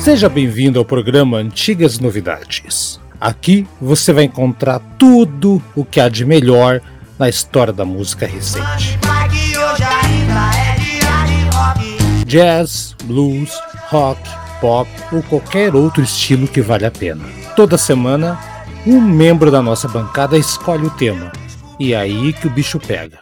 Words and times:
Seja 0.00 0.30
bem-vindo 0.30 0.78
ao 0.78 0.84
programa 0.84 1.36
Antigas 1.36 1.98
Novidades. 1.98 2.98
Aqui 3.20 3.66
você 3.78 4.14
vai 4.14 4.24
encontrar 4.24 4.80
tudo 4.98 5.62
o 5.76 5.84
que 5.84 6.00
há 6.00 6.08
de 6.08 6.24
melhor 6.24 6.80
na 7.18 7.28
história 7.28 7.70
da 7.70 7.84
música 7.84 8.26
recente. 8.26 8.98
Jazz, 12.24 12.96
blues, 13.04 13.60
rock, 13.88 14.22
pop 14.58 14.90
ou 15.12 15.22
qualquer 15.22 15.74
outro 15.74 16.02
estilo 16.02 16.48
que 16.48 16.62
vale 16.62 16.86
a 16.86 16.90
pena. 16.90 17.22
Toda 17.54 17.76
semana, 17.76 18.38
um 18.86 19.02
membro 19.02 19.50
da 19.50 19.60
nossa 19.60 19.86
bancada 19.86 20.38
escolhe 20.38 20.86
o 20.86 20.90
tema. 20.90 21.30
E 21.78 21.92
é 21.92 21.98
aí 21.98 22.32
que 22.32 22.46
o 22.46 22.50
bicho 22.50 22.80
pega. 22.80 23.18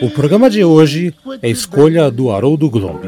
O 0.00 0.08
programa 0.10 0.48
de 0.48 0.64
hoje 0.64 1.12
é 1.42 1.48
escolha 1.48 2.08
do 2.10 2.30
Haroldo 2.30 2.70
Glomb. 2.70 3.00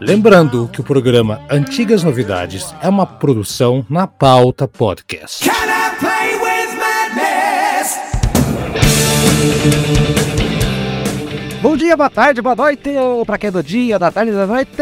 Lembrando 0.00 0.68
que 0.70 0.80
o 0.80 0.84
programa 0.84 1.40
Antigas 1.50 2.02
Novidades 2.02 2.74
é 2.82 2.88
uma 2.88 3.06
produção 3.06 3.86
na 3.88 4.06
pauta 4.06 4.68
podcast. 4.68 5.48
Bom 11.62 11.76
dia, 11.76 11.96
boa 11.96 12.10
tarde, 12.10 12.42
boa 12.42 12.56
noite, 12.56 12.90
ou 12.90 13.24
pra 13.24 13.38
quem 13.38 13.48
é 13.48 13.50
do 13.50 13.62
dia, 13.62 13.98
da 13.98 14.10
tarde, 14.10 14.32
da 14.32 14.46
noite. 14.46 14.72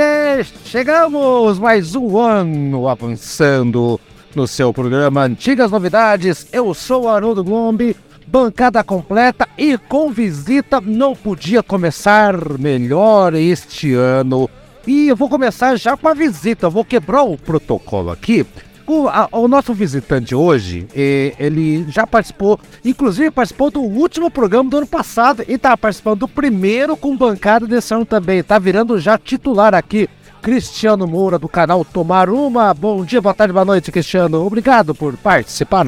Chegamos 0.65 1.59
mais 1.59 1.95
um 1.95 2.19
ano 2.19 2.89
avançando 2.89 4.01
no 4.35 4.47
seu 4.47 4.73
programa 4.73 5.23
Antigas 5.23 5.71
Novidades. 5.71 6.47
Eu 6.53 6.73
sou 6.75 7.09
Haroldo 7.09 7.43
Glombi, 7.45 7.97
bancada 8.27 8.83
completa 8.85 9.49
e 9.57 9.77
com 9.77 10.11
visita 10.11 10.81
não 10.81 11.15
podia 11.15 11.63
começar 11.63 12.35
melhor 12.59 13.35
este 13.35 13.95
ano. 13.95 14.49
E 14.87 15.09
eu 15.09 15.17
vou 15.17 15.29
começar 15.29 15.77
já 15.77 15.97
com 15.97 16.09
a 16.09 16.15
visita, 16.15 16.71
vou 16.71 16.85
quebrar 16.85 17.23
o 17.23 17.37
protocolo 17.37 18.11
aqui. 18.11 18.47
O, 18.87 19.07
a, 19.07 19.29
o 19.33 19.47
nosso 19.47 19.75
visitante 19.75 20.35
hoje, 20.35 20.89
eh, 20.97 21.35
ele 21.39 21.85
já 21.91 22.07
participou, 22.07 22.59
inclusive 22.83 23.31
participou 23.31 23.71
do 23.71 23.83
último 23.83 24.31
programa 24.31 24.71
do 24.71 24.79
ano 24.79 24.87
passado 24.87 25.45
e 25.47 25.59
tá 25.59 25.77
participando 25.77 26.21
do 26.21 26.29
primeiro 26.29 26.97
com 26.97 27.15
bancada 27.15 27.67
desse 27.67 27.93
ano 27.93 28.07
também. 28.07 28.43
Tá 28.43 28.59
virando 28.59 28.99
já 28.99 29.19
titular 29.19 29.75
aqui. 29.75 30.09
Cristiano 30.43 31.07
Moura 31.07 31.39
do 31.39 31.49
canal 31.49 31.85
Tomar 31.85 32.31
Uma. 32.31 32.73
Bom 32.73 33.05
dia, 33.05 33.21
boa 33.21 33.35
tarde, 33.35 33.53
boa 33.53 33.65
noite, 33.65 33.93
Cristiano. 33.93 34.45
Obrigado 34.45 34.95
por 34.95 35.17
participar. 35.17 35.87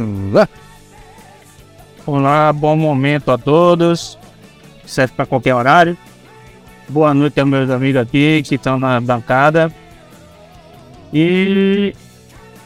Olá, 2.06 2.52
bom 2.52 2.76
momento 2.76 3.30
a 3.30 3.38
todos. 3.38 4.18
Serve 4.84 5.14
para 5.14 5.26
qualquer 5.26 5.54
horário. 5.54 5.96
Boa 6.88 7.14
noite 7.14 7.38
aos 7.38 7.48
meus 7.48 7.70
amigos 7.70 8.02
aqui 8.02 8.42
que 8.42 8.56
estão 8.56 8.78
na 8.78 9.00
bancada. 9.00 9.72
E 11.12 11.94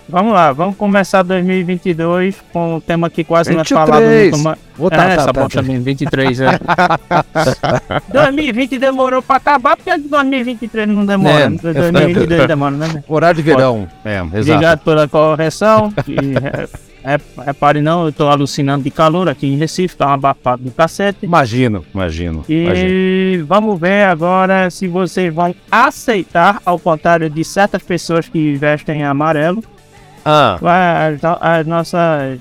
vamos 0.08 0.32
lá, 0.32 0.52
vamos 0.52 0.76
começar 0.76 1.22
2022 1.22 2.36
com 2.52 2.76
um 2.76 2.80
tema 2.80 3.08
que 3.10 3.24
quase 3.24 3.52
não 3.52 3.60
é 3.60 3.64
falado. 3.64 4.02
Oh, 4.78 4.90
tá, 4.90 4.96
é, 4.96 4.98
tá, 4.98 5.12
essa 5.12 5.32
tá, 5.32 5.40
bosta 5.40 5.62
tá. 5.62 5.68
mesmo, 5.68 5.84
23, 5.84 6.40
é. 6.40 6.46
2020 8.12 8.78
demorou 8.78 9.22
pra 9.22 9.36
acabar, 9.36 9.76
porque 9.76 9.96
2023 9.96 10.88
não 10.88 11.06
demora. 11.06 11.44
É, 11.44 11.48
2022 11.48 12.46
demora, 12.48 12.76
né? 12.76 13.04
Horário 13.06 13.36
de 13.36 13.42
verão. 13.42 13.88
É, 14.04 14.16
exato. 14.16 14.38
Obrigado 14.38 14.80
pela 14.80 15.08
correção. 15.08 15.92
E, 16.08 16.16
é, 17.04 17.14
é, 17.14 17.20
repare 17.44 17.82
não, 17.82 18.06
eu 18.06 18.12
tô 18.12 18.28
alucinando 18.28 18.82
de 18.82 18.90
calor 18.90 19.28
aqui 19.28 19.46
em 19.46 19.56
Recife, 19.56 19.94
tá 19.94 20.08
um 20.08 20.12
abafado 20.12 20.64
do 20.64 20.70
cacete. 20.70 21.18
Imagino, 21.22 21.84
imagino. 21.94 22.44
imagino. 22.48 22.88
E 22.88 23.44
vamos 23.46 23.78
ver 23.78 24.04
agora 24.06 24.70
se 24.70 24.88
vocês 24.88 25.32
vão 25.32 25.54
aceitar, 25.70 26.62
ao 26.64 26.78
contrário 26.78 27.28
de 27.28 27.44
certas 27.44 27.82
pessoas 27.82 28.26
que 28.26 28.54
vestem 28.54 29.04
amarelo, 29.04 29.62
Ah, 30.24 30.58
as, 30.62 31.20
as 31.60 31.66
nossas 31.66 32.40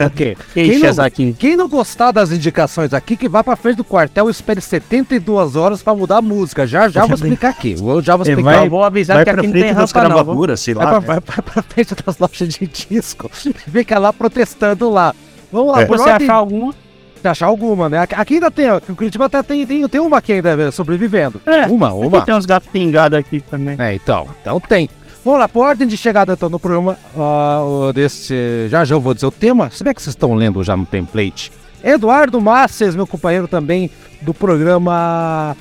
ok. 0.00 0.36
queixas 0.54 0.96
não- 0.96 1.04
aqui. 1.04 1.34
Quem 1.38 1.56
não 1.56 1.68
gostar 1.68 2.12
das 2.12 2.32
indicações 2.32 2.94
aqui, 2.94 3.16
que 3.16 3.28
vá 3.28 3.44
pra 3.44 3.56
frente 3.56 3.76
do 3.76 3.84
quartel 3.84 4.28
e 4.28 4.30
espere 4.30 4.60
72 4.60 5.56
horas 5.56 5.82
pra 5.82 5.94
mudar 5.94 6.18
a 6.18 6.22
música. 6.22 6.66
Já 6.66 6.88
já 6.88 7.04
vou 7.04 7.14
explicar 7.16 7.50
aqui. 7.50 7.76
Eu 7.78 8.00
já 8.02 8.16
vou 8.16 8.26
É, 8.26 8.30
explicar. 8.30 8.64
Eu 8.64 8.70
vou 8.70 8.82
avisar 8.82 9.16
Vai 9.16 9.24
que 9.24 9.30
pra 9.32 9.40
aqui 9.40 9.46
não 9.48 9.52
tem 9.52 9.62
frente 9.62 9.76
das 9.76 9.92
rampa 9.92 10.08
não. 10.08 10.14
gravaduras, 10.16 10.60
sei 10.60 10.74
Vai 10.74 10.84
lá. 10.86 10.90
pra, 10.92 11.00
né? 11.00 11.06
vai 11.06 11.20
pra- 11.20 11.42
pra 11.42 11.62
frente 11.62 11.94
das 12.06 12.18
lojas 12.18 12.48
de 12.48 12.66
disco. 12.66 13.30
Fica 13.70 13.98
lá 13.98 14.12
protestando 14.12 14.88
lá. 14.90 15.14
Vamos 15.52 15.72
lá, 15.72 15.82
É. 15.82 15.84
por 15.84 15.98
Você 15.98 16.08
ordem- 16.10 16.26
achar 16.28 16.36
alguma? 16.36 16.74
Se 17.20 17.28
achar 17.28 17.46
alguma, 17.48 17.86
né? 17.90 17.98
Aqui 17.98 18.34
ainda 18.34 18.50
tem, 18.50 18.70
o 18.72 18.80
Curitiba 18.96 19.26
até 19.26 19.42
tem, 19.42 19.66
tem, 19.66 19.86
tem 19.86 20.00
uma 20.00 20.16
aqui 20.16 20.32
ainda 20.32 20.56
né, 20.56 20.70
sobrevivendo. 20.70 21.38
É, 21.44 21.66
Uma, 21.66 21.92
uma. 21.92 22.16
Aqui 22.16 22.24
tem 22.24 22.34
uns 22.34 22.46
gatos 22.46 22.66
pingados 22.70 23.18
aqui 23.18 23.42
também. 23.42 23.76
É, 23.78 23.94
então, 23.94 24.26
então 24.40 24.58
tem. 24.58 24.88
Vamos 25.24 25.40
lá, 25.40 25.48
por 25.48 25.66
ordem 25.66 25.86
de 25.86 25.96
chegada 25.96 26.32
então 26.32 26.48
no 26.48 26.58
programa 26.58 26.98
ah, 27.16 27.62
o 27.62 27.92
desse. 27.92 28.68
Já 28.68 28.84
já 28.84 28.94
eu 28.94 29.00
vou 29.00 29.12
dizer 29.12 29.26
o 29.26 29.30
tema. 29.30 29.70
Se 29.70 29.84
bem 29.84 29.92
que 29.92 30.00
vocês 30.00 30.14
estão 30.14 30.34
lendo 30.34 30.62
já 30.64 30.76
no 30.76 30.86
template. 30.86 31.52
Eduardo 31.84 32.40
Masses, 32.40 32.94
meu 32.94 33.06
companheiro 33.06 33.46
também 33.46 33.90
do 34.22 34.32
programa 34.32 35.54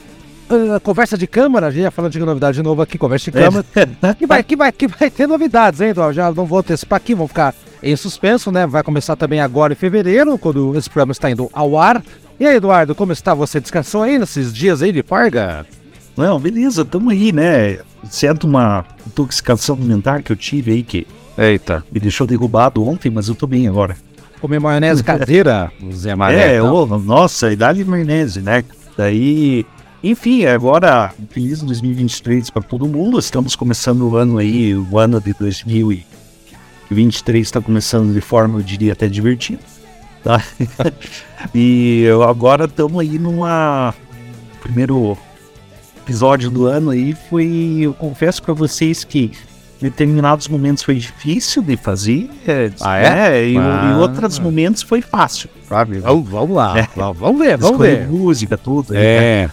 ah, 0.49 0.79
Conversa 0.81 1.17
de 1.17 1.27
Câmara. 1.27 1.67
A 1.67 1.71
gente 1.71 1.83
ia 1.83 1.91
falando 1.91 2.11
de 2.11 2.19
novidade 2.19 2.55
de 2.55 2.63
novo 2.63 2.81
aqui, 2.81 2.97
Conversa 2.97 3.25
de 3.25 3.31
Câmara. 3.31 3.65
Que 4.17 4.25
vai, 4.25 4.43
que, 4.43 4.55
vai, 4.55 4.71
que 4.71 4.87
vai 4.87 5.09
ter 5.09 5.27
novidades, 5.27 5.81
hein, 5.81 5.89
Eduardo? 5.89 6.13
Já 6.13 6.31
não 6.31 6.45
vou 6.45 6.59
antecipar 6.59 6.97
aqui, 6.97 7.13
vão 7.13 7.27
ficar 7.27 7.53
em 7.83 7.95
suspenso, 7.97 8.51
né? 8.51 8.65
Vai 8.65 8.81
começar 8.81 9.17
também 9.17 9.41
agora 9.41 9.73
em 9.73 9.75
fevereiro, 9.75 10.37
quando 10.37 10.77
esse 10.77 10.89
programa 10.89 11.11
está 11.11 11.29
indo 11.29 11.49
ao 11.51 11.77
ar. 11.77 12.01
E 12.39 12.47
aí, 12.47 12.55
Eduardo, 12.55 12.95
como 12.95 13.11
está? 13.11 13.33
Você 13.33 13.59
descansou 13.59 14.03
aí 14.03 14.17
nesses 14.17 14.53
dias 14.53 14.81
aí 14.81 14.93
de 14.93 15.03
farga? 15.03 15.65
Não, 16.19 16.37
beleza, 16.37 16.83
tamo 16.83 17.09
aí, 17.09 17.31
né? 17.31 17.79
Certo, 18.09 18.45
uma 18.45 18.83
intoxicação 19.07 19.77
alimentar 19.77 20.21
que 20.21 20.33
eu 20.33 20.35
tive 20.35 20.73
aí 20.73 20.83
que 20.83 21.07
Eita. 21.37 21.81
me 21.89 21.97
deixou 21.97 22.27
derrubado 22.27 22.85
ontem, 22.85 23.09
mas 23.09 23.29
eu 23.29 23.35
tô 23.35 23.47
bem 23.47 23.69
agora. 23.69 23.95
Comer 24.41 24.59
maionese 24.59 25.01
caseira, 25.01 25.71
Zé 25.93 26.13
Maré. 26.15 26.55
é, 26.55 26.57
então. 26.57 26.73
ô, 26.73 26.85
nossa, 26.99 27.53
idade 27.53 27.85
maionese, 27.85 28.41
né? 28.41 28.65
Daí, 28.97 29.65
enfim, 30.03 30.43
agora, 30.45 31.13
feliz 31.29 31.61
2023 31.61 32.49
para 32.49 32.63
todo 32.63 32.85
mundo. 32.85 33.17
Estamos 33.17 33.55
começando 33.55 34.01
o 34.01 34.17
ano 34.17 34.39
aí, 34.39 34.75
o 34.75 34.99
ano 34.99 35.21
de 35.21 35.33
2023 35.33 37.47
está 37.47 37.61
começando 37.61 38.13
de 38.13 38.19
forma, 38.19 38.59
eu 38.59 38.63
diria, 38.63 38.91
até 38.91 39.07
divertida. 39.07 39.61
Tá? 40.21 40.43
e 41.55 42.01
eu- 42.03 42.23
agora 42.23 42.65
estamos 42.65 42.99
aí 42.99 43.17
numa. 43.17 43.93
Primeiro 44.61 45.17
episódio 46.09 46.49
do 46.49 46.65
ano 46.65 46.89
aí 46.89 47.15
foi. 47.29 47.77
Eu 47.81 47.93
confesso 47.93 48.41
para 48.41 48.53
vocês 48.53 49.03
que 49.03 49.31
em 49.79 49.83
determinados 49.83 50.47
momentos 50.47 50.81
foi 50.83 50.95
difícil 50.95 51.61
de 51.61 51.77
fazer. 51.77 52.29
é, 52.47 52.71
Ah, 52.81 52.97
é? 52.97 53.09
né? 53.09 53.47
E, 53.49 53.57
Ah. 53.57 53.91
em 53.93 53.99
outros 54.01 54.39
momentos 54.39 54.81
foi 54.81 55.01
fácil. 55.01 55.49
Sabe? 55.67 55.99
Vamos, 55.99 56.27
vamos 56.27 56.55
lá. 56.55 56.79
É. 56.79 56.87
Vamos, 56.95 57.39
ver, 57.39 57.57
vamos 57.57 57.71
Escolher 57.71 57.97
ver. 57.99 58.07
música, 58.09 58.57
tudo. 58.57 58.93
né? 58.93 58.99
É. 58.99 59.49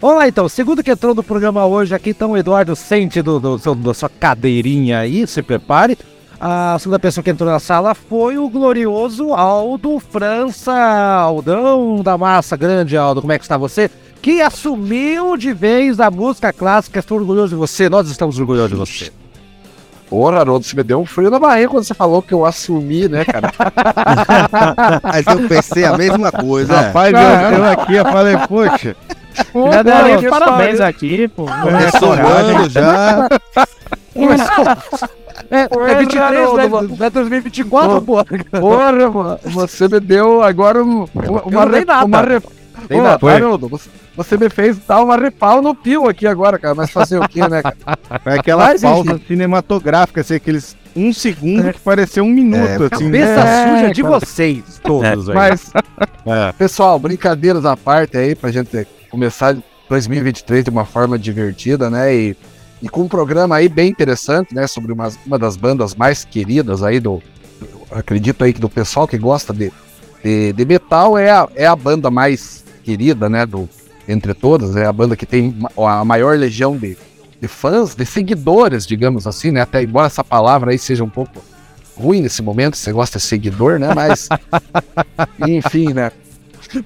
Vamos 0.00 0.16
lá 0.16 0.28
então, 0.28 0.48
segundo 0.48 0.82
que 0.82 0.90
entrou 0.90 1.14
no 1.14 1.22
programa 1.22 1.66
hoje 1.66 1.94
aqui, 1.94 2.10
então 2.10 2.30
o 2.30 2.36
Eduardo 2.36 2.74
sente 2.74 3.20
do, 3.20 3.38
do, 3.38 3.58
seu- 3.58 3.74
da 3.74 3.92
sua 3.92 4.08
cadeirinha 4.08 5.00
aí, 5.00 5.26
se 5.26 5.42
prepare. 5.42 5.98
A 6.40 6.78
segunda 6.78 6.98
pessoa 6.98 7.22
que 7.22 7.28
entrou 7.28 7.50
na 7.50 7.58
sala 7.58 7.94
foi 7.94 8.38
o 8.38 8.48
glorioso 8.48 9.34
Aldo 9.34 10.00
França, 10.00 10.72
Aldão 10.72 12.02
da 12.02 12.16
Massa, 12.16 12.56
grande 12.56 12.96
Aldo, 12.96 13.20
como 13.20 13.30
é 13.34 13.38
que 13.38 13.44
está 13.44 13.58
você? 13.58 13.90
Que 14.22 14.42
assumiu 14.42 15.36
de 15.36 15.52
vez 15.52 15.98
a 15.98 16.10
música 16.10 16.52
clássica, 16.52 16.98
estou 17.00 17.18
orgulhoso 17.18 17.48
de 17.50 17.54
você, 17.54 17.88
nós 17.88 18.08
estamos 18.10 18.38
orgulhosos 18.38 18.70
de 18.70 18.76
você. 18.76 19.10
Porra, 20.10 20.40
Haroldo, 20.40 20.66
você 20.66 20.74
me 20.76 20.82
deu 20.82 21.00
um 21.00 21.06
frio 21.06 21.30
na 21.30 21.38
barriga 21.38 21.68
quando 21.68 21.84
você 21.84 21.94
falou 21.94 22.20
que 22.20 22.34
eu 22.34 22.44
assumi, 22.44 23.08
né, 23.08 23.24
cara? 23.24 23.52
Mas 25.04 25.24
eu 25.26 25.48
pensei 25.48 25.84
a 25.84 25.96
mesma 25.96 26.32
coisa. 26.32 26.80
Rapaz, 26.80 27.12
eu, 27.14 27.58
eu 27.58 27.64
aqui, 27.70 27.94
eu 27.94 28.04
falei, 28.04 28.36
poxa. 28.48 28.96
Já 29.72 29.82
daria 29.82 30.16
os 30.16 30.20
que 30.22 30.28
parabéns 30.28 30.80
aqui, 30.80 31.28
pô. 31.28 31.44
Ressonando 31.44 32.68
já. 32.68 33.28
É, 35.50 35.60
é 35.92 35.94
23, 35.98 36.52
né? 36.54 36.68
Não 36.68 37.06
é 37.06 37.10
2024, 37.10 38.02
pô. 38.02 38.24
Porra, 38.60 38.92
mano, 38.92 39.38
você 39.44 39.88
me 39.88 40.00
deu 40.00 40.42
agora 40.42 40.82
um- 40.84 41.06
uma, 41.14 41.42
uma, 41.42 42.04
uma 42.04 42.22
nada. 42.88 43.30
Haroldo, 43.30 43.68
você, 43.68 43.90
você 44.16 44.36
me 44.36 44.48
fez 44.48 44.78
dar 44.78 45.02
uma 45.02 45.16
repau 45.16 45.60
no 45.60 45.74
pio 45.74 46.08
aqui 46.08 46.26
agora, 46.26 46.58
cara. 46.58 46.74
Mas 46.74 46.90
fazer 46.90 47.18
o 47.18 47.28
quê, 47.28 47.46
né, 47.48 47.62
cara? 47.62 47.76
É 48.26 48.34
aquela 48.34 48.64
Mas, 48.66 48.82
pausa 48.82 49.12
enfim. 49.12 49.24
cinematográfica, 49.28 50.20
assim, 50.20 50.34
aqueles 50.34 50.76
um 50.94 51.12
segundo 51.12 51.72
que 51.72 51.80
pareceu 51.80 52.24
um 52.24 52.30
minuto, 52.30 52.88
assim. 52.92 53.04
Cabeça 53.04 53.40
É, 53.40 53.68
suja 53.80 53.94
de 53.94 54.02
cara. 54.02 54.18
vocês, 54.20 54.80
todos 54.82 55.28
aí. 55.28 55.34
Mas, 55.34 55.72
É. 56.26 56.52
pessoal, 56.52 56.98
brincadeiras 56.98 57.64
à 57.64 57.76
parte 57.76 58.16
aí, 58.16 58.34
pra 58.34 58.50
gente 58.50 58.86
começar 59.10 59.56
2023 59.88 60.64
de 60.64 60.70
uma 60.70 60.84
forma 60.84 61.18
divertida, 61.18 61.88
né? 61.88 62.14
E, 62.14 62.36
e 62.82 62.88
com 62.88 63.02
um 63.02 63.08
programa 63.08 63.56
aí 63.56 63.68
bem 63.68 63.88
interessante, 63.90 64.54
né? 64.54 64.66
Sobre 64.66 64.92
uma, 64.92 65.08
uma 65.26 65.38
das 65.38 65.56
bandas 65.56 65.94
mais 65.94 66.24
queridas 66.24 66.82
aí 66.82 67.00
do, 67.00 67.22
acredito 67.90 68.42
aí 68.44 68.52
que 68.52 68.60
do 68.60 68.68
pessoal 68.68 69.06
que 69.06 69.18
gosta 69.18 69.52
de, 69.52 69.72
de, 70.22 70.52
de 70.52 70.64
metal 70.64 71.16
é 71.18 71.30
a, 71.30 71.48
é 71.54 71.66
a 71.66 71.74
banda 71.76 72.10
mais 72.10 72.59
querida, 72.84 73.28
né? 73.28 73.46
Do, 73.46 73.68
entre 74.08 74.34
todas, 74.34 74.74
é 74.76 74.86
a 74.86 74.92
banda 74.92 75.14
que 75.16 75.26
tem 75.26 75.54
a 75.76 76.04
maior 76.04 76.36
legião 76.36 76.76
de, 76.76 76.96
de 77.40 77.48
fãs, 77.48 77.94
de 77.94 78.04
seguidores, 78.04 78.86
digamos 78.86 79.26
assim, 79.26 79.50
né? 79.52 79.60
Até 79.60 79.82
embora 79.82 80.06
essa 80.06 80.24
palavra 80.24 80.72
aí 80.72 80.78
seja 80.78 81.04
um 81.04 81.08
pouco 81.10 81.40
ruim 81.96 82.20
nesse 82.22 82.40
momento, 82.42 82.76
você 82.76 82.92
gosta 82.92 83.18
de 83.18 83.24
seguidor, 83.24 83.78
né? 83.78 83.94
Mas, 83.94 84.28
enfim, 85.46 85.92
né? 85.92 86.10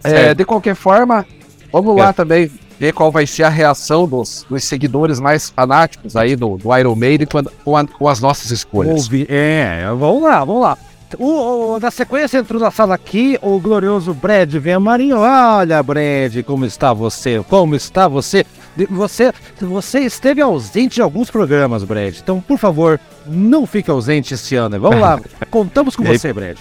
É, 0.03 0.35
de 0.35 0.45
qualquer 0.45 0.75
forma, 0.75 1.27
vamos 1.73 1.97
lá 1.97 2.13
também 2.13 2.51
ver 2.79 2.93
qual 2.93 3.13
vai 3.13 3.27
ser 3.27 3.45
a 3.45 3.49
reação 3.49 4.07
dos, 4.09 4.45
dos 4.49 4.65
seguidores 4.65 5.21
mais 5.21 5.51
fanáticos 5.51 6.17
aí 6.17 6.35
do, 6.35 6.57
do 6.57 6.77
Iron 6.77 6.95
Maiden 6.97 7.27
com, 7.27 7.39
a- 7.39 7.45
com 7.65 7.77
a- 7.77 7.87
com 7.87 8.09
as 8.09 8.21
nossas 8.21 8.51
escolhas. 8.51 9.05
Ouvi- 9.05 9.27
É, 9.29 9.85
vamos 9.97 10.23
lá, 10.23 10.45
vamos 10.45 10.63
lá. 10.63 10.77
O, 11.19 11.75
o- 11.75 11.81
na 11.81 11.91
sequência 11.91 12.39
entrou 12.39 12.61
na 12.61 12.71
sala 12.71 12.95
aqui 12.95 13.39
o 13.43 13.59
glorioso 13.59 14.13
Brad 14.15 14.53
Vem 14.55 14.79
Marinho. 14.79 15.19
Olha, 15.19 15.83
Brad, 15.83 16.43
como 16.47 16.65
está 16.65 16.93
você? 16.93 17.43
Como 17.49 17.75
está 17.75 18.09
você? 18.09 18.45
Você, 18.91 19.33
você 19.61 20.01
esteve 20.01 20.41
ausente 20.41 20.97
de 20.97 21.03
alguns 21.03 21.31
programas, 21.31 21.85
Brad. 21.85 22.17
Então, 22.21 22.41
por 22.41 22.59
favor, 22.59 22.99
não 23.27 23.67
fique 23.67 23.91
ausente 23.91 24.35
esse 24.35 24.57
ano. 24.57 24.81
Vamos 24.81 25.01
lá, 25.01 25.21
contamos 25.51 25.95
com 25.95 26.03
aí? 26.07 26.19
você, 26.19 26.33
Brad. 26.33 26.57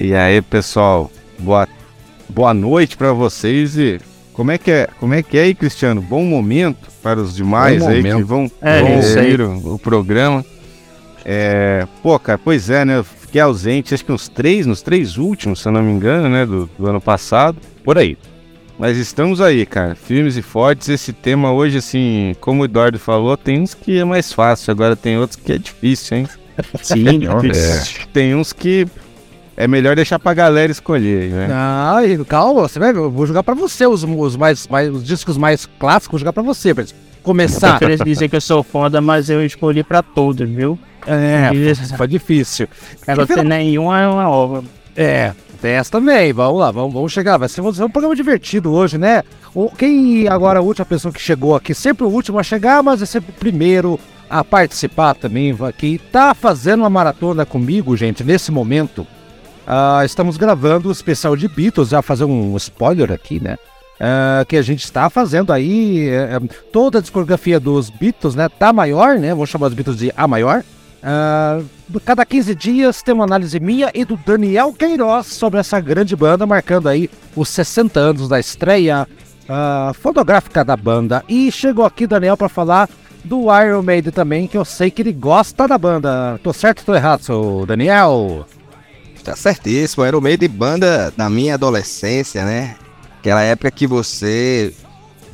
E 0.00 0.12
aí, 0.14 0.40
pessoal, 0.42 1.10
boa, 1.38 1.68
boa 2.28 2.52
noite 2.54 2.96
pra 2.96 3.12
vocês 3.12 3.76
e 3.76 4.00
como 4.32 4.50
é 4.50 4.58
que 4.58 4.70
é, 4.70 4.88
como 4.98 5.14
é 5.14 5.22
que 5.22 5.36
é 5.38 5.42
aí, 5.42 5.54
Cristiano? 5.54 6.00
Bom 6.00 6.24
momento 6.24 6.88
para 7.02 7.20
os 7.20 7.34
demais 7.36 7.86
aí 7.86 8.02
que 8.02 8.22
vão, 8.22 8.50
É, 8.60 8.80
vão 8.82 8.96
ouvir 8.96 9.40
o, 9.42 9.74
o 9.74 9.78
programa. 9.78 10.44
É, 11.24 11.86
pô, 12.02 12.18
cara, 12.18 12.38
pois 12.42 12.70
é, 12.70 12.84
né? 12.84 13.04
Fiquei 13.30 13.40
ausente, 13.42 13.94
acho 13.94 14.04
que 14.04 14.10
uns 14.10 14.26
três, 14.28 14.66
nos 14.66 14.82
três 14.82 15.16
últimos, 15.16 15.60
se 15.62 15.68
eu 15.68 15.70
não 15.70 15.80
me 15.84 15.92
engano, 15.92 16.28
né? 16.28 16.44
Do, 16.44 16.68
do 16.76 16.88
ano 16.88 17.00
passado, 17.00 17.56
por 17.84 17.96
aí. 17.96 18.18
Mas 18.76 18.96
estamos 18.96 19.40
aí, 19.40 19.64
cara, 19.64 19.94
firmes 19.94 20.36
e 20.36 20.42
fortes. 20.42 20.88
Esse 20.88 21.12
tema 21.12 21.52
hoje, 21.52 21.78
assim, 21.78 22.34
como 22.40 22.62
o 22.62 22.64
Eduardo 22.64 22.98
falou, 22.98 23.36
tem 23.36 23.60
uns 23.60 23.72
que 23.72 24.00
é 24.00 24.04
mais 24.04 24.32
fácil, 24.32 24.72
agora 24.72 24.96
tem 24.96 25.16
outros 25.16 25.36
que 25.36 25.52
é 25.52 25.58
difícil, 25.58 26.16
hein? 26.16 26.28
Sim, 26.82 27.20
Tem 28.12 28.34
uns 28.34 28.52
que 28.52 28.84
é 29.56 29.68
melhor 29.68 29.94
deixar 29.94 30.18
pra 30.18 30.34
galera 30.34 30.72
escolher, 30.72 31.30
né? 31.30 31.48
Ah, 31.52 32.00
e 32.04 32.24
calma, 32.24 32.62
você 32.62 32.80
vai, 32.80 32.90
eu 32.90 33.12
vou 33.12 33.26
jogar 33.28 33.44
pra 33.44 33.54
você 33.54 33.86
os, 33.86 34.02
os 34.02 34.34
mais, 34.36 34.66
mais- 34.66 34.90
os 34.92 35.04
discos 35.04 35.36
mais 35.36 35.66
clássicos, 35.78 36.10
vou 36.14 36.18
jogar 36.18 36.32
pra 36.32 36.42
você, 36.42 36.74
Brad. 36.74 36.90
Começar. 37.22 37.74
Eu 37.74 37.78
queria 37.78 37.96
dizer 37.98 38.28
que 38.28 38.36
eu 38.36 38.40
sou 38.40 38.62
foda, 38.62 39.00
mas 39.00 39.28
eu 39.28 39.44
escolhi 39.44 39.82
pra 39.82 40.02
todos, 40.02 40.48
viu? 40.48 40.78
É, 41.06 41.54
Isso. 41.54 41.96
foi 41.96 42.08
difícil. 42.08 42.68
Quero 43.04 43.26
ter 43.26 43.44
nenhuma 43.44 44.00
é 44.00 44.08
uma 44.08 44.28
obra. 44.28 44.62
É, 44.96 45.32
tem 45.60 45.72
essa 45.72 45.90
também. 45.90 46.32
Vamos 46.32 46.60
lá, 46.60 46.70
vamos, 46.70 46.92
vamos 46.92 47.12
chegar. 47.12 47.36
Vai 47.36 47.48
ser, 47.48 47.60
um 47.60 47.90
programa 47.90 48.16
divertido 48.16 48.72
hoje, 48.72 48.98
né? 48.98 49.22
O, 49.54 49.70
quem 49.70 50.28
agora, 50.28 50.58
a 50.58 50.62
última 50.62 50.84
pessoa 50.84 51.12
que 51.12 51.20
chegou 51.20 51.54
aqui, 51.54 51.74
sempre 51.74 52.04
o 52.04 52.08
último 52.08 52.38
a 52.38 52.42
chegar, 52.42 52.82
mas 52.82 53.02
é 53.02 53.06
sempre 53.06 53.30
o 53.30 53.38
primeiro 53.38 53.98
a 54.28 54.44
participar 54.44 55.14
também 55.14 55.56
aqui. 55.66 56.00
Tá 56.12 56.34
fazendo 56.34 56.80
uma 56.80 56.90
maratona 56.90 57.44
comigo, 57.44 57.96
gente, 57.96 58.22
nesse 58.22 58.52
momento. 58.52 59.06
Ah, 59.66 60.02
estamos 60.04 60.36
gravando 60.36 60.88
o 60.88 60.92
especial 60.92 61.36
de 61.36 61.46
Beatles, 61.48 61.90
já 61.90 62.02
fazer 62.02 62.24
um 62.24 62.56
spoiler 62.56 63.12
aqui, 63.12 63.40
né? 63.42 63.56
Ah, 64.02 64.46
que 64.48 64.56
a 64.56 64.62
gente 64.62 64.82
está 64.82 65.10
fazendo 65.10 65.52
aí 65.52 66.08
é, 66.08 66.40
toda 66.72 66.98
a 66.98 67.00
discografia 67.02 67.60
dos 67.60 67.90
Beatles, 67.90 68.34
né? 68.34 68.48
Tá 68.48 68.72
maior, 68.72 69.18
né? 69.18 69.34
Vou 69.34 69.44
chamar 69.44 69.66
os 69.66 69.74
Beatles 69.74 69.98
de 69.98 70.10
A 70.16 70.26
maior. 70.26 70.64
Ah, 71.02 71.60
cada 72.02 72.24
15 72.24 72.54
dias 72.54 73.02
tem 73.02 73.14
uma 73.14 73.24
análise 73.24 73.60
minha 73.60 73.90
e 73.94 74.02
do 74.06 74.16
Daniel 74.16 74.72
Queiroz 74.72 75.26
sobre 75.26 75.60
essa 75.60 75.78
grande 75.80 76.16
banda, 76.16 76.46
marcando 76.46 76.88
aí 76.88 77.10
os 77.36 77.50
60 77.50 78.00
anos 78.00 78.26
da 78.26 78.40
estreia 78.40 79.06
ah, 79.46 79.92
fotográfica 80.00 80.64
da 80.64 80.78
banda. 80.78 81.22
E 81.28 81.52
chegou 81.52 81.84
aqui 81.84 82.06
Daniel 82.06 82.38
para 82.38 82.48
falar 82.48 82.88
do 83.22 83.54
Iron 83.54 83.82
Maiden 83.82 84.12
também, 84.12 84.46
que 84.46 84.56
eu 84.56 84.64
sei 84.64 84.90
que 84.90 85.02
ele 85.02 85.12
gosta 85.12 85.68
da 85.68 85.76
banda. 85.76 86.40
Tô 86.42 86.54
certo 86.54 86.78
ou 86.78 86.84
tô 86.86 86.94
errado, 86.94 87.22
seu 87.22 87.66
Daniel? 87.66 88.46
Tá 89.22 89.36
certíssimo, 89.36 90.20
meio 90.22 90.38
de 90.38 90.48
banda 90.48 91.12
na 91.18 91.28
minha 91.28 91.52
adolescência, 91.52 92.46
né? 92.46 92.76
Aquela 93.20 93.42
época 93.42 93.70
que 93.70 93.86
você 93.86 94.72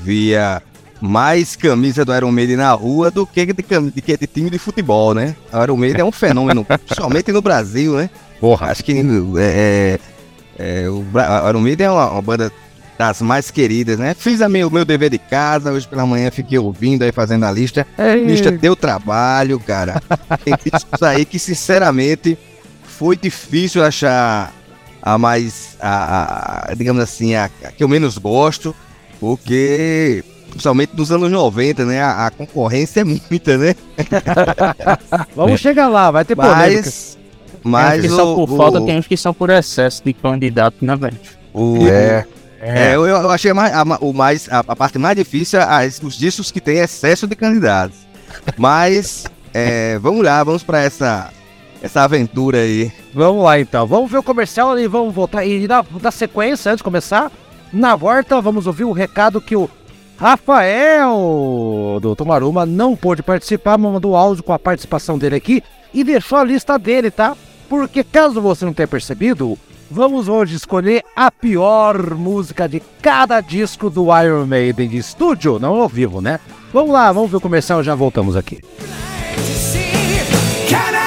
via 0.01 0.61
mais 1.01 1.55
camisa 1.55 2.05
do 2.05 2.15
Iron 2.17 2.33
Maiden 2.33 2.57
na 2.57 2.73
rua 2.73 3.13
do 3.13 3.25
que 3.25 3.47
de, 3.47 3.53
de, 3.53 4.03
que 4.03 4.17
de 4.17 4.27
time 4.27 4.51
de 4.51 4.59
futebol, 4.59 5.15
né? 5.15 5.37
O 5.53 5.63
Iron 5.63 5.77
Maiden 5.77 6.01
é 6.01 6.05
um 6.05 6.11
fenômeno, 6.11 6.67
somente 6.97 7.31
no 7.31 7.41
Brasil, 7.41 7.97
né? 7.97 8.11
Porra. 8.41 8.73
Acho 8.73 8.83
que 8.83 8.93
é, 9.39 9.99
é, 10.59 10.85
é, 10.85 10.89
o 10.91 11.05
Iron 11.49 11.61
Maiden 11.61 11.87
é 11.87 11.91
uma, 11.91 12.11
uma 12.11 12.23
banda 12.23 12.53
das 12.99 13.23
mais 13.23 13.53
queridas, 13.53 14.01
né? 14.01 14.15
Fiz 14.15 14.43
a 14.43 14.49
meu, 14.49 14.69
meu 14.69 14.85
dever 14.85 15.11
de 15.11 15.19
casa, 15.19 15.71
hoje 15.71 15.87
pela 15.87 16.05
manhã 16.05 16.29
fiquei 16.33 16.59
ouvindo 16.59 17.05
aí, 17.05 17.13
fazendo 17.13 17.45
a 17.45 17.53
lista. 17.53 17.87
Lista 18.27 18.51
deu 18.51 18.75
trabalho, 18.75 19.61
cara. 19.61 20.03
Tem 20.45 20.55
discos 20.65 21.05
aí 21.05 21.25
que, 21.25 21.39
sinceramente, 21.39 22.37
foi 22.83 23.17
difícil 23.17 23.85
achar 23.85 24.53
a 25.07 25.17
mais, 25.17 25.77
a, 25.81 26.71
a- 26.71 26.75
digamos 26.75 27.01
assim, 27.01 27.37
a, 27.37 27.45
a 27.65 27.71
que 27.71 27.85
eu 27.85 27.87
menos 27.89 28.19
gosto, 28.19 28.75
porque, 29.21 30.25
principalmente 30.51 30.97
nos 30.97 31.13
anos 31.13 31.31
90, 31.31 31.85
né, 31.85 32.03
a, 32.03 32.27
a 32.27 32.31
concorrência 32.33 33.03
é 33.03 33.05
muita, 33.05 33.57
né? 33.57 33.77
Vamos 35.37 35.61
chegar 35.61 35.87
lá, 35.87 36.11
vai 36.11 36.25
ter 36.25 36.35
polêmica. 36.35 36.83
Mas, 36.83 37.19
mas 37.63 38.01
Tem 38.01 38.01
uns 38.01 38.03
que 38.03 38.17
são 38.17 38.35
por 38.35 38.51
o, 38.51 38.57
falta, 38.57 38.81
o, 38.81 38.87
tem 38.87 38.99
uns 38.99 39.07
que 39.07 39.17
são 39.17 39.33
por 39.33 39.49
excesso 39.51 40.03
de 40.05 40.13
candidato, 40.13 40.85
né, 40.85 40.97
velho? 40.97 41.17
o- 41.55 41.87
É, 41.89 42.27
é, 42.61 42.95
eu, 42.97 43.07
eu 43.07 43.31
achei 43.31 43.53
mais, 43.53 43.73
a, 43.73 43.85
o 44.01 44.13
mais, 44.13 44.49
a, 44.51 44.59
a 44.67 44.75
parte 44.75 44.99
mais 44.99 45.17
difícil, 45.17 45.61
as, 45.61 46.01
os 46.03 46.17
discos 46.19 46.51
que 46.51 46.61
tem 46.61 46.79
excesso 46.79 47.29
de 47.29 47.37
candidatos. 47.37 47.97
Mas, 48.59 49.25
é, 49.55 49.99
vamos 50.01 50.25
lá, 50.25 50.43
vamos 50.43 50.65
para 50.65 50.81
essa, 50.83 51.31
essa 51.83 52.03
aventura 52.03 52.59
aí. 52.59 52.93
Vamos 53.13 53.45
lá 53.45 53.59
então, 53.59 53.87
vamos 53.87 54.11
ver 54.11 54.19
o 54.19 54.23
comercial 54.23 54.79
e 54.79 54.87
vamos 54.87 55.15
voltar. 55.15 55.45
E 55.45 55.67
na, 55.67 55.85
na 56.03 56.11
sequência, 56.11 56.71
antes 56.71 56.79
de 56.79 56.85
começar, 56.85 57.31
na 57.73 57.97
volta, 57.97 58.41
vamos 58.41 58.67
ouvir 58.67 58.85
o 58.85 58.93
recado 58.93 59.41
que 59.41 59.57
o 59.57 59.69
Rafael 60.19 61.99
do 62.01 62.17
Tomaruma 62.17 62.65
não 62.65 62.97
pôde 62.97 63.23
participar, 63.23 63.77
mas 63.77 63.93
mandou 63.93 64.17
áudio 64.17 64.43
com 64.43 64.53
a 64.53 64.59
participação 64.59 65.19
dele 65.19 65.37
aqui 65.37 65.63
e 65.93 66.03
deixou 66.03 66.39
a 66.39 66.45
lista 66.45 66.79
dele, 66.79 67.11
tá? 67.11 67.37
Porque 67.69 68.03
caso 68.03 68.41
você 68.41 68.65
não 68.65 68.73
tenha 68.73 68.89
percebido, 68.89 69.59
vamos 69.91 70.29
hoje 70.29 70.57
escolher 70.57 71.03
a 71.15 71.31
pior 71.31 72.15
música 72.15 72.69
de 72.69 72.81
cada 73.03 73.41
disco 73.41 73.91
do 73.91 74.07
Iron 74.23 74.47
Maiden 74.47 74.89
de 74.89 74.97
estúdio, 74.97 75.59
não 75.59 75.75
ao 75.75 75.89
vivo, 75.89 76.21
né? 76.21 76.41
Vamos 76.73 76.93
lá, 76.93 77.13
vamos 77.13 77.31
ver 77.31 77.37
o 77.37 77.41
comercial, 77.41 77.83
já 77.83 77.95
voltamos 77.95 78.37
aqui. 78.37 78.61
Can 80.69 81.06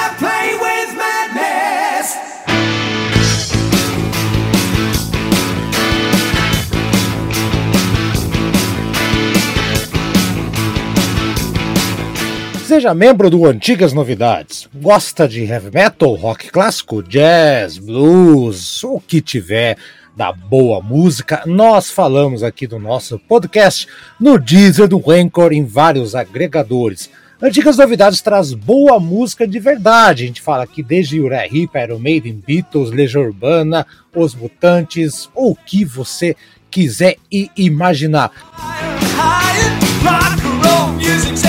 Seja 12.70 12.94
membro 12.94 13.28
do 13.28 13.46
Antigas 13.46 13.92
Novidades. 13.92 14.68
Gosta 14.72 15.26
de 15.26 15.42
heavy 15.42 15.72
metal, 15.74 16.14
rock 16.14 16.52
clássico, 16.52 17.02
jazz, 17.02 17.78
blues, 17.78 18.84
o 18.84 19.00
que 19.00 19.20
tiver 19.20 19.76
da 20.16 20.30
boa 20.30 20.80
música? 20.80 21.42
Nós 21.46 21.90
falamos 21.90 22.44
aqui 22.44 22.68
do 22.68 22.78
nosso 22.78 23.18
podcast 23.18 23.88
no 24.20 24.38
Deezer 24.38 24.86
do 24.86 25.02
Anchor 25.10 25.52
em 25.52 25.64
vários 25.64 26.14
agregadores. 26.14 27.10
Antigas 27.42 27.76
Novidades 27.76 28.20
traz 28.20 28.54
boa 28.54 29.00
música 29.00 29.48
de 29.48 29.58
verdade. 29.58 30.22
A 30.22 30.26
gente 30.28 30.40
fala 30.40 30.62
aqui 30.62 30.80
desde 30.80 31.20
Uriah 31.20 31.46
Heep, 31.46 31.72
Iron 31.74 31.98
Maiden, 31.98 32.40
Beatles, 32.46 32.92
Legião 32.92 33.24
Urbana, 33.24 33.84
Os 34.14 34.32
Mutantes, 34.32 35.28
o 35.34 35.56
que 35.56 35.84
você 35.84 36.36
quiser 36.70 37.16
e 37.32 37.50
imaginar. 37.56 38.30
Music 41.00 41.40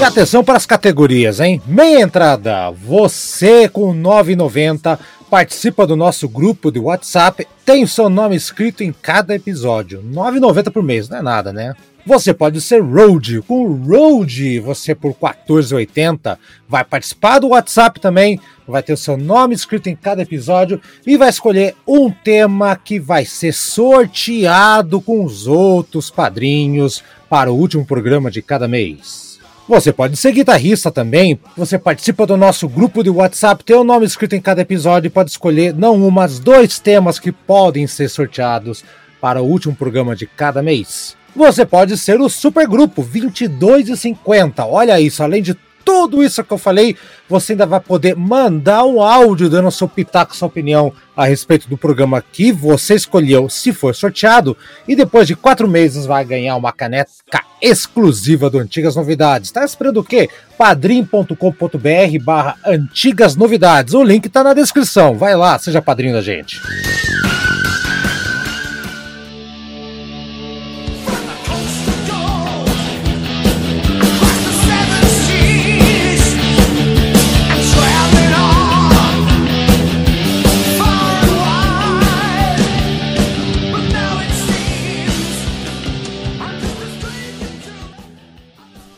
E 0.00 0.02
atenção 0.02 0.42
para 0.42 0.56
as 0.56 0.64
categorias, 0.64 1.40
hein? 1.40 1.60
Meia 1.66 2.00
entrada, 2.00 2.70
você 2.70 3.68
com 3.68 3.94
9,90 3.94 4.98
participa 5.28 5.86
do 5.86 5.94
nosso 5.94 6.26
grupo 6.26 6.72
de 6.72 6.78
WhatsApp, 6.78 7.46
tem 7.66 7.84
o 7.84 7.88
seu 7.88 8.08
nome 8.08 8.34
escrito 8.34 8.82
em 8.82 8.94
cada 8.94 9.34
episódio. 9.34 10.02
9,90 10.02 10.72
por 10.72 10.82
mês, 10.82 11.10
não 11.10 11.18
é 11.18 11.22
nada, 11.22 11.52
né? 11.52 11.74
Você 12.06 12.32
pode 12.32 12.62
ser 12.62 12.82
Road. 12.82 13.42
Com 13.42 13.74
Road, 13.74 14.60
você 14.60 14.94
por 14.94 15.12
14,80 15.12 16.38
vai 16.66 16.82
participar 16.82 17.38
do 17.38 17.48
WhatsApp 17.48 18.00
também, 18.00 18.40
vai 18.66 18.82
ter 18.82 18.94
o 18.94 18.96
seu 18.96 19.18
nome 19.18 19.54
escrito 19.54 19.90
em 19.90 19.94
cada 19.94 20.22
episódio 20.22 20.80
e 21.06 21.18
vai 21.18 21.28
escolher 21.28 21.74
um 21.86 22.10
tema 22.10 22.74
que 22.74 22.98
vai 22.98 23.26
ser 23.26 23.52
sorteado 23.52 24.98
com 24.98 25.22
os 25.22 25.46
outros 25.46 26.08
padrinhos 26.08 27.04
para 27.28 27.52
o 27.52 27.54
último 27.54 27.84
programa 27.84 28.30
de 28.30 28.40
cada 28.40 28.66
mês. 28.66 29.29
Você 29.70 29.92
pode 29.92 30.16
ser 30.16 30.32
guitarrista 30.32 30.90
também. 30.90 31.38
Você 31.56 31.78
participa 31.78 32.26
do 32.26 32.36
nosso 32.36 32.68
grupo 32.68 33.04
de 33.04 33.08
WhatsApp, 33.08 33.62
tem 33.62 33.76
o 33.76 33.84
nome 33.84 34.04
escrito 34.04 34.34
em 34.34 34.40
cada 34.40 34.62
episódio 34.62 35.06
e 35.06 35.10
pode 35.10 35.30
escolher 35.30 35.72
não 35.72 35.94
um, 35.94 36.10
mas 36.10 36.40
dois 36.40 36.80
temas 36.80 37.20
que 37.20 37.30
podem 37.30 37.86
ser 37.86 38.08
sorteados 38.08 38.82
para 39.20 39.40
o 39.40 39.46
último 39.46 39.72
programa 39.72 40.16
de 40.16 40.26
cada 40.26 40.60
mês. 40.60 41.16
Você 41.36 41.64
pode 41.64 41.96
ser 41.96 42.20
o 42.20 42.28
supergrupo 42.28 43.00
22,50. 43.04 44.66
Olha 44.68 45.00
isso, 45.00 45.22
além 45.22 45.40
de 45.40 45.56
tudo 45.84 46.22
isso 46.22 46.42
que 46.44 46.52
eu 46.52 46.58
falei, 46.58 46.96
você 47.28 47.52
ainda 47.52 47.66
vai 47.66 47.80
poder 47.80 48.16
mandar 48.16 48.84
um 48.84 49.02
áudio 49.02 49.48
dando 49.48 49.70
seu 49.70 49.88
pitaco, 49.88 50.36
sua 50.36 50.48
opinião 50.48 50.92
a 51.16 51.26
respeito 51.26 51.68
do 51.68 51.76
programa 51.76 52.22
que 52.22 52.50
você 52.50 52.94
escolheu, 52.94 53.48
se 53.48 53.72
for 53.72 53.94
sorteado, 53.94 54.56
e 54.88 54.96
depois 54.96 55.26
de 55.26 55.36
quatro 55.36 55.68
meses 55.68 56.06
vai 56.06 56.24
ganhar 56.24 56.56
uma 56.56 56.72
caneca 56.72 57.44
exclusiva 57.60 58.48
do 58.48 58.58
Antigas 58.58 58.96
Novidades. 58.96 59.50
Tá 59.50 59.64
esperando 59.64 60.00
o 60.00 60.04
quê? 60.04 60.28
padrim.com.br 60.56 61.34
barra 62.22 62.56
Antigas 62.64 63.36
Novidades. 63.36 63.94
O 63.94 64.02
link 64.02 64.28
tá 64.28 64.42
na 64.42 64.54
descrição. 64.54 65.16
Vai 65.16 65.34
lá, 65.34 65.58
seja 65.58 65.82
padrinho 65.82 66.14
da 66.14 66.22
gente. 66.22 66.60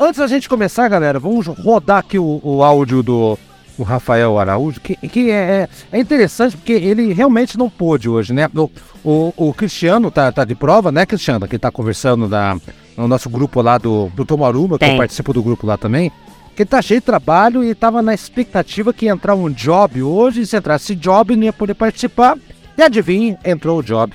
Antes 0.02 0.18
da 0.18 0.26
gente 0.26 0.48
começar, 0.48 0.88
galera, 0.88 1.20
vamos 1.20 1.46
rodar 1.46 1.98
aqui 1.98 2.18
o, 2.18 2.40
o 2.42 2.64
áudio 2.64 3.04
do 3.04 3.38
o 3.78 3.84
Rafael 3.84 4.36
Araújo, 4.36 4.80
que, 4.80 4.96
que 4.96 5.30
é, 5.30 5.68
é 5.92 5.98
interessante 6.00 6.56
porque 6.56 6.72
ele 6.72 7.12
realmente 7.12 7.56
não 7.56 7.70
pôde 7.70 8.08
hoje, 8.08 8.32
né? 8.32 8.50
O, 8.52 8.68
o, 9.04 9.32
o 9.36 9.54
Cristiano 9.54 10.10
tá, 10.10 10.32
tá 10.32 10.44
de 10.44 10.56
prova, 10.56 10.90
né, 10.90 11.06
Cristiano? 11.06 11.46
Que 11.46 11.56
tá 11.56 11.70
conversando 11.70 12.28
na, 12.28 12.58
no 12.96 13.06
nosso 13.06 13.30
grupo 13.30 13.62
lá 13.62 13.78
do, 13.78 14.08
do 14.08 14.24
Tomaruma, 14.24 14.76
que 14.76 14.84
eu 14.84 14.96
participo 14.96 15.32
do 15.32 15.40
grupo 15.40 15.68
lá 15.68 15.78
também. 15.78 16.10
Que 16.56 16.62
ele 16.62 16.68
tá 16.68 16.82
cheio 16.82 16.98
de 16.98 17.06
trabalho 17.06 17.62
e 17.62 17.72
tava 17.72 18.02
na 18.02 18.12
expectativa 18.12 18.92
que 18.92 19.06
ia 19.06 19.12
entrar 19.12 19.36
um 19.36 19.50
job 19.50 20.02
hoje, 20.02 20.40
e 20.40 20.46
se 20.46 20.56
entrasse 20.56 20.96
job 20.96 21.36
não 21.36 21.44
ia 21.44 21.52
poder 21.52 21.74
participar. 21.74 22.36
E 22.76 22.82
adivinha, 22.82 23.38
entrou 23.44 23.78
o 23.78 23.82
job. 23.84 24.12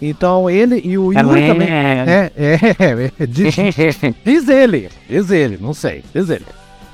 Então 0.00 0.48
ele 0.50 0.80
e 0.84 0.98
o 0.98 1.12
Yuri 1.12 1.46
também. 1.46 1.68
É, 1.70 2.32
é, 2.36 3.12
é, 3.20 3.26
diz, 3.26 3.54
diz 4.24 4.48
ele, 4.48 4.90
diz 5.08 5.30
ele, 5.30 5.58
não 5.60 5.72
sei, 5.72 6.04
diz 6.14 6.28
ele. 6.28 6.44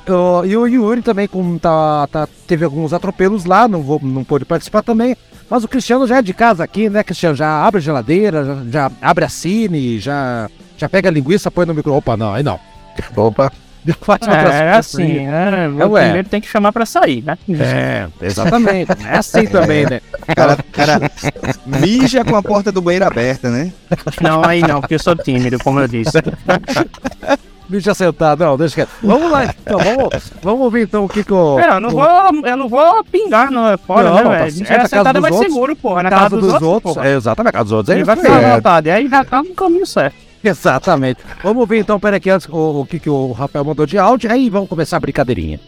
O- 0.09 0.45
e 0.45 0.57
o 0.57 0.67
Yuri 0.67 1.03
também, 1.03 1.27
como 1.29 1.59
tá, 1.59 2.07
tá- 2.09 2.29
teve 2.47 2.65
alguns 2.65 2.93
atropelos 2.93 3.45
lá, 3.45 3.67
não, 3.69 3.83
vou, 3.83 4.01
não 4.03 4.25
pôde 4.25 4.45
participar 4.45 4.83
também. 4.83 5.17
Mas 5.51 5.65
o 5.65 5.69
Cristiano 5.69 6.07
já 6.07 6.19
é 6.19 6.23
de 6.23 6.33
casa 6.33 6.65
aqui, 6.65 6.89
né, 6.89 7.03
Cristiano? 7.05 7.37
Já 7.37 7.65
abre 7.65 7.79
a 7.79 7.83
geladeira, 7.83 8.45
já, 8.45 8.63
já 8.71 8.93
abre 9.03 9.25
a 9.25 9.29
cine, 9.29 9.99
já, 9.99 10.49
já 10.79 10.89
pega 10.89 11.09
a 11.09 11.13
linguiça, 11.13 11.51
põe 11.51 11.67
no 11.67 11.75
micro. 11.75 11.93
Opa, 11.95 12.17
não, 12.17 12.33
aí 12.35 12.43
não. 12.43 12.59
Opa. 13.17 13.53
Outras 14.07 14.35
É, 14.55 14.71
assim, 14.73 15.03
aí. 15.03 15.19
é, 15.19 15.83
É, 15.83 15.85
ué. 15.87 16.03
primeiro 16.05 16.29
tem 16.29 16.41
que 16.41 16.49
chamar 16.49 16.73
pra 16.73 16.87
sair, 16.87 17.23
né? 17.23 17.37
É, 17.59 18.07
exatamente. 18.21 18.91
É 19.05 19.19
assim 19.19 19.47
também, 19.47 19.85
né? 19.87 20.01
Cara, 20.37 20.57
cara 20.73 21.01
mija 21.67 22.25
com 22.25 22.37
a 22.37 22.43
porta 22.43 22.71
do 22.71 22.81
banheiro 22.81 23.07
aberta, 23.07 23.51
né? 23.51 23.73
Não, 24.21 24.45
aí 24.45 24.61
não, 24.61 24.81
porque 24.81 24.95
eu 24.95 24.99
sou 25.01 25.17
tímido, 25.17 25.59
como 25.59 25.81
eu 25.81 25.89
disse. 25.89 26.13
Bicho 27.69 27.95
sentado, 27.95 28.45
não, 28.45 28.57
deixa 28.57 28.75
quieto. 28.75 28.91
Vamos 29.03 29.31
lá, 29.31 29.45
então, 29.47 29.79
vamos, 29.79 30.33
vamos 30.43 30.61
ouvir 30.61 30.83
então 30.83 31.05
o 31.05 31.09
que 31.09 31.25
que 31.25 31.33
o... 31.33 31.59
É, 31.59 31.77
eu 31.77 31.81
não 31.81 31.89
vou, 31.91 32.05
eu 32.45 32.57
não 32.57 32.69
vou 32.69 33.03
pingar 33.05 33.51
não, 33.51 33.67
é 33.71 33.77
fora, 33.79 34.11
Não, 34.11 34.17
né, 34.17 34.23
tá 34.23 34.31
velho? 34.45 34.53
certo, 34.53 34.71
é 34.71 34.75
a 34.75 34.79
casa 34.79 34.89
sentada 34.89 35.13
dos 35.15 35.23
mais 35.23 35.35
outros, 35.35 35.53
seguro, 35.55 35.77
porra. 35.77 36.03
Na 36.03 36.11
Na 36.11 36.17
casa 36.19 36.37
dos, 36.37 36.63
outros, 36.63 36.95
porra. 36.95 37.09
é, 37.09 37.15
exatamente, 37.17 37.49
a 37.49 37.53
casa 37.53 37.65
dos 37.65 37.73
outros. 37.73 37.89
Ele 37.95 38.03
é 38.03 38.05
vai 38.05 38.17
diferente. 38.17 38.37
ficar 38.37 38.53
à 38.53 38.57
vontade, 38.57 38.91
aí 38.91 39.09
já 39.09 39.25
tá 39.25 39.43
no 39.43 39.55
caminho 39.55 39.87
certo. 39.87 40.17
Exatamente. 40.45 41.21
Vamos 41.43 41.69
ver 41.69 41.79
então, 41.79 42.01
pera 42.01 42.17
aqui, 42.17 42.31
antes, 42.31 42.49
o, 42.49 42.81
o 42.81 42.87
que, 42.87 42.99
que 42.99 43.11
o 43.11 43.33
Rafael 43.33 43.65
mandou 43.65 43.87
de 43.87 43.97
áudio, 43.99 44.31
aí 44.31 44.51
vamos 44.51 44.69
começar 44.69 44.97
a 44.97 45.01
brincadeirinha. 45.01 45.61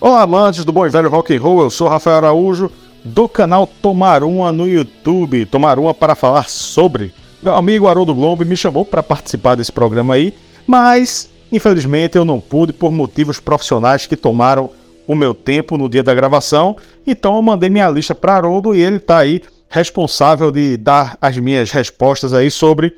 Olá, 0.00 0.22
amantes 0.22 0.64
do 0.64 0.72
bom 0.72 0.86
e 0.86 0.90
velho 0.90 1.08
rock 1.08 1.34
and 1.34 1.40
roll, 1.40 1.62
eu 1.62 1.70
sou 1.70 1.88
Rafael 1.88 2.16
Araújo, 2.16 2.70
do 3.04 3.28
canal 3.28 3.66
Tomar 3.66 4.22
Uma 4.22 4.52
no 4.52 4.68
YouTube. 4.68 5.46
Tomar 5.46 5.78
Uma 5.78 5.92
para 5.92 6.14
falar 6.14 6.48
sobre. 6.48 7.12
Meu 7.42 7.54
amigo 7.54 7.88
Haroldo 7.88 8.14
Globo 8.14 8.44
me 8.44 8.56
chamou 8.56 8.84
para 8.84 9.02
participar 9.02 9.56
desse 9.56 9.72
programa 9.72 10.14
aí, 10.14 10.34
mas 10.66 11.28
infelizmente 11.50 12.16
eu 12.16 12.24
não 12.24 12.40
pude 12.40 12.72
por 12.72 12.92
motivos 12.92 13.40
profissionais 13.40 14.06
que 14.06 14.16
tomaram 14.16 14.70
o 15.06 15.14
meu 15.14 15.34
tempo 15.34 15.76
no 15.76 15.88
dia 15.88 16.02
da 16.02 16.14
gravação. 16.14 16.76
Então 17.04 17.34
eu 17.34 17.42
mandei 17.42 17.68
minha 17.68 17.90
lista 17.90 18.14
para 18.14 18.34
Haroldo 18.34 18.74
e 18.74 18.80
ele 18.80 19.00
tá 19.00 19.18
aí 19.18 19.42
responsável 19.68 20.52
de 20.52 20.76
dar 20.76 21.16
as 21.20 21.36
minhas 21.38 21.72
respostas 21.72 22.32
aí 22.32 22.50
sobre 22.50 22.94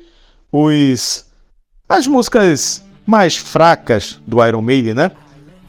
os 0.55 1.25
as 1.87 2.07
músicas 2.07 2.83
mais 3.05 3.35
fracas 3.35 4.19
do 4.25 4.43
Iron 4.45 4.61
Maiden, 4.61 4.93
né? 4.93 5.11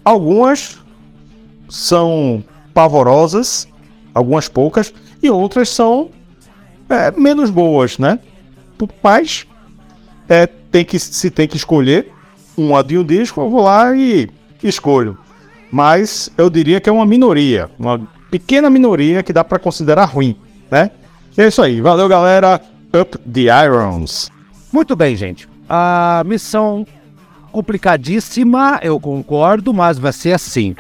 Algumas 0.05 0.79
são 1.69 2.43
pavorosas, 2.73 3.69
algumas 4.15 4.49
poucas, 4.49 4.95
e 5.21 5.29
outras 5.29 5.69
são 5.69 6.11
é, 6.89 7.11
menos 7.11 7.51
boas, 7.51 7.99
né? 7.99 8.21
Mas 9.03 9.47
é, 10.29 10.47
tem 10.47 10.85
que, 10.85 10.99
se 10.99 11.31
tem 11.31 11.49
que 11.49 11.57
escolher 11.57 12.13
uma 12.57 12.83
de 12.83 12.97
um 12.97 13.05
disco, 13.05 13.41
eu 13.41 13.51
vou 13.51 13.65
lá 13.65 13.95
e 13.95 14.31
escolho. 14.63 15.19
Mas 15.71 16.31
eu 16.39 16.49
diria 16.49 16.81
que 16.81 16.89
é 16.89 16.93
uma 16.93 17.05
minoria, 17.05 17.69
uma 17.79 18.01
pequena 18.31 18.71
minoria 18.71 19.23
que 19.23 19.33
dá 19.33 19.43
para 19.43 19.59
considerar 19.59 20.05
ruim, 20.05 20.37
né? 20.71 20.93
É 21.37 21.49
isso 21.49 21.61
aí, 21.61 21.81
valeu 21.81 22.09
galera, 22.09 22.63
Up 22.95 23.19
the 23.19 23.65
Irons. 23.65 24.31
Muito 24.73 24.95
bem, 24.95 25.17
gente. 25.17 25.49
A 25.69 26.23
missão 26.27 26.87
complicadíssima, 27.51 28.79
eu 28.83 29.01
concordo, 29.01 29.73
mas 29.73 29.99
vai 29.99 30.13
ser 30.13 30.33
assim. 30.33 30.75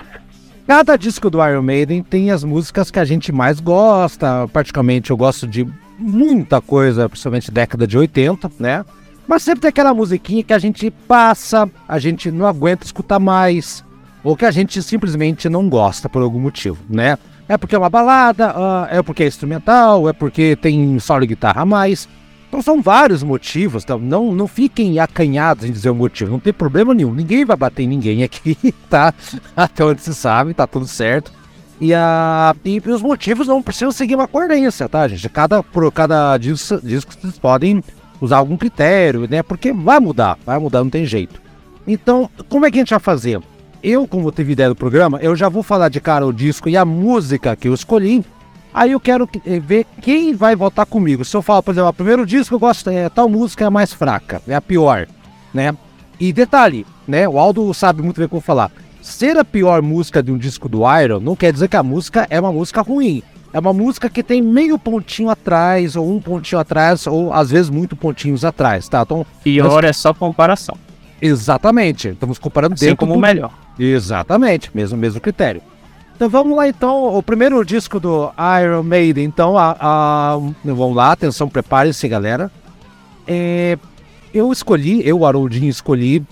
Cada 0.66 0.96
disco 0.96 1.30
do 1.30 1.44
Iron 1.46 1.62
Maiden 1.62 2.02
tem 2.02 2.30
as 2.30 2.42
músicas 2.42 2.90
que 2.90 2.98
a 2.98 3.04
gente 3.04 3.32
mais 3.32 3.60
gosta. 3.60 4.48
Particularmente 4.52 5.10
eu 5.10 5.16
gosto 5.16 5.46
de 5.46 5.66
muita 5.98 6.60
coisa, 6.60 7.08
principalmente 7.08 7.50
década 7.50 7.86
de 7.86 7.96
80, 7.96 8.50
né? 8.58 8.84
Mas 9.26 9.42
sempre 9.42 9.60
tem 9.60 9.68
aquela 9.68 9.94
musiquinha 9.94 10.42
que 10.42 10.52
a 10.52 10.58
gente 10.58 10.90
passa, 10.90 11.68
a 11.88 11.98
gente 11.98 12.30
não 12.30 12.46
aguenta 12.46 12.84
escutar 12.84 13.18
mais, 13.18 13.84
ou 14.22 14.36
que 14.36 14.44
a 14.44 14.50
gente 14.50 14.80
simplesmente 14.82 15.48
não 15.48 15.68
gosta 15.68 16.08
por 16.08 16.22
algum 16.22 16.38
motivo, 16.38 16.78
né? 16.88 17.18
É 17.48 17.56
porque 17.56 17.74
é 17.74 17.78
uma 17.78 17.90
balada, 17.90 18.52
ah, 18.54 18.88
é 18.90 19.02
porque 19.02 19.22
é 19.22 19.26
instrumental, 19.26 20.08
é 20.08 20.12
porque 20.12 20.56
tem 20.56 20.98
solo 20.98 21.20
de 21.20 21.28
guitarra 21.28 21.62
a 21.62 21.66
mais. 21.66 22.08
Então 22.48 22.62
são 22.62 22.80
vários 22.80 23.22
motivos, 23.22 23.82
então 23.82 23.98
não, 23.98 24.32
não 24.32 24.46
fiquem 24.46 24.98
acanhados 24.98 25.64
em 25.64 25.72
dizer 25.72 25.90
o 25.90 25.94
motivo, 25.94 26.30
não 26.30 26.38
tem 26.38 26.52
problema 26.52 26.94
nenhum, 26.94 27.12
ninguém 27.12 27.44
vai 27.44 27.56
bater 27.56 27.82
em 27.82 27.88
ninguém 27.88 28.22
aqui, 28.22 28.56
tá? 28.88 29.12
Até 29.56 29.84
onde 29.84 30.00
se 30.00 30.14
sabe, 30.14 30.54
tá 30.54 30.66
tudo 30.66 30.86
certo. 30.86 31.32
E, 31.80 31.92
a, 31.92 32.54
e 32.64 32.80
os 32.86 33.02
motivos 33.02 33.46
não 33.46 33.62
precisam 33.62 33.92
seguir 33.92 34.14
uma 34.14 34.26
coerência, 34.26 34.88
tá, 34.88 35.06
gente? 35.06 35.28
Cada, 35.28 35.62
por 35.62 35.90
cada 35.92 36.38
disco, 36.38 36.80
disco 36.82 37.12
vocês 37.12 37.38
podem 37.38 37.82
usar 38.20 38.38
algum 38.38 38.56
critério, 38.56 39.28
né? 39.28 39.42
Porque 39.42 39.72
vai 39.72 40.00
mudar, 40.00 40.38
vai 40.46 40.58
mudar, 40.58 40.82
não 40.82 40.90
tem 40.90 41.04
jeito. 41.04 41.40
Então, 41.86 42.30
como 42.48 42.64
é 42.64 42.70
que 42.70 42.78
a 42.78 42.80
gente 42.80 42.90
vai 42.90 42.98
fazer? 42.98 43.40
Eu, 43.82 44.06
como 44.08 44.32
tive 44.32 44.52
ideia 44.52 44.70
do 44.70 44.74
programa, 44.74 45.18
eu 45.20 45.36
já 45.36 45.48
vou 45.48 45.62
falar 45.62 45.88
de 45.88 46.00
cara 46.00 46.26
o 46.26 46.32
disco 46.32 46.68
e 46.68 46.76
a 46.76 46.84
música 46.84 47.54
que 47.54 47.68
eu 47.68 47.74
escolhi. 47.74 48.24
Aí 48.76 48.92
eu 48.92 49.00
quero 49.00 49.26
que- 49.26 49.40
eh, 49.46 49.58
ver 49.58 49.86
quem 50.02 50.34
vai 50.34 50.54
votar 50.54 50.84
comigo. 50.84 51.24
Se 51.24 51.34
eu 51.34 51.40
falar, 51.40 51.62
por 51.62 51.70
exemplo, 51.72 51.88
o 51.88 51.94
primeiro 51.94 52.26
disco 52.26 52.54
eu 52.54 52.58
gosto, 52.58 52.90
é, 52.90 53.08
tal 53.08 53.26
música 53.26 53.64
é 53.64 53.66
a 53.66 53.70
mais 53.70 53.90
fraca, 53.90 54.42
é 54.46 54.54
a 54.54 54.60
pior, 54.60 55.06
né? 55.54 55.74
E 56.20 56.30
detalhe, 56.30 56.86
né? 57.08 57.26
O 57.26 57.38
Aldo 57.38 57.72
sabe 57.72 58.02
muito 58.02 58.18
bem 58.20 58.28
como 58.28 58.42
falar. 58.42 58.70
Ser 59.00 59.38
a 59.38 59.44
pior 59.44 59.80
música 59.80 60.22
de 60.22 60.30
um 60.30 60.36
disco 60.36 60.68
do 60.68 60.80
Iron 61.00 61.20
não 61.20 61.34
quer 61.34 61.54
dizer 61.54 61.68
que 61.68 61.76
a 61.76 61.82
música 61.82 62.26
é 62.28 62.38
uma 62.38 62.52
música 62.52 62.82
ruim. 62.82 63.22
É 63.50 63.58
uma 63.58 63.72
música 63.72 64.10
que 64.10 64.22
tem 64.22 64.42
meio 64.42 64.78
pontinho 64.78 65.30
atrás, 65.30 65.96
ou 65.96 66.10
um 66.14 66.20
pontinho 66.20 66.60
atrás, 66.60 67.06
ou 67.06 67.32
às 67.32 67.50
vezes 67.50 67.70
muito 67.70 67.96
pontinhos 67.96 68.44
atrás, 68.44 68.86
tá? 68.90 69.00
Então, 69.00 69.24
Pior 69.42 69.84
é 69.84 69.92
só 69.94 70.12
comparação. 70.12 70.76
exatamente. 71.22 72.08
Estamos 72.08 72.38
comparando 72.38 72.74
Assim 72.74 72.86
dentro 72.86 72.98
como 72.98 73.12
do- 73.12 73.18
o 73.18 73.22
melhor. 73.22 73.50
Exatamente, 73.78 74.70
mesmo 74.74 74.98
mesmo 74.98 75.18
critério. 75.20 75.62
Então 76.16 76.30
vamos 76.30 76.56
lá 76.56 76.66
então, 76.66 77.14
o 77.14 77.22
primeiro 77.22 77.62
disco 77.62 78.00
do 78.00 78.32
Iron 78.62 78.82
Maiden. 78.82 79.24
Então, 79.24 79.58
a, 79.58 79.76
a- 79.78 80.38
vamos 80.64 80.96
lá, 80.96 81.12
atenção, 81.12 81.46
preparem-se, 81.46 82.08
galera. 82.08 82.50
É, 83.26 83.76
eu 84.32 84.50
escolhi, 84.50 85.06
eu, 85.06 85.26
Haroldinho, 85.26 85.68
escolhi 85.68 86.24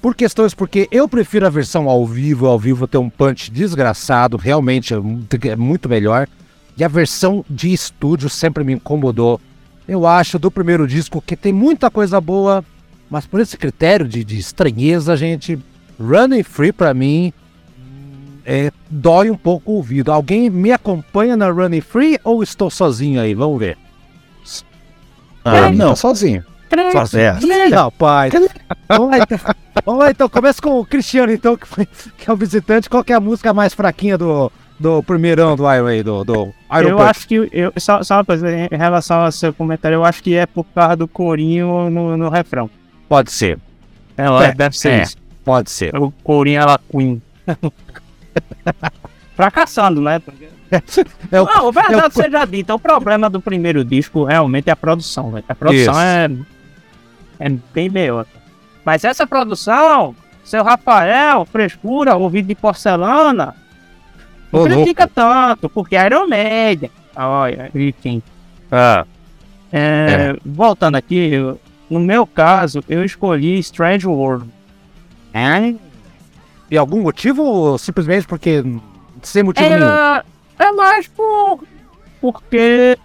por 0.00 0.14
questões 0.14 0.54
porque 0.54 0.86
eu 0.92 1.08
prefiro 1.08 1.46
a 1.46 1.50
versão 1.50 1.88
ao 1.88 2.06
vivo. 2.06 2.46
Ao 2.46 2.56
vivo 2.58 2.86
tem 2.86 3.00
um 3.00 3.10
punch 3.10 3.50
desgraçado, 3.50 4.36
realmente 4.36 4.94
é 4.94 4.98
muito- 5.00 5.36
é 5.48 5.56
muito 5.56 5.88
melhor. 5.88 6.28
E 6.76 6.84
a 6.84 6.88
versão 6.88 7.44
de 7.50 7.72
estúdio 7.72 8.28
sempre 8.28 8.62
me 8.62 8.74
incomodou. 8.74 9.40
Eu 9.88 10.06
acho 10.06 10.38
do 10.38 10.50
primeiro 10.50 10.86
disco 10.86 11.20
que 11.20 11.36
tem 11.36 11.52
muita 11.52 11.90
coisa 11.90 12.20
boa, 12.20 12.64
mas 13.10 13.26
por 13.26 13.40
esse 13.40 13.56
critério 13.56 14.06
de, 14.06 14.22
de 14.24 14.38
estranheza, 14.38 15.16
gente, 15.16 15.58
Running 16.00 16.42
Free 16.44 16.72
pra 16.72 16.94
mim 16.94 17.32
é, 18.44 18.70
dói 18.90 19.30
um 19.30 19.36
pouco 19.36 19.72
o 19.72 19.76
ouvido. 19.76 20.12
Alguém 20.12 20.50
me 20.50 20.70
acompanha 20.72 21.36
na 21.36 21.48
Running 21.50 21.80
Free 21.80 22.18
ou 22.24 22.42
estou 22.42 22.70
sozinho 22.70 23.20
aí? 23.20 23.34
Vamos 23.34 23.58
ver. 23.58 23.76
Ah, 25.44 25.70
não, 25.70 25.94
sozinho. 25.94 26.44
Sozinho. 26.92 27.34
Não, 27.70 27.90
pai. 27.90 28.30
Vamos 28.88 29.10
lá, 29.10 29.18
então. 29.18 29.38
Vamos 29.84 30.00
lá, 30.00 30.10
então. 30.10 30.28
Começa 30.28 30.60
com 30.60 30.80
o 30.80 30.84
Cristiano, 30.86 31.32
então, 31.32 31.56
que, 31.56 31.66
foi, 31.68 31.86
que 32.16 32.28
é 32.28 32.32
o 32.32 32.36
visitante. 32.36 32.88
Qual 32.88 33.04
que 33.04 33.12
é 33.12 33.16
a 33.16 33.20
música 33.20 33.52
mais 33.52 33.74
fraquinha 33.74 34.16
do, 34.16 34.50
do 34.80 35.02
primeirão 35.02 35.54
do 35.54 35.62
Iron 35.72 36.02
do, 36.02 36.24
do 36.24 36.34
Iron 36.72 36.88
Eu 36.88 36.96
Punch? 36.96 37.10
acho 37.10 37.28
que. 37.28 37.48
Eu, 37.52 37.72
só, 37.76 38.02
só 38.02 38.16
uma 38.16 38.24
coisa, 38.24 38.50
em 38.50 38.76
relação 38.76 39.20
ao 39.20 39.30
seu 39.30 39.52
comentário, 39.52 39.96
eu 39.96 40.04
acho 40.04 40.22
que 40.22 40.34
é 40.34 40.46
por 40.46 40.64
causa 40.74 40.96
do 40.96 41.06
corinho 41.06 41.90
no, 41.90 42.16
no 42.16 42.28
refrão. 42.28 42.68
Pode 43.08 43.30
ser. 43.30 43.58
Ela 44.16 44.46
É, 44.46 44.54
deve 44.54 44.76
ser 44.76 44.92
é. 44.92 45.02
isso. 45.02 45.16
Pode 45.44 45.70
ser. 45.70 45.94
O 45.96 46.10
corinho 46.24 46.60
ela 46.60 46.80
Queen. 46.90 47.20
Fracassando, 49.36 50.00
né? 50.00 50.20
É 51.30 51.40
o- 51.40 51.44
Não, 51.44 51.68
é 51.68 51.72
verdade 51.72 52.06
o- 52.18 52.22
seja 52.22 52.44
dita, 52.44 52.74
o 52.74 52.78
problema 52.78 53.28
do 53.28 53.40
primeiro 53.40 53.84
disco 53.84 54.24
realmente 54.24 54.68
é 54.68 54.72
a 54.72 54.76
produção, 54.76 55.30
velho. 55.30 55.44
A 55.48 55.54
produção 55.54 55.94
Isso. 55.94 56.00
é, 56.00 56.30
é 57.40 57.48
bem 57.72 57.88
meiota. 57.90 58.30
Mas 58.84 59.02
essa 59.04 59.26
produção, 59.26 60.14
seu 60.44 60.62
Rafael, 60.62 61.44
frescura, 61.46 62.14
ouvido 62.16 62.46
de 62.48 62.54
porcelana, 62.54 63.54
não 64.52 64.60
Ô, 64.60 64.64
louco. 64.66 64.74
critica 64.74 65.08
tanto, 65.12 65.68
porque 65.68 65.96
é 65.96 66.06
Iron 66.06 66.26
Maiden. 66.28 66.90
Olha, 67.16 67.70
enfim. 67.74 68.22
Ah, 68.70 69.04
É, 69.72 70.36
Voltando 70.44 70.94
aqui, 70.94 71.16
eu- 71.32 71.60
no 71.90 71.98
meu 71.98 72.24
caso, 72.26 72.84
eu 72.88 73.04
escolhi 73.04 73.58
Strange 73.58 74.06
World. 74.06 74.48
E 76.70 76.76
algum 76.76 77.02
motivo 77.02 77.42
ou 77.42 77.78
simplesmente 77.78 78.26
porque. 78.26 78.62
Sem 79.22 79.42
motivo 79.42 79.68
nenhum? 79.68 79.86
É, 79.86 80.22
é 80.58 80.72
mais 80.72 81.06
por, 81.08 81.60
porque 82.20 82.98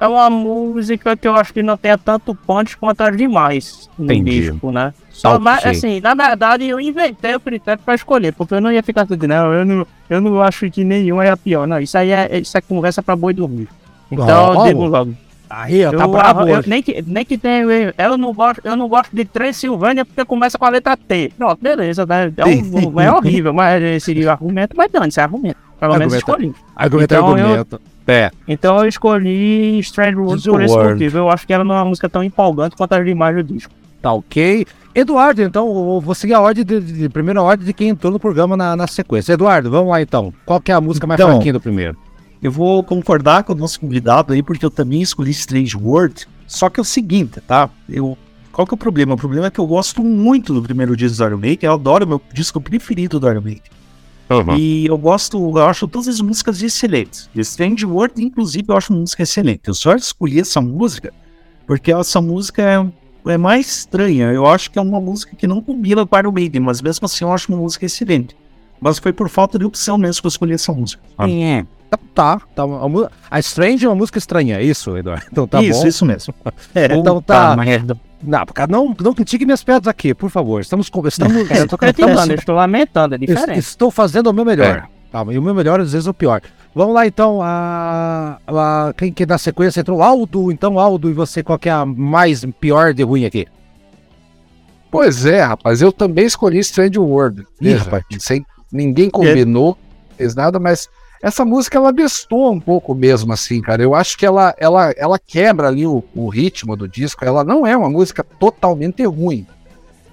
é 0.00 0.06
uma 0.08 0.28
música 0.28 1.16
que 1.16 1.26
eu 1.28 1.34
acho 1.34 1.52
que 1.52 1.62
não 1.62 1.76
tem 1.76 1.96
tanto 1.98 2.34
punch 2.34 2.76
quanto 2.76 3.00
as 3.02 3.16
demais 3.16 3.88
no 3.98 4.04
Entendi. 4.06 4.40
disco, 4.50 4.70
né? 4.72 4.92
Só, 5.10 5.38
mas, 5.38 5.64
assim, 5.64 6.00
na 6.00 6.14
verdade 6.14 6.64
eu 6.66 6.78
inventei 6.80 7.34
o 7.34 7.40
critério 7.40 7.82
pra 7.84 7.94
escolher, 7.94 8.32
porque 8.34 8.54
eu 8.54 8.60
não 8.60 8.70
ia 8.70 8.82
ficar 8.82 9.06
tudo, 9.06 9.26
não, 9.26 9.52
eu 9.52 9.64
não, 9.64 9.86
eu 10.10 10.20
não 10.20 10.42
acho 10.42 10.70
que 10.70 10.84
nenhum 10.84 11.22
é 11.22 11.30
a 11.30 11.36
pior, 11.36 11.66
não, 11.66 11.78
isso 11.80 11.96
aí 11.96 12.10
é, 12.10 12.38
isso 12.38 12.56
é 12.58 12.60
conversa 12.60 13.02
pra 13.02 13.16
boi 13.16 13.32
dormir. 13.32 13.68
Então 14.10 14.52
Oh. 14.56 14.64
digo 14.64 14.84
logo. 14.84 15.14
Aí, 15.48 15.84
ó, 15.84 15.90
tá 15.92 16.04
eu, 16.04 16.08
brabo 16.10 16.48
eu- 16.48 16.62
nem, 16.66 16.82
que, 16.82 17.02
nem 17.06 17.24
que 17.24 17.38
tenha. 17.38 17.62
Eu, 17.62 17.94
eu, 17.96 18.18
não 18.18 18.32
gosto, 18.34 18.60
eu 18.64 18.74
não 18.76 18.88
gosto 18.88 19.14
de 19.14 19.24
Transilvânia 19.24 20.04
porque 20.04 20.24
começa 20.24 20.58
com 20.58 20.64
a 20.64 20.68
letra 20.70 20.96
T. 20.96 21.32
Pronto, 21.38 21.58
beleza, 21.62 22.04
né? 22.04 22.32
É, 22.36 22.44
um- 22.44 23.00
é 23.00 23.12
horrível, 23.12 23.52
mas 23.54 23.82
esse 23.82 24.06
seria 24.06 24.28
o 24.28 24.30
argumento, 24.30 24.74
mas 24.76 24.90
não, 24.92 25.04
isso 25.04 25.20
é 25.20 25.22
argumento. 25.22 25.56
Pelo 25.78 25.92
menos 25.98 26.14
Argumento. 26.14 26.42
escolhi. 26.52 26.64
Argumento 26.74 27.12
é 27.14 27.16
Então, 27.18 27.38
eu- 27.38 27.44
argumento. 27.46 27.80
É. 28.08 28.30
Então 28.48 28.78
eu 28.78 28.88
escolhi 28.88 29.78
Strange 29.80 30.16
World 30.16 30.48
por 30.48 30.62
esse 30.62 30.76
motivo. 30.76 31.18
Eu 31.18 31.28
acho 31.30 31.46
que 31.46 31.52
ela 31.52 31.64
não 31.64 31.74
é 31.74 31.78
uma 31.78 31.84
música 31.86 32.08
tão 32.08 32.22
empolgante 32.24 32.76
quanto 32.76 32.92
as 32.94 33.04
demais 33.04 33.34
do 33.36 33.42
disco. 33.42 33.72
Tá 34.00 34.12
ok. 34.12 34.64
Eduardo, 34.94 35.42
então, 35.42 35.66
eu 35.66 36.00
vou 36.00 36.14
seguir 36.14 36.32
a 36.34 36.40
ordem 36.40 36.64
de, 36.64 36.80
de- 36.80 36.92
de 37.00 37.08
primeira 37.08 37.42
ordem 37.42 37.66
de 37.66 37.72
quem 37.72 37.88
entrou 37.90 38.10
no 38.12 38.18
programa 38.20 38.56
na, 38.56 38.74
na 38.76 38.86
sequência. 38.86 39.32
Eduardo, 39.34 39.70
vamos 39.70 39.90
lá 39.90 40.00
então. 40.00 40.32
Qual 40.46 40.60
que 40.60 40.70
é 40.72 40.74
a 40.74 40.80
música 40.80 41.06
mais 41.06 41.20
Então, 41.20 41.32
fraquinha 41.32 41.52
do 41.52 41.60
primeiro? 41.60 41.96
Eu 42.42 42.52
vou 42.52 42.82
concordar 42.82 43.44
com 43.44 43.52
o 43.52 43.56
nosso 43.56 43.80
convidado 43.80 44.32
aí, 44.32 44.42
porque 44.42 44.64
eu 44.64 44.70
também 44.70 45.02
escolhi 45.02 45.30
Strange 45.30 45.76
World. 45.76 46.26
Só 46.46 46.68
que 46.68 46.78
é 46.78 46.82
o 46.82 46.84
seguinte, 46.84 47.40
tá? 47.40 47.68
Eu, 47.88 48.16
qual 48.52 48.66
que 48.66 48.72
é 48.72 48.76
o 48.76 48.78
problema? 48.78 49.14
O 49.14 49.16
problema 49.16 49.46
é 49.46 49.50
que 49.50 49.58
eu 49.58 49.66
gosto 49.66 50.02
muito 50.02 50.54
do 50.54 50.62
primeiro 50.62 50.96
disco 50.96 51.18
do 51.18 51.24
Iron 51.24 51.38
Maiden. 51.38 51.68
Eu 51.68 51.72
adoro 51.72 52.04
o 52.04 52.08
meu 52.08 52.22
disco 52.32 52.60
preferido 52.60 53.18
do 53.18 53.28
Iron 53.28 53.40
Maiden. 53.40 53.62
E 54.56 54.86
eu 54.86 54.98
gosto, 54.98 55.36
eu 55.36 55.66
acho 55.66 55.86
todas 55.86 56.08
as 56.08 56.20
músicas 56.20 56.60
excelentes. 56.62 57.30
Strange 57.34 57.86
World, 57.86 58.22
inclusive, 58.22 58.64
eu 58.68 58.76
acho 58.76 58.92
uma 58.92 59.00
música 59.00 59.22
excelente. 59.22 59.62
Eu 59.66 59.74
só 59.74 59.94
escolhi 59.94 60.40
essa 60.40 60.60
música 60.60 61.12
porque 61.66 61.92
essa 61.92 62.20
música 62.20 62.62
é, 62.62 63.32
é 63.32 63.36
mais 63.36 63.66
estranha. 63.78 64.32
Eu 64.32 64.46
acho 64.46 64.70
que 64.70 64.78
é 64.78 64.82
uma 64.82 65.00
música 65.00 65.34
que 65.36 65.46
não 65.46 65.60
combina 65.60 66.06
com 66.06 66.18
Iron 66.18 66.32
Maiden, 66.32 66.60
mas 66.60 66.80
mesmo 66.80 67.04
assim 67.04 67.24
eu 67.24 67.32
acho 67.32 67.52
uma 67.52 67.58
música 67.58 67.86
excelente. 67.86 68.36
Mas 68.80 68.98
foi 68.98 69.12
por 69.12 69.28
falta 69.28 69.58
de 69.58 69.64
opção 69.64 69.96
mesmo 69.96 70.22
que 70.22 70.26
eu 70.26 70.30
escolhi 70.30 70.52
essa 70.52 70.72
música. 70.72 71.02
Tá, 71.16 71.26
tá. 72.14 72.40
tá 72.54 72.62
a, 72.64 73.10
a 73.30 73.38
Strange 73.38 73.84
é 73.84 73.88
uma 73.88 73.94
música 73.94 74.18
estranha, 74.18 74.58
é 74.58 74.62
isso, 74.62 74.96
Eduardo? 74.96 75.26
Então 75.30 75.46
tá 75.46 75.62
isso, 75.62 75.82
bom. 75.82 75.86
isso 75.86 76.04
mesmo. 76.06 76.34
É, 76.74 76.94
Então 76.94 77.20
tá. 77.22 77.56
Merda. 77.56 77.98
Não, 78.22 78.44
não, 78.68 78.96
não 78.98 79.14
critique 79.14 79.44
minhas 79.44 79.62
piadas 79.62 79.86
aqui, 79.86 80.14
por 80.14 80.30
favor. 80.30 80.60
Estamos 80.60 80.88
conversando. 80.88 81.52
É, 81.52 81.60
eu 81.60 81.68
tô 81.68 81.76
criticando, 81.76 82.32
eu 82.32 82.36
estou 82.38 82.54
lamentando, 82.54 83.14
é 83.14 83.18
diferente. 83.18 83.58
Estou 83.58 83.90
fazendo 83.90 84.28
o 84.28 84.32
meu 84.32 84.44
melhor. 84.44 84.88
Tá, 85.12 85.24
e 85.30 85.38
o 85.38 85.42
meu 85.42 85.54
melhor 85.54 85.80
às 85.80 85.92
vezes 85.92 86.06
é 86.06 86.10
o 86.10 86.14
pior. 86.14 86.40
Vamos 86.74 86.94
lá 86.94 87.06
então, 87.06 87.40
a, 87.42 88.38
a- 88.46 88.92
quem 88.96 89.12
que 89.12 89.24
na 89.24 89.38
sequência 89.38 89.80
entrou? 89.80 90.02
Aldo, 90.02 90.50
então 90.50 90.78
Aldo, 90.78 91.08
e 91.08 91.12
você, 91.12 91.42
qual 91.42 91.58
que 91.58 91.68
é 91.68 91.72
a 91.72 91.86
mais 91.86 92.44
pior 92.60 92.92
de 92.92 93.02
ruim 93.02 93.24
aqui? 93.24 93.46
Pois 94.90 95.26
é, 95.26 95.42
rapaz, 95.42 95.80
eu 95.82 95.92
também 95.92 96.26
escolhi 96.26 96.58
Strange 96.58 96.98
World. 96.98 97.46
Ih, 97.60 97.74
rapaz. 97.74 98.04
Sem, 98.18 98.44
ninguém 98.72 99.10
combinou, 99.10 99.76
fez 100.16 100.34
nada, 100.34 100.58
mas 100.58 100.88
essa 101.22 101.44
música 101.44 101.78
ela 101.78 101.92
destoa 101.92 102.50
um 102.50 102.60
pouco 102.60 102.94
mesmo, 102.94 103.32
assim, 103.32 103.60
cara. 103.60 103.82
Eu 103.82 103.94
acho 103.94 104.16
que 104.18 104.24
ela, 104.26 104.54
ela, 104.58 104.92
ela 104.96 105.18
quebra 105.18 105.68
ali 105.68 105.86
o, 105.86 106.02
o 106.14 106.28
ritmo 106.28 106.76
do 106.76 106.86
disco. 106.88 107.24
Ela 107.24 107.42
não 107.44 107.66
é 107.66 107.76
uma 107.76 107.90
música 107.90 108.24
totalmente 108.38 109.04
ruim. 109.04 109.46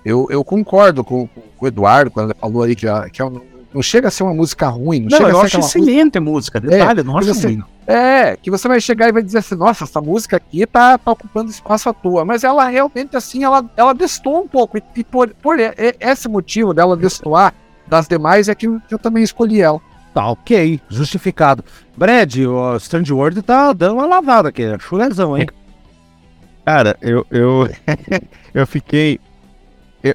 Eu, 0.06 0.28
eu 0.30 0.44
concordo 0.44 1.04
com, 1.04 1.28
com 1.28 1.66
o 1.66 1.68
Eduardo 1.68 2.12
quando 2.12 2.32
ele 2.32 2.40
falou 2.40 2.64
aí 2.64 2.76
que, 2.76 2.88
a- 2.88 3.10
que 3.10 3.22
é 3.22 3.26
um- 3.26 3.42
não 3.74 3.82
chega 3.82 4.08
a 4.08 4.12
ser 4.12 4.24
uma 4.24 4.34
música 4.34 4.68
ruim. 4.68 5.00
Não, 5.02 5.10
Não, 5.10 5.18
chega 5.18 5.30
eu 5.32 5.38
a 5.38 5.40
ser 5.42 5.46
acho 5.46 5.58
aquela 5.58 5.64
música- 5.64 5.80
excelente 5.80 6.18
a 6.18 6.22
música. 6.22 6.60
Detalhe, 6.60 7.00
eu 7.00 7.04
não 7.06 7.18
acho 7.18 7.34
você- 7.34 7.48
ruim. 7.48 7.64
É, 7.86 8.38
que 8.38 8.50
você 8.52 8.66
vai 8.68 8.80
chegar 8.80 9.10
e 9.10 9.12
vai 9.12 9.22
dizer 9.24 9.40
assim, 9.40 9.56
nossa, 9.56 9.84
essa 9.84 10.00
música 10.00 10.38
aqui 10.38 10.66
tá, 10.66 10.98
tá 10.98 11.12
ocupando 11.12 11.50
espaço 11.52 11.90
à 11.90 11.94
toa. 11.94 12.24
Mas 12.24 12.44
ela 12.44 12.68
realmente, 12.70 13.18
assim, 13.18 13.44
ela, 13.44 13.66
ela 13.76 13.94
destoa 13.94 14.40
um 14.40 14.48
pouco. 14.48 14.78
E, 14.78 14.84
e 14.96 15.04
por, 15.04 15.30
por 15.42 15.58
esse 16.00 16.28
motivo 16.30 16.74
dela 16.74 16.96
destoar 16.96 17.54
das 17.88 18.08
demais 18.08 18.48
é 18.48 18.56
que 18.56 18.68
eu 18.68 19.00
também 19.02 19.24
escolhi 19.24 19.62
ela. 19.62 19.82
Tá, 20.14 20.28
ok, 20.30 20.80
justificado. 20.90 21.64
Brad, 21.98 22.38
o 22.38 22.76
Strange 22.78 23.12
World 23.12 23.42
tá 23.42 23.74
dando 23.74 23.96
uma 23.96 24.06
lavada 24.06 24.50
aqui, 24.50 24.62
é 24.62 24.78
chulezão, 24.78 25.38
hein? 25.38 25.48
Cara, 26.66 26.96
eu. 27.02 27.26
Eu, 27.30 27.70
eu 28.54 28.68
fiquei. 28.68 29.20
Eu, 30.04 30.14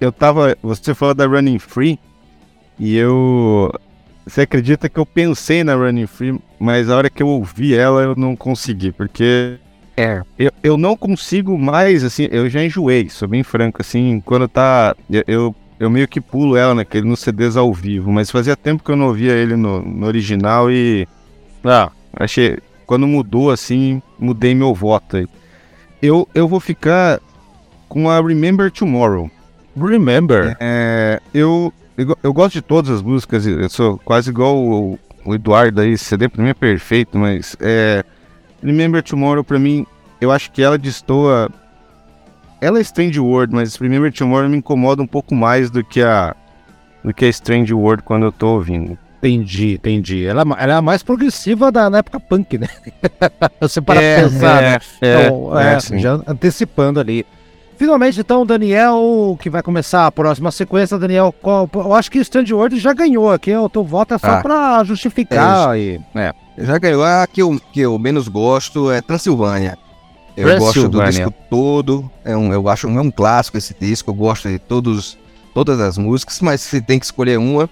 eu 0.00 0.12
tava. 0.12 0.56
Você 0.62 0.94
falou 0.94 1.14
da 1.14 1.26
Running 1.26 1.58
Free. 1.58 1.98
E 2.78 2.96
eu. 2.96 3.72
Você 4.26 4.40
acredita 4.40 4.88
que 4.88 4.98
eu 4.98 5.06
pensei 5.06 5.62
na 5.62 5.74
Running 5.74 6.06
Free, 6.06 6.40
mas 6.58 6.90
a 6.90 6.96
hora 6.96 7.08
que 7.08 7.22
eu 7.22 7.28
ouvi 7.28 7.74
ela 7.74 8.02
eu 8.02 8.16
não 8.16 8.34
consegui, 8.34 8.90
porque. 8.90 9.58
É. 9.96 10.22
Eu, 10.38 10.50
eu 10.62 10.76
não 10.76 10.96
consigo 10.96 11.56
mais, 11.56 12.04
assim, 12.04 12.28
eu 12.30 12.50
já 12.50 12.62
enjoei, 12.62 13.08
sou 13.08 13.26
bem 13.26 13.42
franco, 13.42 13.80
assim, 13.80 14.20
quando 14.24 14.48
tá. 14.48 14.94
Eu, 15.08 15.22
eu, 15.26 15.56
eu 15.78 15.90
meio 15.90 16.08
que 16.08 16.20
pulo 16.20 16.56
ela 16.56 16.74
naquele, 16.74 17.06
nos 17.06 17.20
CDs 17.20 17.56
ao 17.56 17.72
vivo, 17.72 18.10
mas 18.12 18.30
fazia 18.30 18.56
tempo 18.56 18.82
que 18.82 18.90
eu 18.90 18.96
não 18.96 19.06
ouvia 19.08 19.32
ele 19.32 19.56
no, 19.56 19.82
no 19.82 20.06
original 20.06 20.70
e. 20.70 21.06
Ah, 21.64 21.90
achei. 22.14 22.58
Quando 22.86 23.06
mudou, 23.06 23.50
assim, 23.50 24.00
mudei 24.18 24.54
meu 24.54 24.72
voto 24.74 25.16
aí. 25.16 25.26
Eu, 26.00 26.28
eu 26.34 26.46
vou 26.46 26.60
ficar 26.60 27.20
com 27.88 28.08
a 28.08 28.20
Remember 28.20 28.70
Tomorrow. 28.70 29.30
Remember. 29.76 30.56
É, 30.60 31.20
eu, 31.34 31.72
eu, 31.96 32.06
go- 32.06 32.18
eu 32.22 32.32
gosto 32.32 32.54
de 32.54 32.62
todas 32.62 32.90
as 32.90 33.02
músicas, 33.02 33.46
eu 33.46 33.68
sou 33.68 33.98
quase 34.04 34.30
igual 34.30 34.56
o, 34.56 34.98
o 35.24 35.34
Eduardo 35.34 35.80
aí, 35.80 35.98
CD 35.98 36.28
pra 36.28 36.42
mim 36.42 36.50
é 36.50 36.54
perfeito, 36.54 37.18
mas 37.18 37.56
é, 37.60 38.04
Remember 38.62 39.02
Tomorrow 39.02 39.42
pra 39.42 39.58
mim, 39.58 39.84
eu 40.20 40.30
acho 40.30 40.50
que 40.52 40.62
ela 40.62 40.78
destoa. 40.78 41.50
Ela 42.60 42.78
é 42.78 42.82
Strange 42.82 43.20
World, 43.20 43.54
mas 43.54 43.76
Remember 43.76 44.12
Tomorrow 44.12 44.48
me 44.48 44.56
incomoda 44.58 45.02
um 45.02 45.06
pouco 45.06 45.34
mais 45.34 45.70
do 45.70 45.84
que 45.84 46.00
a 46.02 46.34
do 47.04 47.12
que 47.14 47.24
a 47.24 47.28
Strange 47.28 47.72
World 47.72 48.02
quando 48.02 48.24
eu 48.24 48.32
tô 48.32 48.48
ouvindo. 48.54 48.98
Entendi, 49.18 49.74
entendi. 49.74 50.24
Ela, 50.26 50.42
ela 50.58 50.72
é 50.72 50.76
a 50.76 50.82
mais 50.82 51.02
progressiva 51.02 51.70
da, 51.72 51.88
na 51.90 51.98
época 51.98 52.18
punk, 52.20 52.58
né? 52.58 52.68
Você 53.60 53.80
para 53.80 54.00
É, 54.02 54.22
pensar, 54.22 54.62
né? 54.62 54.78
é, 55.00 55.24
Então, 55.26 55.58
é, 55.58 55.74
é, 55.76 55.98
já 55.98 56.14
antecipando 56.26 57.00
ali. 57.00 57.24
Finalmente, 57.76 58.20
então, 58.20 58.46
Daniel, 58.46 59.36
que 59.40 59.50
vai 59.50 59.62
começar 59.62 60.06
a 60.06 60.12
próxima 60.12 60.50
sequência. 60.50 60.98
Daniel, 60.98 61.32
qual- 61.42 61.68
eu 61.74 61.92
acho 61.94 62.10
que 62.10 62.18
o 62.18 62.22
Strange 62.22 62.52
World 62.54 62.78
já 62.78 62.92
ganhou 62.94 63.30
aqui. 63.30 63.54
O 63.54 63.68
teu 63.68 63.84
voto 63.84 64.14
é 64.14 64.18
só 64.18 64.26
Ah. 64.38 64.40
pra 64.40 64.84
justificar. 64.84 65.78
e, 65.78 66.00
é. 66.14 66.32
Já 66.58 66.78
ganhou. 66.78 67.04
A 67.04 67.26
que 67.26 67.42
eu, 67.42 67.60
que 67.72 67.80
eu 67.80 67.98
menos 67.98 68.28
gosto 68.28 68.90
é 68.90 69.00
Transilvânia. 69.02 69.76
Eu 70.36 70.58
gosto 70.58 70.88
do 70.88 71.02
disco 71.04 71.32
todo. 71.48 72.10
É 72.24 72.36
um, 72.36 72.52
eu 72.52 72.68
acho 72.68 72.86
um, 72.86 72.98
é 72.98 73.00
um 73.00 73.10
clássico 73.10 73.56
esse 73.56 73.74
disco. 73.78 74.10
Eu 74.10 74.14
gosto 74.14 74.48
de 74.48 74.58
todos, 74.58 75.16
todas 75.54 75.80
as 75.80 75.96
músicas, 75.96 76.40
mas 76.40 76.60
se 76.60 76.80
tem 76.80 76.98
que 76.98 77.06
escolher 77.06 77.38
uma, 77.38 77.70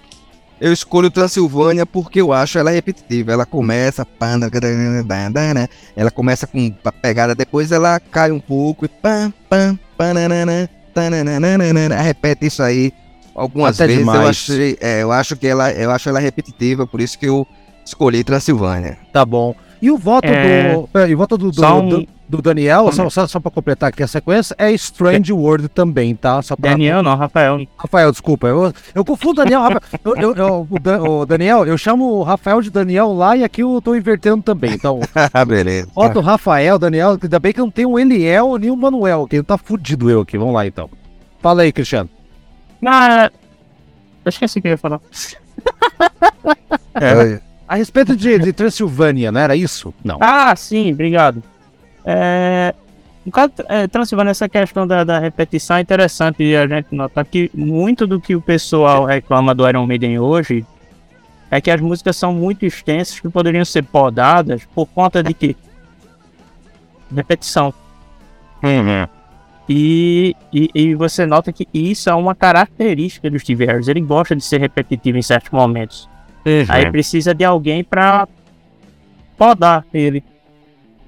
eu 0.59 0.73
escolho 0.73 1.11
Transilvânia 1.11 1.85
porque 1.85 2.21
eu 2.21 2.33
acho 2.33 2.57
ela 2.57 2.71
repetitiva. 2.71 3.31
Ela 3.31 3.45
começa. 3.45 4.05
da, 4.19 5.69
Ela 5.95 6.11
começa 6.11 6.47
com 6.47 6.73
a 6.83 6.91
pegada, 6.91 7.35
depois 7.35 7.71
ela 7.71 7.99
cai 7.99 8.31
um 8.31 8.39
pouco 8.39 8.85
e 8.85 8.87
pam, 8.87 9.33
pam, 9.49 9.77
pananana, 9.97 10.69
tananana, 10.93 12.01
repete 12.01 12.47
isso 12.47 12.63
aí 12.63 12.91
algumas 13.35 13.79
Até 13.79 13.87
vezes 13.87 14.07
eu, 14.07 14.27
achei, 14.27 14.77
é, 14.79 15.03
eu 15.03 15.11
acho 15.11 15.35
que 15.35 15.45
ela, 15.45 15.71
eu 15.71 15.91
acho 15.91 16.07
ela 16.07 16.19
repetitiva, 16.19 16.87
por 16.87 17.01
isso 17.01 17.19
que 17.19 17.27
eu 17.27 17.45
escolhi 17.85 18.23
Transilvânia. 18.23 18.97
Tá 19.11 19.25
bom. 19.25 19.53
E 19.81 19.91
o 19.91 19.97
voto 19.97 20.27
É. 20.27 20.73
do. 20.73 20.87
peraí, 20.87 21.13
o 21.13 21.17
voto 21.17 21.37
do, 21.37 21.51
do, 21.51 21.55
Só 21.55 21.79
um- 21.81 21.89
do- 21.89 22.07
do 22.27 22.41
Daniel, 22.41 22.91
só, 22.91 23.07
só, 23.09 23.27
só 23.27 23.39
pra 23.39 23.51
completar 23.51 23.89
aqui 23.89 24.01
a 24.01 24.07
sequência, 24.07 24.55
é 24.57 24.71
Strange 24.71 25.31
World 25.31 25.67
também, 25.69 26.15
tá? 26.15 26.41
Só 26.41 26.55
pra, 26.55 26.71
Daniel 26.71 27.03
não, 27.03 27.15
Rafael. 27.15 27.67
Rafael, 27.77 28.09
desculpa. 28.11 28.47
Eu, 28.47 28.73
eu 28.95 29.05
confundo 29.05 29.35
Daniel. 29.43 29.61
Rafael. 29.61 29.81
Eu, 30.03 30.15
eu- 30.15 30.35
eu- 30.35 30.67
o, 30.69 30.79
Dan- 30.79 31.01
o 31.03 31.25
Daniel, 31.25 31.65
eu 31.67 31.77
chamo 31.77 32.05
o 32.05 32.23
Rafael 32.23 32.61
de 32.61 32.71
Daniel 32.71 33.13
lá 33.13 33.37
e 33.37 33.43
aqui 33.43 33.61
eu 33.61 33.79
tô 33.79 33.93
invertendo 33.95 34.41
também. 34.41 34.73
Então, 34.73 34.99
Ah, 35.33 35.43
beleza. 35.45 35.87
voto 35.93 36.19
Rafael, 36.19 36.79
Daniel, 36.79 37.17
ainda 37.21 37.39
bem 37.39 37.53
que 37.53 37.59
não 37.59 37.69
tem 37.69 37.85
um 37.85 37.99
Eliel 37.99 38.57
nem 38.57 38.71
um 38.71 38.75
Manuel, 38.75 39.27
que 39.27 39.43
tá 39.43 39.57
fudido 39.57 40.09
eu 40.09 40.21
aqui. 40.21 40.37
Vamos 40.37 40.53
lá 40.55 40.65
então. 40.65 40.89
Fala 41.41 41.61
aí, 41.61 41.71
Cristiano. 41.71 42.09
Ah, 42.83 43.29
eu 44.23 44.29
esqueci 44.29 44.57
o 44.57 44.61
que 44.61 44.67
eu 44.67 44.71
ia 44.71 44.77
falar. 44.77 44.99
É, 46.95 47.39
A 47.75 47.77
respeito 47.77 48.15
de, 48.15 48.39
de 48.39 48.53
Transilvânia, 48.53 49.33
não 49.33 49.41
era 49.41 49.53
isso? 49.53 49.93
Não. 50.01 50.17
Ah, 50.21 50.55
sim, 50.55 50.93
obrigado. 50.93 51.43
É, 52.05 52.73
no 53.25 53.33
caso, 53.33 53.51
é, 53.67 53.85
Transilvânia, 53.85 54.31
essa 54.31 54.47
questão 54.47 54.87
da, 54.87 55.03
da 55.03 55.19
repetição 55.19 55.75
é 55.75 55.81
interessante 55.81 56.55
a 56.55 56.65
gente 56.65 56.95
notar 56.95 57.25
que 57.25 57.51
muito 57.53 58.07
do 58.07 58.21
que 58.21 58.33
o 58.33 58.39
pessoal 58.39 59.03
reclama 59.03 59.53
do 59.53 59.67
Iron 59.67 59.85
Maiden 59.85 60.19
hoje 60.19 60.65
é 61.51 61.59
que 61.59 61.69
as 61.69 61.81
músicas 61.81 62.15
são 62.15 62.31
muito 62.31 62.65
extensas 62.65 63.19
que 63.19 63.27
poderiam 63.27 63.65
ser 63.65 63.83
podadas 63.83 64.63
por 64.73 64.85
conta 64.85 65.21
de 65.21 65.33
que 65.33 65.57
repetição. 67.13 67.73
E, 69.67 70.33
e, 70.53 70.69
e 70.73 70.95
você 70.95 71.25
nota 71.25 71.51
que 71.51 71.67
isso 71.73 72.09
é 72.09 72.15
uma 72.15 72.33
característica 72.33 73.29
do 73.29 73.37
Steve 73.37 73.65
Harris. 73.65 73.89
Ele 73.89 73.99
gosta 73.99 74.33
de 74.33 74.45
ser 74.45 74.61
repetitivo 74.61 75.17
em 75.17 75.21
certos 75.21 75.51
momentos. 75.51 76.14
Aí 76.69 76.91
precisa 76.91 77.33
de 77.33 77.43
alguém 77.43 77.83
pra 77.83 78.27
podar 79.37 79.85
ele. 79.93 80.23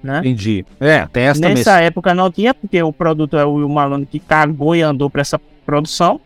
Né? 0.03 0.19
Entendi. 0.19 0.65
É, 0.79 1.05
tem 1.07 1.23
essa. 1.23 1.41
Nessa 1.41 1.79
época 1.81 2.13
não 2.13 2.31
tinha, 2.31 2.53
porque 2.53 2.81
o 2.81 2.93
produto 2.93 3.37
é 3.37 3.45
o 3.45 3.53
Will 3.53 3.69
Malone 3.69 4.05
que 4.05 4.19
cagou 4.19 4.75
e 4.75 4.81
andou 4.81 5.09
pra 5.09 5.21
essa 5.21 5.39
produção. 5.65 6.19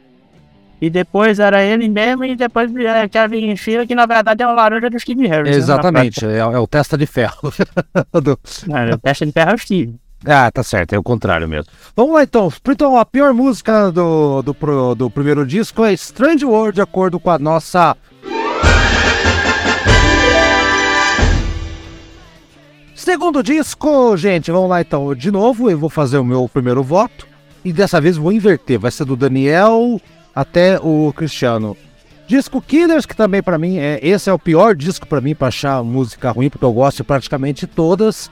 E 0.81 0.89
depois 0.89 1.39
era 1.39 1.63
ele 1.63 1.87
mesmo, 1.87 2.25
e 2.25 2.35
depois 2.35 2.75
é 2.75 3.07
Kevin 3.07 3.55
Sheila, 3.55 3.85
que 3.85 3.93
na 3.93 4.07
verdade 4.07 4.41
é 4.41 4.47
o 4.47 4.53
laranja 4.55 4.89
do 4.89 4.99
Steve 4.99 5.27
Harris. 5.27 5.51
né, 5.51 5.55
Exatamente, 5.55 6.25
é, 6.25 6.37
é 6.39 6.57
o 6.59 6.65
testa 6.65 6.97
de 6.97 7.05
ferro. 7.05 7.53
Do- 8.11 8.35
prática. 8.37 8.79
É, 8.79 8.93
o 8.95 8.97
teste 8.97 9.25
de 9.27 9.31
ferro 9.31 9.51
é 9.51 9.53
o 9.53 9.57
Steve. 9.59 9.95
Ah, 10.25 10.51
tá 10.51 10.63
certo, 10.63 10.93
é 10.93 10.99
o 10.99 11.03
contrário 11.03 11.47
mesmo. 11.47 11.71
Vamos 11.95 12.13
lá 12.15 12.23
então. 12.23 12.51
Então, 12.67 12.97
a 12.97 13.05
pior 13.05 13.31
música 13.33 13.91
do, 13.91 14.41
do, 14.41 14.95
do 14.95 15.09
primeiro 15.09 15.45
disco 15.45 15.83
é 15.85 15.93
Strange 15.93 16.45
World, 16.45 16.75
de 16.75 16.81
acordo 16.81 17.19
com 17.19 17.29
a 17.29 17.37
nossa. 17.39 17.95
Segundo 23.03 23.41
disco, 23.41 24.15
gente, 24.15 24.51
vamos 24.51 24.69
lá 24.69 24.79
então. 24.79 25.15
De 25.15 25.31
novo, 25.31 25.71
eu 25.71 25.77
vou 25.77 25.89
fazer 25.89 26.19
o 26.19 26.23
meu 26.23 26.47
primeiro 26.47 26.83
voto. 26.83 27.27
E 27.65 27.73
dessa 27.73 27.99
vez 27.99 28.15
vou 28.15 28.31
inverter. 28.31 28.77
Vai 28.77 28.91
ser 28.91 29.05
do 29.05 29.15
Daniel 29.15 29.99
até 30.35 30.79
o 30.79 31.11
Cristiano. 31.11 31.75
Disco 32.27 32.61
Killers, 32.61 33.07
que 33.07 33.15
também 33.15 33.41
pra 33.41 33.57
mim 33.57 33.79
é. 33.79 33.99
Esse 34.03 34.29
é 34.29 34.33
o 34.33 34.37
pior 34.37 34.75
disco 34.75 35.07
pra 35.07 35.19
mim 35.19 35.33
pra 35.33 35.47
achar 35.47 35.83
música 35.83 36.29
ruim, 36.29 36.47
porque 36.47 36.63
eu 36.63 36.71
gosto 36.71 36.97
de 36.97 37.03
praticamente 37.03 37.65
todas. 37.65 38.29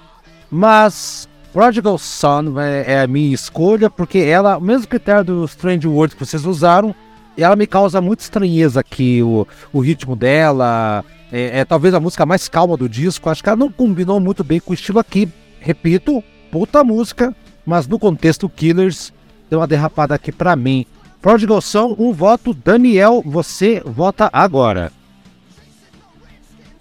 Mas 0.51 1.27
Prodigal 1.51 1.97
Son 1.97 2.59
é, 2.59 2.93
é 2.93 3.01
a 3.01 3.07
minha 3.07 3.33
escolha, 3.33 3.89
porque 3.89 4.19
ela, 4.19 4.59
o 4.59 4.61
mesmo 4.61 4.87
critério 4.87 5.23
do 5.23 5.45
Strange 5.45 5.87
World 5.87 6.15
que 6.15 6.23
vocês 6.23 6.45
usaram, 6.45 6.93
ela 7.35 7.55
me 7.55 7.65
causa 7.65 7.99
muita 7.99 8.21
estranheza 8.21 8.81
aqui, 8.81 9.23
o, 9.23 9.47
o 9.73 9.79
ritmo 9.79 10.15
dela, 10.15 11.03
é, 11.31 11.59
é 11.59 11.65
talvez 11.65 11.93
a 11.93 11.99
música 11.99 12.25
mais 12.25 12.47
calma 12.47 12.75
do 12.75 12.89
disco, 12.89 13.29
acho 13.29 13.43
que 13.43 13.49
ela 13.49 13.57
não 13.57 13.71
combinou 13.71 14.19
muito 14.19 14.43
bem 14.43 14.59
com 14.59 14.71
o 14.71 14.73
estilo 14.73 14.99
aqui. 14.99 15.29
Repito, 15.59 16.23
puta 16.51 16.83
música, 16.83 17.35
mas 17.65 17.87
no 17.87 17.99
contexto 17.99 18.49
Killers, 18.49 19.13
deu 19.49 19.59
uma 19.59 19.67
derrapada 19.67 20.15
aqui 20.15 20.31
pra 20.31 20.55
mim. 20.55 20.85
Prodigal 21.21 21.61
Son, 21.61 21.95
um 21.99 22.13
voto. 22.13 22.53
Daniel, 22.53 23.21
você 23.25 23.81
vota 23.85 24.29
agora. 24.31 24.91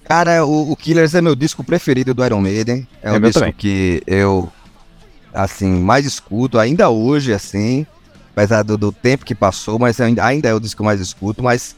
Cara, 0.05 0.47
o, 0.47 0.73
o 0.73 0.77
Killers 0.77 1.15
é 1.15 1.21
meu 1.21 1.35
disco 1.35 1.63
preferido 1.63 2.15
do 2.15 2.25
Iron 2.25 2.41
Maiden. 2.41 2.87
É, 3.03 3.11
É 3.11 3.13
um 3.13 3.21
disco 3.21 3.41
também. 3.41 3.53
que 3.53 4.03
eu, 4.07 4.51
assim, 5.35 5.69
mais 5.69 6.07
escuto, 6.07 6.59
ainda 6.59 6.89
hoje, 6.89 7.33
assim, 7.33 7.87
apesar 8.31 8.63
do, 8.63 8.79
do 8.79 8.91
tempo 8.91 9.27
que 9.27 9.35
passou, 9.35 9.79
mas 9.79 10.01
ainda, 10.01 10.25
ainda 10.25 10.49
é 10.49 10.55
o 10.55 10.61
disco 10.61 10.83
mais 10.83 11.01
escuto, 11.01 11.43
mas 11.43 11.77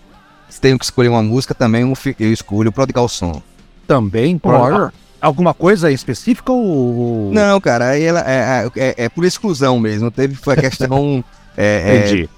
se 0.51 0.61
tenho 0.61 0.79
que 0.79 0.85
escolher 0.85 1.09
uma 1.09 1.23
música 1.23 1.55
também, 1.55 1.83
eu, 2.19 2.33
escolho 2.33 2.69
o 2.71 2.73
Prodigal 2.73 3.09
Son. 3.09 3.41
Também, 3.87 4.37
por, 4.39 4.93
alguma 5.21 5.55
coisa 5.55 5.91
específica 5.91 6.53
ou... 6.53 7.31
Não, 7.33 7.61
cara, 7.61 7.91
aí 7.91 8.03
ela 8.03 8.21
é, 8.21 8.71
é, 8.77 8.95
é 9.05 9.09
por 9.09 9.25
exclusão 9.25 9.79
mesmo, 9.79 10.11
teve, 10.11 10.35
foi 10.35 10.55
a 10.55 10.57
questão... 10.57 11.25
é, 11.57 11.65
é, 11.65 11.99
Entendi. 11.99 12.29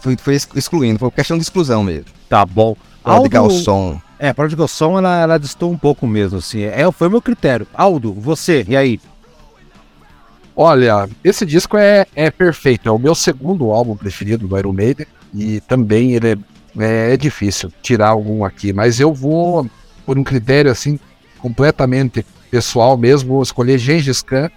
foi, 0.00 0.16
foi 0.16 0.34
ex- 0.34 0.48
excluindo, 0.54 0.98
foi 0.98 1.10
questão 1.10 1.36
de 1.36 1.42
exclusão 1.42 1.84
mesmo. 1.84 2.06
Tá 2.28 2.44
bom. 2.44 2.76
Prodigal 3.02 3.44
Aldo- 3.44 3.58
Son. 3.60 4.00
É, 4.18 4.32
Prodigal 4.32 4.68
Son, 4.68 4.98
ela, 4.98 5.20
ela 5.20 5.38
distou 5.38 5.70
um 5.70 5.78
pouco 5.78 6.06
mesmo, 6.06 6.38
assim. 6.38 6.62
É, 6.62 6.90
foi 6.90 7.06
o 7.06 7.10
meu 7.10 7.22
critério. 7.22 7.66
Aldo, 7.72 8.12
você, 8.12 8.64
e 8.68 8.76
aí? 8.76 9.00
Olha, 10.56 11.08
esse 11.22 11.46
disco 11.46 11.76
é, 11.76 12.04
é 12.16 12.30
perfeito. 12.30 12.88
É 12.88 12.92
o 12.92 12.98
meu 12.98 13.14
segundo 13.14 13.70
álbum 13.70 13.96
preferido 13.96 14.48
do 14.48 14.58
Iron 14.58 14.72
Maiden. 14.72 15.06
E 15.32 15.60
também 15.60 16.14
ele 16.14 16.32
é, 16.32 16.38
é, 16.78 17.12
é 17.14 17.16
difícil 17.16 17.72
tirar 17.82 18.08
algum 18.08 18.44
aqui. 18.44 18.72
Mas 18.72 18.98
eu 19.00 19.12
vou, 19.12 19.68
por 20.06 20.18
um 20.18 20.24
critério 20.24 20.70
assim, 20.70 20.98
completamente 21.38 22.24
pessoal 22.50 22.96
mesmo, 22.96 23.34
vou 23.34 23.42
escolher 23.42 23.78
Gengis 23.78 24.22
Khan. 24.22 24.50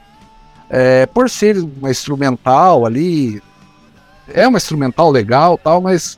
É, 0.70 1.06
por 1.06 1.30
ser 1.30 1.58
uma 1.58 1.92
instrumental 1.92 2.86
ali. 2.86 3.42
É 4.34 4.48
uma 4.48 4.58
instrumental 4.58 5.12
legal 5.12 5.58
tal, 5.58 5.82
mas. 5.82 6.18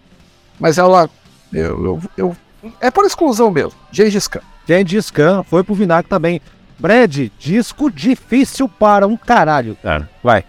Mas 0.59 0.77
ela. 0.77 1.09
Eu, 1.51 1.83
eu, 1.85 2.01
eu- 2.17 2.37
é 2.79 2.89
por 2.91 3.05
exclusão 3.05 3.49
mesmo. 3.51 3.73
Gengis 3.91 4.27
Khan. 4.27 4.41
Gengis 4.67 5.09
Khan 5.11 5.43
foi 5.43 5.63
pro 5.63 5.73
Vinagre 5.73 6.07
também. 6.09 6.39
Brad, 6.79 7.29
disco 7.39 7.89
difícil 7.89 8.67
para 8.69 9.07
um 9.07 9.17
caralho, 9.17 9.75
cara. 9.81 10.09
Vai. 10.23 10.43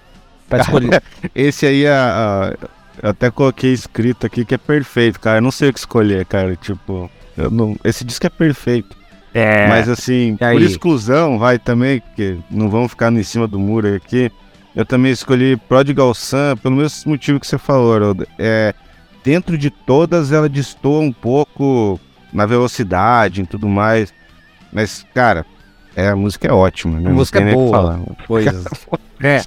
Pra 0.48 0.58
escolher. 0.60 1.02
Esse 1.34 1.64
aí, 1.66 1.86
a, 1.86 2.52
a- 2.52 2.68
eu 3.02 3.11
até 3.11 3.30
coloquei 3.30 3.72
escrito 3.72 4.26
aqui 4.26 4.44
que 4.44 4.54
é 4.54 4.59
perfeito, 4.59 5.20
cara. 5.20 5.38
Eu 5.38 5.42
não 5.42 5.50
sei 5.50 5.68
o 5.70 5.72
que 5.72 5.78
escolher, 5.78 6.24
cara. 6.26 6.54
Tipo, 6.57 7.11
não- 7.50 7.76
esse 7.85 8.04
disco 8.04 8.26
é 8.26 8.30
perfeito. 8.30 8.96
É. 9.33 9.66
Mas 9.66 9.88
assim, 9.88 10.37
por 10.37 10.62
exclusão, 10.62 11.38
vai 11.38 11.59
também, 11.59 12.00
porque 12.00 12.37
não 12.50 12.70
vamos 12.70 12.90
ficar 12.92 13.12
em 13.12 13.22
cima 13.24 13.48
do 13.48 13.59
muro 13.59 13.92
aqui. 13.94 14.30
Eu 14.76 14.85
também 14.85 15.11
escolhi 15.12 15.57
Prodigal 15.57 16.14
Sun 16.14 16.57
pelo 16.62 16.76
mesmo 16.76 17.11
motivo 17.11 17.40
que 17.40 17.46
você 17.46 17.59
falou, 17.59 17.94
Haroldo. 17.94 18.26
É, 18.38 18.72
dentro 19.24 19.59
de 19.59 19.70
todas, 19.70 20.30
ela 20.33 20.48
destoa 20.48 21.00
um 21.00 21.12
pouco 21.12 21.98
na 22.33 22.46
velocidade 22.46 23.42
e 23.42 23.46
tudo 23.46 23.68
mais. 23.68 24.12
Mas, 24.72 25.04
cara, 25.14 25.44
é, 25.96 26.09
a 26.09 26.16
música 26.16 26.48
é 26.48 26.52
ótima, 26.52 26.98
né? 27.00 27.11
A 27.11 27.12
música 27.12 27.40
Não 27.40 27.48
é 27.48 27.52
boa. 27.54 27.70
falar. 27.70 28.00
Coisas. 28.26 28.64
é. 29.22 29.42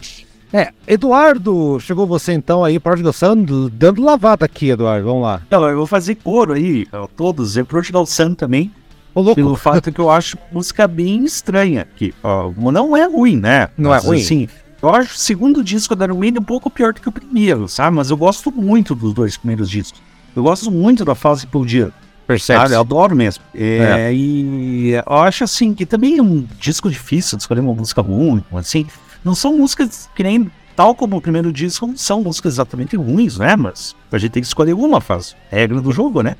É, 0.53 0.71
Eduardo, 0.87 1.77
chegou 1.79 2.07
você 2.07 2.33
então 2.33 2.63
aí, 2.63 2.79
Prodigal 2.79 3.11
Son, 3.11 3.35
dando 3.71 4.01
lavada 4.01 4.45
aqui, 4.45 4.69
Eduardo. 4.69 5.05
Vamos 5.05 5.23
lá. 5.23 5.41
Então, 5.45 5.67
eu 5.67 5.77
vou 5.77 5.87
fazer 5.87 6.15
coro 6.15 6.53
aí, 6.53 6.87
a 6.91 7.05
todos, 7.07 7.57
e 7.57 7.63
Prodigal 7.63 8.05
Sun 8.05 8.33
também, 8.33 8.71
Ô, 9.13 9.21
louco. 9.21 9.35
pelo 9.35 9.55
fato 9.55 9.91
que 9.91 9.99
eu 9.99 10.09
acho 10.09 10.37
música 10.51 10.87
bem 10.87 11.25
estranha. 11.25 11.85
Que, 11.95 12.13
ó, 12.23 12.51
não 12.71 12.95
é 12.95 13.05
ruim, 13.05 13.35
né? 13.35 13.69
Não 13.77 13.91
é 13.91 13.97
Mas, 13.97 14.05
ruim? 14.05 14.21
Assim, 14.21 14.47
eu 14.81 14.89
acho 14.89 15.15
o 15.15 15.17
segundo 15.17 15.63
disco 15.63 15.95
da 15.95 16.07
Maiden 16.07 16.39
um 16.41 16.45
pouco 16.45 16.69
pior 16.69 16.93
do 16.93 17.01
que 17.01 17.09
o 17.09 17.11
primeiro, 17.11 17.67
sabe? 17.67 17.95
Mas 17.95 18.09
eu 18.09 18.15
gosto 18.15 18.51
muito 18.51 18.95
dos 18.95 19.13
dois 19.13 19.35
primeiros 19.35 19.69
discos. 19.69 20.01
Eu 20.35 20.43
gosto 20.43 20.71
muito 20.71 21.03
da 21.03 21.15
fase 21.15 21.47
por 21.47 21.65
dia. 21.65 21.91
Percebe? 22.27 22.73
Eu 22.73 22.81
adoro 22.81 23.15
mesmo. 23.15 23.43
É, 23.55 24.13
E 24.13 24.91
eu 24.91 25.13
acho 25.15 25.43
assim 25.45 25.73
que 25.73 25.85
também 25.85 26.17
é 26.17 26.21
um 26.21 26.45
disco 26.59 26.89
difícil 26.89 27.37
de 27.37 27.43
escolher 27.43 27.61
uma 27.61 27.73
música 27.73 28.01
ruim, 28.01 28.43
assim. 28.53 28.85
Não 29.27 29.35
são 29.35 29.57
músicas 29.57 30.09
que 30.15 30.23
nem, 30.23 30.49
tal 30.73 30.95
como 30.95 31.17
o 31.17 31.21
primeiro 31.21 31.51
disco, 31.51 31.85
não 31.85 31.97
são 31.97 32.23
músicas 32.23 32.53
exatamente 32.53 32.95
ruins, 32.95 33.37
né? 33.37 33.57
Mas 33.57 33.93
a 34.09 34.17
gente 34.17 34.31
tem 34.31 34.41
que 34.41 34.47
escolher 34.47 34.73
uma 34.73 35.01
fase. 35.01 35.35
Regra 35.51 35.81
do 35.81 35.91
jogo, 35.91 36.21
né? 36.21 36.37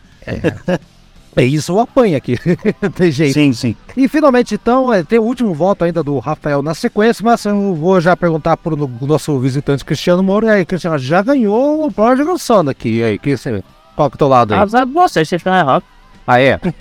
É 1.36 1.43
isso, 1.43 1.73
ou 1.73 1.82
apanha 1.82 2.15
aqui. 2.17 2.38
Tem 2.95 3.12
jeito. 3.12 3.34
Sim, 3.34 3.52
sim. 3.54 3.76
E 3.95 4.08
finalmente, 4.08 4.56
então, 4.56 4.91
é, 4.93 5.04
tem 5.04 5.19
o 5.19 5.23
último 5.23 5.54
voto 5.54 5.84
ainda 5.84 6.02
do 6.02 6.17
Rafael 6.17 6.63
na 6.63 6.73
sequência, 6.73 7.23
mas 7.23 7.43
eu 7.45 7.76
vou 7.76 8.00
já 8.02 8.15
perguntar 8.15 8.56
pro 8.58 8.76
no- 8.78 8.89
nosso 9.02 9.38
visitante 9.39 9.84
Cristiano 9.86 10.23
Moura. 10.23 10.47
E 10.47 10.50
aí, 10.52 10.65
Cristiano, 10.65 10.97
já 10.97 11.21
ganhou 11.21 11.86
o 11.86 11.91
Prodigal 11.91 12.38
Son 12.39 12.69
aqui. 12.69 13.00
E 13.00 13.04
aí, 13.04 13.19
que 13.19 13.36
você, 13.38 13.62
qual 13.95 14.10
que 14.10 14.15
é 14.15 14.17
o 14.17 14.19
teu 14.19 14.28
lado 14.30 14.54
aí? 14.54 14.65
De 14.65 14.71
vocês, 14.93 15.28
vocês 15.30 15.39
estão 15.39 15.54
errados. 15.56 15.88
Ah, 16.26 16.39
é? 16.41 16.60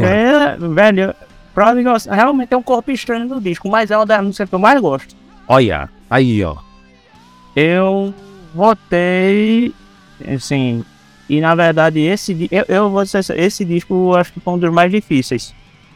É, 0.00 0.56
velho, 0.56 1.14
Prodigal 1.54 1.98
Son 2.00 2.10
realmente 2.10 2.52
é 2.52 2.56
um 2.56 2.62
corpo 2.62 2.90
estranho 2.90 3.28
do 3.28 3.40
disco, 3.40 3.68
mas 3.68 3.90
é 3.90 3.96
uma 3.96 4.06
das 4.06 4.22
músicas 4.22 4.48
que 4.48 4.54
eu 4.54 4.58
mais 4.58 4.80
gosto. 4.80 5.14
Olha, 5.46 5.88
aí, 6.08 6.42
ó. 6.44 6.56
Eu 7.54 8.14
votei 8.54 9.74
Assim, 10.28 10.84
e 11.28 11.40
na 11.40 11.54
verdade, 11.54 12.00
esse, 12.00 12.48
eu, 12.50 12.64
eu 12.68 12.90
vou 12.90 13.02
dizer, 13.04 13.24
esse 13.38 13.64
disco 13.64 14.14
acho 14.14 14.32
que 14.32 14.40
foi 14.40 14.54
um 14.54 14.58
dos 14.58 14.72
mais 14.72 14.90
difíceis. 14.90 15.54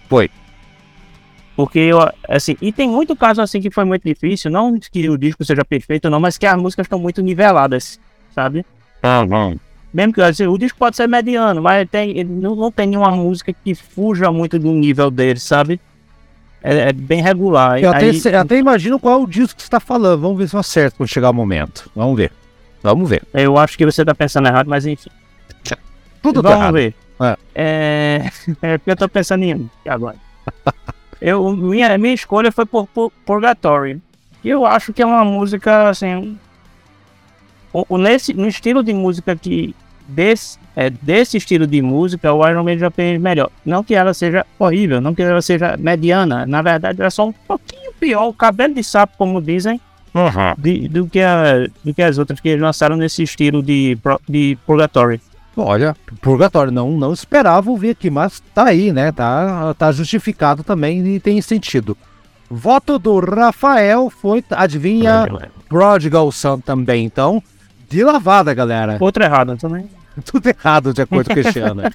Foi. 0.08 0.30
Porque, 1.54 1.78
eu, 1.78 1.98
assim, 2.28 2.56
e 2.60 2.70
tem 2.70 2.88
muito 2.88 3.16
caso 3.16 3.40
assim 3.40 3.60
que 3.60 3.70
foi 3.70 3.84
muito 3.84 4.02
difícil, 4.02 4.50
não 4.50 4.78
que 4.78 5.08
o 5.08 5.16
disco 5.16 5.44
seja 5.44 5.64
perfeito, 5.64 6.10
não, 6.10 6.20
mas 6.20 6.36
que 6.36 6.46
as 6.46 6.60
músicas 6.60 6.84
estão 6.84 6.98
muito 6.98 7.22
niveladas, 7.22 7.98
sabe? 8.34 8.64
Mesmo 9.96 10.12
que 10.12 10.20
assim, 10.20 10.46
o 10.46 10.58
disco 10.58 10.78
pode 10.78 10.94
ser 10.94 11.08
mediano, 11.08 11.62
mas 11.62 11.88
tem, 11.88 12.22
não, 12.22 12.54
não 12.54 12.70
tem 12.70 12.86
nenhuma 12.86 13.10
música 13.12 13.50
que 13.50 13.74
fuja 13.74 14.30
muito 14.30 14.58
do 14.58 14.70
nível 14.70 15.10
dele, 15.10 15.40
sabe? 15.40 15.80
É, 16.62 16.90
é 16.90 16.92
bem 16.92 17.22
regular. 17.22 17.82
Eu 17.82 17.88
até, 17.88 18.04
Aí- 18.04 18.20
sei- 18.20 18.34
até 18.34 18.58
imagino 18.58 19.00
qual 19.00 19.18
é 19.20 19.22
o 19.22 19.26
disco 19.26 19.56
que 19.56 19.62
você 19.62 19.70
tá 19.70 19.80
falando. 19.80 20.20
Vamos 20.20 20.36
ver 20.36 20.50
se 20.50 20.54
eu 20.54 20.60
acerto 20.60 20.98
quando 20.98 21.08
chegar 21.08 21.30
o 21.30 21.32
momento. 21.32 21.90
Vamos 21.96 22.14
ver. 22.14 22.30
Vamos 22.82 23.08
ver. 23.08 23.22
eu 23.32 23.56
acho 23.56 23.78
que 23.78 23.86
você 23.86 24.04
tá 24.04 24.14
pensando 24.14 24.46
errado, 24.46 24.68
mas 24.68 24.84
enfim. 24.84 25.08
Tudo 26.22 26.42
tá 26.42 26.50
Vamos 26.50 26.62
errado. 26.62 26.74
ver. 26.74 26.94
É. 27.18 27.36
É... 27.54 28.30
é 28.60 28.76
porque 28.76 28.90
eu 28.90 28.96
tô 28.96 29.08
pensando 29.08 29.44
em 29.44 29.54
um 29.54 29.70
agora. 29.88 30.16
eu, 31.22 31.56
minha, 31.56 31.96
minha 31.96 32.12
escolha 32.12 32.52
foi 32.52 32.66
por, 32.66 32.86
por 32.88 33.10
Purgatory. 33.24 33.98
Eu 34.44 34.66
acho 34.66 34.92
que 34.92 35.00
é 35.00 35.06
uma 35.06 35.24
música, 35.24 35.88
assim. 35.88 36.38
nesse, 37.98 38.34
no 38.34 38.46
estilo 38.46 38.84
de 38.84 38.92
música 38.92 39.34
que. 39.34 39.74
Desse, 40.08 40.58
é, 40.76 40.88
desse 40.90 41.36
estilo 41.36 41.66
de 41.66 41.82
música, 41.82 42.32
o 42.32 42.46
Iron 42.48 42.62
Man 42.64 42.78
já 42.78 42.90
fez 42.90 43.20
melhor. 43.20 43.50
Não 43.64 43.82
que 43.82 43.94
ela 43.94 44.14
seja 44.14 44.46
horrível, 44.58 45.00
não 45.00 45.14
que 45.14 45.22
ela 45.22 45.42
seja 45.42 45.76
mediana. 45.76 46.46
Na 46.46 46.62
verdade, 46.62 47.00
ela 47.00 47.08
é 47.08 47.10
só 47.10 47.26
um 47.26 47.32
pouquinho 47.32 47.92
pior. 47.98 48.28
O 48.28 48.32
cabelo 48.32 48.72
de 48.74 48.84
sapo, 48.84 49.14
como 49.18 49.42
dizem, 49.42 49.80
de- 50.56 50.88
do, 50.88 51.06
que 51.08 51.20
a- 51.20 51.66
do 51.84 51.92
que 51.92 52.02
as 52.02 52.18
outras 52.18 52.38
que 52.40 52.48
eles 52.48 52.62
lançaram 52.62 52.96
nesse 52.96 53.22
estilo 53.22 53.62
de, 53.62 53.98
de 54.28 54.56
Purgatory. 54.66 55.20
Olha, 55.58 55.96
purgatório, 56.20 56.70
não, 56.70 56.90
não 56.92 57.12
esperava 57.14 57.70
ouvir 57.70 57.90
aqui, 57.90 58.10
mas 58.10 58.40
tá 58.54 58.64
aí, 58.66 58.92
né? 58.92 59.10
Tá, 59.10 59.72
tá 59.74 59.90
justificado 59.90 60.62
também 60.62 61.04
e 61.16 61.18
tem 61.18 61.40
sentido. 61.40 61.96
Voto 62.50 62.98
do 62.98 63.18
Rafael 63.18 64.08
foi, 64.10 64.44
adivinha, 64.50 65.22
Prodigal 65.68 66.30
Son 66.30 66.60
também, 66.60 67.06
então. 67.06 67.42
De 67.88 68.02
lavada, 68.02 68.52
galera. 68.52 68.96
Outro 69.00 69.22
errado 69.22 69.56
também. 69.56 69.88
Tudo 70.24 70.46
errado, 70.48 70.92
de 70.92 71.02
acordo 71.02 71.26
com 71.26 71.32
o 71.32 71.42
Cristiano. 71.42 71.82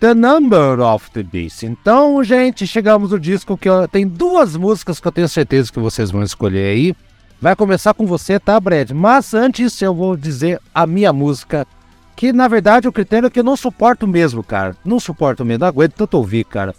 The 0.00 0.14
Number 0.14 0.78
of 0.78 1.10
the 1.10 1.24
Beast. 1.24 1.64
Então, 1.64 2.22
gente, 2.22 2.68
chegamos 2.68 3.10
no 3.10 3.18
disco 3.18 3.58
que 3.58 3.68
tem 3.90 4.06
duas 4.06 4.54
músicas 4.54 5.00
que 5.00 5.08
eu 5.08 5.12
tenho 5.12 5.28
certeza 5.28 5.72
que 5.72 5.80
vocês 5.80 6.12
vão 6.12 6.22
escolher 6.22 6.66
aí. 6.66 6.94
Vai 7.40 7.56
começar 7.56 7.92
com 7.94 8.06
você, 8.06 8.38
tá, 8.38 8.60
Brad? 8.60 8.92
Mas 8.92 9.34
antes 9.34 9.82
eu 9.82 9.92
vou 9.92 10.16
dizer 10.16 10.60
a 10.72 10.86
minha 10.86 11.12
música, 11.12 11.66
que 12.14 12.32
na 12.32 12.46
verdade 12.46 12.86
o 12.86 12.92
critério 12.92 13.26
é 13.26 13.30
que 13.30 13.40
eu 13.40 13.44
não 13.44 13.56
suporto 13.56 14.06
mesmo, 14.06 14.42
cara. 14.44 14.76
Não 14.84 15.00
suporto 15.00 15.44
mesmo, 15.44 15.60
não 15.60 15.68
aguento 15.68 15.94
tanto 15.94 16.16
ouvir, 16.16 16.44
cara. 16.44 16.76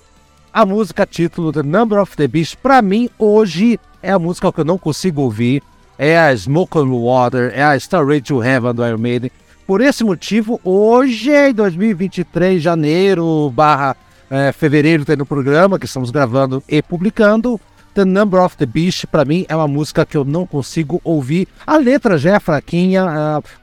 A 0.51 0.65
música 0.65 1.05
título 1.05 1.51
The 1.51 1.61
Number 1.61 1.99
of 2.01 2.17
the 2.17 2.27
Beast, 2.27 2.55
pra 2.55 2.81
mim, 2.81 3.07
hoje 3.19 3.79
é 4.01 4.11
a 4.11 4.17
música 4.17 4.51
que 4.51 4.59
eu 4.59 4.65
não 4.65 4.79
consigo 4.79 5.21
ouvir. 5.21 5.61
É 5.95 6.17
a 6.17 6.35
Smoke 6.35 6.75
on 6.79 6.89
Water, 6.89 7.51
é 7.53 7.63
a 7.63 7.75
Starway 7.75 8.19
to 8.19 8.43
Heaven 8.43 8.73
do 8.73 8.85
Iron 8.85 8.97
Maiden. 8.97 9.31
Por 9.67 9.79
esse 9.79 10.03
motivo, 10.03 10.59
hoje, 10.63 11.29
em 11.29 11.53
2023, 11.53 12.63
janeiro 12.63 13.51
barra 13.51 13.95
eh, 14.31 14.51
fevereiro, 14.51 15.05
tem 15.05 15.15
no 15.15 15.25
programa 15.25 15.77
que 15.77 15.85
estamos 15.85 16.09
gravando 16.09 16.63
e 16.67 16.81
publicando. 16.81 17.61
The 17.93 18.05
Number 18.05 18.41
of 18.41 18.57
the 18.57 18.65
Beast, 18.65 19.05
pra 19.05 19.25
mim, 19.25 19.45
é 19.47 19.55
uma 19.55 19.67
música 19.67 20.03
que 20.03 20.17
eu 20.17 20.25
não 20.25 20.47
consigo 20.47 20.99
ouvir. 21.03 21.47
A 21.67 21.77
letra 21.77 22.17
já 22.17 22.35
é 22.35 22.39
fraquinha, 22.39 23.01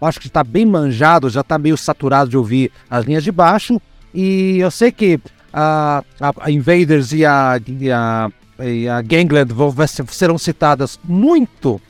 eu 0.01 0.07
acho 0.07 0.21
que 0.21 0.29
está 0.29 0.45
bem 0.45 0.65
manjado, 0.65 1.29
já 1.29 1.41
está 1.41 1.59
meio 1.59 1.77
saturado 1.77 2.31
de 2.31 2.37
ouvir 2.37 2.71
as 2.89 3.05
linhas 3.05 3.25
de 3.25 3.33
baixo. 3.33 3.81
E 4.15 4.59
eu 4.59 4.71
sei 4.71 4.93
que 4.93 5.21
a, 5.53 6.03
a- 6.21 6.51
Invaders 6.51 7.13
e 7.13 7.25
a, 7.25 7.61
e 7.67 7.91
a, 7.91 8.31
e 8.61 8.89
a 8.89 9.01
Gangland 9.03 9.53
vão, 9.53 9.75
serão 10.09 10.39
citadas 10.39 10.99
muito 11.05 11.81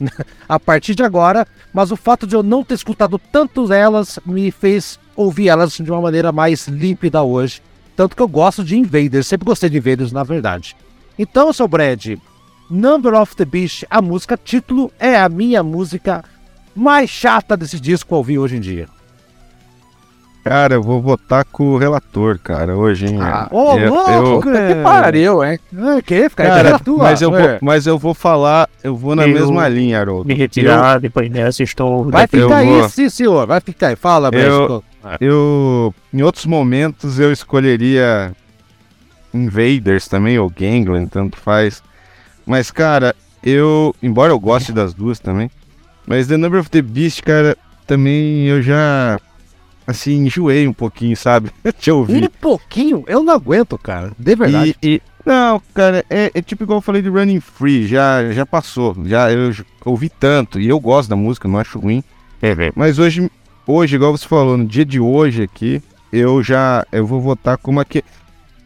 a 0.47 0.59
partir 0.59 0.95
de 0.95 1.03
agora, 1.03 1.47
mas 1.73 1.91
o 1.91 1.95
fato 1.95 2.25
de 2.27 2.35
eu 2.35 2.43
não 2.43 2.63
ter 2.63 2.75
escutado 2.75 3.17
tanto 3.19 3.71
elas 3.71 4.19
me 4.25 4.51
fez 4.51 4.99
ouvir 5.15 5.47
elas 5.49 5.73
de 5.73 5.89
uma 5.91 6.01
maneira 6.01 6.31
mais 6.31 6.67
límpida 6.67 7.21
hoje. 7.23 7.61
Tanto 7.95 8.15
que 8.15 8.21
eu 8.21 8.27
gosto 8.27 8.63
de 8.63 8.77
Invaders, 8.77 9.25
sempre 9.27 9.45
gostei 9.45 9.69
de 9.69 9.77
Invaders, 9.77 10.11
na 10.11 10.23
verdade. 10.23 10.75
Então, 11.17 11.51
seu 11.51 11.67
Brad, 11.67 12.05
Number 12.69 13.13
of 13.15 13.35
the 13.35 13.45
Beast, 13.45 13.85
a 13.89 14.01
música 14.01 14.37
título, 14.37 14.91
é 14.99 15.17
a 15.17 15.27
minha 15.27 15.63
música 15.63 16.23
mais 16.75 17.09
chata 17.09 17.57
desse 17.57 17.79
disco 17.79 18.13
a 18.13 18.17
ouvir 18.19 18.37
hoje 18.37 18.57
em 18.57 18.59
dia. 18.59 18.87
Cara, 20.49 20.75
eu 20.75 20.81
vou 20.83 21.01
votar 21.01 21.45
com 21.45 21.69
o 21.73 21.77
relator, 21.77 22.39
cara, 22.43 22.75
hoje, 22.75 23.07
hein? 23.07 23.17
Ah, 23.21 23.47
Ô, 23.51 23.77
eu, 23.77 23.89
louco! 23.93 24.49
eu- 24.49 24.75
que 24.75 24.83
pariu, 24.83 25.43
hein? 25.43 25.59
Ah, 25.77 26.01
que? 26.01 26.29
Fica 26.29 26.43
aí 26.43 26.49
cara, 26.49 26.79
tua. 26.79 27.03
mas 27.03 27.21
eu, 27.21 27.31
vou, 27.31 27.39
mas 27.61 27.87
eu 27.87 27.97
vou 27.97 28.13
falar, 28.13 28.69
eu 28.83 28.95
vou 28.95 29.15
na 29.15 29.27
Eu- 29.27 29.33
mesma 29.33 29.67
linha, 29.67 29.99
Haroldo. 29.99 30.27
Me 30.27 30.33
retirar 30.33 30.99
depois 30.99 31.29
dessa, 31.29 31.63
estou. 31.63 32.09
Vai 32.09 32.23
eu 32.25 32.27
ficar 32.27 32.57
aí, 32.57 32.67
vou- 32.67 32.89
sim, 32.89 33.09
senhor. 33.09 33.45
Vai 33.47 33.59
ficar 33.61 33.87
aí. 33.87 33.95
Fala. 33.95 34.29
Eu- 34.33 34.83
Eu, 35.21 35.93
em 36.13 36.21
outros 36.21 36.45
momentos, 36.45 37.17
eu 37.17 37.31
escolheria 37.31 38.33
Invaders 39.33 40.07
também, 40.07 40.37
ou 40.39 40.49
Gangland, 40.49 41.07
tanto 41.09 41.37
faz. 41.37 41.81
Mas, 42.45 42.71
cara, 42.71 43.15
eu, 43.43 43.93
embora 44.01 44.31
eu 44.31 44.39
goste 44.39 44.71
das 44.71 44.93
duas 44.93 45.19
também, 45.19 45.49
mas 46.05 46.27
The 46.27 46.37
Number 46.37 46.59
of 46.59 46.69
the 46.69 46.81
Beast, 46.81 47.21
cara, 47.21 47.57
também 47.85 48.45
eu 48.47 48.61
já, 48.61 49.19
assim, 49.87 50.25
enjoei 50.25 50.67
um 50.67 50.73
pouquinho, 50.73 51.15
sabe? 51.17 51.49
Deixa 51.63 51.89
eu 51.91 51.99
ouvir. 51.99 52.25
Um 52.25 52.29
pouquinho, 52.41 53.03
eu 53.07 53.23
não 53.23 53.33
aguento, 53.33 53.77
cara. 53.77 54.11
De 54.19 54.35
verdade. 54.35 54.75
E, 54.83 54.95
e- 54.95 55.01
não, 55.25 55.61
cara, 55.73 56.05
é, 56.09 56.31
é 56.33 56.41
tipo 56.41 56.63
igual 56.63 56.77
eu 56.77 56.81
falei 56.81 57.01
de 57.01 57.09
Running 57.09 57.39
Free, 57.41 57.85
já, 57.87 58.31
já 58.31 58.45
passou, 58.45 58.95
já 59.05 59.29
eu 59.31 59.51
j- 59.51 59.65
ouvi 59.83 60.07
tanto 60.09 60.57
e 60.59 60.69
eu 60.69 60.79
gosto 60.79 61.09
da 61.09 61.15
música, 61.17 61.47
não 61.49 61.59
acho 61.59 61.79
ruim. 61.79 62.01
Mas 62.75 62.97
hoje, 62.99 63.29
hoje, 63.65 63.95
igual 63.95 64.15
você 64.15 64.25
falou, 64.27 64.55
no 64.57 64.65
dia 64.65 64.85
de 64.85 64.99
hoje 65.01 65.43
aqui, 65.43 65.81
eu 66.13 66.41
já 66.41 66.85
eu 66.93 67.05
vou 67.05 67.19
votar 67.19 67.57
como 67.57 67.79
a 67.81 67.83
que 67.85 68.01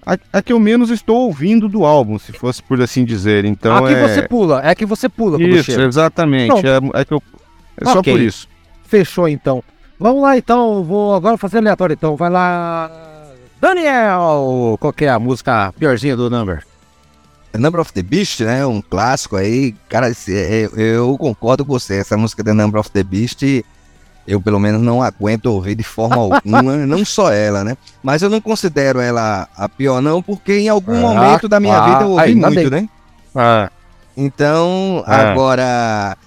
a, 0.06 0.18
a 0.34 0.42
que 0.42 0.54
eu 0.54 0.60
menos 0.60 0.92
estou 0.92 1.22
ouvindo 1.26 1.68
do 1.68 1.84
álbum, 1.86 2.20
se 2.20 2.32
fosse 2.32 2.62
por 2.62 2.80
assim 2.80 3.06
dizer. 3.06 3.44
Então 3.46 3.76
Aqui 3.78 3.94
é 3.96 4.08
você 4.08 4.28
pula, 4.28 4.62
é 4.64 4.76
que 4.76 4.86
você 4.86 5.10
pula 5.10 5.42
isso, 5.42 5.72
chega. 5.72 5.84
exatamente. 5.86 6.54
É, 6.68 7.00
é 7.02 7.06
que 7.06 7.14
eu 7.14 7.24
é 7.80 7.86
só 7.86 8.00
Ok. 8.00 8.14
por 8.14 8.22
isso. 8.22 8.48
Fechou 8.84 9.28
então. 9.28 9.64
Vamos 10.02 10.24
lá 10.24 10.36
então, 10.36 10.84
vou 10.84 11.14
agora 11.14 11.38
fazer 11.38 11.60
aleatório 11.60 11.94
então. 11.94 12.16
Vai 12.16 12.30
lá. 12.32 12.90
Daniel! 13.62 14.76
Qual 14.80 14.92
que 14.92 15.06
é 15.06 15.10
a 15.10 15.20
música 15.20 15.72
piorzinha 15.78 16.18
do 16.18 16.28
number? 16.28 16.64
Number 17.54 17.80
of 17.80 17.94
the 17.94 18.02
Beast, 18.02 18.40
né? 18.40 18.66
Um 18.66 18.82
clássico 18.82 19.36
aí. 19.36 19.76
Cara, 19.88 20.10
é- 20.10 20.70
eu 20.76 21.16
concordo 21.20 21.64
com 21.64 21.72
você. 21.74 21.98
Essa 21.98 22.18
música 22.18 22.44
The 22.44 22.52
Number 22.54 22.80
of 22.80 22.90
the 22.90 23.04
Beast, 23.04 23.44
eu 24.26 24.42
pelo 24.42 24.60
menos 24.60 24.82
não 24.82 25.04
aguento 25.04 25.46
ouvir 25.48 25.76
de 25.76 25.84
forma 25.84 26.16
alguma. 26.42 26.64
não 26.88 27.06
só 27.06 27.32
ela, 27.32 27.64
né? 27.64 27.78
Mas 28.02 28.24
eu 28.24 28.30
não 28.32 28.42
considero 28.42 29.00
ela 29.00 29.48
a 29.56 29.70
pior, 29.70 30.02
não, 30.02 30.20
porque 30.24 30.58
em 30.60 30.70
algum 30.70 30.96
Ah, 30.98 31.14
momento 31.14 31.48
da 31.48 31.60
minha 31.60 31.78
ah, 31.78 31.86
vida 31.90 32.04
eu 32.06 32.10
ouvi 32.12 32.24
ainda 32.24 32.50
muito, 32.50 32.72
né? 32.72 32.90
Ah, 33.36 33.70
Então, 34.18 35.04
Ah. 35.06 35.30
agora. 35.32 36.18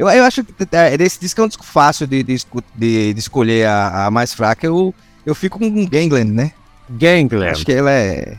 Eu, 0.00 0.08
eu 0.08 0.24
acho 0.24 0.42
que 0.42 0.54
é, 0.72 0.96
desse 0.96 1.20
disco 1.20 1.40
é 1.42 1.44
um 1.44 1.48
disco 1.48 1.62
fácil 1.64 2.06
de, 2.06 2.22
de, 2.22 2.36
de- 2.74 3.12
de 3.12 3.20
escolher 3.20 3.66
a, 3.66 4.06
a 4.06 4.10
mais 4.10 4.32
fraca. 4.32 4.66
Eu, 4.66 4.94
eu 5.26 5.34
fico 5.34 5.58
com 5.58 5.84
Gangland, 5.86 6.30
né? 6.32 6.52
Gangland. 6.88 7.50
Acho 7.52 7.66
que 7.66 7.72
ela 7.72 7.90
é. 7.92 8.38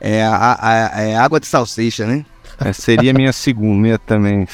É 0.00 0.24
a, 0.24 0.34
a- 0.34 0.96
a- 0.96 1.00
é 1.02 1.16
água 1.16 1.38
de 1.38 1.46
salsicha, 1.46 2.04
né? 2.04 2.24
é, 2.64 2.72
seria 2.72 3.12
minha 3.12 3.32
segunda 3.32 3.80
minha 3.80 3.98
também, 3.98 4.44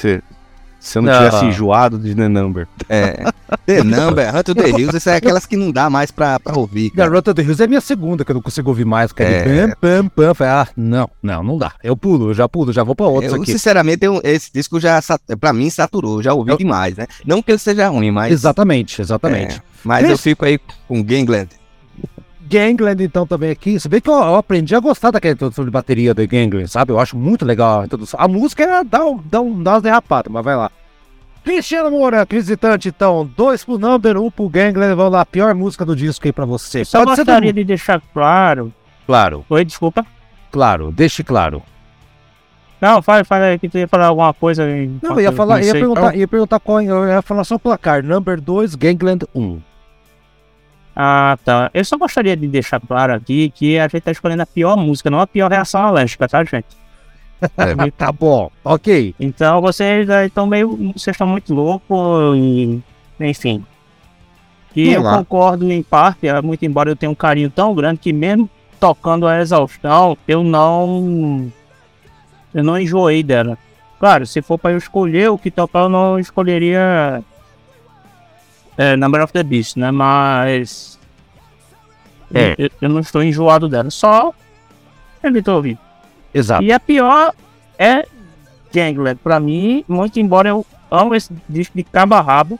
se 0.84 0.98
eu 0.98 1.02
não, 1.02 1.12
Não. 1.12 1.18
tivesse 1.24 1.44
enjoado 1.46 1.98
de 1.98 2.14
The 2.14 2.28
Number. 2.28 2.68
É. 2.88 3.24
The 3.66 3.82
Number, 3.82 4.36
Hunter 4.36 4.54
the 4.54 4.68
Hills, 4.68 4.96
essas 4.96 5.06
é 5.14 5.16
aquelas 5.16 5.46
que 5.46 5.56
não 5.56 5.72
dá 5.72 5.88
mais 5.88 6.10
pra, 6.10 6.38
pra 6.38 6.58
ouvir. 6.58 6.90
cara. 6.90 7.08
Garota 7.08 7.32
do 7.32 7.40
Rios 7.42 7.58
é 7.60 7.66
minha 7.66 7.80
segunda, 7.80 8.24
que 8.24 8.30
eu 8.30 8.34
não 8.34 8.42
consigo 8.42 8.68
ouvir 8.68 8.84
mais. 8.84 9.12
Que 9.12 9.22
é, 9.22 9.26
É. 9.26 9.66
de 9.68 9.76
pam, 9.76 10.06
pam, 10.08 10.08
pam. 10.08 10.34
Falei, 10.34 10.52
Ah, 10.52 10.68
não, 10.76 11.08
não, 11.22 11.42
não 11.42 11.58
dá. 11.58 11.72
Eu 11.82 11.96
pulo, 11.96 12.30
eu 12.30 12.34
já 12.34 12.48
pulo, 12.48 12.72
já 12.72 12.82
vou 12.82 12.94
pra 12.94 13.06
outros 13.06 13.32
Eu, 13.32 13.42
aqui. 13.42 13.52
sinceramente, 13.52 14.04
eu- 14.04 14.20
esse 14.22 14.50
disco 14.52 14.78
já, 14.78 15.00
pra 15.40 15.52
mim, 15.52 15.70
saturou. 15.70 16.22
Já 16.22 16.34
ouvi 16.34 16.50
Eu- 16.50 16.58
demais, 16.58 16.96
né? 16.96 17.06
Não 17.26 17.40
que 17.42 17.50
ele 17.50 17.58
seja 17.58 17.88
ruim, 17.88 18.10
mas. 18.10 18.32
Exatamente, 18.32 19.00
exatamente. 19.00 19.56
é, 19.56 19.62
mas 19.82 20.02
eu 20.02 20.08
Chris- 20.10 20.20
fico 20.20 20.44
aí 20.44 20.58
com 20.86 21.02
Gangland. 21.02 21.48
Gangland, 22.48 23.02
então, 23.02 23.26
também 23.26 23.50
aqui. 23.50 23.78
Você 23.78 23.88
vê 23.88 24.00
que 24.00 24.08
eu, 24.08 24.14
eu 24.14 24.36
aprendi 24.36 24.74
a 24.74 24.80
gostar 24.80 25.10
daquela 25.10 25.32
introdução 25.34 25.64
de 25.64 25.70
bateria 25.70 26.12
do 26.14 26.26
Gangland, 26.26 26.68
sabe? 26.68 26.92
Eu 26.92 27.00
acho 27.00 27.16
muito 27.16 27.44
legal 27.44 27.80
a 27.80 27.84
introdução. 27.84 28.20
A 28.20 28.28
música 28.28 28.62
é, 28.64 28.84
dá, 28.84 29.04
um- 29.04 29.20
dá, 29.24 29.40
um, 29.40 29.62
dá 29.62 29.72
umas 29.72 29.82
derrapadas, 29.82 30.32
mas 30.32 30.44
vai 30.44 30.56
lá. 30.56 30.70
Cristiano 31.42 31.90
Moura, 31.90 32.26
visitante, 32.28 32.88
então. 32.88 33.28
Dois 33.36 33.64
pro 33.64 33.78
Number, 33.78 34.16
um 34.16 34.30
pro 34.30 34.48
Gangland. 34.48 34.94
Vamos 34.94 35.12
lá, 35.12 35.20
a 35.22 35.26
pior 35.26 35.54
música 35.54 35.84
do 35.84 35.94
disco 35.94 36.26
aí 36.26 36.32
pra 36.32 36.44
você. 36.46 36.84
Só 36.84 37.04
Pode 37.04 37.16
gostaria 37.16 37.52
de 37.52 37.64
deixar 37.64 38.00
claro. 38.12 38.72
Claro, 39.06 39.44
Oi, 39.50 39.64
desculpa. 39.64 40.06
claro, 40.50 40.90
deixe 40.90 41.22
claro. 41.22 41.62
Não, 42.80 43.00
fala, 43.02 43.24
fala 43.24 43.44
aí 43.46 43.58
que 43.58 43.68
tu 43.68 43.78
ia 43.78 43.88
falar 43.88 44.06
alguma 44.06 44.32
coisa. 44.34 44.66
Não, 45.02 45.12
eu 45.12 45.20
ia 45.20 45.32
falar, 45.32 45.56
ia 45.60 45.66
pensei. 45.66 45.80
perguntar, 45.80 46.16
ia 46.16 46.28
perguntar 46.28 46.60
qual, 46.60 46.82
eu 46.82 47.06
ia 47.06 47.22
falar 47.22 47.44
só 47.44 47.54
o 47.54 47.58
placar. 47.58 48.02
Number 48.02 48.40
2, 48.40 48.74
Gangland 48.74 49.24
1. 49.34 49.60
Ah, 50.94 51.36
tá. 51.44 51.70
Eu 51.74 51.84
só 51.84 51.96
gostaria 51.96 52.36
de 52.36 52.46
deixar 52.46 52.80
claro 52.80 53.14
aqui 53.14 53.50
que 53.50 53.78
a 53.78 53.88
gente 53.88 54.02
tá 54.02 54.12
escolhendo 54.12 54.42
a 54.42 54.46
pior 54.46 54.76
música, 54.76 55.10
não 55.10 55.20
a 55.20 55.26
pior 55.26 55.50
reação 55.50 55.82
alérgica, 55.82 56.28
tá, 56.28 56.44
gente? 56.44 56.66
tá 57.96 58.12
bom, 58.12 58.50
ok. 58.64 59.14
Então 59.18 59.60
vocês 59.60 60.08
estão 60.08 60.46
meio. 60.46 60.92
Vocês 60.94 61.14
estão 61.14 61.26
muito 61.26 61.52
loucos 61.52 62.36
e. 62.36 62.82
Enfim. 63.20 63.64
E 64.74 64.84
Vamos 64.84 64.96
eu 64.96 65.02
lá. 65.02 65.18
concordo 65.18 65.70
em 65.70 65.82
parte, 65.82 66.26
eh, 66.26 66.42
muito 66.42 66.64
embora 66.64 66.90
eu 66.90 66.96
tenha 66.96 67.10
um 67.10 67.14
carinho 67.14 67.48
tão 67.48 67.74
grande 67.74 68.00
que 68.00 68.12
mesmo 68.12 68.50
tocando 68.80 69.26
a 69.26 69.40
exaustão, 69.40 70.16
eu 70.26 70.42
não. 70.42 71.50
Eu 72.52 72.62
não 72.62 72.78
enjoei 72.78 73.22
dela. 73.22 73.58
Claro, 73.98 74.26
se 74.26 74.42
for 74.42 74.58
pra 74.58 74.72
eu 74.72 74.78
escolher 74.78 75.30
o 75.30 75.38
que 75.38 75.50
tocar, 75.50 75.84
eu 75.84 75.88
não 75.88 76.18
escolheria. 76.18 77.22
É, 78.76 78.96
Number 78.96 79.22
of 79.22 79.32
the 79.32 79.42
Beast, 79.42 79.76
né? 79.76 79.90
Mas. 79.90 80.98
É. 82.32 82.54
Eu, 82.58 82.70
eu 82.80 82.88
não 82.88 83.00
estou 83.00 83.22
enjoado 83.22 83.68
dela, 83.68 83.90
só. 83.90 84.32
Evitou 85.22 85.56
ouvir. 85.56 85.78
Exato. 86.32 86.62
E 86.62 86.72
a 86.72 86.80
pior 86.80 87.32
é 87.78 88.06
Gangland. 88.72 89.18
Pra 89.22 89.38
mim, 89.38 89.84
muito 89.86 90.18
embora 90.18 90.48
eu 90.48 90.66
amo 90.90 91.14
esse 91.14 91.32
disco 91.48 91.76
de 91.76 91.84
cabo 91.84 92.14
a 92.14 92.20
rabo, 92.20 92.58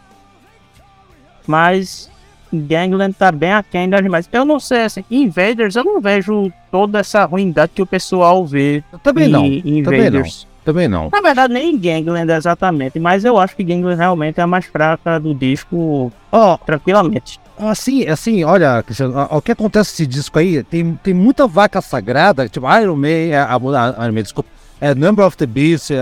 mas 1.46 2.10
Gangland 2.52 3.14
tá 3.14 3.32
bem 3.32 3.52
aquém 3.52 3.88
das 3.88 4.02
demais. 4.02 4.28
Eu 4.32 4.44
não 4.44 4.60
sei, 4.60 4.82
assim, 4.82 5.04
Invaders, 5.10 5.76
eu 5.76 5.84
não 5.84 6.00
vejo 6.00 6.52
toda 6.70 7.00
essa 7.00 7.24
ruindade 7.24 7.72
que 7.74 7.82
o 7.82 7.86
pessoal 7.86 8.46
vê 8.46 8.82
Também 9.02 9.28
em 9.28 9.30
não. 9.30 9.44
Invaders. 9.46 9.84
Também 9.84 10.10
não. 10.10 10.53
Na 11.12 11.20
verdade, 11.20 11.52
nem 11.52 11.76
Gangland 11.78 12.30
exatamente, 12.32 12.98
mas 12.98 13.24
eu 13.24 13.38
acho 13.38 13.54
que 13.54 13.62
Gangland 13.62 13.96
realmente 13.98 14.40
é 14.40 14.42
a 14.42 14.46
mais 14.46 14.64
fraca 14.64 15.18
do 15.18 15.34
disco, 15.34 16.12
Ó, 16.32 16.56
tranquilamente. 16.56 17.38
assim, 17.58 18.06
assim, 18.06 18.44
olha, 18.44 18.82
Cristiano, 18.82 19.28
o 19.30 19.42
que 19.42 19.52
acontece 19.52 19.92
nesse 19.92 20.06
disco 20.06 20.38
aí, 20.38 20.62
tem, 20.62 20.98
tem 21.02 21.14
muita 21.14 21.46
vaca 21.46 21.80
sagrada, 21.80 22.48
tipo 22.48 22.66
Iron 22.80 22.96
Man, 22.96 23.08
é, 23.08 23.36
a, 23.36 23.54
a, 23.54 24.04
Iron 24.04 24.12
Man, 24.14 24.22
desculpa, 24.22 24.50
é 24.80 24.94
Number 24.94 25.24
of 25.24 25.36
the 25.36 25.46
Beast, 25.46 25.90
é, 25.90 25.96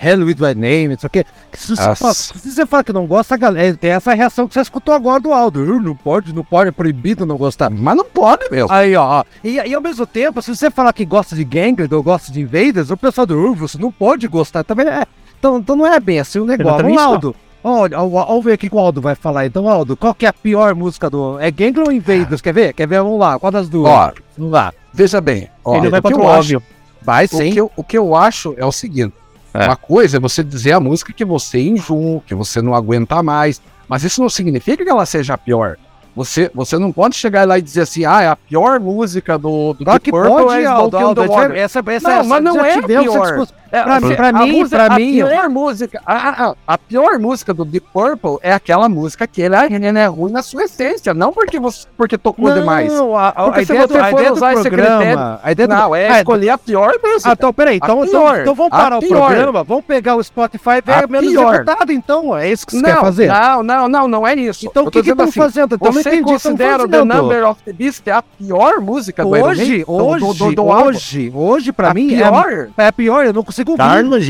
é, 0.00 0.10
Hell 0.10 0.20
with 0.26 0.36
My 0.38 0.54
Name, 0.54 0.94
isso 0.94 1.06
aqui. 1.06 1.24
Que 1.50 1.58
Se 1.58 1.74
você, 1.76 1.94
fala, 1.96 2.14
se 2.14 2.50
você 2.50 2.66
fala 2.66 2.84
que 2.84 2.92
não 2.92 3.06
gosta, 3.06 3.34
a 3.34 3.38
galera 3.38 3.76
tem 3.76 3.90
essa 3.90 4.14
reação 4.14 4.46
que 4.48 4.54
você 4.54 4.60
escutou 4.60 4.94
agora 4.94 5.20
do 5.20 5.32
Aldo. 5.32 5.60
"Uh, 5.62 5.80
Não 5.80 5.94
pode, 5.96 6.34
não 6.34 6.44
pode, 6.44 6.68
é 6.68 6.72
proibido 6.72 7.24
não 7.26 7.36
gostar. 7.36 7.70
Mas 7.70 7.96
não 7.96 8.04
pode 8.04 8.50
mesmo. 8.50 8.70
Aí, 8.72 8.94
ó, 8.96 9.20
ó. 9.20 9.24
E, 9.42 9.56
e 9.56 9.74
ao 9.74 9.80
mesmo 9.80 10.06
tempo, 10.06 10.40
se 10.42 10.54
você 10.54 10.70
falar 10.70 10.92
que 10.92 11.04
gosta 11.04 11.34
de 11.34 11.44
Gangland 11.44 11.92
ou 11.94 12.02
gosta 12.02 12.30
de 12.32 12.40
Invaders, 12.40 12.90
o 12.90 12.96
pessoal 12.96 13.26
do 13.26 13.36
"Uh, 13.38 13.54
você 13.54 13.78
não 13.78 13.90
pode 13.92 14.26
gostar 14.28 14.62
também. 14.64 14.86
É, 14.86 15.04
então, 15.38 15.58
então 15.58 15.74
não 15.76 15.86
é 15.86 15.98
bem 16.00 16.18
assim 16.20 16.38
o 16.38 16.44
negócio. 16.44 16.82
Vamos. 16.84 17.02
Aldo. 17.02 17.36
Olha, 17.64 17.98
vamos 17.98 18.44
ver 18.44 18.54
o 18.54 18.58
que 18.58 18.70
o 18.72 18.78
Aldo 18.78 19.00
vai 19.00 19.16
falar. 19.16 19.44
Então, 19.46 19.68
Aldo, 19.68 19.96
qual 19.96 20.14
que 20.14 20.24
é 20.24 20.28
a 20.28 20.32
pior 20.32 20.74
música 20.76 21.10
do. 21.10 21.38
É 21.40 21.50
Gangland 21.50 21.88
ou 21.90 21.92
Invaders? 21.92 22.40
Quer 22.40 22.54
ver? 22.54 22.72
Quer 22.72 22.86
ver? 22.86 23.02
Vamos 23.02 23.18
lá. 23.18 23.36
Qual 23.38 23.50
das 23.50 23.68
duas? 23.68 23.90
Ó, 23.90 24.12
Vamos 24.36 24.52
lá. 24.52 24.72
veja 24.94 25.20
bem. 25.20 25.48
Ó, 25.64 25.76
Ele 25.76 25.90
vai 25.90 26.00
o 26.02 26.08
eu 26.10 26.18
o 26.18 26.28
acho- 26.28 26.38
óbvio. 26.38 26.62
Vai 27.02 27.24
O 27.24 27.28
sim. 27.28 27.52
que, 27.52 27.60
eu, 27.60 27.70
o 27.76 27.82
que 27.82 27.98
eu 27.98 28.14
acho 28.14 28.54
é 28.56 28.64
o 28.64 28.70
seguinte: 28.72 29.12
uma 29.54 29.76
coisa 29.76 30.16
é 30.16 30.20
você 30.20 30.42
dizer 30.42 30.72
a 30.72 30.80
música 30.80 31.12
que 31.12 31.24
você 31.24 31.60
enjoa, 31.60 32.20
que 32.26 32.34
você 32.34 32.60
não 32.60 32.74
aguenta 32.74 33.22
mais, 33.22 33.60
mas 33.88 34.04
isso 34.04 34.20
não 34.20 34.28
significa 34.28 34.84
que 34.84 34.90
ela 34.90 35.06
seja 35.06 35.34
a 35.34 35.38
pior. 35.38 35.76
Você, 36.14 36.50
você 36.52 36.76
não 36.78 36.90
pode 36.90 37.14
chegar 37.14 37.46
lá 37.46 37.58
e 37.58 37.62
dizer 37.62 37.82
assim, 37.82 38.04
ah, 38.04 38.22
é 38.22 38.28
a 38.28 38.34
pior 38.34 38.80
música 38.80 39.38
do, 39.38 39.72
do 39.74 40.00
que 40.00 40.10
Purple 40.10 40.52
é. 40.52 40.64
Smoke 40.64 40.96
on 40.96 41.14
the 41.14 41.26
Water. 41.28 41.56
essa, 41.56 41.78
essa, 41.86 42.08
Não, 42.08 42.16
essa, 42.18 42.28
mas 42.28 42.42
não 42.42 42.64
é 42.64 42.74
a 42.74 42.82
pior. 42.82 43.46
É, 43.70 43.82
Pra 43.82 44.00
mim- 44.00 44.14
pra 44.16 44.28
a 44.28 44.32
mim- 44.32 44.52
música- 44.60 44.76
pra 44.84 44.94
a 44.94 44.98
mim- 44.98 45.12
pior 45.14 45.48
música, 45.48 46.02
a, 46.06 46.44
a- 46.50 46.54
a 46.66 46.78
pior 46.78 47.18
música 47.18 47.52
do 47.52 47.64
Deep 47.64 47.86
Purple 47.92 48.38
é 48.42 48.52
aquela 48.52 48.88
música 48.88 49.26
que 49.26 49.42
ela, 49.42 49.66
ela 49.66 49.98
é 50.00 50.06
ruim 50.06 50.32
na 50.32 50.42
sua 50.42 50.64
essência, 50.64 51.12
não 51.14 51.32
porque 51.32 51.58
você 51.58 51.86
porque 51.96 52.16
tocou 52.16 52.52
demais. 52.52 52.92
Não, 52.92 53.16
a, 53.16 53.28
a, 53.28 53.32
Porque 53.44 53.60
a 53.60 53.66
se 53.66 53.72
ideia 53.72 53.86
você 53.86 53.98
do, 53.98 54.04
for 54.04 54.32
usar 54.32 54.52
esse 54.54 54.62
programa, 54.62 54.96
critério- 54.98 55.38
a 55.42 55.52
ideia 55.52 55.68
do, 55.68 55.74
Não, 55.74 55.94
é 55.96 56.08
Ah, 56.08 56.18
escolher 56.18 56.48
a 56.50 56.58
pior 56.58 56.94
música. 57.02 57.30
Ah, 57.30 57.32
então, 57.32 57.52
peraí, 57.52 57.76
então, 57.76 58.04
então, 58.04 58.20
pior, 58.22 58.40
então 58.40 58.54
vamos 58.54 58.70
parar 58.70 58.98
o 58.98 59.00
pior. 59.00 59.26
programa, 59.26 59.64
vamos 59.64 59.84
pegar 59.84 60.16
o 60.16 60.22
Spotify 60.22 60.70
e 60.78 60.80
ver 60.80 61.08
menos 61.08 61.30
pior. 61.30 61.54
executado, 61.54 61.92
então, 61.92 62.36
é 62.36 62.50
isso 62.50 62.66
que 62.66 62.72
você 62.72 62.82
não, 62.82 62.90
quer 62.94 63.00
fazer? 63.00 63.26
Não, 63.28 63.62
não, 63.62 63.88
não, 63.88 64.08
não 64.08 64.26
é 64.26 64.34
isso. 64.34 64.66
Então 64.66 64.84
Eu 64.84 64.88
o 64.88 64.90
que 64.90 64.98
estão 65.00 65.30
fazendo? 65.32 65.74
Então, 65.74 65.92
não 65.92 66.02
Você 66.02 66.08
entendi, 66.08 66.22
tão 66.24 66.32
considera 66.32 66.82
o 66.84 66.88
The. 66.88 67.04
Number 67.04 67.48
of 67.48 67.62
the 67.64 67.72
Beast 67.72 68.06
a 68.08 68.22
pior 68.22 68.80
música 68.80 69.22
do 69.22 69.30
Hoje, 69.30 69.84
hoje, 69.86 70.54
hoje, 70.56 71.32
hoje, 71.34 71.72
pra 71.72 71.92
mim, 71.94 72.08
pior? 72.08 72.68
é, 72.78 72.84
é 72.84 72.86
a 72.88 72.92
pior, 72.92 73.24
eu 73.26 73.32
não 73.32 73.42
consigo 73.42 73.57
ouvir. 73.72 73.78
Carlos, 73.82 74.26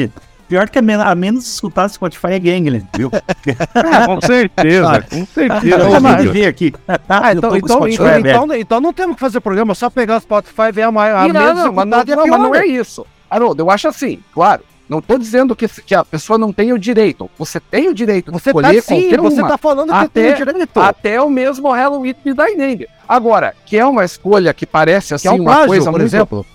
pior 0.48 0.68
que 0.68 0.78
a, 0.78 0.82
men- 0.82 1.00
a 1.00 1.14
menos 1.14 1.46
escutada 1.46 1.88
Spotify 1.88 2.28
é 2.32 2.38
Gangland, 2.38 2.86
viu? 2.96 3.10
com 4.06 4.20
certeza, 4.20 5.02
com 5.02 5.26
certeza. 5.26 5.88
Acabei 5.98 6.16
de 6.26 6.28
ver 6.28 6.46
aqui. 6.46 6.74
Ah, 7.08 7.32
então, 7.32 7.50
com 7.50 7.56
o 7.56 7.58
então, 7.58 7.88
então, 7.88 8.06
aberto. 8.06 8.26
então, 8.28 8.54
então 8.54 8.80
não 8.80 8.92
temos 8.92 9.14
que 9.16 9.20
fazer 9.20 9.40
programa, 9.40 9.74
só 9.74 9.90
pegar 9.90 10.16
o 10.16 10.20
Spotify 10.20 10.62
e 10.68 10.72
ver 10.72 10.82
a, 10.82 10.88
a 10.88 10.90
Não, 10.92 10.94
menos 10.94 11.64
não, 11.64 11.72
mas 11.72 11.86
não, 11.88 11.98
a 12.00 12.04
não, 12.04 12.26
mas 12.26 12.40
não 12.40 12.54
é 12.54 12.66
isso. 12.66 13.06
Haroldo, 13.30 13.62
eu 13.62 13.70
acho 13.70 13.88
assim, 13.88 14.20
claro. 14.32 14.62
Não 14.88 15.02
tô 15.02 15.18
dizendo 15.18 15.54
que, 15.54 15.68
que 15.82 15.94
a 15.94 16.02
pessoa 16.02 16.38
não 16.38 16.50
tem 16.50 16.72
o 16.72 16.78
direito. 16.78 17.28
Você 17.38 17.60
tem 17.60 17.90
o 17.90 17.94
direito 17.94 18.32
de 18.32 18.38
Você 18.40 18.54
tá 18.54 18.58
escolher 18.72 18.82
sim, 18.82 19.00
qualquer 19.02 19.20
você 19.20 19.40
uma. 19.42 19.48
tá 19.50 19.58
falando 19.58 19.88
que 19.90 19.94
Até- 19.94 20.32
tem 20.32 20.46
direito. 20.46 20.80
Até 20.80 21.20
o 21.20 21.28
mesmo 21.28 21.70
Halloween 21.70 22.14
me 22.24 22.32
dá 22.32 22.46
nele. 22.46 22.88
Agora, 23.06 23.54
que 23.66 23.76
é 23.76 23.84
uma 23.84 24.02
escolha 24.02 24.54
que 24.54 24.64
parece 24.64 25.12
assim 25.12 25.28
que 25.28 25.28
é 25.28 25.32
um 25.32 25.42
uma 25.42 25.50
plágio, 25.52 25.66
coisa 25.68 25.84
por 25.84 25.98
muito 26.00 26.04
exemplo. 26.06 26.46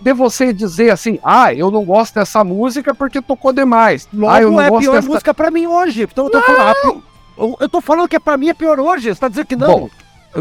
De 0.00 0.12
você 0.12 0.52
dizer 0.52 0.90
assim, 0.90 1.18
ah, 1.22 1.52
eu 1.52 1.70
não 1.70 1.84
gosto 1.84 2.14
dessa 2.14 2.42
música 2.44 2.94
porque 2.94 3.20
tocou 3.20 3.52
demais. 3.52 4.08
Logo 4.12 4.32
ah, 4.32 4.42
eu 4.42 4.50
não 4.50 4.60
é 4.60 4.66
a 4.66 4.70
gosto 4.70 4.82
pior 4.82 4.94
dessa... 4.96 5.08
música 5.08 5.34
pra 5.34 5.50
mim 5.50 5.66
hoje. 5.66 6.02
Então 6.02 6.24
eu 6.26 6.30
tô 6.30 6.42
falando, 6.42 6.62
a 6.62 7.06
eu, 7.38 7.56
eu 7.60 7.68
tô 7.68 7.80
falando 7.80 8.08
que 8.08 8.16
é 8.16 8.20
pra 8.20 8.36
mim 8.36 8.48
é 8.48 8.54
pior 8.54 8.80
hoje. 8.80 9.14
Você 9.14 9.20
tá 9.20 9.28
dizendo 9.28 9.46
que 9.46 9.56
não? 9.56 9.80
Bom, 9.80 9.90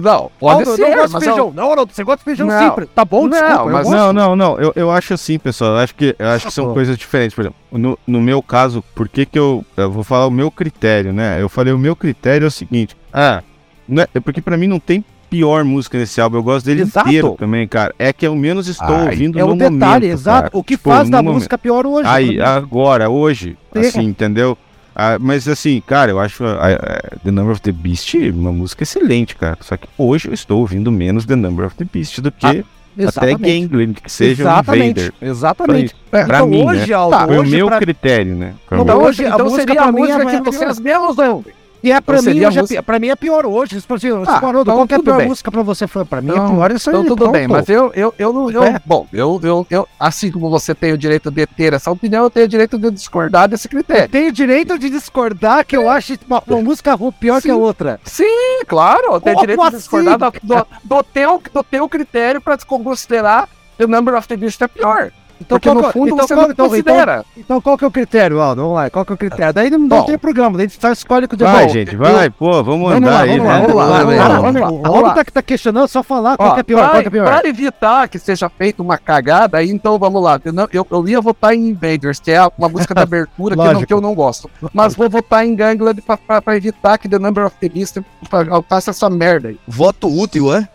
não, 0.02 0.32
pode 0.40 0.68
eu 0.68 0.76
ser, 0.76 0.90
não 0.90 0.96
gosto 0.96 1.20
de 1.20 1.26
feijão. 1.26 1.48
eu- 1.48 1.54
Não, 1.54 1.86
você 1.86 2.04
gosta 2.04 2.18
de 2.18 2.24
feijão 2.24 2.48
Não. 2.48 2.60
simples. 2.60 2.90
Tá 2.94 3.06
bom, 3.06 3.28
Não, 3.28 3.30
desculpa. 3.30 3.54
eu 3.56 3.70
mas 3.70 3.88
gosto. 3.88 3.98
Não, 3.98 4.14
não, 4.14 4.36
não. 4.36 4.60
Eu, 4.60 4.74
eu 4.76 4.92
acho 4.92 5.14
assim, 5.14 5.40
pessoal. 5.40 5.72
Eu 5.72 5.78
acho 5.78 5.96
que, 5.96 6.16
eu 6.18 6.28
acho 6.30 6.48
que 6.48 6.54
são 6.54 6.68
Pô. 6.68 6.74
coisas 6.74 6.98
diferentes. 6.98 7.34
Por 7.34 7.42
exemplo, 7.42 7.58
no, 7.72 7.98
no 8.06 8.22
meu 8.22 8.42
caso, 8.42 8.84
por 8.94 9.08
que, 9.08 9.26
que 9.26 9.40
eu, 9.40 9.64
eu 9.78 9.92
vou 9.92 10.04
falar 10.04 10.26
o 10.28 10.32
meu 10.32 10.52
critério, 10.52 11.14
né? 11.14 11.42
Eu 11.42 11.48
falei 11.48 11.72
o 11.74 11.78
meu 11.78 11.96
critério 11.96 12.46
é 12.46 12.48
o 12.48 12.52
seguinte. 12.52 12.96
Ah, 13.14 13.42
não 13.88 14.04
é, 14.04 14.08
é 14.14 14.20
porque 14.20 14.42
pra 14.42 14.58
mim 14.58 14.68
não 14.68 14.80
tem 14.80 15.04
pior 15.30 15.64
música 15.64 15.98
nesse 15.98 16.20
álbum. 16.22 16.38
Eu 16.38 16.44
gosto 16.44 16.66
dele 16.66 16.82
Exato. 16.84 17.08
inteiro 17.08 17.36
também, 17.38 17.68
cara. 17.68 17.94
É 18.00 18.12
que 18.14 18.26
eu 18.26 18.36
menos 18.36 18.68
estou 18.68 18.88
Ai, 18.96 19.06
ouvindo 19.10 19.40
É 19.40 19.44
o 19.44 19.48
no 19.48 19.56
detalhe, 19.56 19.74
momento, 19.80 20.04
exato. 20.06 20.42
cara. 20.44 20.58
O 20.58 20.64
que 20.64 20.76
Tipo, 20.78 20.90
faz 20.90 21.10
da 21.10 21.18
momento. 21.22 21.34
música 21.36 21.58
pior 21.58 21.86
hoje. 21.86 22.08
Aí, 22.10 22.38
pra 22.38 22.56
agora, 22.56 23.10
hoje, 23.10 23.58
Sim. 23.74 23.80
assim, 23.80 24.02
entendeu? 24.04 24.58
Ah, 24.96 25.18
mas 25.20 25.46
assim, 25.48 25.82
cara, 25.86 26.12
eu 26.12 26.20
acho 26.20 26.46
a- 26.46 26.68
a- 26.68 27.18
The 27.24 27.30
Number 27.32 27.52
of 27.52 27.62
the 27.62 27.72
Beast 27.74 28.14
uma 28.34 28.52
música 28.54 28.84
excelente, 28.84 29.36
cara. 29.36 29.58
Só 29.62 29.76
que 29.76 29.88
hoje 29.98 30.30
eu 30.30 30.34
estou 30.34 30.60
ouvindo 30.62 30.90
menos 30.92 31.26
The 31.26 31.36
Number 31.36 31.66
of 31.66 31.76
the 31.76 31.86
Beast 31.92 32.20
do 32.22 32.32
que 32.32 32.46
até 32.46 32.64
Exatamente. 32.98 33.68
Gangland, 33.68 33.94
que 34.02 34.10
seja 34.10 34.44
um 34.44 34.48
Exatamente. 34.48 35.00
Invader. 35.02 35.14
Exatamente. 35.22 35.96
Pra 36.10 36.22
então 36.24 36.48
mim, 36.48 36.64
hoje, 36.66 36.88
né? 36.88 36.94
Aldo, 36.94 37.18
Tá, 37.18 37.28
Foi 37.28 37.40
o 37.40 37.44
meu 37.46 37.68
pra- 37.68 37.80
critério, 37.80 38.36
né? 38.38 38.54
O 38.72 38.76
Então, 38.76 39.02
hoje 39.04 39.26
a 39.26 39.28
então 39.28 39.40
música 39.40 39.62
seria 39.62 39.76
pra 39.76 39.84
a 39.84 39.92
mim 39.92 40.00
música 40.00 40.22
é 40.32 40.40
que 40.40 40.46
vocês 40.46 40.80
menos 40.80 41.18
ouvem. 41.18 41.54
E 41.86 41.92
é 41.92 42.02
pra 42.02 42.18
Então 42.18 42.34
mim, 42.34 42.44
hoje 42.46 42.58
é 42.58 42.62
música- 42.62 42.84
pra 42.84 43.00
mim 43.00 43.10
é 43.10 43.16
pior 43.16 43.46
hoje. 43.46 43.80
Tipo 43.80 43.94
assim, 43.94 44.08
Ah, 44.10 44.38
Haroldo, 44.38 44.62
então 44.72 44.76
qual 44.76 44.88
é 44.90 44.96
a 44.96 45.04
pior 45.04 45.18
bem. 45.18 45.28
música 45.28 45.52
pra 45.52 45.62
você? 45.62 45.86
Foi 45.86 46.04
pra 46.04 46.20
mim 46.20 46.32
Então- 46.32 46.46
é 46.48 46.50
pior 46.50 46.72
isso 46.72 46.90
aí. 46.90 46.96
Então 46.96 47.06
tudo 47.16 47.30
bem, 47.32 47.48
pronto. 47.48 47.58
mas 47.60 47.70
eu, 47.70 47.92
eu, 47.94 48.14
eu 48.18 48.34
não. 48.34 48.50
Eu, 48.50 48.64
É. 48.64 48.82
Bom, 48.84 49.08
eu, 49.14 49.40
eu, 49.44 49.68
eu, 49.70 49.88
assim 50.00 50.32
como 50.32 50.50
você 50.50 50.74
tem 50.74 50.92
o 50.94 50.98
direito 50.98 51.30
de 51.30 51.46
ter 51.46 51.74
essa 51.74 51.92
opinião, 51.92 52.24
eu 52.24 52.30
tenho 52.32 52.48
o 52.48 52.50
direito 52.50 52.80
de 52.80 52.90
discordar 52.90 53.48
desse 53.48 53.68
Eu 53.68 53.70
critério. 53.70 54.10
tenho 54.10 54.32
direito 54.32 54.80
de 54.80 54.90
discordar 54.90 55.64
que 55.64 55.78
eu 55.78 55.88
acho 55.88 56.18
uma, 56.28 56.42
uma 56.48 56.62
música 56.64 56.98
pior 57.20 57.40
que 57.40 57.52
a 57.52 57.54
Sim. 57.54 57.60
outra. 57.60 58.00
Sim, 58.04 58.64
claro, 58.68 59.14
eu 59.14 59.22
tenho 59.22 59.36
Como 59.36 59.42
direito 59.48 59.60
de 59.62 59.68
assim? 59.68 59.78
discordar 59.78 60.18
do, 60.18 60.32
do, 60.42 60.68
do, 60.84 61.04
teu, 61.04 61.42
do 61.54 61.64
teu 61.64 61.88
critério 61.88 62.42
para 62.42 62.58
considerar 62.58 63.48
The 63.78 63.86
Number 63.86 64.16
of 64.16 64.28
the 64.28 64.36
Beast 64.36 64.60
é 64.62 64.68
pior. 64.68 65.12
Então, 65.42 65.60
porque 65.60 65.68
qual 65.70 65.76
no 65.76 65.82
que 65.82 65.88
é- 65.88 65.92
fundo 65.92 66.08
então, 66.14 66.28
você 66.28 66.34
qual- 66.34 66.46
não 66.46 66.52
então- 66.54 66.70
considera. 66.70 67.26
Então 67.38 67.62
qual 67.62 67.78
que 67.78 67.84
é 67.84 67.88
o 67.88 67.92
critério, 67.92 68.42
Aldo? 68.42 68.62
Vamos 68.62 68.76
lá, 68.78 68.90
qual 68.90 69.06
que 69.06 69.12
é 69.12 69.16
o 69.16 69.18
critério? 69.18 69.54
Daí 69.54 69.70
não, 69.70 69.80
não 69.80 70.04
tem 70.06 70.18
programa, 70.18 70.58
daí 70.58 70.66
a 70.66 70.70
gente 70.70 70.82
só 70.82 70.92
escolhe 70.92 71.28
com 71.28 71.36
o 71.36 71.40
Vai, 71.40 71.66
Bom, 71.68 71.74
gente, 71.74 71.94
eu- 71.94 72.00
vai, 72.00 72.30
pô, 72.30 72.52
vamos 72.64 72.66
Vamos 72.90 72.94
andar 72.98 73.12
lá, 73.12 73.20
aí, 73.22 73.38
vamos 73.40 73.46
lá, 73.46 73.54
né? 73.56 73.60
vamos 73.62 73.76
lá, 73.76 73.86
Vamos 73.96 74.42
vamos 74.62 74.62
lá, 74.62 74.90
O 74.92 74.96
Aldo 74.96 75.14
tá, 75.16 75.24
tá 75.26 75.42
questionando, 75.42 75.88
só 75.88 76.02
falar 76.02 76.38
qual 76.38 76.54
que 76.54 76.60
é 76.62 76.64
pior, 76.64 76.80
pra, 76.80 76.90
qual 76.90 77.02
que 77.02 77.08
é 77.08 77.12
pior. 77.12 77.26
pra 77.26 77.50
evitar 77.50 78.08
que 78.08 78.18
seja 78.18 78.50
feita 78.50 78.82
uma 78.82 78.98
cagada, 78.98 79.58
aí 79.58 79.70
então 79.70 80.00
vamos 80.00 80.24
lá. 80.24 80.40
Eu, 80.44 80.54
não- 80.54 80.68
eu, 80.72 80.88
eu 80.90 81.08
ia 81.10 81.20
votar 81.22 81.54
em 81.54 81.68
Invaders, 81.70 82.20
que 82.20 82.32
é 82.32 82.42
uma 82.58 82.70
música 82.70 82.94
da 82.94 83.02
abertura 83.04 83.56
que, 83.80 83.86
que 83.88 83.94
eu 83.94 84.00
não 84.02 84.16
gosto. 84.16 84.50
Mas 84.74 84.96
vou 84.96 85.10
votar 85.10 85.46
em 85.46 85.54
Gangland 85.56 86.02
pra, 86.02 86.18
pra, 86.18 86.42
pra 86.42 86.56
evitar 86.58 86.98
que 86.98 87.10
The 87.10 87.20
Number 87.20 87.46
of 87.46 87.56
the 87.60 87.68
Beast 87.70 87.98
fa- 88.30 88.46
faça 88.70 88.92
essa 88.92 89.10
merda 89.10 89.50
aí. 89.50 89.60
Voto 89.68 90.08
útil, 90.08 90.54
é? 90.54 90.68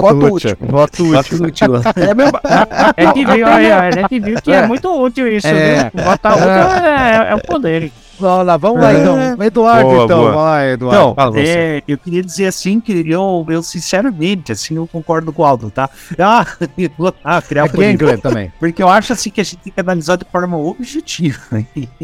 Voto 0.00 0.34
útil. 0.34 0.56
Voto 0.60 1.04
útil. 1.04 1.76
É 1.96 2.14
mesmo. 2.14 2.38
A 2.44 3.02
gente 3.02 3.24
viu, 3.26 3.46
aí, 3.46 3.72
a 3.72 3.90
gente 3.90 4.20
viu 4.20 4.40
que 4.40 4.52
é, 4.52 4.56
É. 4.56 4.66
muito 4.66 4.88
útil 4.88 5.28
isso, 5.28 5.46
É. 5.46 5.90
viu? 5.94 6.04
Votar 6.04 6.34
útil 6.36 6.48
é, 6.48 7.30
é 7.30 7.34
o 7.34 7.40
poder. 7.40 7.92
Vamos 8.22 8.46
lá, 8.46 8.56
vamos 8.56 8.80
lá 8.80 8.94
então. 8.94 9.44
Eduardo, 9.44 9.90
Boa, 9.90 10.04
então. 10.04 10.18
boa. 10.18 10.32
Vai 10.32 10.44
lá, 10.44 10.66
Eduardo. 10.72 11.00
Então, 11.00 11.14
Fala 11.14 11.30
você. 11.32 11.40
é, 11.48 11.82
eu 11.88 11.98
queria 11.98 12.22
dizer 12.22 12.46
assim 12.46 12.78
que 12.78 12.92
eu, 13.08 13.46
eu 13.48 13.62
sinceramente, 13.62 14.52
assim, 14.52 14.76
eu 14.76 14.86
concordo 14.86 15.32
com 15.32 15.42
o 15.42 15.44
Aldo, 15.44 15.70
tá? 15.70 15.90
Ah, 16.18 16.46
ah 17.24 17.42
criar 17.42 17.66
É 17.66 18.16
também. 18.18 18.52
Porque 18.60 18.80
eu 18.82 18.88
acho 18.88 19.12
assim 19.12 19.30
que 19.30 19.40
a 19.40 19.44
gente 19.44 19.56
tem 19.56 19.72
que 19.72 19.80
analisar 19.80 20.16
de 20.16 20.24
forma 20.30 20.56
objetiva. 20.56 21.40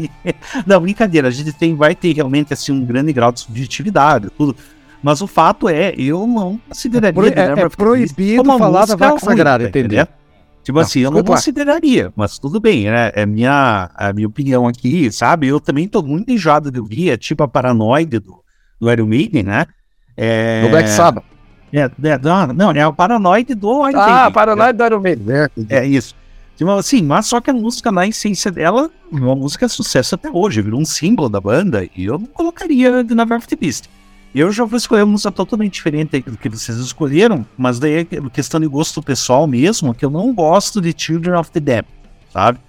Não, 0.67 0.81
brincadeira, 0.81 1.29
a 1.29 1.31
gente 1.31 1.53
tem, 1.53 1.75
vai 1.75 1.95
ter 1.95 2.13
realmente 2.13 2.53
assim 2.53 2.71
um 2.73 2.83
grande 2.83 3.13
grau 3.13 3.31
de 3.31 3.39
subjetividade, 3.39 4.27
tudo. 4.37 4.55
Mas 5.01 5.21
o 5.21 5.27
fato 5.27 5.69
é, 5.69 5.93
eu 5.97 6.27
não 6.27 6.59
consideraria 6.67 7.21
é- 7.33 7.47
Number 7.49 7.49
é 7.49 7.55
Beast 7.55 7.77
proibido 7.77 8.43
falar 8.57 8.85
da 8.85 8.95
vaca 8.95 9.19
sagrada, 9.19 9.63
entendeu? 9.65 10.07
Tipo 10.61 10.79
assim, 10.79 10.99
eu 10.99 11.09
não 11.11 11.23
consideraria, 11.23 12.11
mas 12.15 12.37
tudo 12.37 12.59
bem, 12.59 12.85
né? 12.85 13.11
É 13.15 13.25
minha, 13.25 13.89
a 13.95 14.13
minha 14.13 14.27
opinião 14.27 14.67
aqui, 14.67 15.11
sabe? 15.11 15.47
Eu 15.47 15.59
também 15.59 15.87
tô 15.87 16.03
muito 16.03 16.29
enjoado 16.31 16.69
de 16.69 16.79
ouvir, 16.79 17.09
é 17.09 17.17
tipo 17.17 17.41
a 17.43 17.47
paranoide 17.47 18.19
do, 18.19 18.43
do 18.79 18.91
Iron 18.91 19.07
Maiden, 19.07 19.43
né? 19.43 19.65
É, 20.17 20.61
Do 20.63 20.69
Black 20.69 20.89
Sabbath. 20.89 21.23
É, 21.71 21.79
é, 21.81 22.17
não, 22.21 22.47
não, 22.47 22.71
é 22.71 22.85
o 22.85 22.93
paranoide 22.93 23.55
do 23.55 23.87
Iron 23.87 23.99
Ah, 23.99 24.07
Maiden. 24.15 24.33
Paranoide 24.33 24.77
do 24.77 24.85
Iron 24.85 24.99
Maiden. 24.99 25.25
né? 25.25 25.47
É 25.69 25.85
isso. 25.85 26.13
Tipo 26.57 26.71
assim, 26.71 27.01
mas 27.01 27.25
só 27.25 27.39
que 27.39 27.49
a 27.49 27.53
música, 27.53 27.89
na 27.89 28.05
essência 28.05 28.51
dela, 28.51 28.91
é 29.13 29.15
uma 29.15 29.35
música 29.35 29.67
sucesso 29.69 30.15
até 30.15 30.29
hoje, 30.29 30.61
virou 30.61 30.81
um 30.81 30.85
símbolo 30.85 31.29
da 31.29 31.39
banda, 31.39 31.87
e 31.95 32.03
eu 32.03 32.19
não 32.19 32.27
colocaria 32.27 32.99
of 32.99 33.47
the 33.47 33.55
Beast. 33.55 33.89
Eu 34.33 34.51
já 34.51 34.63
vou 34.63 34.77
escolher 34.77 35.01
uma 35.03 35.13
música 35.13 35.31
totalmente 35.31 35.73
diferente 35.73 36.21
do 36.21 36.37
que 36.37 36.49
vocês 36.49 36.77
escolheram, 36.77 37.45
mas 37.57 37.79
daí 37.79 38.07
é 38.11 38.29
questão 38.31 38.59
de 38.59 38.67
gosto 38.67 39.01
pessoal 39.01 39.47
mesmo, 39.47 39.93
que 39.93 40.05
eu 40.05 40.09
não 40.09 40.33
gosto 40.33 40.79
de 40.79 40.93
Children 40.95 41.35
of 41.35 41.49
the 41.51 41.59
Dead, 41.59 41.85
sabe? 42.31 42.59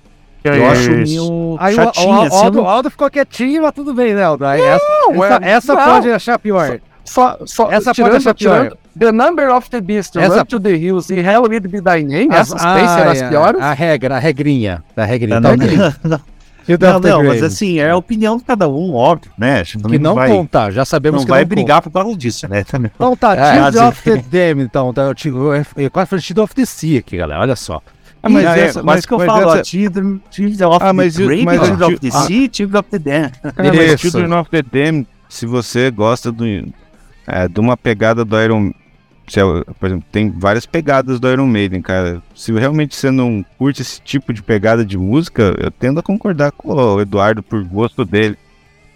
Eu 0.42 0.66
acho 0.70 0.90
meio 0.90 1.56
Aí 1.60 1.74
o, 1.74 1.76
chatinho, 1.76 2.08
o, 2.16 2.22
assim, 2.22 2.36
Aldo, 2.44 2.58
não- 2.58 2.66
Aldo 2.68 2.90
ficou 2.90 3.10
quietinho, 3.10 3.62
mas 3.62 3.72
tudo 3.74 3.92
bem, 3.92 4.14
né, 4.14 4.22
Aldo? 4.22 4.46
Aí 4.46 4.60
essa 4.60 4.84
essa, 5.12 5.44
é- 5.44 5.50
essa 5.50 5.74
não. 5.74 5.84
pode 5.84 6.10
achar 6.10 6.38
pior. 6.38 6.80
Só, 7.04 7.38
só, 7.44 7.70
Essa 7.70 7.86
pode 7.86 7.96
tirando, 7.96 8.16
achar 8.16 8.34
pior. 8.34 8.56
tirando 8.68 8.78
The 8.98 9.12
Number 9.12 9.54
of 9.54 9.68
the 9.68 9.80
Beast, 9.80 10.16
Essa- 10.16 10.38
Run 10.38 10.44
to 10.44 10.60
the 10.60 10.70
Hills 10.76 11.12
e 11.12 11.18
Hell 11.18 11.42
Will 11.42 11.60
Be 11.60 11.82
Thy 11.82 12.04
Name, 12.04 12.28
As- 12.30 12.52
essas 12.52 12.62
três 12.62 12.88
ah, 12.88 12.96
serão 12.96 13.10
as 13.10 13.22
é, 13.22 13.28
piores. 13.28 13.60
A 13.60 13.72
regra, 13.72 14.16
a 14.16 14.18
regrinha. 14.18 14.82
A 14.96 15.04
regrinha. 15.04 15.40
Tá 15.40 15.50
não, 16.04 16.20
ok. 16.62 16.78
não, 16.78 17.00
Shield 17.00 17.08
não, 17.08 17.24
mas 17.24 17.42
assim, 17.42 17.78
é 17.78 17.90
a 17.90 17.96
opinião 17.96 18.36
de 18.36 18.44
cada 18.44 18.68
um, 18.68 18.94
óbvio, 18.94 19.32
né? 19.38 19.62
Que 19.64 19.98
não 19.98 20.14
vai, 20.14 20.28
conta, 20.28 20.70
já 20.70 20.84
sabemos 20.84 21.20
não 21.20 21.24
que 21.26 21.30
vai 21.30 21.42
não 21.42 21.48
brigar 21.48 21.82
por 21.82 21.90
causa 21.90 22.16
disso, 22.16 22.48
né? 22.48 22.62
Também. 22.68 22.90
Então 22.94 23.16
tá, 23.16 23.34
É, 23.34 23.52
Shield 23.54 23.78
às 23.78 23.88
of 23.88 24.02
the 24.02 24.16
Damned, 24.16 24.62
então. 24.64 24.92
Tá, 24.92 25.02
eu, 25.02 25.90
quase 25.90 26.10
falei 26.10 26.22
Shield 26.22 26.40
of 26.40 26.54
the 26.54 26.64
Sea 26.64 26.98
aqui, 27.00 27.16
galera, 27.16 27.40
olha 27.40 27.56
só. 27.56 27.80
Ah, 28.22 28.28
mas 28.28 28.46
Ah, 28.46 28.58
é, 28.58 28.60
essa- 28.62 28.82
mas 28.82 29.06
que 29.06 29.12
eu 29.14 29.18
mas 29.18 29.26
falo, 29.26 29.52
essa- 29.54 29.64
Children, 29.64 30.20
of 30.66 30.78
Ah, 30.84 30.92
mas 30.92 31.14
the 31.16 31.24
Grave, 31.24 31.44
mas 31.44 31.66
Children 31.66 31.88
of 31.88 31.98
the 32.00 32.08
ah. 32.08 32.20
Sea, 32.22 32.50
Children 32.52 32.80
of 32.80 32.90
the. 32.98 33.10
É, 33.10 33.32
mas. 33.56 34.00
Children 34.00 34.32
of 34.34 34.50
the 34.50 34.62
Damned, 34.62 35.06
se 35.28 35.46
você 35.46 35.90
gosta 35.90 36.30
do, 36.30 36.44
é, 37.26 37.48
de 37.48 37.60
uma 37.60 37.76
pegada 37.76 38.24
do 38.24 38.40
Iron 38.40 38.72
se 39.30 39.40
é- 39.40 39.44
por 39.78 39.86
exemplo, 39.86 40.04
tem 40.10 40.30
várias 40.30 40.66
pegadas 40.66 41.20
do 41.20 41.30
Iron 41.30 41.46
Maiden, 41.46 41.80
cara. 41.80 42.20
Se 42.34 42.52
realmente 42.52 42.96
você 42.96 43.10
não 43.10 43.44
curte 43.56 43.80
esse 43.80 44.00
tipo 44.00 44.32
de 44.32 44.42
pegada 44.42 44.84
de 44.84 44.98
música, 44.98 45.54
eu 45.58 45.70
tendo 45.70 46.00
a 46.00 46.02
concordar 46.02 46.50
com 46.50 46.74
o 46.74 47.00
Eduardo 47.00 47.42
por 47.42 47.62
gosto 47.62 48.04
dele. 48.04 48.36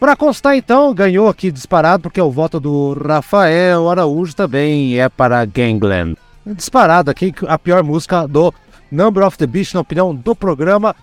Pra 0.00 0.16
constar, 0.16 0.56
então, 0.56 0.92
ganhou 0.92 1.28
aqui 1.28 1.50
disparado, 1.50 2.02
porque 2.02 2.20
o 2.20 2.30
voto 2.30 2.58
do 2.58 2.94
Rafael 2.94 3.88
Araújo 3.88 4.34
também 4.34 5.00
é 5.00 5.08
para 5.08 5.44
Gangland. 5.44 6.16
Disparado 6.44 7.10
aqui, 7.10 7.32
a 7.46 7.58
pior 7.58 7.82
música 7.82 8.26
do 8.26 8.52
Number 8.90 9.24
of 9.24 9.38
the 9.38 9.46
Beast, 9.46 9.72
na 9.72 9.80
opinião 9.80 10.14
do 10.14 10.34
programa. 10.34 10.94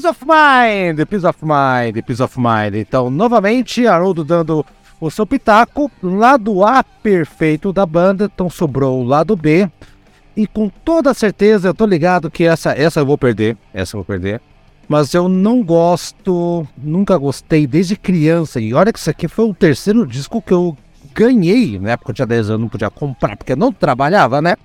Peace 0.00 0.08
of 0.08 0.24
Mind, 0.24 1.06
Peace 1.06 1.26
of 1.26 1.44
Mind, 1.44 2.02
Peace 2.06 2.22
of 2.22 2.40
Mind. 2.40 2.74
Então, 2.74 3.10
novamente, 3.10 3.86
Haroldo 3.86 4.24
dando 4.24 4.64
o 4.98 5.10
seu 5.10 5.26
pitaco. 5.26 5.90
Lado 6.02 6.64
A 6.64 6.82
perfeito 6.82 7.70
da 7.70 7.84
banda, 7.84 8.30
então 8.32 8.48
sobrou 8.48 9.02
o 9.02 9.04
lado 9.04 9.36
B. 9.36 9.68
E 10.34 10.46
com 10.46 10.70
toda 10.70 11.12
certeza, 11.12 11.68
eu 11.68 11.74
tô 11.74 11.84
ligado 11.84 12.30
que 12.30 12.44
essa, 12.44 12.72
essa 12.72 13.00
eu 13.00 13.04
vou 13.04 13.18
perder. 13.18 13.58
Essa 13.74 13.94
eu 13.94 13.98
vou 13.98 14.06
perder. 14.06 14.40
Mas 14.88 15.12
eu 15.12 15.28
não 15.28 15.62
gosto, 15.62 16.66
nunca 16.78 17.18
gostei 17.18 17.66
desde 17.66 17.94
criança. 17.94 18.58
E 18.58 18.72
olha 18.72 18.94
que 18.94 18.98
isso 18.98 19.10
aqui 19.10 19.28
foi 19.28 19.44
o 19.44 19.54
terceiro 19.54 20.06
disco 20.06 20.40
que 20.40 20.54
eu 20.54 20.74
ganhei. 21.14 21.78
Na 21.78 21.90
época 21.90 22.12
eu 22.12 22.14
tinha 22.14 22.26
10 22.26 22.48
anos, 22.48 22.62
não 22.62 22.68
podia 22.70 22.88
comprar, 22.88 23.36
porque 23.36 23.52
eu 23.52 23.56
não 23.56 23.70
trabalhava, 23.70 24.40
né? 24.40 24.56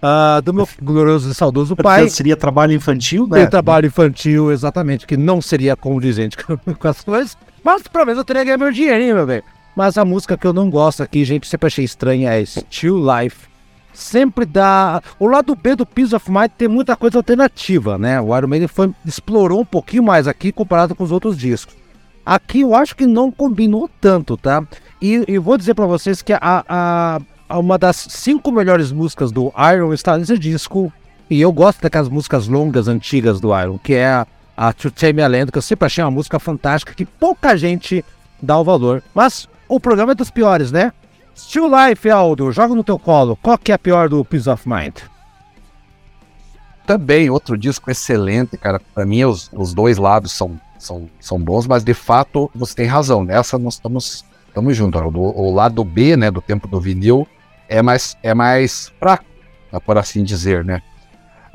Ah, 0.00 0.40
do 0.44 0.54
meu 0.54 0.68
glorioso 0.80 1.30
e 1.30 1.34
saudoso 1.34 1.74
pai. 1.74 1.98
Portanto, 2.02 2.14
seria 2.16 2.36
trabalho 2.36 2.72
infantil, 2.72 3.26
né? 3.26 3.40
Tem 3.40 3.50
trabalho 3.50 3.86
infantil, 3.86 4.52
exatamente, 4.52 5.06
que 5.06 5.16
não 5.16 5.40
seria 5.42 5.74
condizente 5.74 6.36
com, 6.44 6.56
as 6.88 7.02
coisas. 7.02 7.36
Mas 7.64 7.82
pelo 7.88 8.04
menos 8.06 8.18
eu 8.18 8.24
teria 8.24 8.44
ganho 8.44 8.58
meu 8.58 8.70
dinheirinho, 8.72 9.16
meu 9.16 9.26
bem. 9.26 9.42
Mas 9.74 9.98
a 9.98 10.04
música 10.04 10.36
que 10.36 10.46
eu 10.46 10.52
não 10.52 10.70
gosto 10.70 11.02
aqui, 11.02 11.24
gente, 11.24 11.46
sempre 11.48 11.66
achei 11.66 11.84
estranha, 11.84 12.32
é 12.32 12.44
Still 12.44 12.98
Life. 12.98 13.48
Sempre 13.92 14.44
dá. 14.44 15.02
O 15.18 15.26
lado 15.26 15.56
B 15.56 15.74
do 15.74 15.84
Piece 15.84 16.14
of 16.14 16.30
Mind 16.30 16.50
tem 16.56 16.68
muita 16.68 16.94
coisa 16.96 17.18
alternativa, 17.18 17.98
né? 17.98 18.20
O 18.20 18.36
Iron 18.36 18.46
Maiden 18.46 18.68
foi, 18.68 18.92
explorou 19.04 19.60
um 19.60 19.64
pouquinho 19.64 20.02
mais 20.04 20.28
aqui 20.28 20.52
comparado 20.52 20.94
com 20.94 21.02
os 21.02 21.10
outros 21.10 21.36
discos. 21.36 21.74
Aqui 22.24 22.60
eu 22.60 22.74
acho 22.74 22.94
que 22.94 23.06
não 23.06 23.30
combinou 23.32 23.90
tanto, 24.00 24.36
tá? 24.36 24.62
E, 25.02 25.24
e 25.26 25.38
vou 25.38 25.56
dizer 25.56 25.74
pra 25.74 25.86
vocês 25.86 26.22
que 26.22 26.32
a- 26.32 26.38
a- 26.68 27.20
uma 27.56 27.78
das 27.78 27.96
cinco 27.96 28.50
melhores 28.52 28.92
músicas 28.92 29.32
do 29.32 29.52
Iron 29.74 29.92
está 29.94 30.18
nesse 30.18 30.38
disco. 30.38 30.92
E 31.30 31.40
eu 31.40 31.52
gosto 31.52 31.80
daquelas 31.82 32.08
músicas 32.08 32.48
longas, 32.48 32.88
antigas 32.88 33.40
do 33.40 33.58
Iron, 33.58 33.78
que 33.78 33.94
é 33.94 34.06
a, 34.06 34.26
a 34.56 34.72
To 34.72 34.90
Tame 34.90 35.22
a 35.22 35.28
Land, 35.28 35.52
que 35.52 35.58
eu 35.58 35.62
sempre 35.62 35.86
achei 35.86 36.02
uma 36.02 36.10
música 36.10 36.38
fantástica, 36.38 36.94
que 36.94 37.04
pouca 37.04 37.56
gente 37.56 38.04
dá 38.40 38.58
o 38.58 38.64
valor. 38.64 39.02
Mas 39.14 39.48
o 39.68 39.78
programa 39.78 40.12
é 40.12 40.14
dos 40.14 40.30
piores, 40.30 40.72
né? 40.72 40.92
Still 41.36 41.68
Life, 41.68 42.08
Aldo, 42.10 42.50
joga 42.50 42.74
no 42.74 42.82
teu 42.82 42.98
colo. 42.98 43.38
Qual 43.40 43.56
que 43.56 43.70
é 43.70 43.74
a 43.74 43.78
pior 43.78 44.08
do 44.08 44.24
Peace 44.24 44.48
of 44.48 44.68
Mind? 44.68 44.96
Também 46.86 47.28
outro 47.28 47.56
disco 47.56 47.90
excelente, 47.90 48.56
cara. 48.56 48.80
Pra 48.94 49.04
mim, 49.04 49.22
os, 49.24 49.50
os 49.52 49.74
dois 49.74 49.98
lados 49.98 50.32
são, 50.32 50.58
são, 50.78 51.08
são 51.20 51.38
bons, 51.38 51.66
mas 51.66 51.84
de 51.84 51.92
fato 51.94 52.50
você 52.54 52.74
tem 52.74 52.86
razão. 52.86 53.22
Nessa 53.22 53.58
nós 53.58 53.74
estamos, 53.74 54.24
estamos 54.48 54.76
juntos. 54.76 55.00
O, 55.00 55.18
o 55.18 55.54
lado 55.54 55.84
B, 55.84 56.16
né, 56.16 56.30
do 56.30 56.40
tempo 56.40 56.66
do 56.66 56.80
vinil, 56.80 57.28
é 57.68 57.82
mais, 57.82 58.16
é 58.22 58.34
mais 58.34 58.92
fraco, 58.98 59.24
por 59.84 59.98
assim 59.98 60.24
dizer, 60.24 60.64
né? 60.64 60.82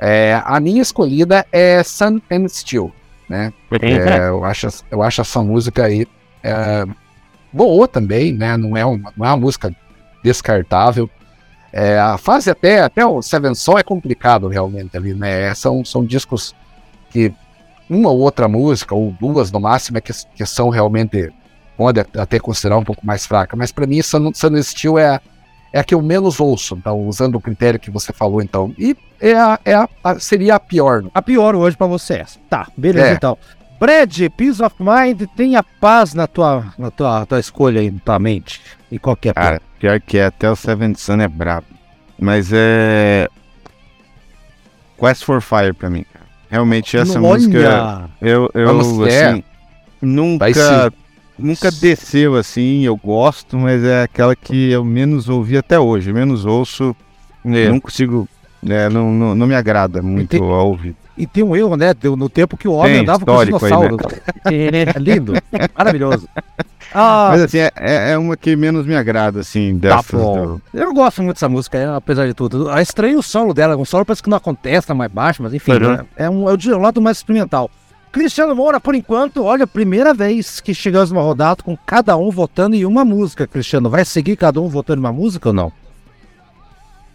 É, 0.00 0.40
a 0.44 0.60
minha 0.60 0.82
escolhida 0.82 1.46
é 1.50 1.82
Sun 1.82 2.20
and 2.30 2.48
Steel, 2.48 2.92
né? 3.28 3.52
É, 3.80 4.28
eu, 4.28 4.44
acho, 4.44 4.68
eu 4.90 5.02
acho 5.02 5.20
essa 5.20 5.42
música 5.42 5.84
aí 5.84 6.06
é, 6.42 6.84
boa 7.52 7.88
também, 7.88 8.32
né? 8.32 8.56
Não 8.56 8.76
é 8.76 8.84
uma, 8.84 9.12
não 9.16 9.26
é 9.26 9.30
uma 9.30 9.36
música 9.36 9.74
descartável. 10.22 11.08
É, 11.72 11.98
a 11.98 12.16
fase 12.18 12.50
até, 12.50 12.80
até 12.80 13.04
o 13.04 13.20
Seven 13.20 13.54
Sol 13.54 13.78
é 13.78 13.82
complicado 13.82 14.46
realmente 14.48 14.96
ali, 14.96 15.14
né? 15.14 15.52
São, 15.54 15.84
são 15.84 16.04
discos 16.04 16.54
que 17.10 17.32
uma 17.88 18.10
ou 18.10 18.20
outra 18.20 18.48
música, 18.48 18.94
ou 18.94 19.10
duas 19.20 19.50
no 19.50 19.60
máximo, 19.60 19.98
é 19.98 20.00
que, 20.00 20.12
que 20.34 20.46
são 20.46 20.68
realmente, 20.68 21.32
pode 21.76 22.00
até 22.00 22.38
considerar 22.38 22.78
um 22.78 22.84
pouco 22.84 23.04
mais 23.04 23.26
fraca, 23.26 23.56
mas 23.56 23.72
para 23.72 23.86
mim 23.86 24.00
Sun, 24.02 24.32
Sun 24.34 24.62
Steel 24.62 24.98
é, 24.98 25.20
é 25.74 25.80
a 25.80 25.84
que 25.84 25.92
eu 25.94 26.00
menos 26.00 26.38
ouço, 26.38 26.76
então, 26.76 27.06
usando 27.08 27.34
o 27.34 27.40
critério 27.40 27.80
que 27.80 27.90
você 27.90 28.12
falou, 28.12 28.40
então. 28.40 28.72
E 28.78 28.96
é 29.20 29.34
a, 29.34 29.58
é 29.64 29.74
a, 29.74 29.88
a- 30.04 30.18
seria 30.20 30.54
a 30.54 30.60
pior. 30.60 31.02
A 31.12 31.20
pior 31.20 31.56
hoje 31.56 31.76
pra 31.76 31.88
você 31.88 32.14
é 32.14 32.20
essa. 32.20 32.38
Tá, 32.48 32.68
beleza 32.76 33.08
É. 33.08 33.12
então. 33.14 33.36
Brad, 33.80 34.16
Peace 34.36 34.62
of 34.62 34.76
Mind, 34.78 35.22
tenha 35.36 35.62
paz 35.62 36.14
na 36.14 36.28
tua, 36.28 36.72
na 36.78 36.90
tua, 36.92 37.26
tua 37.26 37.40
escolha 37.40 37.80
aí, 37.80 37.90
na 37.90 37.98
tua 37.98 38.18
mente. 38.20 38.60
E 38.90 39.00
qual 39.00 39.16
que 39.16 39.28
é 39.28 39.32
a 39.32 39.34
pior? 39.34 39.42
Cara, 39.44 39.62
pior 39.80 40.00
que 40.00 40.16
é, 40.16 40.26
até 40.26 40.48
o 40.48 40.54
Seven 40.54 40.94
Sun 40.94 41.20
é 41.20 41.26
brabo. 41.28 41.66
Mas 42.18 42.50
é. 42.52 43.28
Quest 44.96 45.24
for 45.24 45.42
Fire 45.42 45.72
pra 45.72 45.90
mim, 45.90 46.04
cara. 46.12 46.24
Realmente 46.48 46.96
essa 46.96 47.18
Olha! 47.18 47.20
música. 47.20 48.10
Eu, 48.22 48.48
eu 48.54 48.66
Vamos- 48.68 49.08
é. 49.08 49.26
assim. 49.30 49.42
Nunca. 50.00 50.46
Nunca 51.38 51.70
desceu 51.70 52.36
assim, 52.36 52.82
eu 52.84 52.96
gosto, 52.96 53.58
mas 53.58 53.82
é 53.82 54.02
aquela 54.04 54.36
que 54.36 54.70
eu 54.70 54.84
menos 54.84 55.28
ouvi 55.28 55.56
até 55.56 55.78
hoje. 55.78 56.12
Menos 56.12 56.44
ouço. 56.44 56.94
Não 57.44 57.80
consigo. 57.80 58.28
é, 58.68 58.88
não, 58.88 59.12
não, 59.12 59.34
não 59.34 59.46
me 59.46 59.54
agrada 59.54 60.00
muito 60.00 60.30
tem- 60.30 60.40
ao 60.40 60.68
ouvido. 60.68 60.96
E 61.16 61.26
tem 61.28 61.44
um 61.44 61.54
erro, 61.54 61.76
né? 61.76 61.94
No 62.16 62.28
tempo 62.28 62.56
que 62.56 62.66
o 62.66 62.72
homem 62.72 62.92
Tem, 62.94 63.02
andava 63.02 63.24
com 63.24 63.30
histórico 63.30 63.64
aí, 63.64 63.70
dinossauro. 63.70 63.96
É 64.46 64.98
lindo, 64.98 65.32
maravilhoso. 65.76 66.28
Ah, 66.96 67.30
Mas 67.32 67.42
assim, 67.42 67.58
é, 67.58 67.72
é 67.76 68.10
é 68.12 68.18
uma 68.18 68.36
que 68.36 68.54
menos 68.54 68.86
me 68.86 68.94
agrada, 68.94 69.40
assim, 69.40 69.76
Tá 69.80 69.96
dessas. 69.96 70.20
bom. 70.20 70.46
do- 70.46 70.62
Eu 70.72 70.94
gosto 70.94 71.22
muito 71.24 71.34
dessa 71.34 71.48
música, 71.48 71.76
é, 71.76 71.86
apesar 71.86 72.24
de 72.26 72.34
tudo. 72.34 72.70
É 72.70 72.80
estranho 72.80 73.18
o 73.18 73.22
solo 73.22 73.52
dela, 73.52 73.76
um 73.76 73.84
solo 73.84 74.04
parece 74.04 74.22
que 74.22 74.30
não 74.30 74.36
acontece, 74.36 74.86
tá 74.86 74.94
mais 74.94 75.10
baixo, 75.10 75.42
mas 75.42 75.52
enfim, 75.52 75.72
Uhum. 75.72 75.78
né? 75.96 76.04
é, 76.16 76.30
um, 76.30 76.48
é 76.48 76.52
o 76.52 76.78
lado 76.78 77.00
mais 77.00 77.16
experimental. 77.16 77.68
Cristiano 78.14 78.54
Moura, 78.54 78.78
por 78.78 78.94
enquanto, 78.94 79.42
olha, 79.42 79.66
primeira 79.66 80.14
vez 80.14 80.60
que 80.60 80.72
chegamos 80.72 81.10
numa 81.10 81.20
rodada 81.20 81.64
com 81.64 81.76
cada 81.76 82.16
um 82.16 82.30
votando 82.30 82.76
em 82.76 82.84
uma 82.84 83.04
música, 83.04 83.44
Cristiano. 83.44 83.90
Vai 83.90 84.04
seguir 84.04 84.36
cada 84.36 84.60
um 84.60 84.68
votando 84.68 85.00
em 85.00 85.04
uma 85.04 85.12
música 85.12 85.48
ou 85.48 85.52
não? 85.52 85.72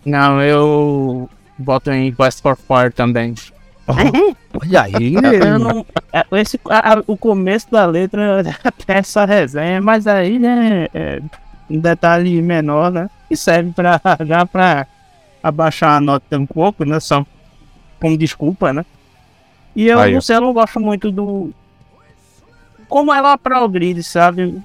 Não, 0.05 0.41
eu 0.41 1.29
boto 1.57 1.89
em 1.89 2.11
Quest 2.13 2.41
for 2.41 2.57
Fire 2.57 2.91
também. 2.93 3.33
Olha 3.87 4.81
aí. 4.83 5.13
Eu 5.15 5.57
não- 5.57 5.85
é, 6.11 6.25
esse, 6.33 6.59
a- 6.69 6.95
a- 6.95 7.03
o 7.07 7.15
começo 7.15 7.71
da 7.71 7.85
letra 7.85 8.43
tem 8.85 8.97
essa 8.97 9.23
resenha, 9.23 9.81
mas 9.81 10.05
aí, 10.05 10.37
né, 10.37 10.87
é 10.93 11.21
um 11.69 11.79
detalhe 11.79 12.41
menor, 12.41 12.91
né, 12.91 13.09
que 13.29 13.37
serve 13.37 13.71
pra, 13.71 14.01
já 14.27 14.45
pra 14.45 14.85
abaixar 15.41 15.95
a 15.95 16.01
nota 16.01 16.37
um 16.37 16.45
pouco, 16.45 16.83
né, 16.83 16.99
só 16.99 17.25
como 18.01 18.17
desculpa, 18.17 18.73
né. 18.73 18.85
E 19.79 19.87
eu 19.87 19.97
Aí, 19.97 20.13
não 20.13 20.19
sei, 20.19 20.35
eu 20.35 20.41
não 20.41 20.51
gosto 20.51 20.77
muito 20.77 21.09
do... 21.09 21.51
Como 22.89 23.13
ela 23.13 23.37
progride, 23.37 24.03
sabe? 24.03 24.61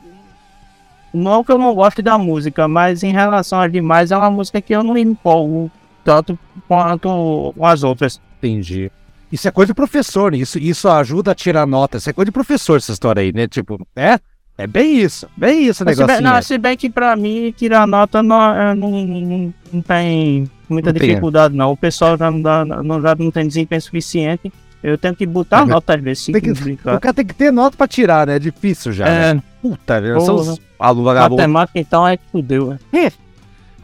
Não 1.13 1.45
que 1.45 1.53
eu 1.53 1.59
não 1.59 1.73
goste 1.73 2.03
da 2.03 2.19
música, 2.19 2.67
mas 2.67 3.05
em 3.05 3.13
relação 3.13 3.61
às 3.61 3.71
demais, 3.71 4.11
é 4.11 4.17
uma 4.17 4.29
música 4.29 4.61
que 4.61 4.75
eu 4.75 4.83
não 4.83 4.95
me 4.95 5.03
empolgo 5.03 5.71
tanto 6.03 6.37
quanto 6.67 7.55
as 7.63 7.85
outras. 7.85 8.21
Entendi. 8.39 8.91
Isso 9.31 9.47
é 9.47 9.53
coisa 9.53 9.69
de 9.69 9.75
professor, 9.77 10.33
né? 10.33 10.39
Isso, 10.39 10.59
isso 10.59 10.89
ajuda 10.89 11.31
a 11.31 11.35
tirar 11.35 11.65
nota. 11.65 11.99
Isso 11.99 12.11
é 12.11 12.13
coisa 12.13 12.27
de 12.27 12.33
professor, 12.33 12.79
essa 12.79 12.91
história 12.91 13.23
aí, 13.23 13.33
né? 13.33 13.47
Tipo, 13.47 13.87
é? 13.95 14.19
É 14.59 14.67
bem 14.67 14.97
isso. 14.99 15.29
Bem 15.37 15.65
isso 15.65 15.85
o 15.85 15.87
Mas 15.87 15.97
se, 15.97 16.05
bem, 16.05 16.17
negocinho. 16.17 16.35
não, 16.35 16.43
se 16.43 16.59
bem 16.59 16.77
que 16.77 16.91
pra 16.91 17.15
mim 17.15 17.55
tirar 17.57 17.87
nota 17.87 18.21
não, 18.21 18.43
é, 18.53 18.75
não, 18.75 18.91
não, 18.91 19.55
não 19.73 19.81
tem 19.81 20.51
muita 20.69 20.93
Não 20.93 20.99
tem, 20.99 21.09
dificuldade, 21.09 21.55
não. 21.55 21.71
O 21.71 21.77
pessoal 21.77 22.17
já 22.19 22.33
não, 22.33 22.43
dá, 22.43 22.65
não, 22.65 23.01
já 23.01 23.15
não 23.15 23.31
tem 23.31 23.47
desempenho 23.47 23.81
suficiente. 23.81 24.53
Eu 24.85 24.99
tenho 24.99 25.17
que 25.17 25.25
botar 25.27 25.63
É, 25.63 25.65
nota 25.65 25.95
às 25.95 26.01
vezes. 26.03 26.27
tem 26.27 26.41
que- 26.41 26.53
brincar. 26.53 26.97
O 26.97 27.01
cara 27.01 27.15
tem 27.15 27.25
que 27.25 27.35
ter 27.35 27.51
nota 27.51 27.75
pra 27.77 27.89
tirar, 27.89 28.27
né? 28.27 28.37
É 28.37 28.39
difícil 28.39 28.93
já. 28.93 29.07
né? 29.07 29.31
É, 29.31 29.43
Puta, 29.63 29.99
né? 30.01 30.13
Porra. 30.13 30.27
São 30.27 30.35
os 30.37 30.61
alunos 30.79 31.05
vagabundos. 31.07 31.37
matemática 31.39 31.79
então 31.79 32.07
é 32.07 32.19
que 32.19 32.23
fudeu. 32.31 32.77
né? 32.93 33.11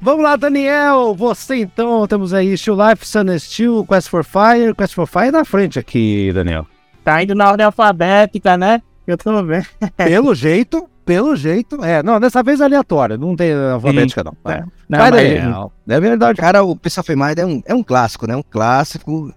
Vamos 0.03 0.23
lá, 0.23 0.37
Daniel. 0.37 1.15
Você 1.15 1.57
então, 1.57 2.07
temos 2.07 2.33
aí 2.35 2.57
Still 2.57 2.77
Life, 2.77 3.07
Sun 3.07 3.39
Steel, 3.39 3.85
Quest 3.87 4.09
for 4.09 4.25
Fire. 4.25 4.75
Quest 4.75 4.95
for 4.95 5.07
Fire 5.07 5.31
na 5.31 5.45
frente 5.45 5.79
aqui, 5.79 6.31
Daniel. 6.35 6.67
Tá 7.03 7.23
indo 7.23 7.35
na 7.35 7.51
ordem 7.51 7.65
alfabética, 7.67 8.57
né? 8.59 8.83
Eu 9.07 9.17
tô 9.17 9.43
vendo. 9.43 9.67
Pelo 9.97 10.35
jeito, 10.35 10.87
pelo 11.05 11.35
jeito. 11.35 11.83
É, 11.85 12.03
não, 12.03 12.21
dessa 12.21 12.43
vez 12.43 12.61
é 12.61 12.65
aleatória. 12.65 13.17
Não 13.19 13.35
tem 13.35 13.53
alfabética, 13.55 14.23
não. 14.23 14.35
Vai, 14.45 14.61
Não, 14.89 14.99
Vai, 14.99 15.11
mas- 15.11 15.23
Daniel. 15.23 15.73
É 15.89 15.99
verdade. 16.01 16.39
Cara, 16.41 16.63
o 16.63 16.73
of 16.73 17.17
Mind 17.17 17.39
é 17.39 17.47
um, 17.47 17.63
é 17.67 17.75
um 17.75 17.83
clássico, 17.83 18.27
né? 18.27 18.37
Um 18.37 18.43
clássico, 18.43 19.33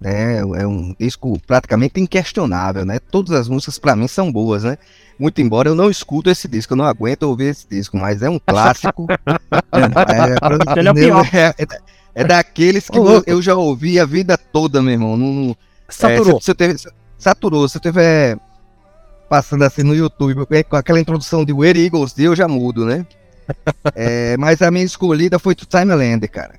né? 0.00 0.38
É 0.38 0.66
um 0.66 0.94
disco 0.98 1.38
praticamente 1.46 2.00
inquestionável, 2.00 2.84
né? 2.84 2.98
Todas 2.98 3.32
as 3.32 3.48
músicas 3.48 3.78
pra 3.78 3.94
mim 3.94 4.08
são 4.08 4.32
boas, 4.32 4.64
né? 4.64 4.78
Muito 5.18 5.40
embora 5.40 5.68
eu 5.68 5.74
não 5.74 5.90
escuto 5.90 6.30
esse 6.30 6.48
disco, 6.48 6.72
eu 6.72 6.76
não 6.78 6.86
aguento 6.86 7.24
ouvir 7.24 7.46
esse 7.46 7.68
disco, 7.68 7.96
mas 7.98 8.22
é 8.22 8.30
um 8.30 8.38
clássico. 8.38 9.06
é, 9.72 11.38
é 11.38 11.46
é- 11.46 11.54
é- 11.62 11.80
é 12.12 12.24
daqueles 12.24 12.88
que 12.88 12.98
louco. 12.98 13.28
eu 13.28 13.40
já 13.40 13.54
ouvi 13.54 14.00
a 14.00 14.04
vida 14.04 14.36
toda, 14.36 14.82
meu 14.82 14.92
irmão. 14.92 15.16
Não, 15.16 15.32
não- 15.32 15.56
Saturou. 15.88 16.38
É, 16.38 16.40
se, 16.40 16.78
se 16.78 16.88
eu 16.88 16.92
saturou. 17.18 17.68
Se 17.68 17.76
eu 17.76 17.82
tiver 17.82 18.38
passando 19.28 19.62
assim 19.62 19.82
no 19.82 19.94
YouTube, 19.94 20.44
com 20.68 20.76
aquela 20.76 20.98
introdução 20.98 21.44
de 21.44 21.52
Where 21.52 21.84
Eagles, 21.84 22.18
eu 22.18 22.34
já 22.34 22.48
mudo, 22.48 22.84
né? 22.84 23.06
É, 23.94 24.36
mas 24.36 24.62
a 24.62 24.70
minha 24.70 24.84
escolhida 24.84 25.38
foi 25.38 25.54
To 25.54 25.66
Timeland, 25.66 26.26
cara. 26.28 26.54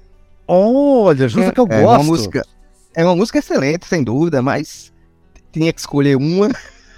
Olha, 0.48 1.28
justo 1.28 1.52
que 1.52 1.60
eu 1.60 1.68
é 1.70 1.82
gosto. 1.82 2.02
Uma 2.02 2.04
música, 2.04 2.46
é 2.96 3.04
uma 3.04 3.16
música 3.16 3.40
excelente, 3.40 3.86
sem 3.86 4.04
dúvida, 4.04 4.42
mas 4.42 4.92
tinha 5.52 5.72
que 5.72 5.80
escolher 5.80 6.16
uma. 6.18 6.50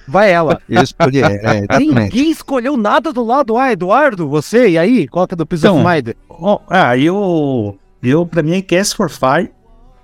Vai 0.07 0.31
ela. 0.31 0.61
Eu 0.67 0.81
escolhi. 0.83 1.21
É. 1.21 1.77
Ninguém 1.79 2.29
escolheu 2.31 2.75
nada 2.75 3.13
do 3.13 3.23
lado. 3.23 3.57
Ah, 3.57 3.71
Eduardo, 3.71 4.27
você, 4.27 4.69
e 4.69 4.77
aí? 4.77 5.07
Qual 5.07 5.25
que 5.27 5.33
é 5.33 5.37
do 5.37 5.43
of 5.43 5.55
Então, 5.55 5.83
Mind? 5.83 6.09
Ó, 6.29 6.59
ah, 6.69 6.97
eu. 6.97 7.77
Eu, 8.01 8.25
pra 8.25 8.43
mim, 8.43 8.53
é 8.57 8.61
Cast 8.61 8.97
for 8.97 9.09
Fire, 9.09 9.49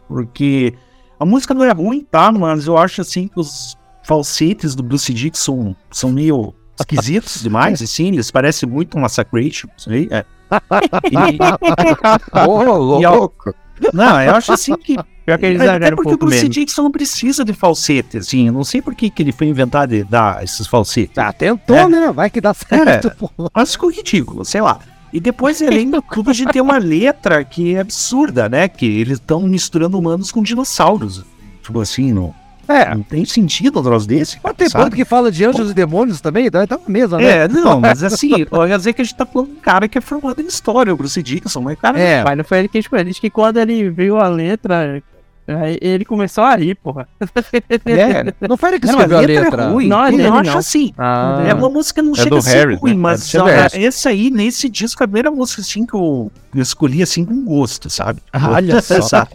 porque 0.08 0.74
a 1.20 1.26
música 1.26 1.54
não 1.54 1.66
é 1.66 1.72
ruim, 1.74 2.08
tá? 2.10 2.32
Mas 2.32 2.66
eu 2.66 2.78
acho 2.78 3.02
assim 3.02 3.28
que 3.28 3.38
os 3.40 3.78
falsetes 4.04 4.74
do 4.74 4.82
Bruce 4.82 5.14
Dixon 5.14 5.76
são 5.92 6.10
meio 6.12 6.54
esquisitos 6.80 7.42
demais, 7.44 7.82
assim, 7.82 8.08
eles 8.08 8.32
parecem 8.32 8.70
muito 8.70 8.98
um 8.98 9.02
Massacration, 9.02 9.68
isso 9.78 9.90
aí. 9.90 10.08
É. 10.10 10.24
Ô, 12.48 13.00
E 13.02 13.06
ao- 13.06 13.16
louco. 13.18 13.54
Não, 13.94 14.22
eu 14.22 14.36
acho 14.36 14.52
assim 14.54 14.76
que. 14.76 14.96
Pior 15.30 15.38
que 15.40 15.46
eles 15.46 15.62
É, 15.62 15.64
Até 15.64 15.76
exageram 15.76 15.94
um 15.94 15.98
porque 15.98 16.14
o 16.14 16.18
Bruce 16.18 16.36
mesmo. 16.38 16.50
Dixon 16.50 16.84
não 16.84 16.92
precisa 16.92 17.46
de 17.46 17.54
falsete, 17.54 18.18
assim. 18.18 18.48
Eu 18.48 18.54
não 18.54 18.64
sei 18.64 18.82
por 18.82 18.96
que, 18.96 19.10
que 19.10 19.22
ele 19.24 19.32
foi 19.32 19.48
inventado 19.48 19.90
de 19.92 20.04
dar 20.04 20.44
esses 20.44 20.66
falsetes. 20.68 21.18
Ah, 21.18 21.32
tentou, 21.32 21.76
É. 21.76 21.88
né? 21.88 22.12
Vai 22.12 22.30
que 22.30 22.42
dá 22.42 22.54
certo. 22.54 23.12
pô. 23.12 23.30
Mas 23.54 23.72
ficou 23.74 23.92
ridículo, 23.92 24.44
sei 24.44 24.62
lá. 24.62 24.80
E 25.12 25.20
depois, 25.20 25.62
além 25.62 25.90
do 25.90 26.02
tudo, 26.02 26.30
a 26.30 26.34
gente 26.34 26.52
tem 26.52 26.62
uma 26.62 26.78
letra 26.78 27.44
que 27.44 27.74
é 27.76 27.80
absurda, 27.80 28.48
né? 28.48 28.68
Que 28.68 28.86
eles 28.86 29.14
estão 29.20 29.42
misturando 29.42 29.98
humanos 29.98 30.32
com 30.32 30.42
dinossauros. 30.44 31.26
Tipo 31.64 31.82
assim, 31.82 32.14
não, 32.14 32.34
É. 32.68 32.94
não 32.94 33.02
tem 33.02 33.26
sentido 33.26 33.80
um 33.80 33.84
troço 33.84 34.08
desse. 34.08 34.38
Mas 34.44 34.56
tem 34.56 34.70
bando 34.70 34.96
que 34.96 35.04
fala 35.04 35.32
de 35.32 35.44
anjos 35.46 35.72
e 35.72 35.74
demônios 35.74 36.22
também, 36.22 36.46
então 36.46 36.66
tá 36.68 36.78
na 36.78 36.84
mesa, 36.88 37.18
né? 37.18 37.24
É, 37.44 37.48
não, 37.48 37.80
mas 37.82 38.04
assim, 38.04 38.46
olha 38.52 38.78
dizer 38.78 38.94
que 38.94 39.02
a 39.02 39.06
gente 39.06 39.16
tá 39.16 39.26
falando 39.26 39.48
de 39.50 39.54
um 39.58 39.60
cara 39.60 39.88
que 39.88 39.98
é 39.98 40.02
formado 40.02 40.40
em 40.42 40.46
história, 40.46 40.94
o 40.94 40.98
Bruce 40.98 41.22
Dixon, 41.24 41.62
mas 41.62 41.80
cara. 41.80 42.00
É. 42.00 42.24
Mas 42.24 42.38
não 42.38 42.44
foi 42.44 42.60
ele 42.60 42.68
que 42.68 42.78
escolheu. 42.78 43.04
Diz 43.06 43.18
que 43.18 43.32
quando 43.32 43.58
ele 43.58 43.90
viu 43.90 44.20
a 44.20 44.28
letra, 44.28 45.02
aí 45.56 45.78
ele 45.82 46.06
começou 46.06 46.44
a 46.44 46.56
rir, 46.56 46.76
porra. 46.76 47.08
É, 47.86 48.48
Não 48.48 48.56
foi 48.58 48.70
ele 48.70 48.80
que 48.80 48.86
Não, 48.88 48.94
escreveu 48.94 49.18
a 49.18 49.24
é 49.24 49.26
letra. 49.28 49.70
ruim. 49.70 49.88
Não, 49.88 50.04
é 50.06 50.08
eu 50.14 50.18
dele 50.18 50.28
acho 50.30 50.52
não. 50.52 50.58
assim. 50.58 50.94
Ah. 50.98 51.44
É 51.48 51.54
uma 51.54 51.70
música 51.70 52.02
não 52.02 52.12
É 52.14 52.16
chega 52.16 52.38
a 52.38 52.42
ser 52.42 52.58
Harry, 52.58 52.76
ruim, 52.76 52.92
né? 52.94 52.98
mas 53.00 53.34
É 53.36 53.82
esse 53.82 54.08
aí, 54.08 54.30
nesse 54.30 54.70
disco, 54.70 55.02
é 55.02 55.06
a 55.06 55.08
primeira 55.08 55.32
música 55.32 55.62
assim 55.62 55.86
que 55.86 55.94
eu, 55.94 56.32
escolhi 56.56 57.02
assim 57.02 57.26
com 57.26 57.44
gosto, 57.46 57.90
sabe? 57.90 58.22
Olha 58.34 58.82
só. 58.82 59.02
Sabe? 59.02 59.30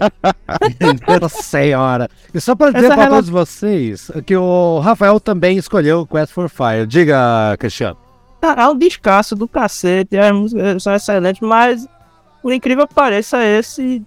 Nossa 1.20 1.42
senhora. 1.42 2.08
E 2.32 2.40
só 2.40 2.54
pra 2.54 2.70
dizer 2.70 2.86
Essa 2.86 2.94
pra 2.94 3.04
rela- 3.04 3.16
todos 3.16 3.30
vocês 3.30 4.10
que 4.26 4.36
o 4.36 4.78
Rafael 4.80 5.18
também 5.20 5.56
escolheu 5.56 6.06
Quest 6.06 6.32
for 6.32 6.48
Fire. 6.48 6.86
Diga, 6.86 7.56
Cristiano. 7.58 7.96
Tá, 8.40 8.54
é 8.58 8.68
um 8.68 8.76
descasso 8.76 9.34
do 9.34 9.48
cacete, 9.48 10.16
as 10.18 10.32
músicas 10.32 10.82
são 10.82 10.94
excelentes, 10.94 11.40
mas 11.40 11.86
por 12.42 12.52
incrível 12.52 12.86
que 12.86 12.94
pareça, 12.94 13.42
esse. 13.42 14.02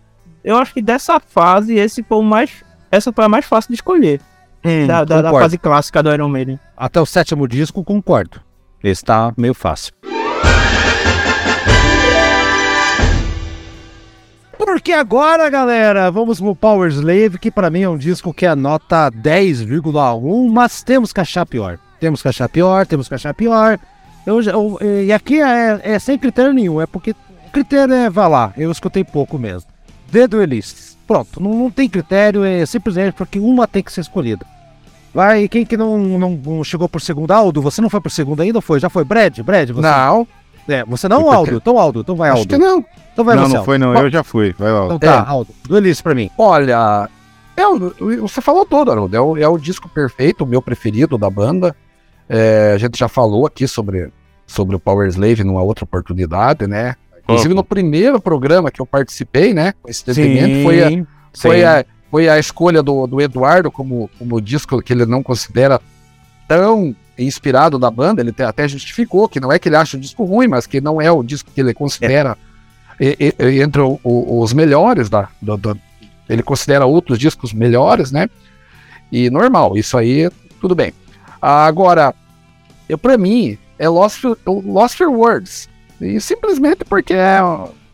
Eu 0.47 0.55
acho 0.57 0.73
que 0.73 0.81
dessa 0.81 1.19
fase, 1.19 1.75
esse 1.75 2.01
foi 2.01 2.19
o 2.19 2.23
mais. 2.23 2.63
Essa 2.89 3.11
foi 3.11 3.25
a 3.25 3.27
mais 3.27 3.43
fácil 3.45 3.67
de 3.67 3.75
escolher. 3.75 4.21
da, 4.87 5.03
da- 5.03 5.15
da 5.21 5.23
concordo. 5.23 5.39
fase 5.45 5.57
clássica 5.57 6.01
do 6.01 6.09
Iron 6.13 6.29
Maiden. 6.29 6.57
Até 6.77 7.01
o 7.01 7.05
sétimo 7.05 7.45
disco, 7.49 7.83
concordo. 7.83 8.39
Esse 8.81 9.03
tá 9.03 9.33
meio 9.37 9.53
fácil. 9.53 9.91
Porque 14.57 14.93
agora, 14.93 15.49
galera, 15.49 16.09
vamos 16.09 16.39
pro 16.39 16.55
Power 16.55 16.89
Slave, 16.91 17.37
que 17.37 17.51
pra 17.51 17.69
mim 17.69 17.81
é 17.81 17.89
um 17.89 17.97
disco 17.97 18.33
que 18.33 18.45
é 18.45 18.55
nota 18.55 19.11
10,1, 19.11 20.49
mas 20.49 20.81
temos 20.81 21.11
que 21.11 21.19
achar 21.19 21.45
pior. 21.45 21.77
Temos 21.99 22.21
que 22.21 22.27
achar 22.29 22.47
pior, 22.47 22.85
temos 22.85 23.09
que 23.09 23.15
achar 23.15 23.33
pior. 23.33 23.77
Eu, 24.25 24.41
eu- 24.41 24.79
e 25.05 25.11
aqui 25.11 25.41
é, 25.41 25.81
é 25.83 25.99
sem 25.99 26.17
critério 26.17 26.53
nenhum, 26.53 26.79
é 26.81 26.85
porque 26.85 27.13
critério 27.51 27.93
é, 27.93 28.09
vai 28.09 28.29
lá, 28.29 28.53
eu 28.57 28.71
escutei 28.71 29.03
pouco 29.03 29.37
mesmo. 29.37 29.69
The 30.11 30.27
Duelists. 30.27 30.97
Pronto, 31.07 31.41
não, 31.41 31.53
não 31.53 31.71
tem 31.71 31.87
critério, 31.87 32.43
é 32.43 32.65
simplesmente 32.65 33.13
porque 33.13 33.39
uma 33.39 33.65
tem 33.67 33.81
que 33.81 33.91
ser 33.91 34.01
escolhida. 34.01 34.45
Vai, 35.13 35.47
quem 35.47 35.65
que 35.65 35.77
não, 35.77 35.97
não, 35.97 36.31
não 36.31 36.63
chegou 36.63 36.87
por 36.87 37.01
segundo? 37.01 37.31
Aldo, 37.31 37.61
você 37.61 37.81
não 37.81 37.89
foi 37.89 38.01
por 38.01 38.11
segundo 38.11 38.41
ainda 38.41 38.57
ou 38.57 38.61
foi? 38.61 38.79
Já 38.79 38.89
foi? 38.89 39.03
Brad? 39.03 39.39
Brad, 39.39 39.69
você? 39.69 39.81
Não, 39.81 40.27
É, 40.67 40.83
você 40.83 41.07
não, 41.07 41.31
Aldo? 41.31 41.55
Então, 41.55 41.79
Aldo, 41.79 42.01
então 42.01 42.15
vai, 42.15 42.29
acho 42.29 42.39
Aldo. 42.39 42.49
que 42.49 42.57
não. 42.57 42.85
Então 43.13 43.25
vai 43.25 43.35
não, 43.35 43.43
você, 43.43 43.49
não 43.49 43.55
Aldo. 43.57 43.65
foi 43.65 43.77
não, 43.77 43.95
eu 43.95 44.09
já 44.09 44.23
fui. 44.23 44.53
Vai 44.59 44.71
lá. 44.71 44.85
Então 44.85 44.99
tá, 44.99 45.25
Aldo. 45.25 45.49
Duelista 45.67 46.03
pra 46.03 46.13
mim. 46.13 46.29
Olha, 46.37 47.09
é, 47.55 47.63
você 48.19 48.41
falou 48.41 48.65
todo, 48.65 48.91
Haroldo. 48.91 49.15
É 49.15 49.19
o, 49.21 49.37
é 49.37 49.47
o 49.47 49.57
disco 49.57 49.89
perfeito, 49.89 50.43
o 50.43 50.47
meu 50.47 50.61
preferido 50.61 51.17
da 51.17 51.29
banda. 51.29 51.75
É, 52.29 52.73
a 52.75 52.77
gente 52.77 52.99
já 52.99 53.07
falou 53.07 53.47
aqui 53.47 53.67
sobre, 53.67 54.11
sobre 54.45 54.75
o 54.75 54.79
Power 54.79 55.07
Slave 55.07 55.43
numa 55.43 55.63
outra 55.63 55.85
oportunidade, 55.85 56.67
né? 56.67 56.95
Inclusive 57.33 57.53
no 57.53 57.63
primeiro 57.63 58.21
programa 58.21 58.71
que 58.71 58.79
eu 58.81 58.85
participei, 58.85 59.53
né? 59.53 59.73
Coincidentemente, 59.81 60.63
foi 60.63 60.83
a, 60.83 60.89
foi 61.33 61.63
a, 61.65 61.85
foi 62.09 62.29
a 62.29 62.39
escolha 62.39 62.81
do, 62.81 63.05
do 63.07 63.19
Eduardo 63.21 63.69
como, 63.71 64.09
como 64.17 64.39
disco 64.41 64.81
que 64.81 64.93
ele 64.93 65.05
não 65.05 65.21
considera 65.21 65.81
tão 66.47 66.95
inspirado 67.19 67.77
da 67.77 67.91
banda. 67.91 68.21
Ele 68.21 68.33
até 68.43 68.67
justificou 68.67 69.27
que 69.27 69.39
não 69.39 69.51
é 69.51 69.59
que 69.59 69.67
ele 69.67 69.75
acha 69.75 69.97
o 69.97 69.99
disco 69.99 70.23
ruim, 70.23 70.47
mas 70.47 70.65
que 70.65 70.79
não 70.79 71.01
é 71.01 71.11
o 71.11 71.21
disco 71.23 71.51
que 71.53 71.59
ele 71.59 71.73
considera 71.73 72.37
e 72.99 73.61
entre 73.61 73.81
o- 73.81 73.99
o- 74.03 74.41
os 74.41 74.53
melhores 74.53 75.09
da, 75.09 75.27
ele 76.29 76.41
considera 76.41 76.85
outros 76.85 77.19
discos 77.19 77.53
melhores, 77.53 78.11
né? 78.11 78.29
E 79.11 79.29
normal, 79.29 79.77
isso 79.77 79.97
aí 79.97 80.29
tudo 80.59 80.73
bem. 80.73 80.93
Agora, 81.41 82.13
eu 82.89 82.97
para 82.97 83.17
mim 83.17 83.57
é 83.77 83.87
Lost, 83.87 84.23
Lost 84.45 84.97
for 84.97 85.07
Words. 85.09 85.69
E 86.01 86.19
simplesmente 86.21 86.83
porque 86.85 87.13
é 87.13 87.39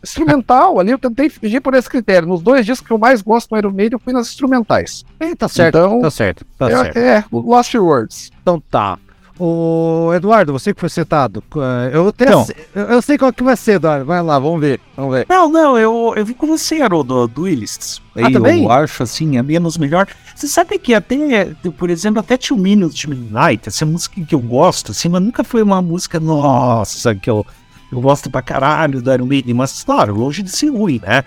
instrumental 0.02 0.78
ali, 0.78 0.90
eu 0.90 0.98
tentei 0.98 1.30
fugir 1.30 1.60
por 1.60 1.74
esse 1.74 1.88
critério. 1.88 2.28
Nos 2.28 2.42
dois 2.42 2.64
discos 2.66 2.86
que 2.86 2.92
eu 2.92 2.98
mais 2.98 3.22
gosto 3.22 3.48
do 3.50 3.56
Iron 3.56 3.70
Maiden, 3.70 3.94
eu 3.96 3.98
fui 4.00 4.12
nas 4.12 4.28
instrumentais. 4.28 5.04
É, 5.18 5.34
tá 5.34 5.48
certo, 5.48 5.78
Então, 5.78 6.00
tá 6.02 6.10
certo, 6.10 6.44
tá 6.58 6.70
é, 6.70 6.76
certo. 6.76 6.96
é, 6.98 7.24
o 7.30 7.40
Lost 7.40 7.74
Words. 7.74 8.30
Então 8.42 8.62
tá. 8.70 8.98
Ô, 9.36 10.12
Eduardo, 10.14 10.52
você 10.52 10.72
que 10.72 10.78
foi 10.78 10.88
citado. 10.88 11.42
eh, 11.56 11.90
Eu, 11.96 12.06
até 12.08 12.26
Então. 12.26 12.44
sei- 12.44 12.54
eu, 12.72 12.82
eu 12.84 13.02
sei 13.02 13.18
qual 13.18 13.32
que 13.32 13.42
vai 13.42 13.56
ser, 13.56 13.72
Eduardo. 13.72 14.04
Vai 14.04 14.22
lá, 14.22 14.38
vamos 14.38 14.60
ver. 14.60 14.78
Vamos 14.96 15.12
ver. 15.12 15.26
Não, 15.28 15.48
não, 15.48 15.76
eu, 15.76 16.12
eu 16.16 16.24
vi 16.24 16.34
com 16.34 16.46
você, 16.46 16.80
Haroldo, 16.80 17.26
do 17.26 17.42
Willis. 17.42 18.00
Ah, 18.14 18.30
também? 18.30 18.62
Eu 18.62 18.70
acho, 18.70 19.02
assim, 19.02 19.36
a 19.36 19.42
menos 19.42 19.76
melhor. 19.76 20.06
Você 20.36 20.46
sabe 20.46 20.78
que 20.78 20.94
até, 20.94 21.46
por 21.76 21.90
exemplo, 21.90 22.20
até 22.20 22.36
Two 22.36 22.56
Minutes 22.56 22.94
de 22.96 23.08
Midnight, 23.10 23.68
essa 23.68 23.84
música 23.84 24.20
que 24.24 24.34
eu 24.36 24.38
gosto, 24.40 24.92
assim, 24.92 25.08
mas 25.08 25.20
nunca 25.20 25.42
foi 25.42 25.62
uma 25.62 25.82
música, 25.82 26.20
nossa, 26.20 27.12
que 27.16 27.28
eu, 27.28 27.44
eu 27.92 28.00
gosto 28.00 28.30
pra 28.30 28.42
caralho 28.42 29.00
do 29.00 29.12
Iron 29.12 29.26
Maiden, 29.26 29.54
mas, 29.54 29.82
claro, 29.82 30.14
longe 30.14 30.42
de 30.42 30.50
ser 30.50 30.68
ruim, 30.68 31.00
né? 31.02 31.24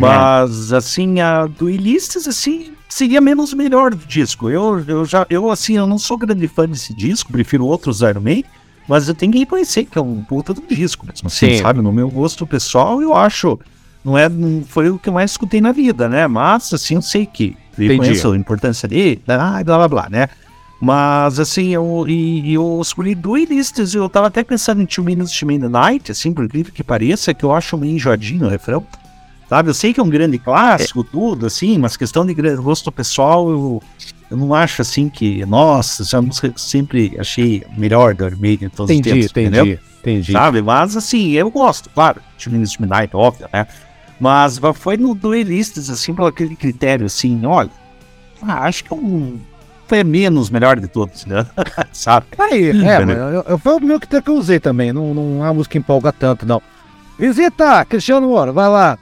Mas, 0.00 0.72
assim, 0.72 1.20
a 1.20 1.46
do 1.46 1.68
assim, 2.26 2.72
seria 2.88 3.20
menos 3.20 3.54
melhor 3.54 3.94
do 3.94 4.04
disco. 4.06 4.50
Eu, 4.50 4.84
eu 4.86 5.04
já, 5.04 5.26
eu, 5.30 5.50
assim, 5.50 5.76
eu 5.76 5.86
não 5.86 5.98
sou 5.98 6.16
grande 6.16 6.48
fã 6.48 6.68
desse 6.68 6.92
disco, 6.92 7.30
prefiro 7.30 7.64
outros 7.64 8.00
Iron 8.00 8.20
Maiden, 8.20 8.44
mas 8.88 9.08
eu 9.08 9.14
tenho 9.14 9.30
que 9.30 9.38
reconhecer 9.38 9.84
que 9.84 9.98
é 9.98 10.00
um 10.00 10.24
puta 10.24 10.52
do 10.52 10.62
disco 10.62 11.06
mesmo, 11.06 11.28
assim, 11.28 11.56
Sim. 11.56 11.62
sabe? 11.62 11.80
No 11.80 11.92
meu 11.92 12.10
gosto 12.10 12.46
pessoal, 12.46 13.00
eu 13.00 13.14
acho, 13.14 13.58
não 14.04 14.18
é, 14.18 14.28
não 14.28 14.64
foi 14.64 14.90
o 14.90 14.98
que 14.98 15.08
eu 15.08 15.12
mais 15.12 15.30
escutei 15.32 15.60
na 15.60 15.70
vida, 15.70 16.08
né? 16.08 16.26
Mas, 16.26 16.72
assim, 16.72 16.94
eu 16.94 17.02
sei 17.02 17.26
que 17.26 17.56
reconheço 17.76 18.32
a 18.32 18.36
importância 18.36 18.88
dele, 18.88 19.22
ah, 19.28 19.62
blá, 19.62 19.76
blá, 19.76 19.88
blá, 19.88 20.08
né? 20.10 20.28
Mas, 20.80 21.40
assim, 21.40 21.70
eu, 21.70 22.04
e, 22.06 22.54
eu 22.54 22.78
escolhi 22.80 23.14
dois 23.14 23.48
listas, 23.48 23.94
eu 23.94 24.08
tava 24.08 24.28
até 24.28 24.44
pensando 24.44 24.80
em 24.80 24.86
Two 24.86 25.04
Minutes 25.04 25.36
to 25.36 25.44
Midnight, 25.44 26.12
assim, 26.12 26.32
por 26.32 26.44
incrível 26.44 26.72
que 26.72 26.84
pareça, 26.84 27.34
que 27.34 27.44
eu 27.44 27.52
acho 27.52 27.76
meio 27.76 27.94
enjoadinho 27.94 28.46
o 28.46 28.48
refrão. 28.48 28.86
Sabe, 29.48 29.70
eu 29.70 29.74
sei 29.74 29.92
que 29.92 29.98
é 29.98 30.02
um 30.02 30.08
grande 30.10 30.38
clássico, 30.38 31.02
tudo, 31.02 31.46
assim, 31.46 31.78
mas 31.78 31.96
questão 31.96 32.24
de 32.24 32.34
gosto 32.34 32.92
pessoal, 32.92 33.50
eu, 33.50 33.82
eu 34.30 34.36
não 34.36 34.54
acho, 34.54 34.82
assim, 34.82 35.08
que, 35.08 35.44
nossa, 35.46 36.02
essa 36.02 36.18
é 36.18 36.20
música 36.20 36.48
que 36.50 36.54
eu 36.54 36.58
sempre 36.58 37.16
achei 37.18 37.64
melhor 37.76 38.14
do 38.14 38.24
Maiden 38.38 38.66
em 38.66 38.70
todos 38.70 38.94
Entendi, 38.94 39.20
os 39.20 39.32
tempos, 39.32 39.48
entendeu? 39.48 39.64
entendi, 39.64 39.80
entendi. 40.00 40.32
Sabe, 40.32 40.62
mas, 40.62 40.96
assim, 40.96 41.32
eu 41.32 41.50
gosto, 41.50 41.90
claro, 41.90 42.20
Two 42.38 42.52
Minutes 42.52 42.74
to 42.74 42.82
Midnight, 42.82 43.16
óbvio, 43.16 43.48
né? 43.52 43.66
Mas 44.20 44.60
foi 44.74 44.96
no 44.96 45.14
duelistas, 45.14 45.90
assim, 45.90 46.14
por 46.14 46.28
aquele 46.28 46.54
critério, 46.54 47.06
assim, 47.06 47.44
olha, 47.46 47.70
ah, 48.42 48.64
acho 48.64 48.84
que 48.84 48.92
um, 48.92 49.40
foi 49.88 50.04
menos 50.04 50.50
melhor 50.50 50.78
de 50.78 50.86
todos, 50.86 51.24
né? 51.26 51.46
Sabe? 51.92 52.26
Aí, 52.38 52.68
é, 52.70 53.04
mas 53.04 53.16
eu, 53.16 53.42
eu, 53.48 53.58
foi 53.58 53.74
o 53.76 53.80
meu 53.80 53.98
que 53.98 54.08
eu 54.14 54.34
usei 54.36 54.60
também. 54.60 54.92
Não, 54.92 55.14
não 55.14 55.42
a 55.42 55.52
música 55.52 55.78
empolga 55.78 56.12
tanto, 56.12 56.44
não. 56.46 56.62
Visita, 57.18 57.84
Cristiano 57.84 58.28
Moro, 58.28 58.52
vai 58.52 58.68
lá. 58.68 58.98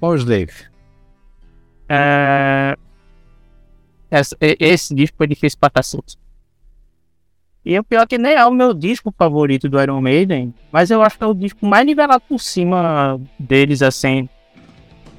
Power 0.00 0.18
Slave. 0.18 0.52
É... 1.88 2.76
Essa- 4.10 4.36
e- 4.40 4.56
esse 4.58 4.94
disco 4.94 5.16
foi 5.18 5.26
difícil 5.26 5.58
pra 5.60 5.68
cacete. 5.70 6.16
E 7.64 7.78
o 7.78 7.84
pior 7.84 8.02
é 8.02 8.06
que 8.06 8.16
nem 8.16 8.32
é 8.34 8.44
o 8.46 8.50
meu 8.52 8.72
disco 8.72 9.12
favorito 9.16 9.68
do 9.68 9.80
Iron 9.80 10.00
Maiden, 10.00 10.54
mas 10.72 10.90
eu 10.90 11.02
acho 11.02 11.18
que 11.18 11.24
é 11.24 11.26
o 11.26 11.34
disco 11.34 11.66
mais 11.66 11.84
nivelado 11.84 12.22
por 12.26 12.40
cima 12.40 13.20
deles, 13.38 13.82
assim. 13.82 14.28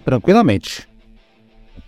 Tranquilamente. 0.03 0.89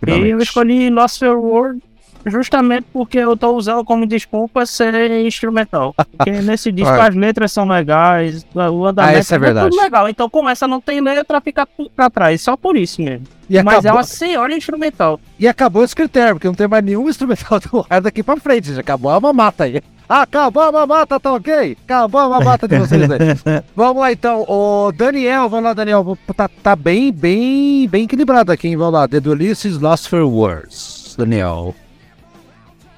E 0.06 0.28
eu 0.28 0.38
escolhi 0.38 0.90
Lost 0.90 1.20
Your 1.22 1.38
World 1.38 1.82
justamente 2.26 2.86
porque 2.92 3.18
eu 3.18 3.36
tô 3.36 3.52
usando 3.56 3.84
como 3.84 4.06
desculpa 4.06 4.64
ser 4.66 5.24
instrumental. 5.26 5.94
Porque 6.16 6.30
nesse 6.42 6.70
disco 6.72 6.90
Ah. 6.94 7.08
as 7.08 7.14
letras 7.14 7.52
são 7.52 7.66
legais, 7.68 8.46
o 8.54 8.86
andamento 8.86 9.16
Ah, 9.16 9.20
isso 9.20 9.34
é 9.34 9.38
verdade. 9.38 9.70
tudo 9.70 9.80
legal. 9.82 10.08
Então 10.08 10.28
como 10.30 10.48
essa 10.48 10.66
não 10.66 10.80
tem 10.80 11.00
letra, 11.00 11.40
fica 11.40 11.66
pra 11.94 12.08
trás. 12.10 12.40
Só 12.40 12.56
por 12.56 12.76
isso 12.76 13.02
mesmo. 13.02 13.26
E 13.48 13.62
Mas 13.62 13.74
é 13.76 13.78
acabou, 13.78 13.98
uma 13.98 14.04
senhora 14.04 14.54
instrumental. 14.56 15.20
e 15.38 15.46
acabou 15.46 15.84
esse 15.84 15.94
critério, 15.94 16.36
porque 16.36 16.46
não 16.48 16.54
tem 16.54 16.66
mais 16.66 16.82
nenhum 16.84 17.08
instrumental 17.08 17.60
do 17.70 17.84
ar 17.90 18.00
daqui 18.00 18.22
pra 18.22 18.36
frente. 18.36 18.72
Já 18.72 18.80
acabou 18.80 19.10
a 19.10 19.20
mamata 19.20 19.64
aí. 19.64 19.82
Acabou 20.06 20.62
a 20.62 20.70
mamata, 20.70 21.18
tá 21.18 21.32
ok? 21.32 21.76
Acabou 21.84 22.20
a 22.20 22.28
mamata 22.28 22.68
de 22.68 22.78
vocês 22.78 23.10
aí. 23.10 23.18
vamos 23.74 24.00
lá 24.02 24.12
então, 24.12 24.42
o 24.48 24.92
Daniel, 24.92 25.48
vamos 25.48 25.64
lá, 25.64 25.72
Daniel. 25.72 26.18
Tá, 26.36 26.48
tá 26.62 26.76
bem, 26.76 27.10
bem, 27.10 27.88
bem 27.88 28.04
equilibrado 28.04 28.52
aqui, 28.52 28.68
hein? 28.68 28.76
Vamos 28.76 28.92
lá, 28.94 29.08
The 29.08 29.18
Ulysses 29.26 29.78
Lost 29.78 30.08
for 30.08 30.20
Words. 30.22 31.14
Daniel. 31.18 31.74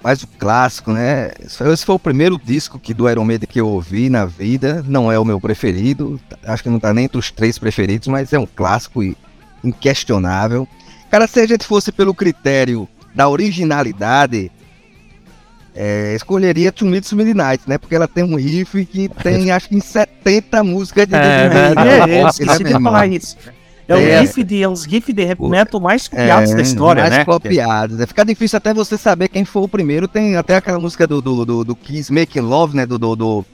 Mas 0.06 0.22
o 0.22 0.28
clássico, 0.38 0.92
né? 0.92 1.32
Esse 1.40 1.84
foi- 1.84 1.96
o 1.96 1.98
primeiro 1.98 2.40
disco 2.42 2.78
que 2.78 2.94
do 2.94 3.10
Iron 3.10 3.24
Maiden 3.24 3.48
que 3.50 3.60
eu 3.60 3.66
ouvi 3.66 4.08
na 4.08 4.24
vida. 4.24 4.84
Não 4.86 5.10
é 5.10 5.18
o 5.18 5.24
meu 5.24 5.40
preferido. 5.40 6.20
Acho 6.44 6.62
que 6.62 6.70
não 6.70 6.78
tá 6.78 6.94
nem 6.94 7.06
entre 7.06 7.18
os 7.18 7.32
três 7.32 7.58
preferidos, 7.58 8.06
mas 8.06 8.32
é 8.32 8.38
um 8.38 8.46
clássico 8.46 9.02
e 9.02 9.16
inquestionável. 9.64 10.68
Cara, 11.10 11.26
se 11.26 11.40
a 11.40 11.46
gente 11.48 11.66
fosse 11.66 11.90
pelo 11.90 12.14
critério 12.14 12.88
da 13.16 13.28
originalidade, 13.28 14.52
é, 15.74 16.14
escolheria 16.14 16.70
to 16.70 16.84
Midnight, 16.86 17.64
né? 17.66 17.76
Porque 17.76 17.96
ela 17.96 18.06
tem 18.06 18.22
um 18.22 18.36
riff 18.36 18.86
que 18.86 19.08
tem 19.08 19.50
acho 19.50 19.68
que 19.68 19.74
em 19.76 19.80
70 19.80 20.62
músicas 20.62 21.08
de 21.08 21.16
É, 21.16 21.18
Iron 21.18 21.54
Maiden. 21.54 21.74
verdade. 21.74 21.88
É, 21.88 21.92
é, 22.18 22.22
Né, 22.22 22.28
esqueci 22.28 22.64
de 22.64 22.74
É, 23.88 23.94
o 23.94 23.98
É. 23.98 24.20
riff 24.20 24.42
de, 24.42 24.62
é 24.62 24.68
os 24.68 24.84
riff 24.84 25.12
de 25.12 25.22
heavy 25.22 25.48
metal 25.48 25.80
mais 25.80 26.08
copiados 26.08 26.52
da 26.52 26.60
história, 26.62 27.02
mais 27.02 27.14
né? 27.18 27.24
copiados. 27.24 27.98
né? 27.98 28.06
Fica 28.06 28.24
difícil 28.24 28.56
até 28.56 28.74
você 28.74 28.98
saber 28.98 29.28
quem 29.28 29.44
foi 29.44 29.62
o 29.62 29.68
primeiro. 29.68 30.08
Tem 30.08 30.36
até 30.36 30.56
aquela 30.56 30.78
música 30.80 31.06
do, 31.06 31.22
do, 31.22 31.44
do, 31.44 31.64
do 31.64 31.76
Kiss 31.76 32.12
Making 32.12 32.40
Love, 32.40 32.76
né? 32.76 32.84
Do, 32.84 32.98
do, 32.98 33.14
do- 33.14 33.44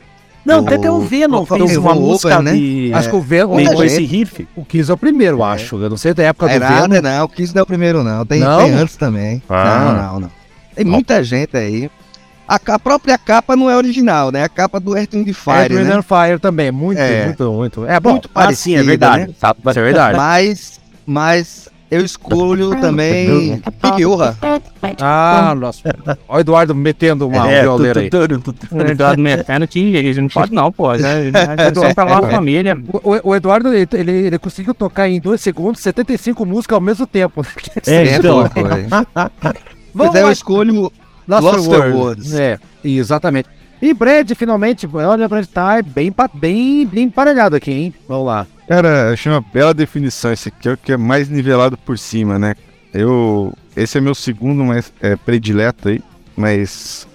Não, 0.45 0.61
do- 0.63 0.67
até, 0.67 0.77
até 0.77 0.91
o 0.91 1.01
Venom 1.01 1.45
fez 1.45 1.77
uma 1.77 1.95
música 1.95 2.41
né? 2.41 2.55
de... 2.55 2.91
Acho 2.95 3.11
que 3.11 3.17
o 3.17 3.21
Venom, 3.21 3.55
o, 3.57 3.85
esse 3.85 4.03
riff. 4.05 4.49
o 4.57 4.65
Kiss 4.65 4.91
é 4.91 4.95
o 4.95 4.97
primeiro, 4.97 5.43
acho. 5.45 5.77
Eu 5.77 5.91
não 5.91 5.97
sei 5.99 6.15
da 6.15 6.23
época 6.23 6.51
É 6.51 6.59
do 6.59 6.61
nada, 6.65 6.89
Venom. 6.89 7.03
não. 7.03 7.25
O 7.25 7.29
Kiss 7.29 7.55
não 7.55 7.61
é 7.61 7.63
o 7.63 7.67
primeiro, 7.67 8.03
não. 8.03 8.25
Tem, 8.25 8.41
Não? 8.41 8.59
tem 8.65 8.73
antes 8.73 8.97
também. 8.97 9.43
Ah. 9.51 9.85
Não, 9.85 10.13
não, 10.15 10.21
não. 10.21 10.31
Tem 10.75 10.85
muita 10.87 11.23
gente 11.23 11.55
aí. 11.57 11.91
A, 12.53 12.75
a 12.75 12.79
própria 12.79 13.17
capa 13.17 13.57
não 13.57 13.71
é 13.71 13.77
original, 13.77 14.31
né? 14.31 14.45
A 14.45 14.49
capa 14.49 14.79
do 14.79 14.97
Earth 14.97 15.15
and 15.15 15.25
Fire, 15.25 15.35
Fire, 15.35 15.75
né? 15.85 16.03
Fire 16.03 16.39
também, 16.41 16.71
muito, 16.71 16.99
É. 17.01 17.25
muito, 17.27 17.53
muito. 17.53 17.87
É 17.87 17.99
bom, 17.99 18.11
Muito 18.13 18.29
Ah, 18.35 18.53
sim, 18.53 18.75
é 18.75 18.79
parecida, 18.79 18.85
verdade. 18.85 19.23
né? 19.25 19.29
Isso 19.31 19.79
é 19.79 19.83
verdade. 19.83 20.17
Mas, 20.19 20.81
mas 21.07 21.69
eu 21.91 22.05
escolho 22.05 22.79
também 22.81 23.63
Big 23.83 24.05
Urra. 24.05 24.37
Ah, 25.01 25.55
nossa. 25.57 25.81
Olha 26.29 26.39
o 26.39 26.41
Eduardo 26.41 26.75
metendo 26.75 27.27
uma 27.27 27.51
É, 27.51 27.63
violeira 27.63 28.01
aí. 28.01 28.11
O 28.71 28.81
Eduardo 28.91 29.23
metendo 29.23 29.67
que 29.69 29.79
eles 29.79 30.17
não 30.19 30.29
pode 30.29 30.53
não, 30.53 30.71
pô. 30.71 30.93
né? 30.93 31.31
É 31.57 31.75
só 31.75 31.95
pra 31.95 32.05
uma 32.05 32.31
família. 32.31 32.77
O, 33.03 33.31
o- 33.31 33.35
Eduardo, 33.35 33.73
ele, 33.73 33.89
ele, 33.95 34.13
ele 34.13 34.39
conseguiu 34.39 34.75
tocar 34.75 35.09
em 35.09 35.21
2 35.21 35.41
segundos 35.41 35.81
75 35.81 36.45
músicas 36.45 36.75
ao 36.75 36.81
mesmo 36.83 37.07
tempo. 37.07 37.45
É, 37.87 37.95
É, 37.95 38.17
então. 38.17 38.43
pouco, 39.95 40.17
é. 40.17 40.21
Eu 40.21 40.27
lá. 40.27 40.33
escolho 40.33 40.93
Lost, 41.27 41.67
Lost. 41.67 41.69
Words. 41.69 42.35
É, 42.35 42.59
exatamente. 42.85 43.49
E 43.81 43.93
Brad, 43.93 44.31
finalmente, 44.35 44.89
olha, 44.93 45.29
Brad 45.29 45.47
tá 45.47 45.83
bem, 45.83 46.15
bem, 46.35 46.87
bem 46.87 47.05
emparelhado 47.05 47.57
aqui, 47.57 47.73
hein? 47.73 47.95
Vamos 48.09 48.27
lá. 48.27 48.47
Cara, 48.69 49.11
achei 49.13 49.31
uma 49.31 49.41
bela 49.41 49.75
definição. 49.75 50.33
Esse 50.33 50.49
aqui 50.49 50.69
é 50.69 50.73
o 50.73 50.77
que 50.77 50.93
é 50.93 50.97
mais 50.97 51.29
nivelado 51.29 51.77
por 51.77 51.99
cima, 51.99 52.39
né? 52.39 52.55
Eu. 52.95 53.53
Esse 53.77 53.99
é 53.99 54.01
meu 54.01 54.15
segundo 54.15 54.65
mais 54.65 54.93
é, 55.01 55.17
predileto 55.17 55.89
aí, 55.89 56.01
mas. 56.37 57.09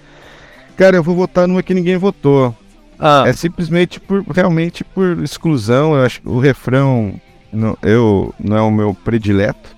Cara, 0.75 0.97
eu 0.97 1.03
vou 1.03 1.15
votar 1.15 1.47
numa 1.47 1.63
que 1.63 1.73
ninguém 1.73 1.97
votou. 1.97 2.55
Ah, 2.99 3.23
É 3.25 3.33
simplesmente 3.33 3.99
por 3.99 4.23
realmente 4.27 4.83
por 4.83 5.23
exclusão. 5.23 5.95
Eu 5.95 6.03
acho 6.03 6.21
que 6.21 6.27
o 6.27 6.39
refrão 6.39 7.13
não, 7.51 7.77
eu, 7.81 8.33
não 8.39 8.57
é 8.57 8.61
o 8.61 8.71
meu 8.71 8.93
predileto. 8.93 9.75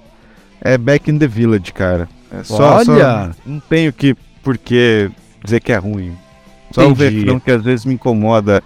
É 0.61 0.77
Back 0.77 1.09
in 1.11 1.17
the 1.19 1.27
Village, 1.27 1.71
cara. 1.71 2.09
É 2.32 2.43
só, 2.43 2.75
Olha! 2.77 2.84
só- 2.86 3.32
não 3.45 3.59
tenho 3.59 3.91
que 3.91 4.15
por 4.43 4.57
que 4.57 5.09
dizer 5.43 5.59
que 5.61 5.71
é 5.71 5.77
ruim. 5.77 6.15
Só 6.71 6.88
o 6.88 6.91
Entendi. 6.91 7.19
refrão 7.19 7.39
que 7.39 7.51
às 7.51 7.63
vezes 7.63 7.86
me 7.86 7.95
incomoda 7.95 8.63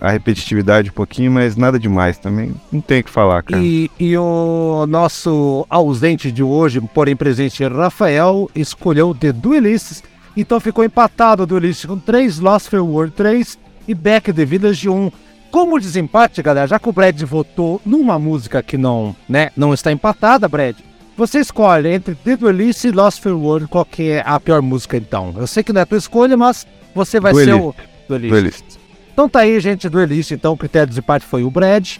a 0.00 0.10
repetitividade 0.10 0.90
um 0.90 0.92
pouquinho, 0.92 1.30
mas 1.32 1.56
nada 1.56 1.78
demais 1.78 2.18
também. 2.18 2.54
Não 2.70 2.80
tem 2.80 3.00
o 3.00 3.04
que 3.04 3.10
falar, 3.10 3.42
cara. 3.42 3.62
e, 3.62 3.90
e 3.98 4.16
o 4.16 4.84
nosso 4.88 5.66
ausente 5.70 6.30
de 6.30 6.42
hoje, 6.42 6.80
porém 6.92 7.16
presente, 7.16 7.64
Rafael, 7.66 8.50
escolheu 8.54 9.14
The 9.14 9.32
Duelists. 9.32 10.02
Então 10.36 10.60
ficou 10.60 10.84
empatado 10.84 11.44
o 11.44 11.46
Duelist 11.46 11.86
com 11.86 11.98
3, 11.98 12.40
Lost 12.40 12.68
for 12.68 12.80
World 12.80 13.12
3 13.14 13.58
e 13.88 13.94
Back 13.94 14.32
the 14.32 14.44
Village 14.44 14.86
1. 14.88 15.10
Como 15.50 15.80
desempate, 15.80 16.42
galera, 16.42 16.66
já 16.66 16.78
que 16.78 16.88
o 16.88 16.92
Brad 16.92 17.18
votou 17.22 17.80
numa 17.86 18.18
música 18.18 18.62
que 18.62 18.76
não, 18.76 19.16
né, 19.26 19.50
não 19.56 19.72
está 19.72 19.90
empatada, 19.90 20.46
Brad, 20.46 20.76
você 21.16 21.40
escolhe 21.40 21.88
entre 21.88 22.14
The 22.14 22.36
Duelist 22.36 22.84
e 22.84 22.90
Lost 22.90 23.22
for 23.22 23.32
World 23.32 23.68
qual 23.68 23.84
que 23.84 24.10
é 24.10 24.22
a 24.24 24.38
pior 24.38 24.60
música 24.60 24.96
então. 24.96 25.34
Eu 25.36 25.46
sei 25.46 25.62
que 25.62 25.72
não 25.72 25.80
é 25.80 25.82
a 25.82 25.86
tua 25.86 25.98
escolha, 25.98 26.36
mas 26.36 26.66
você 26.94 27.18
vai 27.18 27.34
ser 27.34 27.54
o 27.54 27.74
Duelist. 28.08 28.30
Duelist. 28.30 28.64
Então 29.12 29.28
tá 29.28 29.40
aí, 29.40 29.58
gente, 29.58 29.88
Duelist. 29.88 30.32
Então 30.32 30.52
o 30.52 30.56
critério 30.56 30.86
de 30.86 30.90
desempate 30.90 31.24
foi 31.24 31.42
o 31.42 31.50
Brad. 31.50 31.96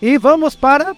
E 0.00 0.16
vamos 0.16 0.54
para... 0.54 0.94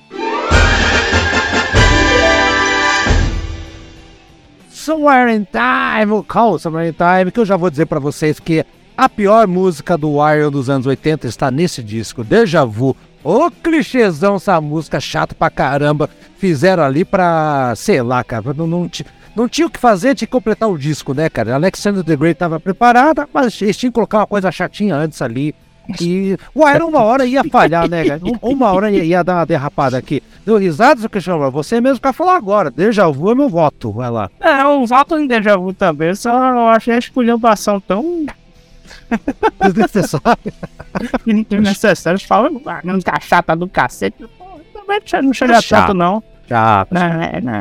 Somewhere 4.68 5.33
in 5.33 5.47
Time, 5.47 6.25
Call 6.25 6.59
Somewhere 6.59 6.89
in 6.89 6.93
Time, 6.93 7.31
que 7.31 7.41
eu 7.41 7.45
já 7.45 7.57
vou 7.57 7.70
dizer 7.70 7.87
pra 7.87 8.01
vocês 8.01 8.39
que 8.39 8.66
a 8.97 9.09
pior 9.09 9.47
música 9.47 9.97
do 9.97 10.16
Iron 10.31 10.51
dos 10.51 10.68
anos 10.68 10.87
80 10.87 11.27
está 11.27 11.51
nesse 11.51 11.83
disco, 11.83 12.23
Deja 12.23 12.64
Vu. 12.64 12.97
Ô 13.25 13.51
clichêzão 13.51 14.37
essa 14.37 14.61
música, 14.61 14.99
chato 15.01 15.35
pra 15.35 15.49
caramba. 15.51 16.09
Fizeram 16.39 16.83
ali 16.83 17.05
pra, 17.05 17.73
sei 17.77 18.03
lá, 18.03 18.25
cara, 18.25 18.53
não, 18.57 18.66
não, 18.66 18.91
não 19.37 19.49
tinha 19.49 19.66
o 19.66 19.70
que 19.70 19.79
fazer, 19.79 20.14
que 20.16 20.27
completar 20.27 20.68
o 20.68 20.77
disco, 20.77 21.14
né, 21.14 21.29
cara? 21.29 21.55
Alexander 21.55 22.03
the 22.03 22.16
Great 22.16 22.39
tava 22.39 22.59
preparada, 22.59 23.29
mas 23.33 23.61
eles 23.62 23.77
tinham 23.77 23.91
que 23.93 23.95
colocar 23.95 24.18
uma 24.18 24.27
coisa 24.27 24.51
chatinha 24.51 24.97
antes 24.97 25.23
ali. 25.23 25.55
E 26.01 26.37
o 26.55 26.68
Iron 26.68 26.87
uma 26.89 27.01
hora 27.03 27.27
ia 27.27 27.43
falhar, 27.45 27.89
né, 27.89 28.05
cara? 28.05 28.20
Um- 28.25 28.51
Uma 28.53 28.73
hora 28.73 28.89
ia, 28.91 29.03
ia 29.05 29.23
dar 29.25 29.37
uma 29.39 29.47
derrapada 29.47 29.99
aqui. 29.99 30.23
Deu 30.47 30.57
risada, 30.57 31.01
seu 31.01 31.11
Cristiano? 31.11 31.51
Você 31.51 31.81
mesmo 31.81 32.01
quer 32.01 32.12
falar 32.12 32.37
agora. 32.37 32.70
Deja 32.70 33.09
vu 33.09 33.31
é 33.33 33.35
meu 33.35 33.49
voto. 33.49 33.91
Vai 33.93 34.09
lá. 34.11 34.31
É, 34.41 34.64
um 34.64 34.85
voto 34.87 35.18
em 35.18 35.27
déjà 35.27 35.57
vu 35.57 35.73
também, 35.75 36.14
só 36.14 36.31
eu 36.31 36.68
achei 36.68 36.95
a 36.95 36.99
esculhambação 36.99 37.81
tão 37.81 38.27
Desnecessário. 39.61 40.53
desnecessária. 41.49 42.15
Eles 42.17 42.23
falam, 42.25 42.61
ah, 42.67 42.81
não 42.85 43.01
tá 43.01 43.19
chata 43.21 43.55
do 43.57 43.69
cacete. 43.69 44.25
Não 45.23 45.33
chega 45.33 45.61
Chato. 45.61 45.87
tanto, 45.87 45.95
não. 45.95 46.23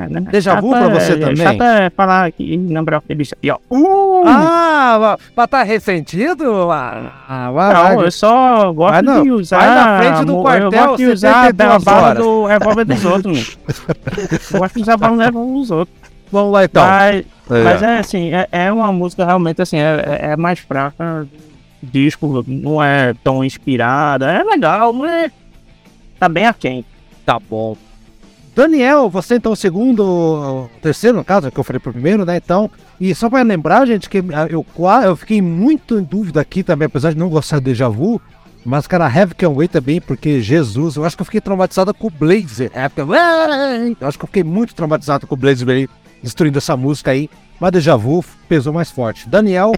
Não. 0.09 0.21
Déjà 0.23 0.59
vu 0.59 0.71
pra 0.71 0.89
você 0.89 1.17
também? 1.17 1.37
Chata 1.37 1.63
é 1.63 1.89
falar 1.89 2.31
que 2.31 2.55
of 2.55 3.07
the 3.07 3.15
beast 3.15 3.33
aqui, 3.33 3.49
ó. 3.49 3.57
Uh! 3.69 4.23
Ah, 4.25 5.17
pra 5.33 5.47
tá 5.47 5.63
ressentido? 5.63 6.69
Ah, 6.71 7.51
vai, 7.53 7.73
Não, 7.73 7.83
vai. 7.83 8.05
eu 8.05 8.11
só 8.11 8.73
gosto 8.73 8.91
Vai 8.93 9.01
não, 9.01 9.23
de 9.23 9.31
usar. 9.31 9.59
vai 9.59 9.75
na 9.75 9.97
frente 9.99 10.25
do 10.25 10.41
quartel, 10.41 10.65
Eu 10.65 10.71
gosto 10.71 10.97
de 10.97 11.05
usar 11.05 11.31
a 11.31 11.45
72 11.45 11.83
bala 11.83 12.15
do 12.15 12.45
revólver 12.45 12.85
dos 12.85 13.05
outros. 13.05 13.57
eu 14.53 14.59
gosto 14.59 14.75
de 14.75 14.81
usar 14.81 14.93
a 14.93 14.97
bala 14.97 15.15
do 15.15 15.21
revólver 15.23 15.53
dos 15.53 15.71
outros. 15.71 16.10
Vamos 16.31 16.53
lá 16.53 16.63
então. 16.63 16.83
Mas, 16.83 17.25
mas 17.49 17.83
é 17.83 17.99
assim, 17.99 18.33
é, 18.33 18.47
é 18.51 18.71
uma 18.71 18.91
música 18.91 19.25
realmente 19.25 19.61
assim, 19.61 19.77
é, 19.77 20.31
é 20.31 20.37
mais 20.37 20.59
fraca. 20.59 21.27
O 21.83 21.85
disco 21.85 22.43
não 22.47 22.81
é 22.81 23.13
tão 23.23 23.43
inspirada. 23.43 24.31
É 24.31 24.43
legal, 24.43 24.93
mas 24.93 25.31
tá 26.19 26.29
bem 26.29 26.45
aquém. 26.45 26.85
Tá 27.25 27.39
bom. 27.39 27.75
Daniel, 28.55 29.09
você 29.09 29.35
então, 29.35 29.53
o 29.53 29.55
segundo, 29.55 30.69
terceiro, 30.81 31.17
no 31.17 31.23
caso, 31.23 31.49
que 31.49 31.59
eu 31.59 31.63
falei 31.63 31.79
pro 31.79 31.93
primeiro, 31.93 32.25
né? 32.25 32.37
Então, 32.37 32.69
e 32.99 33.15
só 33.15 33.29
pra 33.29 33.41
lembrar, 33.41 33.85
gente, 33.87 34.09
que 34.09 34.19
ah, 34.33 34.47
eu, 34.49 34.65
eu 35.03 35.15
fiquei 35.15 35.41
muito 35.41 35.97
em 35.97 36.03
dúvida 36.03 36.41
aqui 36.41 36.61
também, 36.61 36.85
apesar 36.85 37.13
de 37.13 37.17
não 37.17 37.29
gostar 37.29 37.59
de 37.59 37.65
Deja 37.65 37.87
Vu, 37.87 38.21
mas, 38.63 38.85
cara, 38.87 39.05
Have 39.05 39.35
Can 39.35 39.49
Wait 39.49 39.71
também, 39.71 39.99
porque 39.99 40.41
Jesus, 40.41 40.95
eu 40.95 41.05
acho 41.05 41.15
que 41.15 41.21
eu 41.21 41.25
fiquei 41.25 41.41
traumatizado 41.41 41.93
com 41.93 42.07
o 42.07 42.11
Blazer. 42.11 42.71
Have 42.75 42.93
Can 42.93 43.05
Wait. 43.05 43.97
Eu 43.99 44.07
acho 44.07 44.19
que 44.19 44.23
eu 44.23 44.27
fiquei 44.27 44.43
muito 44.43 44.75
traumatizado 44.75 45.25
com 45.25 45.33
o 45.33 45.37
Blazer 45.37 45.67
aí, 45.69 45.89
destruindo 46.21 46.57
essa 46.57 46.75
música 46.77 47.11
aí, 47.11 47.29
mas 47.59 47.71
Deja 47.71 47.95
Vu 47.95 48.23
pesou 48.47 48.73
mais 48.73 48.89
forte. 48.91 49.27
Daniel, 49.29 49.73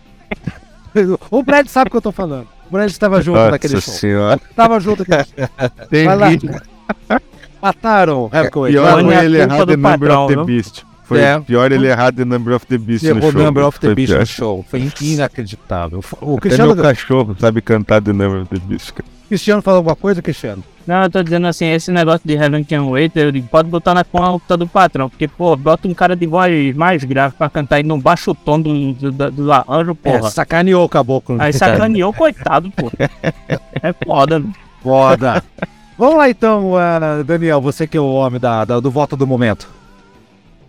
o 1.31 1.43
Brad 1.43 1.67
sabe 1.67 1.87
o 1.87 1.91
que 1.91 1.97
eu 1.97 2.01
tô 2.01 2.11
falando. 2.11 2.47
O 2.67 2.71
Brad 2.71 2.89
estava 2.89 3.21
junto 3.21 3.39
naquele 3.51 3.73
Nossa 3.75 3.91
show. 3.91 3.99
senhora. 3.99 4.41
Tava 4.55 4.79
junto 4.79 5.05
naquele 5.07 5.47
show. 5.47 6.05
Vai 6.05 6.15
lá. 6.17 7.21
Mataram. 7.61 8.29
Pior 8.29 8.51
foi 8.51 8.71
ele 9.25 9.37
culpa 9.39 9.53
errar 9.53 9.59
do 9.59 9.65
The 9.67 9.75
Number 9.77 9.99
patrão, 9.99 10.25
of 10.25 10.35
the? 10.35 10.43
Beast. 10.43 10.83
Foi 11.05 11.19
É. 11.19 11.39
pior 11.39 11.71
ele 11.71 11.87
errar 11.87 12.13
The 12.13 12.25
Number 12.25 12.55
of 12.55 12.65
the 12.65 12.77
Beast 12.77 13.03
no 13.03 13.09
Errou 13.11 13.31
show. 13.31 13.41
Number 13.41 13.63
of 13.65 13.79
the 13.79 13.87
Foi 13.87 13.95
Beast 13.95 14.11
pior. 14.13 14.19
no 14.19 14.25
show. 14.25 14.65
Foi 14.69 14.91
inacreditável. 15.01 16.03
O 16.21 16.31
Até 16.33 16.41
Cristiano, 16.41 16.75
meu 16.75 16.83
cachorro 16.83 17.35
sabe 17.39 17.61
cantar 17.61 18.01
The 18.01 18.11
Number 18.13 18.41
of 18.41 18.49
the 18.49 18.59
Beast. 18.65 18.91
cara. 18.93 19.07
Cristiano 19.33 19.63
falou 19.63 19.77
alguma 19.77 19.95
coisa, 19.95 20.21
Cristiano? 20.21 20.63
Não, 20.85 21.01
eu 21.03 21.09
tô 21.09 21.23
dizendo 21.23 21.47
assim, 21.47 21.65
esse 21.65 21.91
negócio 21.91 22.21
de 22.23 22.35
Heaven 22.35 22.63
Can 22.63 22.83
Wait, 22.85 23.15
eu 23.15 23.31
digo, 23.31 23.47
pode 23.47 23.67
botar 23.67 23.95
na 23.95 24.03
conta 24.03 24.55
do 24.55 24.67
patrão, 24.67 25.09
porque, 25.09 25.27
pô, 25.27 25.55
bota 25.55 25.87
um 25.87 25.93
cara 25.93 26.15
de 26.15 26.27
voz 26.27 26.75
mais 26.75 27.03
grave 27.03 27.33
pra 27.35 27.49
cantar 27.49 27.79
e 27.79 27.83
não 27.83 27.99
baixa 27.99 28.29
o 28.29 28.35
tom 28.35 28.61
do, 28.61 28.93
do, 28.93 29.11
do, 29.11 29.31
do 29.31 29.51
arranjo, 29.51 29.97
É, 30.03 30.17
porra. 30.19 30.29
sacaneou 30.29 30.85
o 30.85 30.89
caboclo. 30.89 31.37
Aí 31.41 31.51
sacaneou, 31.51 32.13
coitado, 32.13 32.69
pô. 32.69 32.91
É 33.81 33.91
foda, 34.05 34.37
né? 34.37 34.53
Foda. 34.83 35.43
Vamos 35.97 36.17
lá 36.17 36.29
então, 36.29 36.77
ah, 36.77 37.23
Daniel, 37.25 37.59
você 37.59 37.87
que 37.87 37.97
é 37.97 37.99
o 38.01 38.13
homem 38.13 38.39
da, 38.39 38.63
da- 38.63 38.79
do 38.79 38.91
voto 38.91 39.17
do 39.17 39.25
momento. 39.25 39.67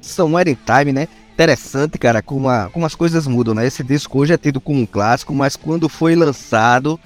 Somewhere 0.01 0.51
in 0.51 0.57
Time, 0.65 0.91
né? 0.93 1.07
Interessante, 1.35 1.99
cara, 1.99 2.23
como, 2.23 2.49
a- 2.49 2.71
como 2.73 2.87
as 2.87 2.95
coisas 2.95 3.27
mudam, 3.27 3.53
né? 3.55 3.67
Esse 3.67 3.83
disco 3.85 4.21
hoje 4.21 4.33
é 4.33 4.39
tido 4.39 4.59
como 4.59 4.81
um 4.81 4.87
clássico, 4.87 5.35
mas 5.35 5.55
quando 5.55 5.87
foi 5.87 6.15
lançado, 6.17 6.99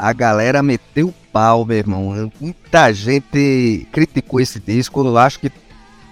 a 0.00 0.14
galera 0.14 0.62
meteu 0.62 1.12
pau, 1.30 1.62
meu 1.66 1.76
irmão. 1.76 2.32
Muita 2.40 2.90
gente 2.90 3.86
criticou 3.92 4.40
esse 4.40 4.58
disco. 4.58 5.04
Eu 5.04 5.18
acho 5.18 5.38
que, 5.38 5.52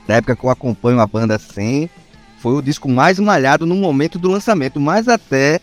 na 0.07 0.16
época 0.16 0.36
que 0.36 0.45
eu 0.45 0.51
acompanho 0.51 1.01
a 1.01 1.07
banda 1.07 1.36
assim, 1.36 1.89
foi 2.39 2.53
o 2.53 2.61
disco 2.61 2.86
mais 2.86 3.18
malhado 3.18 3.64
no 3.64 3.74
momento 3.74 4.18
do 4.18 4.30
lançamento, 4.30 4.78
mais 4.78 5.09
até 5.09 5.59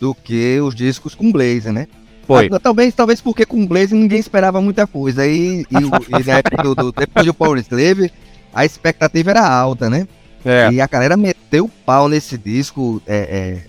do 0.00 0.12
que 0.12 0.60
os 0.60 0.74
discos 0.74 1.14
com 1.14 1.30
Blaze, 1.30 1.70
né? 1.70 1.86
Foi. 2.26 2.50
Ah, 2.52 2.58
Talvez, 2.58 2.92
talvez 2.94 3.20
porque 3.20 3.46
com 3.46 3.64
Blaze 3.64 3.94
ninguém 3.94 4.18
esperava 4.18 4.60
muita 4.60 4.84
coisa. 4.84 5.24
E, 5.24 5.60
e, 5.60 5.66
e 5.70 6.24
na 6.24 6.34
época 6.38 6.62
do, 6.64 6.74
do, 6.74 6.92
depois 6.92 7.26
do 7.26 7.32
Power 7.32 7.60
Slave, 7.60 8.10
a 8.52 8.64
expectativa 8.64 9.30
era 9.30 9.48
alta, 9.48 9.88
né? 9.88 10.08
É. 10.44 10.68
E 10.72 10.80
a 10.80 10.86
galera 10.88 11.16
meteu 11.16 11.66
o 11.66 11.68
pau 11.68 12.08
nesse 12.08 12.36
disco. 12.36 13.00
É, 13.06 13.16
é. 13.16 13.67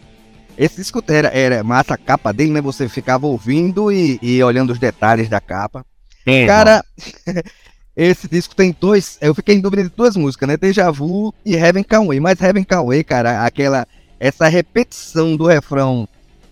Esse 0.60 0.76
disco 0.76 1.02
era, 1.08 1.30
era 1.30 1.64
massa 1.64 1.94
a 1.94 1.98
capa 1.98 2.34
dele, 2.34 2.52
né? 2.52 2.60
Você 2.60 2.90
ficava 2.90 3.26
ouvindo 3.26 3.90
e, 3.92 4.20
e 4.22 4.44
olhando 4.44 4.72
os 4.74 4.78
detalhes 4.80 5.30
da 5.30 5.40
capa. 5.40 5.86
Cara, 6.46 6.84
esse 7.96 8.28
disco 8.28 8.54
tem 8.54 8.76
dois. 8.80 9.18
Eu 9.22 9.34
fiquei 9.34 9.56
em 9.56 9.62
dúvida 9.62 9.84
de 9.84 9.90
duas 9.90 10.18
músicas, 10.18 10.50
né? 10.50 10.58
Deja 10.58 10.92
Vu 10.92 11.34
e 11.46 11.56
Heaven 11.56 11.84
Can 11.84 12.02
Wait. 12.02 12.22
Mas 12.22 12.42
Heaven 12.42 12.66
Can 12.66 12.82
Wait, 12.82 13.08
cara, 13.08 13.46
aquela. 13.46 13.88
Essa 14.20 14.50
repetição 14.50 15.38
do 15.38 15.48
refrão 15.48 16.06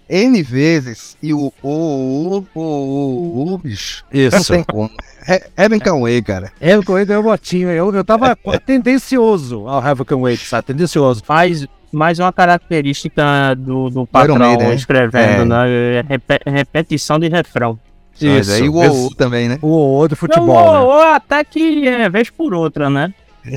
N 0.10 0.42
vezes 0.42 1.18
e 1.22 1.34
o 1.34 1.52
o 1.62 1.70
o 1.70 2.46
o 2.56 2.62
o, 2.62 3.54
o 3.54 3.58
bicho. 3.58 4.06
Não 4.10 4.22
Isso. 4.40 4.54
tem 4.54 4.64
como. 4.64 4.90
He- 5.28 5.44
Heaven 5.58 5.80
Can 5.80 5.96
Wait, 5.96 6.26
cara. 6.26 6.50
É, 6.62 6.78
o 6.78 6.84
Correio 6.84 7.06
deu 7.06 7.20
um 7.20 7.24
votinho. 7.24 7.70
Eu, 7.70 7.94
eu 7.94 8.06
tava 8.06 8.38
tendencioso 8.66 9.68
ao 9.68 9.82
Have 9.82 10.06
Can 10.06 10.16
Wait, 10.16 10.40
sabe? 10.40 10.68
Tendencioso. 10.68 11.22
Mais, 11.28 11.68
mais 11.92 12.20
uma 12.20 12.32
característica 12.34 13.56
do, 13.58 13.90
do 13.90 14.06
patrão 14.06 14.38
Maiden, 14.38 14.68
né? 14.70 14.76
escrevendo, 14.76 15.42
É. 15.42 15.46
né? 15.46 15.70
É 16.00 16.06
repe- 16.08 16.42
repetição 16.46 17.20
de 17.20 17.28
refrão. 17.28 17.80
Mas 18.22 18.50
aí 18.50 18.68
o 18.68 18.84
Isso. 18.84 19.08
o 19.08 19.16
também, 19.16 19.48
né? 19.48 19.60
O 19.62 19.68
outro 19.68 20.18
futebol, 20.18 20.48
Não, 20.66 20.74
né? 20.74 20.80
ou- 20.80 20.88
ou 20.88 21.02
até 21.04 21.44
que 21.44 21.88
é 21.88 22.10
vez 22.10 22.30
por 22.30 22.54
outra, 22.54 22.90
né? 22.90 23.14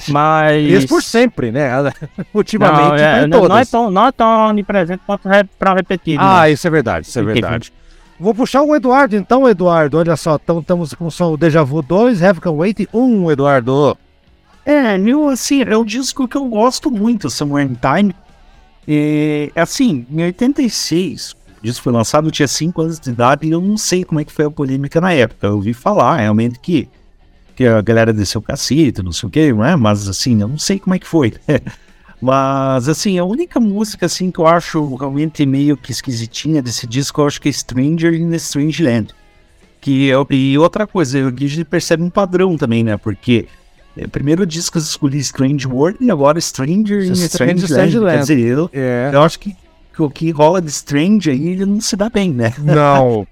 Mas. 0.09 0.70
Isso 0.70 0.87
por 0.87 1.03
sempre, 1.03 1.51
né? 1.51 1.70
Ultimamente, 2.33 2.89
não, 2.89 2.95
é, 2.95 3.20
tá 3.22 3.26
não, 3.26 3.49
não 3.49 3.59
é 3.59 3.64
tão, 3.64 3.91
não 3.91 4.07
é 4.07 4.12
tão 4.12 4.49
onipresente 4.49 5.03
quanto 5.07 5.28
re, 5.28 5.45
pra 5.59 5.74
repetir. 5.74 6.16
né? 6.18 6.24
Ah, 6.24 6.49
isso 6.51 6.66
é 6.66 6.70
verdade, 6.70 7.07
isso 7.07 7.18
é 7.18 7.22
verdade. 7.22 7.72
Vou 8.18 8.35
puxar 8.35 8.62
o 8.62 8.76
Eduardo 8.76 9.16
então, 9.16 9.49
Eduardo. 9.49 9.97
Olha 9.99 10.14
só, 10.14 10.37
estamos 10.37 10.93
com 10.95 11.11
só 11.11 11.33
o 11.33 11.37
Deja 11.39 11.64
Vu 11.64 11.81
2, 11.81 12.22
Have 12.22 12.39
Can 12.41 12.51
Wait 12.53 12.87
1, 12.93 13.31
Eduardo. 13.33 13.97
É, 14.65 14.99
meu, 14.99 15.29
assim, 15.29 15.63
é 15.63 15.77
um 15.77 15.85
disco 15.85 16.29
que 16.29 16.37
eu 16.37 16.45
gosto 16.47 16.91
muito, 16.91 17.31
Somewhere 17.31 17.69
in 17.71 17.75
Time. 17.77 18.15
E, 18.87 19.51
assim, 19.55 20.07
em 20.11 20.23
86, 20.25 21.33
o 21.33 21.63
disco 21.63 21.85
foi 21.85 21.93
lançado, 21.93 22.29
eu 22.29 22.33
tinha 22.33 22.49
5 22.49 22.83
anos 22.83 22.99
de 23.01 23.11
idade 23.11 23.47
e 23.47 23.51
eu 23.51 23.61
não 23.61 23.77
sei 23.77 24.05
como 24.05 24.21
é 24.21 24.25
que 24.25 24.33
foi 24.33 24.45
a 24.45 24.51
polêmica 24.51 25.01
na 25.01 25.13
época. 25.13 25.47
Eu 25.47 25.55
ouvi 25.57 25.73
falar, 25.73 26.17
realmente, 26.19 26.59
que, 26.59 26.89
que 27.57 27.67
a 27.67 27.81
galera 27.81 28.13
desceu 28.13 28.41
o 28.41 28.45
cacete, 28.45 29.03
não 29.03 29.13
sei 29.13 29.29
o 29.29 29.31
quê, 29.31 29.53
né? 29.53 29.77
Mas, 29.77 30.09
assim, 30.09 30.41
eu 30.41 30.49
não 30.49 30.59
sei 30.59 30.79
como 30.79 30.95
é 30.95 30.99
que 30.99 31.07
foi. 31.07 31.35
Mas, 32.21 32.87
assim, 32.89 33.19
a 33.19 33.25
única 33.25 33.59
música, 33.59 34.05
assim, 34.07 34.31
que 34.31 34.39
eu 34.41 34.47
acho 34.47 34.95
realmente 34.95 35.45
meio 35.47 35.77
que 35.77 35.91
esquisitinha 35.91 36.61
desse 36.61 36.87
disco, 36.87 37.21
eu 37.23 37.27
acho 37.27 37.41
que 37.41 37.49
é 37.49 37.53
Stranger 37.53 38.13
in 38.15 38.33
a 38.33 38.37
Strange 38.37 38.83
Land. 38.83 39.15
Que 39.81 40.07
eu, 40.07 40.27
e 40.31 40.59
outra 40.59 40.87
coisa, 40.87 41.19
eu- 41.19 41.29
a 41.29 41.31
gente 41.31 41.65
percebe 41.65 42.03
um 42.03 42.11
padrão 42.11 42.59
também, 42.59 42.85
né? 42.85 42.99
Porque 42.99 43.47
é, 43.47 43.60
primeiro 44.11 44.47
disco 44.47 44.78
eu 44.78 44.82
escolhi 44.82 45.18
Strange 45.18 45.66
World 45.66 45.99
e 46.01 46.11
agora 46.11 46.41
Stranger 46.41 47.03
in 47.05 47.11
a 47.11 47.12
Strange 47.14 47.64
Strange, 47.64 47.99
Land. 47.99 47.99
Land. 47.99 48.26
Quer 48.26 48.34
dizer, 48.34 48.38
eu, 48.41 48.70
É. 48.72 49.11
eu 49.12 49.22
acho 49.22 49.38
que, 49.38 49.57
que 49.95 50.03
o 50.03 50.09
que 50.11 50.30
rola 50.30 50.61
de 50.62 50.68
Strange 50.70 51.30
aí, 51.30 51.49
ele 51.49 51.66
não 51.66 51.80
se 51.80 51.97
dá 51.97 52.09
bem, 52.09 52.30
né? 52.32 52.53
Não. 52.59 53.26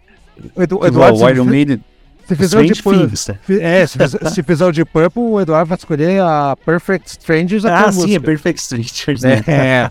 O 0.54 0.62
Edu, 0.62 0.76
Tipo, 0.76 0.86
Eduardo, 0.86 1.18
o 1.18 1.28
Iron 1.30 1.44
se, 1.44 1.50
Maiden, 1.50 1.80
se 2.26 2.36
fizer 2.36 2.58
o 2.58 2.64
de 2.64 2.72
Strange? 2.72 3.38
É, 3.60 3.86
se 3.86 3.98
fizer, 3.98 4.30
se 4.30 4.42
fizer 4.42 4.66
o 4.66 4.72
de 4.72 4.84
Purple, 4.84 5.22
o 5.22 5.40
Eduardo 5.40 5.68
vai 5.68 5.78
escolher 5.78 6.20
a 6.20 6.56
Perfect 6.64 7.08
Strangers 7.10 7.64
até 7.64 7.74
Ah, 7.74 7.88
a 7.88 7.92
sim, 7.92 8.00
é 8.00 8.02
música. 8.04 8.20
Perfect 8.20 8.60
Strangers, 8.60 9.22
né? 9.22 9.42
É. 9.46 9.90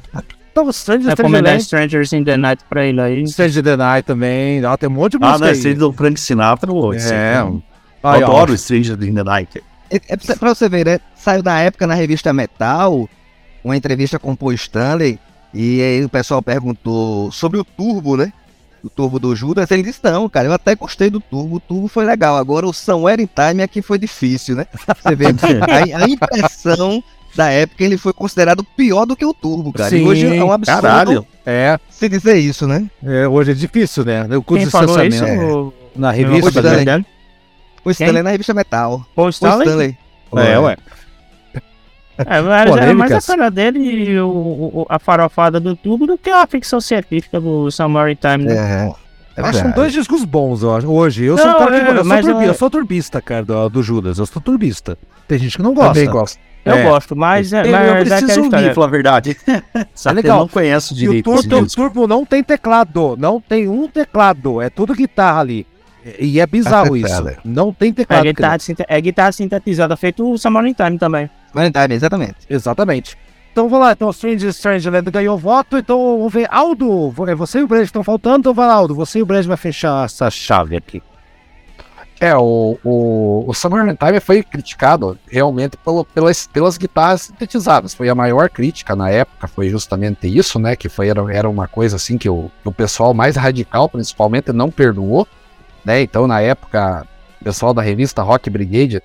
Então, 0.51 0.71
Stranger, 0.71 1.01
Stranger 1.11 1.17
Recomendar 1.17 1.51
Land, 1.53 1.63
Strangers 1.63 2.13
in 2.13 2.23
the 2.23 2.35
Night 2.35 2.63
pra 2.69 2.83
ele 2.85 2.99
aí. 2.99 3.27
Stranger 3.27 3.63
the 3.63 3.77
Night 3.77 4.05
também. 4.07 4.65
Ó, 4.65 4.75
tem 4.75 4.89
um 4.89 4.93
monte 4.93 5.11
de 5.11 5.17
Ah, 5.23 5.27
música 5.27 5.39
não, 5.39 5.47
aí. 5.47 5.57
esse 5.59 5.73
do 5.75 5.93
Frank 5.93 6.19
Sinatra, 6.19 6.71
esse 6.95 7.13
É. 7.13 7.41
eu 7.41 7.61
Aí, 8.03 8.23
ó. 8.23 8.25
adoro 8.25 8.57
Stranger 8.57 8.97
in 9.03 9.13
the 9.13 9.23
Night. 9.23 9.61
É, 9.89 9.95
é 10.09 10.35
pra 10.35 10.53
você 10.53 10.67
ver, 10.69 10.85
né? 10.85 10.99
Saiu 11.15 11.41
da 11.43 11.57
época 11.59 11.87
na 11.87 11.93
revista 11.93 12.33
Metal, 12.33 13.09
uma 13.63 13.75
entrevista 13.77 14.17
com 14.19 14.31
o 14.31 14.37
Paul 14.37 14.53
Stanley, 14.53 15.19
e 15.53 15.81
aí 15.81 16.03
o 16.03 16.09
pessoal 16.09 16.41
perguntou 16.41 17.31
sobre 17.31 17.59
o 17.59 17.63
Turbo, 17.63 18.17
né? 18.17 18.31
O 18.83 18.89
Turbo 18.89 19.19
do 19.19 19.35
Judas, 19.35 19.69
ele 19.71 19.83
disse, 19.83 19.99
não, 20.03 20.29
cara, 20.29 20.47
eu 20.47 20.53
até 20.53 20.75
gostei 20.75 21.09
do 21.09 21.19
Turbo, 21.19 21.55
o 21.55 21.59
Turbo 21.59 21.87
foi 21.87 22.05
legal, 22.05 22.37
agora 22.37 22.65
o 22.65 22.71
Somewhere 22.73 23.21
in 23.21 23.27
Time 23.27 23.63
aqui 23.63 23.81
foi 23.81 23.97
difícil, 23.97 24.55
né? 24.55 24.67
Você 25.01 25.15
vê 25.15 25.25
a, 25.97 26.03
a 26.03 26.07
impressão 26.09 27.03
da 27.35 27.49
época, 27.49 27.83
ele 27.83 27.97
foi 27.97 28.13
considerado 28.13 28.63
pior 28.63 29.05
do 29.05 29.15
que 29.15 29.25
o 29.25 29.33
Turbo, 29.33 29.73
cara. 29.73 29.89
Sim, 29.89 29.97
e 29.97 30.07
hoje 30.07 30.37
é 30.37 30.43
um 30.43 30.51
absurdo 30.51 30.81
Caralho. 30.81 31.27
É, 31.45 31.79
se 31.89 32.07
dizer 32.07 32.37
isso, 32.37 32.67
né? 32.67 32.85
é, 33.03 33.27
hoje 33.27 33.51
é 33.51 33.53
difícil, 33.53 34.05
né? 34.05 34.23
O 34.37 34.41
curso 34.43 34.59
Quem 34.59 34.65
de 34.65 34.71
falou 34.71 34.95
isso? 35.03 35.09
distanciamento. 35.09 35.53
O- 35.53 35.73
Na 35.99 36.11
revista. 36.11 36.61
Né? 36.61 37.05
Stanley. 37.91 38.09
O 38.09 38.11
Stanley 38.11 38.23
na 38.23 38.29
revista 38.31 38.53
Metal. 38.53 39.05
Paul 39.15 39.27
O 39.27 39.29
Stanley? 39.29 39.67
Stanley. 39.67 39.97
É, 40.35 40.59
ué. 40.59 40.77
É, 42.19 42.41
mas 42.41 42.75
era 42.77 42.93
mais 42.95 43.11
a 43.11 43.21
cara 43.21 43.51
dele 43.51 43.79
e 43.79 44.19
o, 44.19 44.27
o- 44.27 44.85
a 44.89 44.97
farofada 44.97 45.59
do 45.59 45.75
tubo 45.75 46.07
do 46.07 46.17
que 46.17 46.29
a 46.31 46.47
ficção 46.47 46.81
científica 46.81 47.39
do 47.39 47.69
Summer 47.69 48.15
Time. 48.15 48.45
né? 48.45 48.55
É. 48.55 49.07
É 49.39 49.41
acho 49.41 49.51
que 49.51 49.57
são 49.59 49.71
dois 49.71 49.93
discos 49.93 50.25
bons, 50.25 50.63
eu 50.63 50.75
acho. 50.75 50.87
Hoje, 50.87 51.25
eu 51.25 51.37
sou 51.37 51.45
Não, 51.45 51.53
um 51.53 51.59
cara 51.59 51.69
que 51.69 51.75
é, 51.75 51.79
eu, 51.91 52.03
sou 52.03 52.15
turbi- 52.23 52.31
eu- 52.31 52.41
eu 52.41 52.53
sou 52.55 52.69
turbista, 52.71 53.21
cara, 53.21 53.45
do, 53.45 53.69
do 53.69 53.83
Judas. 53.83 54.17
Eu 54.17 54.25
sou 54.25 54.41
turbista. 54.41 54.97
Tem 55.27 55.37
gente 55.37 55.57
que 55.57 55.61
não 55.61 55.75
gosta. 55.75 55.93
Também 55.93 56.09
gosto. 56.09 56.39
Eu 56.65 56.73
É. 56.75 56.83
gosto, 56.83 57.15
mas, 57.15 57.53
é, 57.53 57.65
Eu, 57.67 57.71
mas 57.71 57.87
eu 57.87 57.93
é 57.93 57.99
preciso 58.03 58.43
ouvir, 58.45 58.73
falar 58.73 58.87
a 58.87 58.89
verdade. 58.89 59.37
Só 59.93 60.09
que 60.09 60.15
legal. 60.15 60.37
Eu 60.37 60.41
não 60.41 60.47
conheço 60.47 60.93
E 60.93 60.95
o 60.95 60.97
direito 60.97 61.25
turbo, 61.25 61.55
o 61.55 61.63
disco. 61.65 61.81
turbo 61.81 62.07
não 62.07 62.25
tem 62.25 62.43
teclado, 62.43 63.15
não 63.15 63.39
tem 63.39 63.69
um 63.69 63.87
teclado, 63.87 64.59
é 64.59 64.71
tudo 64.71 64.95
guitarra 64.95 65.39
ali. 65.41 65.67
E 66.19 66.39
é 66.39 66.47
bizarro 66.47 66.93
Ah, 66.95 66.97
isso. 66.97 67.25
Não 67.43 67.73
tem 67.73 67.89
É 67.89 67.93
teclado. 67.93 68.23
guitarra, 68.23 68.59
sinte- 68.59 68.85
é 68.87 69.01
guitarra 69.01 69.31
sintetizada, 69.31 69.95
feito 69.97 70.29
o 70.31 70.37
Summer 70.37 70.63
Time 70.73 70.97
também. 70.97 71.29
Verdade, 71.53 71.93
exatamente. 71.93 72.35
Exatamente. 72.49 73.17
Então 73.51 73.67
vamos 73.67 73.87
lá, 73.87 73.93
então 73.93 74.09
Strange 74.11 74.47
Strangeland 74.49 75.09
ganhou 75.09 75.35
voto, 75.37 75.77
então 75.77 76.17
vamos 76.17 76.31
ver. 76.31 76.47
Aldo, 76.51 77.11
é 77.27 77.33
você 77.33 77.59
e 77.59 77.63
o 77.63 77.67
Brad 77.67 77.83
estão 77.83 78.03
faltando, 78.03 78.39
então 78.39 78.53
vai 78.53 78.67
lá, 78.67 78.73
Aldo, 78.75 78.93
você 78.93 79.17
e 79.17 79.21
o 79.23 79.25
Brad 79.25 79.43
vai 79.45 79.57
fechar 79.57 80.05
essa 80.05 80.29
chave 80.29 80.77
aqui. 80.77 81.01
É, 82.19 82.35
o, 82.35 82.77
o, 82.83 83.43
o 83.47 83.53
Summer 83.53 83.95
Time 83.95 84.19
foi 84.19 84.41
criticado 84.41 85.17
realmente 85.29 85.77
pelo, 85.77 86.03
pelas, 86.03 86.47
pelas 86.47 86.75
guitarras 86.77 87.21
sintetizadas. 87.23 87.93
Foi 87.93 88.09
a 88.09 88.15
maior 88.15 88.49
crítica 88.49 88.95
na 88.95 89.09
época, 89.09 89.47
foi 89.47 89.69
justamente 89.69 90.27
isso, 90.27 90.57
né? 90.57 90.75
Que 90.75 90.89
foi, 90.89 91.09
era, 91.09 91.21
era 91.31 91.47
uma 91.47 91.67
coisa 91.67 91.95
assim 91.95 92.17
que 92.17 92.27
o, 92.27 92.49
que 92.63 92.69
o 92.69 92.71
pessoal 92.71 93.13
mais 93.13 93.35
radical, 93.35 93.87
principalmente, 93.87 94.51
não 94.51 94.71
perdoou. 94.71 95.27
Né? 95.87 96.01
Então, 96.01 96.27
na 96.27 96.41
época, 96.41 97.07
o 97.39 97.45
pessoal 97.45 97.73
da 97.73 97.81
revista 97.81 98.21
Rock 98.21 98.49
Brigade 98.49 99.01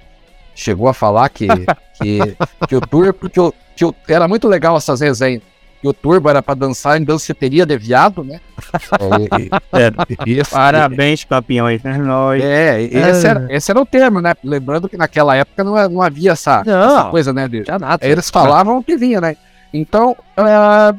chegou 0.53 0.89
a 0.89 0.93
falar 0.93 1.29
que, 1.29 1.47
que, 2.03 2.19
que 2.67 2.75
o 2.75 2.81
Turbo, 2.81 3.31
que 3.31 3.39
o, 3.39 3.55
que 3.77 3.85
o- 3.85 3.95
era 4.09 4.27
muito 4.27 4.49
legal 4.49 4.77
essas 4.77 5.01
resenhas. 5.01 5.43
Que 5.81 5.87
o 5.89 5.93
Turbo 5.93 6.29
era 6.29 6.43
para 6.43 6.55
dançar 6.55 7.01
em 7.01 7.05
danceteria 7.05 7.65
de 7.65 7.77
viado, 7.79 8.25
né? 8.25 8.41
É, 9.73 9.89
e- 10.29 10.33
e- 10.35 10.41
e 10.41 10.45
Parabéns, 10.45 11.23
campeões, 11.25 11.83
né? 11.85 11.97
Nós. 11.99 12.43
é, 12.43 12.83
e 12.83 12.97
esse 12.97 13.27
era, 13.29 13.47
esse 13.49 13.71
era 13.71 13.81
o 13.81 13.87
termo, 13.87 14.21
né? 14.21 14.33
Lembrando 14.43 14.89
que 14.89 14.97
naquela 14.97 15.37
época 15.37 15.63
não, 15.63 15.89
não 15.89 16.03
havia 16.03 16.33
essa, 16.33 16.65
Não. 16.67 16.85
essa 16.99 17.11
coisa, 17.11 17.33
né? 17.33 17.47
De, 17.47 17.63
Já 17.65 17.79
nada. 17.79 18.05
eles 18.05 18.29
falavam 18.29 18.79
o 18.79 18.83
que 18.85 18.97
vinha, 18.97 19.21
né? 19.21 19.37
Então, 19.73 20.17
é, 20.37 20.95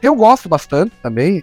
eu 0.00 0.14
gosto 0.14 0.48
bastante 0.48 0.92
também. 1.02 1.42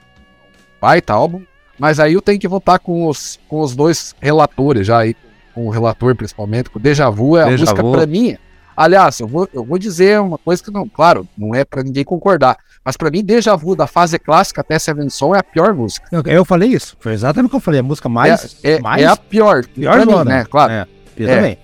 Baita 0.81 1.13
álbum. 1.13 1.41
Mas 1.77 1.99
aí 1.99 2.13
eu 2.13 2.21
tenho 2.21 2.39
que 2.39 2.47
votar 2.47 2.79
com 2.79 3.07
os, 3.07 3.39
com 3.47 3.59
os 3.61 3.75
dois 3.75 4.15
relatores 4.21 4.87
já 4.87 4.99
aí. 4.99 5.15
Com 5.53 5.67
o 5.67 5.69
relator, 5.69 6.15
principalmente, 6.15 6.69
com 6.69 6.79
o 6.79 6.81
Deja 6.81 7.09
Vu. 7.09 7.37
É 7.37 7.43
a 7.43 7.45
Deja 7.45 7.63
música 7.63 7.81
Vu. 7.81 7.91
pra 7.91 8.05
mim. 8.05 8.37
Aliás, 8.75 9.19
eu 9.21 9.27
vou, 9.27 9.47
eu 9.53 9.63
vou 9.63 9.77
dizer 9.77 10.19
uma 10.19 10.37
coisa 10.37 10.61
que 10.61 10.69
não, 10.69 10.87
claro, 10.87 11.25
não 11.37 11.55
é 11.55 11.63
pra 11.63 11.81
ninguém 11.81 12.03
concordar. 12.03 12.57
Mas 12.83 12.97
pra 12.97 13.09
mim, 13.09 13.23
Deja 13.23 13.55
Vu, 13.55 13.75
da 13.75 13.87
fase 13.87 14.19
clássica 14.19 14.61
até 14.61 14.77
Seven 14.77 15.09
Son, 15.09 15.33
é 15.33 15.39
a 15.39 15.43
pior 15.43 15.73
música. 15.73 16.07
Eu, 16.11 16.21
eu 16.25 16.45
falei 16.45 16.69
isso, 16.69 16.97
foi 16.99 17.13
exatamente 17.13 17.47
o 17.47 17.49
que 17.51 17.55
eu 17.55 17.61
falei, 17.61 17.79
a 17.79 17.83
música 17.83 18.09
mais. 18.09 18.57
é, 18.63 18.73
é, 18.73 18.79
mais 18.81 19.01
é 19.01 19.05
a 19.05 19.15
pior. 19.15 19.65
pior 19.65 20.05
pra 20.05 20.05
mim, 20.05 20.29
né? 20.29 20.45
Claro. 20.45 20.73
É, 20.73 20.87
eu 21.17 21.27
também. 21.27 21.57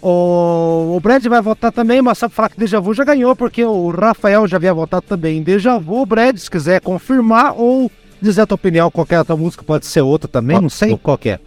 O, 0.00 0.96
o 0.96 1.00
Brad 1.00 1.24
vai 1.26 1.40
votar 1.40 1.72
também, 1.72 2.02
mas 2.02 2.18
só 2.18 2.28
pra 2.28 2.36
falar 2.36 2.48
que 2.50 2.58
Deja 2.58 2.80
Vu 2.80 2.92
já 2.92 3.04
ganhou, 3.04 3.34
porque 3.36 3.64
o 3.64 3.90
Rafael 3.90 4.46
já 4.46 4.56
havia 4.56 4.74
votado 4.74 5.04
também 5.06 5.38
em 5.38 5.42
Deja 5.42 5.78
Vu. 5.78 6.02
O 6.02 6.06
Brad, 6.06 6.36
se 6.36 6.50
quiser 6.50 6.80
confirmar 6.80 7.54
ou 7.56 7.90
dizer 8.24 8.42
a 8.42 8.46
tua 8.46 8.56
opinião, 8.56 8.90
qualquer 8.90 9.18
outra 9.18 9.36
música 9.36 9.62
pode 9.62 9.86
ser 9.86 10.00
outra 10.00 10.28
também, 10.28 10.60
não 10.60 10.68
sei 10.68 10.96
qual 10.96 11.16
que 11.18 11.30
é. 11.30 11.40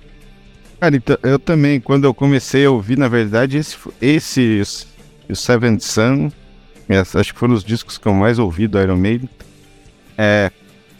Cara, 0.80 0.96
então, 0.96 1.18
eu 1.24 1.40
também, 1.40 1.80
quando 1.80 2.06
eu 2.06 2.14
comecei 2.14 2.66
a 2.66 2.72
ouvir, 2.72 2.98
na 2.98 3.08
verdade, 3.08 3.58
esse, 3.58 3.76
esse 4.02 4.64
e 5.28 5.32
o 5.32 5.36
Seventh 5.36 5.82
Sun, 5.82 6.32
acho 7.16 7.34
que 7.34 7.40
foram 7.40 7.54
os 7.54 7.64
discos 7.64 7.98
que 7.98 8.08
eu 8.08 8.14
mais 8.14 8.40
ouvi 8.40 8.68
do 8.68 8.80
Iron 8.80 8.96
Maiden. 8.98 9.30
É, 10.18 10.52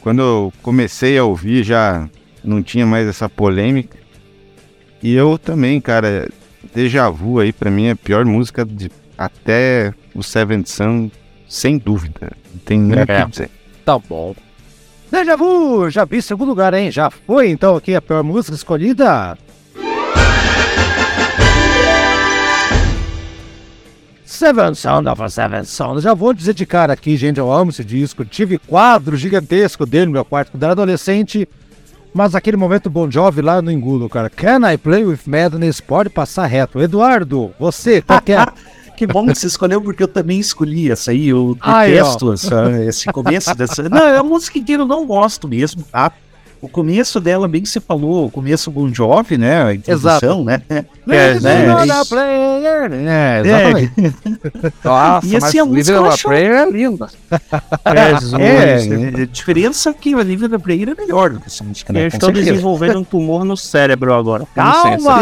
quando 0.02 0.22
eu 0.22 0.54
comecei 0.62 1.18
a 1.18 1.24
ouvir, 1.24 1.64
já 1.64 2.10
não 2.44 2.62
tinha 2.64 2.86
mais 2.86 3.08
essa 3.08 3.30
polêmica. 3.30 3.98
E 5.02 5.14
eu 5.14 5.38
também, 5.38 5.80
cara, 5.80 6.28
Deja 6.74 7.10
Vu 7.10 7.40
aí, 7.40 7.54
pra 7.54 7.70
mim, 7.72 7.86
é 7.86 7.92
a 7.92 7.96
pior 7.96 8.26
música 8.26 8.66
de 8.66 8.90
até 9.18 9.94
o 10.14 10.24
Seventh 10.24 10.68
Sun, 10.68 11.10
sem 11.48 11.78
dúvida. 11.78 12.32
Não 12.52 12.60
tem 12.66 12.80
nem 12.80 13.00
o 13.00 13.02
É. 13.02 13.06
que 13.24 13.32
dizer. 13.32 13.50
Tá 13.86 13.98
bom. 13.98 14.36
Deja 15.10 15.38
Vu, 15.38 15.90
já 15.90 16.04
vi 16.04 16.22
segundo 16.22 16.50
lugar, 16.50 16.74
hein? 16.74 16.92
Já 16.92 17.10
foi 17.10 17.50
então 17.50 17.76
aqui 17.76 17.96
a 17.96 18.02
pior 18.02 18.24
música 18.24 18.56
escolhida. 18.56 19.38
Seven 24.26 24.76
Sound 24.76 25.08
of 25.08 25.24
a 25.24 25.30
Seven 25.30 25.64
Sound. 25.64 26.02
Já 26.02 26.14
vou 26.14 26.34
dizer 26.34 26.54
aqui, 26.92 27.16
gente, 27.16 27.40
eu 27.40 27.52
amo 27.52 27.72
esse 27.72 27.84
disco. 27.84 28.26
Tive 28.26 28.58
quadro 28.58 29.16
gigantesco 29.16 29.86
dele 29.86 30.08
no 30.08 30.12
meu 30.12 30.26
quarto 30.26 30.52
quando 30.52 30.64
era 30.64 30.74
adolescente. 30.74 31.48
Mas 32.14 32.36
aquele 32.36 32.58
momento 32.58 32.90
Bon 32.90 33.10
Jovi 33.10 33.42
lá 33.42 33.62
no 33.62 33.72
engulo, 33.72 34.10
cara. 34.10 34.30
Can 34.30 34.70
I 34.70 34.78
Play 34.78 35.06
With 35.06 35.22
Madness? 35.26 35.80
Pode 35.80 36.10
passar 36.10 36.46
reto. 36.48 36.82
Eduardo, 36.82 37.54
você, 37.58 38.02
qual 38.02 38.22
que 38.22 38.34
é? 38.34 38.46
Que 38.98 39.06
bom 39.08 39.28
que 39.28 39.36
você 39.36 39.48
escolheu, 39.48 39.80
porque 39.82 40.02
eu 40.04 40.08
também 40.08 40.40
escolhi 40.40 40.92
essa 40.92 41.12
aí. 41.12 41.30
Eu 41.30 41.56
Ai, 41.62 41.92
detesto 41.92 42.34
essa- 42.34 42.72
esse 42.84 43.06
começo 43.14 43.56
dessa. 43.56 43.88
Não, 43.88 44.20
a 44.20 44.24
música 44.24 44.58
inteira 44.58 44.82
eu 44.84 44.88
não 44.88 45.06
gosto 45.06 45.48
mesmo, 45.48 45.84
tá? 45.84 46.12
O 46.60 46.68
começo 46.68 47.20
dela, 47.20 47.48
bem 47.48 47.62
que 47.62 47.70
você 47.70 47.80
falou, 47.80 48.26
o 48.26 48.32
começo 48.32 48.72
Bon 48.72 48.92
Jovi, 48.92 49.38
né? 49.38 49.64
A 49.64 49.74
introdução, 49.76 50.44
né? 50.44 50.60
Living 51.06 51.44
né? 51.44 51.76
on 51.76 51.92
a 51.92 52.04
Player. 52.06 52.92
É, 52.92 53.42
exatamente. 53.46 54.16
Nossa, 54.84 55.28
E 55.28 55.36
assim, 55.36 55.60
a 55.60 55.66
música 55.66 55.98
Living 56.00 56.10
on 56.10 56.18
Prayer 56.18 56.52
é 56.56 56.72
linda. 56.72 57.08
Jesus. 58.20 58.34
É, 58.42 59.22
a 59.22 59.26
diferença 59.26 59.92
é 59.92 59.94
que 59.94 60.16
a 60.16 60.24
Livre 60.24 60.48
da 60.48 60.58
Prayer 60.58 60.90
é 60.90 60.96
melhor 61.00 61.30
do 61.30 61.40
que 61.40 61.46
essa 61.46 61.64
música, 61.64 61.94
né? 61.94 62.08
Eu 62.08 62.10
Com 62.10 62.18
estou 62.18 62.30
certeza. 62.30 62.52
desenvolvendo 62.52 63.00
um 63.00 63.04
tumor 63.04 63.46
no 63.46 63.56
cérebro 63.56 64.12
agora. 64.16 64.48
Calma, 64.56 65.22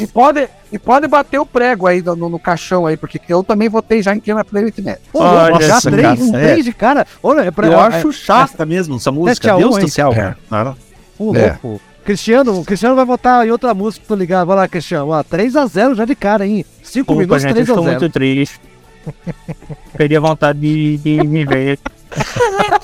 e 0.00 0.06
pode, 0.06 0.46
e 0.72 0.78
pode 0.78 1.06
bater 1.06 1.38
o 1.38 1.44
prego 1.44 1.86
aí 1.86 2.00
no, 2.02 2.16
no 2.16 2.38
caixão 2.38 2.86
aí, 2.86 2.96
porque 2.96 3.20
eu 3.28 3.44
também 3.44 3.68
votei 3.68 4.02
já 4.02 4.14
em 4.14 4.22
With 4.26 4.46
Madness. 4.50 4.98
Pô, 5.12 5.20
Olha 5.20 5.66
já 5.66 5.80
três, 5.80 6.20
um 6.20 6.32
cara, 6.32 6.42
é. 6.44 6.52
três 6.52 6.64
de 6.64 6.72
cara. 6.72 7.06
Olha, 7.22 7.40
é 7.42 7.50
pra, 7.50 7.66
Eu 7.66 7.74
é- 7.74 7.86
acho 7.86 8.12
chata 8.12 8.64
mesmo 8.64 8.96
essa 8.96 9.12
música. 9.12 9.54
Deus 9.56 9.76
um, 9.76 9.80
do 9.80 9.88
céu. 9.88 10.12
É. 10.12 10.34
cara. 10.48 10.74
Ô, 11.18 11.36
É. 11.36 11.58
louco. 11.62 11.80
Cristiano, 12.04 12.58
o 12.60 12.64
Cristiano 12.64 12.96
vai 12.96 13.04
votar 13.04 13.46
em 13.46 13.50
outra 13.50 13.72
música, 13.74 14.04
tô 14.08 14.14
ligado. 14.16 14.48
Vai 14.48 14.56
lá, 14.56 14.66
Cristiano. 14.66 15.10
Ó, 15.10 15.22
3x0 15.22 15.94
já 15.94 16.04
de 16.04 16.16
cara, 16.16 16.44
hein? 16.44 16.64
5 16.82 17.14
Desculpa, 17.14 17.20
minutos, 17.20 17.42
gente, 17.42 17.56
eu 17.56 17.62
estou 17.62 17.76
3x0. 17.84 18.00
muito 18.00 18.08
triste. 18.10 18.60
Perdi 19.96 20.16
a 20.16 20.20
vontade 20.20 20.58
de, 20.58 20.96
de 20.98 21.22
me 21.26 21.44
ver. 21.44 21.78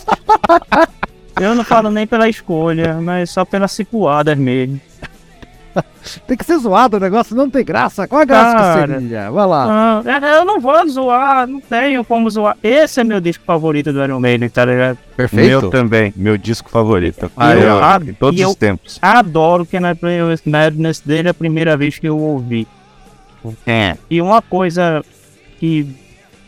Eu 1.41 1.55
não 1.55 1.63
falo 1.63 1.91
nem 1.91 2.07
pela 2.07 2.29
escolha, 2.29 2.95
mas 3.01 3.31
só 3.31 3.45
pelas 3.45 3.71
cipuadas 3.73 4.37
mesmo. 4.37 4.81
Tem 6.27 6.37
que 6.37 6.45
ser 6.45 6.59
zoado 6.59 6.97
o 6.97 7.01
negócio, 7.01 7.37
não 7.37 7.51
tem 7.51 7.65
graça. 7.65 8.09
Qual 8.09 8.21
a 8.21 8.25
graça 8.25 8.57
Cara. 8.57 8.95
que 8.95 9.01
seria? 9.01 9.31
Vai 9.31 9.47
lá. 9.47 10.03
Ah, 10.05 10.37
eu 10.39 10.45
não 10.45 10.59
vou 10.61 10.89
zoar, 10.89 11.47
não 11.47 11.61
tenho 11.61 12.05
como 12.05 12.29
zoar. 12.31 12.57
Esse 12.63 13.01
é 13.01 13.05
meu 13.05 13.21
disco 13.21 13.45
favorito 13.45 13.93
do 13.93 14.03
Iron 14.03 14.19
Maiden, 14.21 14.49
tá 14.49 14.65
ligado? 14.65 14.99
Meu 15.33 15.71
também, 15.71 16.13
meu 16.17 16.39
disco 16.39 16.71
favorito. 16.71 17.31
Ah, 17.37 17.55
eu, 17.55 17.61
eu- 17.61 18.11
em 18.11 18.15
todos 18.15 18.41
os 18.41 18.55
tempos. 18.55 18.99
Adoro 19.03 19.67
que 19.67 19.79
na 19.79 19.95
Madness 20.47 21.01
dele 21.01 21.29
é 21.29 21.31
a 21.31 21.35
primeira 21.35 21.77
vez 21.77 21.99
que 21.99 22.09
eu 22.09 22.19
ouvi. 22.19 22.67
É. 23.67 23.97
E 24.11 24.21
uma 24.21 24.43
coisa 24.43 25.05
que 25.59 25.87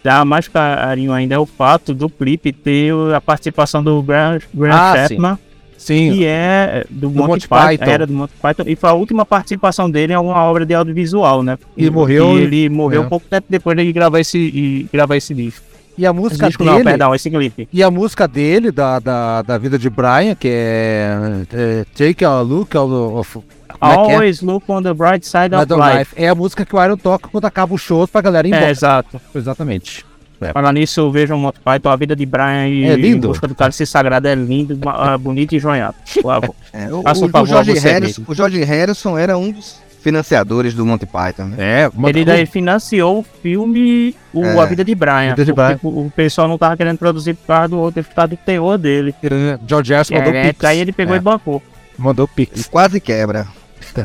dá 0.03 0.25
mais 0.25 0.49
carinho 0.49 1.13
ainda 1.13 1.35
é 1.35 1.39
o 1.39 1.47
fato 1.47 1.93
do 1.95 2.09
clipe 2.09 2.53
ter 2.53 2.93
a 3.15 3.21
participação 3.21 3.83
do 3.83 4.03
Grant, 4.03 4.45
Grant 4.55 4.75
Ah, 4.75 4.95
Chapman, 5.09 5.35
Sim. 5.37 5.41
Que 5.87 6.25
é 6.25 6.85
do, 6.91 7.11
Monty, 7.11 7.29
Monty 7.29 7.49
Python, 7.49 7.67
Python. 7.69 7.85
era 7.91 8.07
do 8.07 8.13
Monty 8.13 8.33
Python, 8.41 8.63
e 8.67 8.77
foi 8.77 8.91
a 8.91 8.93
última 8.93 9.25
participação 9.25 9.91
dele 9.91 10.13
em 10.13 10.17
uma 10.17 10.43
obra 10.45 10.65
de 10.67 10.75
audiovisual, 10.75 11.43
né? 11.43 11.59
E 11.77 11.89
morreu- 11.91 12.39
E 12.39 12.43
ele 12.43 12.69
morreu 12.69 13.03
é. 13.03 13.07
um 13.07 13.09
pouco 13.09 13.27
tempo 13.29 13.47
depois 13.49 13.77
de 13.77 13.93
gravar 13.93 14.21
esse, 14.21 14.39
e 14.39 14.87
gravar 14.93 15.17
esse 15.17 15.35
disco. 15.35 15.65
E 15.99 16.07
a 16.07 16.13
música 16.13 16.47
disco 16.47 16.65
dele. 16.65 16.77
não, 16.79 16.85
perdão, 16.85 17.15
esse 17.15 17.29
clipe. 17.29 17.69
E 17.73 17.83
a 17.83 17.91
música 17.91 18.27
dele, 18.27 18.71
da, 18.71 18.99
da, 19.01 19.43
da 19.43 19.59
vida 19.59 19.79
de 19.79 19.91
Brian, 19.91 20.35
que 20.35 20.49
é, 20.49 21.43
é 21.53 21.85
Take 21.95 22.25
a 22.25 22.41
Look 22.41 22.75
of, 22.77 23.39
é 23.39 23.43
que 23.43 23.77
é? 23.85 24.15
Always 24.15 24.41
look 24.41 24.65
on 24.69 24.83
the 24.83 24.95
bright 24.95 25.27
side 25.27 25.55
of 25.55 25.67
life. 25.75 25.99
Life. 25.99 26.15
É 26.17 26.29
a 26.29 26.35
música 26.35 26.65
que 26.65 26.75
o 26.75 26.83
Iron 26.83 26.97
toca 26.97 27.29
quando 27.29 27.45
acaba 27.45 27.75
o 27.75 27.79
show 27.79 28.07
pra 28.09 28.21
galera 28.23 28.47
ir 28.49 28.53
É, 28.53 28.57
embora. 28.57 28.71
exato. 28.71 29.21
Exatamente. 29.35 30.05
Falando 30.53 30.77
nisso, 30.77 31.11
vejam 31.11 31.37
o 31.37 31.41
Monty 31.41 31.61
Python, 31.61 31.89
a 31.91 31.97
vida 31.97 32.17
de 32.17 32.25
Brian 32.27 32.67
e 32.69 32.85
É 32.85 32.97
lindo. 32.97 33.27
em 33.27 33.31
busca 33.31 33.47
do 33.47 33.55
cálice 33.55 33.85
sagrado 33.87 34.27
é 34.27 34.35
lindo, 34.35 34.79
ah, 34.89 35.17
bonito 35.19 35.55
e 35.55 35.59
joiado. 35.59 35.95
É, 36.73 36.93
o, 36.93 37.03
Faça 37.03 37.21
um 37.21 37.25
o- 37.25 37.41
o 37.43 37.47
você 37.47 37.81
Harrison, 37.81 38.23
o 38.29 38.35
George 38.35 38.63
Harrison 38.63 39.19
era 39.19 39.37
um 39.37 39.51
dos 39.51 39.81
financiadores 40.01 40.73
do 40.73 40.87
Monty 40.87 41.05
Python, 41.05 41.45
né? 41.47 41.83
É, 41.83 41.91
uma- 41.93 42.09
Ele 42.09 42.25
daí 42.25 42.47
financiou 42.47 43.19
o 43.19 43.23
filme 43.43 44.15
o 44.33 44.45
É. 44.45 44.59
A 44.59 44.65
Vida 44.67 44.85
de 44.85 44.95
Brian. 44.95 45.31
Vida 45.31 45.45
de 45.45 45.53
Brian. 45.53 45.79
O 45.83 46.07
o 46.07 46.13
pessoal 46.15 46.47
não 46.49 46.57
tava 46.57 46.77
querendo 46.77 46.97
produzir 46.97 47.35
por 47.35 47.47
causa 47.49 47.69
do 47.69 47.79
outro, 47.79 48.03
por 48.05 48.15
causa 48.15 48.29
do 48.29 48.37
teor 48.37 48.79
dele. 48.79 49.15
É, 49.23 49.59
George 49.67 49.93
Harrison 49.93 50.15
mandou 50.15 50.33
É, 50.33 50.53
pix. 50.53 50.65
aí 50.65 50.79
ele 50.79 50.93
pegou 50.93 51.15
É, 51.15 51.19
e 51.19 51.21
bancou. 51.21 51.63
Mandou 51.99 52.27
E 52.33 52.35
pix. 52.37 52.67
quase 52.69 53.01
quebra. 53.01 53.47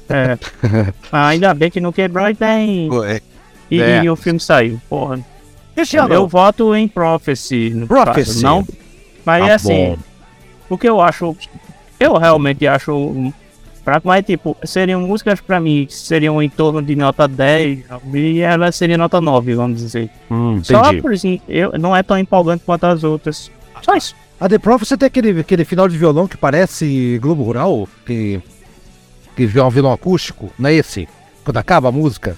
É. 0.10 0.38
Ah, 1.12 1.28
Ainda 1.28 1.54
bem 1.54 1.70
que 1.70 1.80
não 1.80 1.92
quebrou 1.92 2.28
e 2.28 2.34
tem. 2.36 2.90
É, 3.06 3.22
E, 3.70 3.82
É. 3.82 4.04
e 4.04 4.10
o 4.10 4.16
filme 4.16 4.40
saiu, 4.40 4.82
porra. 4.90 5.20
Cristiano, 5.76 6.14
Eu 6.14 6.28
voto 6.28 6.74
em 6.76 6.88
Prophecy. 6.88 7.72
no 7.74 7.88
Prophecy. 7.88 8.32
caso, 8.32 8.44
Não, 8.44 8.68
mas 9.26 9.44
Tá 9.44 9.50
é 9.50 9.54
assim, 9.54 9.86
bom. 9.90 9.98
porque 10.70 10.88
eu 10.88 11.02
acho, 11.02 11.36
eu 12.00 12.18
realmente 12.18 12.66
acho 12.66 13.32
fraco, 13.84 14.08
mas 14.08 14.26
tipo, 14.26 14.58
seriam 14.64 15.02
músicas 15.02 15.40
pra 15.42 15.60
mim 15.60 15.86
que 15.88 15.94
seriam 15.94 16.42
em 16.42 16.50
torno 16.50 16.82
de 16.82 16.96
nota 16.96 17.28
10 17.28 17.80
e 18.14 18.40
ela 18.40 18.72
seria 18.72 18.98
nota 18.98 19.22
9, 19.22 19.54
vamos 19.54 19.78
dizer. 19.80 20.10
Hum, 20.32 20.60
Só 20.64 20.92
por 21.02 21.14
isso, 21.14 21.40
eu, 21.48 21.74
não 21.78 21.96
é 21.96 22.02
tão 22.02 22.18
empolgante 22.18 22.64
quanto 22.66 22.86
as 22.86 23.04
outras. 23.04 23.52
Só 23.84 23.96
isso. 23.96 24.16
A 24.40 24.50
The 24.50 24.58
Prophecy 24.58 24.98
tem 24.98 25.08
aquele, 25.08 25.40
aquele 25.40 25.64
final 25.64 25.88
de 25.88 25.98
violão 25.98 26.28
que 26.28 26.36
parece 26.36 27.20
Globo 27.22 27.44
Rural, 27.44 27.88
que, 28.06 28.42
que 29.36 29.44
é 29.58 29.64
um 29.64 29.70
violão 29.70 29.94
acústico, 29.94 30.52
não 30.58 30.70
é 30.70 30.74
esse? 30.74 31.08
Quando 31.44 31.58
acaba 31.58 31.90
a 31.90 31.92
música. 31.92 32.36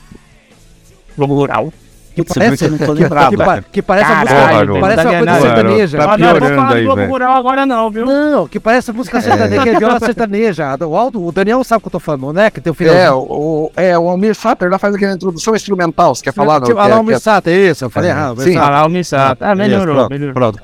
Globo 1.17 1.33
Rural. 1.35 1.71
Que 2.17 2.23
Putz, 2.23 2.61
eu 2.63 2.71
não 2.71 2.77
tô 2.79 2.95
que, 2.95 3.03
lembrado, 3.03 3.29
que, 3.29 3.37
cara. 3.37 3.65
que 3.73 3.81
parece 3.83 4.11
a 4.11 4.25
Caralho, 4.25 4.67
música, 4.75 4.79
parece 4.87 5.07
uma 5.07 5.17
coisa 5.17 5.39
sertaneja. 5.41 5.97
tá 5.99 6.03
Ah, 6.13 6.17
não, 6.17 6.35
falar 6.35 6.73
aí, 6.73 6.83
Globo 6.83 6.95
velho. 6.97 7.11
Rural 7.11 7.37
agora 7.37 7.65
não, 7.67 7.91
viu? 7.91 8.05
Não, 8.07 8.47
que 8.47 8.59
parece 8.59 8.89
a 8.89 8.93
música 8.95 9.21
sertaneja, 9.21 9.61
que 9.61 9.69
é 9.69 9.77
viola 9.77 9.99
sertaneja. 9.99 10.77
O, 10.87 10.95
Aldo, 10.97 11.23
o 11.23 11.31
Daniel 11.31 11.63
sabe 11.63 11.77
o 11.77 11.81
que 11.81 11.87
eu 11.87 11.91
tô 11.91 11.99
falando, 11.99 12.33
né? 12.33 12.49
Que 12.49 12.59
tem 12.59 12.71
o 12.71 12.73
final. 12.73 12.95
É, 12.95 13.11
o, 13.11 13.71
é, 13.75 13.99
o 13.99 14.09
Almir 14.09 14.33
Sater 14.33 14.67
lá 14.69 14.79
faz 14.79 14.95
aquela 14.95 15.13
introdução 15.13 15.55
instrumental, 15.55 16.15
você 16.15 16.23
quer 16.23 16.33
falar? 16.33 16.59
Tipo, 16.61 16.73
não? 16.73 16.79
ah, 16.81 16.85
Que- 16.85 16.89
lá, 16.91 16.99
o 16.99 17.03
que 17.05 17.11
é- 17.11 17.13
Missato, 17.13 17.49
é 17.49 17.53
isso, 17.53 17.85
eu 17.85 17.89
falei 17.91 18.09
É, 18.09 18.13
errado. 18.13 18.41
sim. 18.41 18.53
Falar 18.55 18.85
o 18.85 18.89
Missato. 18.89 19.43
Ah, 19.45 19.53
melhorou, 19.53 20.07
melhorou. 20.09 20.33
pronto. 20.33 20.59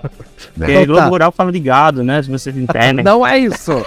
Porque 0.55 0.71
Então 0.71 0.85
Globo 0.85 1.01
tá. 1.01 1.07
Rural 1.07 1.31
fala 1.31 1.51
de 1.51 1.59
gado, 1.59 2.03
né? 2.03 2.21
Se 2.21 2.29
vocês 2.29 2.57
entendem. 2.57 3.03
Não 3.03 3.25
é 3.25 3.37
isso. 3.37 3.71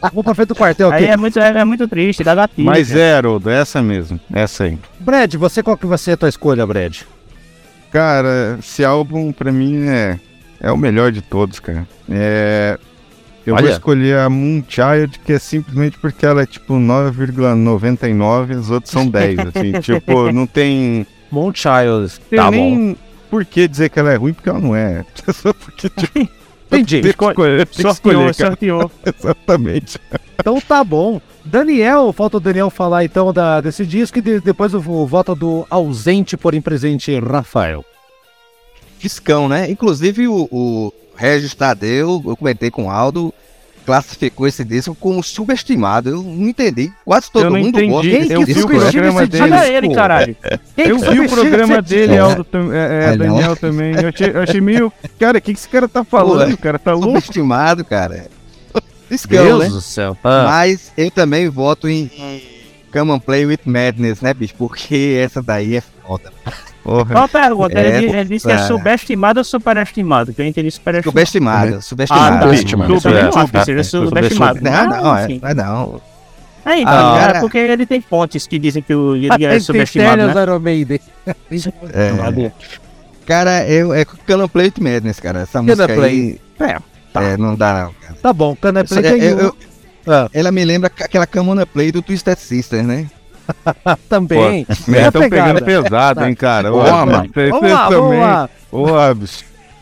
Vamos 0.00 0.24
pra 0.24 0.34
frente 0.34 0.48
do 0.48 0.54
quartel 0.54 0.90
Aí 0.90 1.04
aqui. 1.04 1.12
é 1.12 1.16
muito, 1.16 1.38
é, 1.38 1.60
é 1.60 1.64
muito 1.64 1.86
triste, 1.88 2.22
dá 2.24 2.34
gatilho. 2.34 2.66
Mas 2.66 2.94
é, 2.94 3.14
Haroldo, 3.14 3.50
essa 3.50 3.82
mesmo. 3.82 4.18
Essa 4.32 4.64
aí. 4.64 4.78
Brad, 5.00 5.34
você 5.34 5.62
qual 5.62 5.76
que 5.76 5.86
vai 5.86 5.98
ser 5.98 6.12
a 6.12 6.16
tua 6.16 6.28
escolha, 6.28 6.66
Brad? 6.66 7.02
Cara, 7.90 8.56
esse 8.58 8.84
álbum 8.84 9.32
pra 9.32 9.50
mim 9.50 9.86
é, 9.88 10.18
é 10.60 10.70
o 10.70 10.76
melhor 10.76 11.10
de 11.10 11.22
todos, 11.22 11.58
cara. 11.58 11.86
É, 12.10 12.78
eu 13.46 13.54
Olha. 13.54 13.62
vou 13.62 13.72
escolher 13.72 14.18
a 14.18 14.28
Moonchild, 14.28 15.18
que 15.24 15.32
é 15.32 15.38
simplesmente 15.38 15.98
porque 15.98 16.26
ela 16.26 16.42
é 16.42 16.46
tipo 16.46 16.74
9,99 16.74 18.58
as 18.58 18.70
outras 18.70 18.90
são 18.90 19.08
10, 19.08 19.38
assim. 19.38 19.72
tipo, 19.80 20.30
não 20.32 20.46
tem, 20.46 21.06
Moonchild. 21.30 22.12
Tá 22.34 22.50
bom. 22.50 22.94
Por 23.28 23.44
que 23.44 23.68
dizer 23.68 23.88
que 23.90 23.98
ela 23.98 24.12
é 24.12 24.16
ruim, 24.16 24.32
porque 24.32 24.48
ela 24.48 24.60
não 24.60 24.74
é. 24.74 25.04
Só 25.32 25.52
porque, 25.52 25.88
tipo, 25.88 26.18
Entendi. 26.70 27.00
tem 27.00 27.12
que 27.12 27.24
escolher, 27.24 27.66
tem 27.66 27.76
que 27.76 27.82
Sorteou, 27.82 28.28
escolher, 28.30 28.34
sorteou. 28.34 28.90
Exatamente. 29.06 29.98
Então 30.38 30.60
tá 30.60 30.82
bom. 30.84 31.20
Daniel, 31.44 32.12
falta 32.12 32.36
o 32.36 32.40
Daniel 32.40 32.68
falar 32.68 33.04
então 33.04 33.32
da, 33.32 33.60
desse 33.62 33.86
disco 33.86 34.18
e 34.18 34.20
de- 34.20 34.40
depois 34.40 34.74
o, 34.74 34.78
o 34.78 35.06
voto 35.06 35.34
do 35.34 35.66
ausente, 35.70 36.36
porém 36.36 36.60
presente, 36.60 37.18
Rafael. 37.18 37.82
Discão, 38.98 39.48
né? 39.48 39.70
Inclusive 39.70 40.28
o, 40.28 40.48
o 40.50 40.92
Regis 41.16 41.54
Tadeu, 41.54 42.22
eu 42.26 42.36
comentei 42.36 42.70
com 42.70 42.86
o 42.86 42.90
Aldo, 42.90 43.32
classificou 43.88 44.46
esse 44.46 44.62
disco 44.64 44.94
como 44.94 45.22
subestimado. 45.22 46.10
Eu 46.10 46.22
não 46.22 46.46
entendi. 46.50 46.92
Quase 47.06 47.30
todo 47.32 47.46
Eu 47.46 47.50
não 47.50 47.58
mundo 47.58 47.68
entendi. 47.80 47.88
gosta. 47.90 48.10
Quem 48.10 48.20
desse 48.20 48.32
eu 48.34 48.44
que 48.44 48.52
vi 48.52 48.62
o 48.62 48.68
né? 48.68 48.80
programa 48.80 49.22
esse 49.22 49.30
dele. 49.30 49.42
Olha 49.44 49.72
ele, 49.72 49.94
caralho. 49.94 50.36
Eu 50.76 50.98
vi 50.98 51.20
o 51.20 51.28
programa 51.30 51.80
dele, 51.80 52.14
É. 52.14 52.18
Aldo, 52.18 52.46
é, 52.70 52.76
é, 52.76 53.14
É. 53.14 53.16
Daniel 53.16 53.56
também. 53.56 53.94
Eu 53.94 54.08
achei, 54.10 54.30
eu 54.30 54.42
achei 54.42 54.60
meio. 54.60 54.92
Cara, 55.18 55.38
o 55.38 55.40
que, 55.40 55.54
que 55.54 55.58
esse 55.58 55.68
cara 55.70 55.88
tá 55.88 56.04
falando? 56.04 56.48
Pô, 56.50 56.54
O 56.54 56.58
cara 56.58 56.78
tá 56.78 56.92
louco. 56.92 57.06
Subestimado, 57.08 57.82
cara. 57.82 58.26
Discão, 59.10 59.58
né? 59.58 59.68
do 59.70 59.80
céu. 59.80 60.14
Ah, 60.22 60.44
Mas 60.50 60.92
eu 60.94 61.10
também 61.10 61.48
voto 61.48 61.88
em 61.88 62.10
Come 62.92 63.12
and 63.12 63.20
Play 63.20 63.46
with 63.46 63.60
Madness, 63.64 64.20
né, 64.20 64.34
bicho? 64.34 64.54
Porque 64.58 65.18
essa 65.18 65.40
daí 65.42 65.76
é 65.76 65.82
foda. 66.06 66.30
Porra. 66.88 67.04
Qual 67.12 67.24
a 67.24 67.28
pergunta? 67.28 67.78
É, 67.78 67.98
ele, 67.98 68.06
ele 68.16 68.24
disse 68.24 68.46
que 68.46 68.52
é 68.52 68.58
subestimado 68.58 69.40
ou 69.40 69.44
superestimado? 69.44 70.32
Que 70.32 70.40
eu 70.40 70.46
entendi 70.46 70.70
superestimado. 70.70 71.12
Subestimado, 71.12 71.76
Ah, 71.76 71.80
subestimado. 71.82 72.38
tá. 72.38 72.46
Subestimado. 72.48 72.94
É, 73.18 73.22
não, 73.22 73.60
é, 73.60 73.64
seja 73.64 73.80
é, 73.80 73.82
subestimado. 73.84 74.60
Não, 74.62 74.86
não, 74.88 75.16
é, 75.18 75.24
enfim. 75.26 75.40
não 75.42 75.48
é 75.50 75.54
não. 75.54 76.00
É, 76.64 76.80
então, 76.80 76.92
Ah, 77.14 77.18
é 77.18 77.26
cara. 77.26 77.40
porque 77.40 77.58
ele 77.58 77.84
tem 77.84 78.00
fontes 78.00 78.46
que 78.46 78.58
dizem 78.58 78.82
que 78.82 78.94
o 78.94 79.14
ele 79.16 79.28
tem 79.36 79.46
é 79.46 79.60
subestimado, 79.60 80.16
né? 80.28 80.32
É, 81.92 82.52
cara, 83.26 83.68
eu, 83.68 83.92
é 83.92 84.06
with 84.56 84.72
Madness, 84.80 85.20
cara. 85.20 85.40
Essa 85.40 85.60
música 85.60 85.86
Play. 85.88 86.40
aí... 86.58 86.68
É, 86.70 86.78
tá. 87.12 87.22
É, 87.22 87.36
não 87.36 87.54
dá 87.54 87.84
não, 87.84 87.92
cara. 88.00 88.14
Tá 88.22 88.32
bom, 88.32 88.56
Cana 88.56 88.82
Play 88.82 89.04
É, 89.04 89.30
eu- 89.32 89.38
eu- 89.38 89.56
Ah, 90.06 90.26
ela 90.32 90.50
me 90.50 90.64
lembra 90.64 90.90
aquela 90.98 91.26
Come 91.26 91.50
on 91.50 91.66
Play 91.66 91.92
do 91.92 92.00
Twisted 92.00 92.38
Sister, 92.38 92.82
né? 92.82 93.06
também. 94.08 94.66
Estão 94.68 95.22
É 95.22 95.28
pegando 95.28 95.64
pesado, 95.64 96.24
hein, 96.24 96.34
cara. 96.34 96.72
Ô, 96.72 96.82
mano, 97.06 97.30
vocês 97.32 97.50
Vamos 97.50 97.70
também. 97.88 98.20
lá. 98.20 98.50
Ô. 98.70 98.86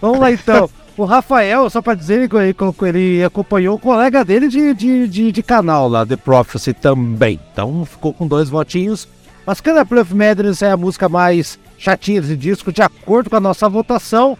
Vamos 0.00 0.20
lá 0.20 0.32
então. 0.32 0.70
O 0.96 1.04
Rafael, 1.04 1.68
só 1.68 1.82
pra 1.82 1.94
dizer, 1.94 2.22
ele, 2.22 2.54
ele 2.88 3.24
acompanhou 3.24 3.76
o 3.76 3.78
colega 3.78 4.24
dele 4.24 4.48
de, 4.48 4.72
de, 4.72 5.06
de, 5.06 5.30
de 5.32 5.42
canal 5.42 5.88
lá, 5.88 6.06
The 6.06 6.16
Prophecy 6.16 6.72
também. 6.72 7.38
Então 7.52 7.84
ficou 7.84 8.14
com 8.14 8.26
dois 8.26 8.48
votinhos. 8.48 9.06
Mas 9.46 9.60
Cana 9.60 9.84
Bluff 9.84 10.14
Madness 10.14 10.62
é 10.62 10.70
a 10.70 10.76
música 10.76 11.08
mais 11.08 11.58
chatinha 11.78 12.20
desse 12.20 12.36
disco, 12.36 12.72
de 12.72 12.80
acordo 12.82 13.28
com 13.28 13.36
a 13.36 13.40
nossa 13.40 13.68
votação. 13.68 14.38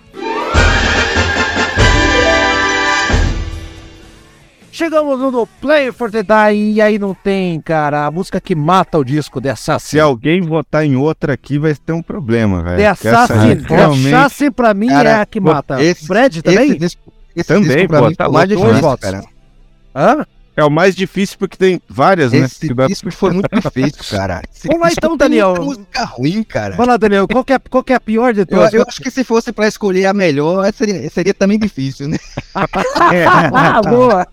Chegamos 4.77 5.19
no 5.19 5.47
Play 5.47 5.91
for 5.91 6.11
the 6.11 6.23
Die 6.23 6.73
e 6.75 6.81
aí 6.83 6.99
não 6.99 7.15
tem, 7.15 7.59
cara, 7.63 8.05
a 8.05 8.11
música 8.11 8.39
que 8.39 8.55
mata 8.55 8.99
o 8.99 9.05
disco 9.05 9.41
de 9.41 9.47
Se 9.49 9.53
Assassin. 9.53 9.99
alguém 10.01 10.43
votar 10.43 10.85
em 10.85 10.95
outra 10.97 11.33
aqui, 11.33 11.59
vai 11.59 11.75
ter 11.75 11.95
um 11.95 12.03
problema, 12.03 12.63
velho. 12.63 12.77
The 12.77 12.87
Assassin. 12.89 13.57
The 13.57 13.75
realmente- 13.75 14.15
Assassin 14.15 14.51
pra 14.51 14.75
mim 14.75 14.89
Cara, 14.89 15.09
é 15.09 15.15
a 15.23 15.25
que 15.25 15.41
mata. 15.41 15.83
esse- 15.83 16.07
Fred 16.07 16.43
também? 16.43 16.69
Esse 16.73 16.79
disco, 16.79 17.13
esse 17.35 17.49
Também, 17.49 17.63
disco 17.75 17.89
pra 17.89 18.01
pô, 18.03 18.09
mim 18.11 18.15
tá 18.15 18.29
mais 18.29 18.51
louco, 18.51 18.67
difícil, 18.67 18.69
dois 18.71 18.81
votos. 18.83 19.11
cara. 19.11 19.25
Hã? 19.95 20.27
É 20.57 20.65
o 20.65 20.71
mais 20.71 20.97
difícil 20.97 21.37
porque 21.39 21.55
tem 21.57 21.81
várias, 21.87 22.33
né? 22.33 22.39
Esse 22.39 22.69
Que 22.69 22.73
dá- 22.75 22.87
disco 22.87 23.11
foi 23.13 23.31
muito 23.31 23.49
difícil, 23.55 24.03
cara. 24.11 24.41
Esse 24.55 24.67
Vamos 24.69 24.83
lá 24.83 24.91
então, 24.93 25.15
Daniel. 25.17 25.55
música 25.63 26.05
ruim, 26.05 26.43
cara. 26.43 26.75
Vai 26.77 26.87
lá, 26.87 26.97
Daniel, 26.97 27.29
qual 27.29 27.45
que 27.45 27.53
é, 27.53 27.59
qual 27.59 27.85
que 27.85 27.93
é 27.93 27.97
a 27.97 28.01
pior 28.01 28.33
de 28.33 28.41
Eu, 28.41 28.47
todas? 28.47 28.73
eu 28.73 28.83
acho 28.89 29.03
que 29.03 29.11
se 29.11 29.23
fosse 29.23 29.53
pra 29.53 29.69
escolher 29.69 30.07
a 30.07 30.15
melhor, 30.15 30.73
seria, 30.73 31.11
seria 31.11 31.35
também 31.35 31.59
difícil, 31.59 32.09
né? 32.09 32.17
Ah, 33.53 33.83
boa. 33.83 34.27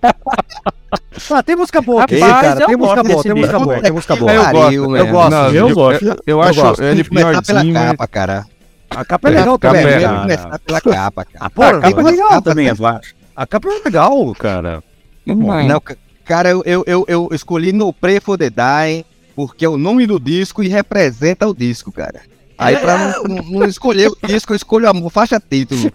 Ah, 1.32 1.44
tem 1.44 1.56
música 1.56 1.82
boa 1.82 2.04
aqui, 2.04 2.20
Rapaz, 2.20 2.42
cara. 2.48 2.62
eu 2.62 2.68
Tem 2.68 2.78
música 2.78 3.04
boa, 3.04 3.24
tem 3.24 3.34
música 3.34 3.60
boa, 3.60 3.82
tem 3.82 3.92
música 3.92 4.16
boa. 4.16 4.32
Eu 4.34 4.52
gosto, 4.52 4.96
eu 4.98 5.08
gosto. 5.08 5.30
Não, 5.32 5.50
Eu 5.52 5.74
gosto. 5.76 6.06
Eu, 6.06 6.16
eu 6.28 6.42
acho 6.42 6.62
gosto. 6.62 6.84
ele 6.84 7.04
pela 7.04 7.42
piorzinho, 7.42 7.74
mas... 7.74 7.90
capa, 7.92 8.08
cara. 8.08 8.46
A 8.90 9.04
capa 9.04 9.28
é 9.28 9.32
legal 9.32 9.58
capa 9.60 9.76
também. 9.78 9.94
é- 9.94 10.02
cara. 10.02 10.20
Começar 10.22 10.60
pela 10.60 10.82
capa, 10.82 11.26
cara. 11.26 11.38
Ah, 11.46 11.50
pô, 11.50 11.64
A 11.64 11.82
capa 11.82 12.00
é 12.02 12.04
legal 12.04 12.42
também, 12.42 12.68
eu 12.68 12.86
acho. 12.86 13.16
a 13.36 13.48
capa 13.48 13.68
é 13.70 13.82
legal, 13.84 14.36
cara. 14.36 14.84
Não, 15.26 15.80
ca- 15.82 15.96
cara, 16.26 16.50
eu, 16.50 16.64
eu, 16.66 16.84
eu, 16.88 17.06
eu 17.08 17.30
escolhi 17.32 17.72
No 17.72 17.92
Pray 17.94 18.20
for 18.20 18.38
the 18.38 18.50
Die 18.50 19.06
porque 19.36 19.66
é 19.66 19.70
o 19.70 19.78
nome 19.78 20.06
do 20.06 20.20
disco 20.20 20.62
e 20.64 20.68
representa 20.68 21.48
o 21.48 21.54
disco, 21.56 21.92
cara. 21.92 22.22
Aí 22.56 22.78
pra 22.78 22.98
não, 22.98 23.24
não- 23.24 23.44
não 23.44 23.66
escolher 23.66 24.10
o 24.12 24.28
disco, 24.28 24.54
eu 24.54 24.56
escolho 24.56 24.88
a 24.88 25.10
faixa 25.10 25.40
título. 25.40 25.92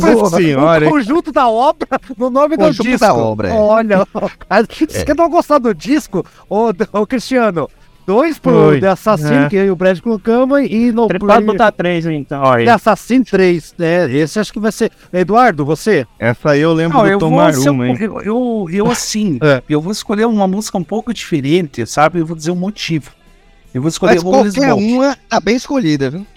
Nossa 0.00 0.36
senhora, 0.36 0.86
o 0.86 0.90
conjunto 0.90 1.32
da 1.32 1.48
obra 1.48 1.88
no 2.16 2.28
nome 2.28 2.56
do 2.56 2.64
Conjunto 2.64 2.82
disco. 2.88 3.06
da 3.06 3.14
obra, 3.14 3.48
é. 3.48 3.52
Olha, 3.52 4.06
cara, 4.48 4.66
você 4.68 5.04
quer 5.04 5.14
não 5.16 5.28
gostar 5.30 5.58
do 5.58 5.72
disco? 5.74 6.24
Ô, 6.50 6.70
ô 6.92 7.06
Cristiano, 7.06 7.70
dois 8.06 8.38
pro 8.38 8.68
Oi. 8.68 8.80
The 8.80 8.88
Assassin, 8.88 9.34
É. 9.34 9.48
que 9.48 9.56
eu 9.56 9.66
e 9.66 9.70
o 9.70 9.76
Brad 9.76 9.98
colocamos, 10.00 10.60
e 10.70 10.92
no 10.92 11.08
Pode 11.08 11.18
Play- 11.18 11.40
botar 11.42 11.72
três, 11.72 12.06
então. 12.06 12.40
Olha 12.42 12.64
The. 12.64 12.70
Assassin 12.70 13.22
3, 13.24 13.74
né? 13.76 14.10
Esse 14.12 14.38
acho 14.38 14.52
que 14.52 14.60
vai 14.60 14.70
ser. 14.72 14.90
Eduardo, 15.12 15.64
você? 15.64 16.06
Essa 16.18 16.50
aí 16.52 16.60
eu 16.60 16.72
lembro 16.72 16.96
Não, 16.98 17.04
do 17.04 17.10
eu 17.10 17.18
vou 17.18 17.28
Tomar 17.30 17.54
um- 17.54 17.70
Uma, 17.70 17.88
hein? 17.88 17.96
eu, 18.00 18.20
eu, 18.22 18.66
eu, 18.72 18.90
assim, 18.90 19.38
É. 19.42 19.62
eu 19.68 19.80
vou 19.80 19.90
escolher 19.92 20.26
uma 20.26 20.46
música 20.46 20.78
um 20.78 20.84
pouco 20.84 21.12
diferente, 21.12 21.84
sabe? 21.86 22.20
Eu 22.20 22.26
vou 22.26 22.36
dizer 22.36 22.50
um 22.52 22.56
motivo. 22.56 23.10
Eu 23.74 23.82
vou 23.82 23.88
escolher 23.90 24.14
Mas 24.14 24.22
qualquer 24.22 24.50
Smoke. 24.52 24.92
uma 24.94 25.16
tá 25.28 25.38
bem 25.40 25.56
escolhida, 25.56 26.08
viu? 26.08 26.26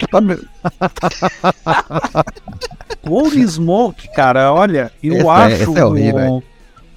Holy 3.08 3.46
Smoke, 3.48 4.08
cara, 4.14 4.52
olha, 4.52 4.92
eu 5.02 5.14
Essa 5.14 5.24
é- 5.26 5.30
acho 5.30 5.62
essa 5.70 5.78
é 5.80 5.84
horrível, 5.84 6.30
o, 6.32 6.42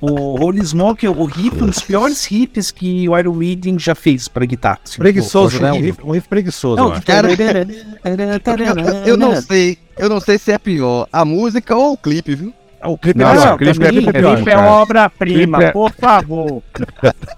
o 0.06 0.38
Holy 0.44 0.62
Smoke, 0.66 1.08
o 1.08 1.24
riff, 1.24 1.64
um 1.64 1.68
dos 1.68 1.80
piores 1.82 2.26
riffs 2.26 2.72
que 2.72 3.08
o 3.08 3.18
Iron 3.18 3.34
Maiden 3.34 3.80
já 3.80 3.96
fez 3.96 4.28
pra 4.28 4.46
guitarra. 4.46 4.80
assim, 4.84 4.98
Preguiçoso, 4.98 5.58
pô, 5.58 5.64
né? 5.64 5.72
Um 5.72 5.80
riff, 5.80 6.00
um 6.04 6.12
riff 6.12 6.28
preguiçoso, 6.28 6.76
Não. 6.76 7.00
Cara, 7.00 7.30
eu 9.06 9.16
não 9.16 9.36
sei, 9.42 9.78
eu 9.98 10.10
não 10.10 10.20
sei 10.20 10.38
se 10.38 10.52
é 10.52 10.58
pior, 10.58 11.08
a 11.12 11.24
música 11.24 11.74
ou 11.76 11.94
o 11.94 11.98
clipe, 11.98 12.36
viu? 12.36 12.54
O 12.86 12.98
clipe 12.98 13.18
Não, 13.18 13.30
é 13.32 13.36
não, 13.36 13.54
o 13.54 13.58
clipe 13.58 13.80
Pra 13.80 13.88
é 13.88 13.92
mim, 13.94 14.12
pior, 14.12 14.34
o 14.34 14.36
clipe 14.36 14.52
é 14.52 14.58
uma 14.58 14.72
obra-prima, 14.72 15.64
é- 15.64 15.72
por 15.72 15.90
favor. 15.94 16.62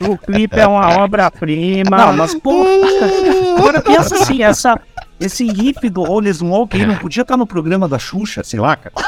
O 0.10 0.18
clipe 0.18 0.60
é 0.60 0.66
uma 0.66 0.98
obra-prima. 1.04 1.98
Não, 1.98 2.14
mas 2.14 2.34
pô, 2.34 2.66
agora 3.56 3.80
pensa 3.80 4.16
assim, 4.16 4.42
essa, 4.42 4.82
esse 5.20 5.46
riff 5.52 5.90
do 5.90 6.02
Holy 6.02 6.34
Smoke 6.34 6.76
aí 6.78 6.86
não 6.86 6.98
podia 6.98 7.22
estar 7.22 7.38
no 7.38 7.48
programa 7.48 7.88
da 7.88 7.98
Xuxa, 8.00 8.44
sei 8.44 8.60
lá, 8.60 8.76
cara. 8.76 8.94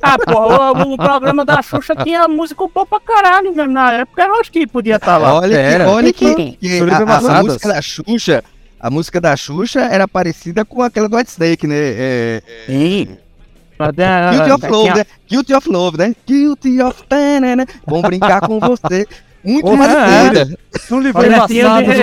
Ah, 0.00 0.16
pô, 0.18 0.32
o, 0.88 0.94
o 0.94 0.96
programa 0.96 1.44
da 1.44 1.60
Xuxa 1.60 1.94
tinha 1.96 2.26
música 2.26 2.64
boa 2.66 2.86
pra 2.86 2.98
caralho 3.00 3.54
mesmo 3.54 3.72
na 3.72 3.92
época. 3.92 4.22
Eu 4.22 4.40
acho 4.40 4.50
que 4.50 4.66
podia 4.66 4.96
estar 4.96 5.16
lá. 5.18 5.34
Olha 5.34 5.56
Era. 5.56 5.84
que, 5.84 5.90
olha 5.90 6.12
que, 6.12 6.52
que 6.56 6.78
Sobre 6.78 6.94
a, 6.94 6.98
a- 6.98 7.42
música 7.42 7.68
da 7.68 7.82
Xuxa, 7.82 8.44
a 8.80 8.90
música 8.90 9.20
da 9.20 9.36
Xuxa 9.36 9.80
era 9.82 10.08
parecida 10.08 10.64
com 10.64 10.82
aquela 10.82 11.08
do 11.08 11.16
White 11.16 11.30
Snake, 11.30 11.66
né? 11.66 11.76
É, 11.76 12.42
Sim. 12.66 13.18
Guilty 13.78 14.52
of 14.52 14.66
Love, 14.68 14.94
né? 14.98 15.04
Guilty 15.28 15.54
of 15.54 15.68
Love, 15.68 15.98
né? 15.98 16.14
Guilty 16.26 16.80
of 16.82 17.02
tanana. 17.08 17.66
Vamos 17.86 18.02
brincar 18.02 18.40
com 18.40 18.58
você. 18.60 19.06
Muito 19.44 19.66
tem- 19.66 19.76
não 19.76 19.84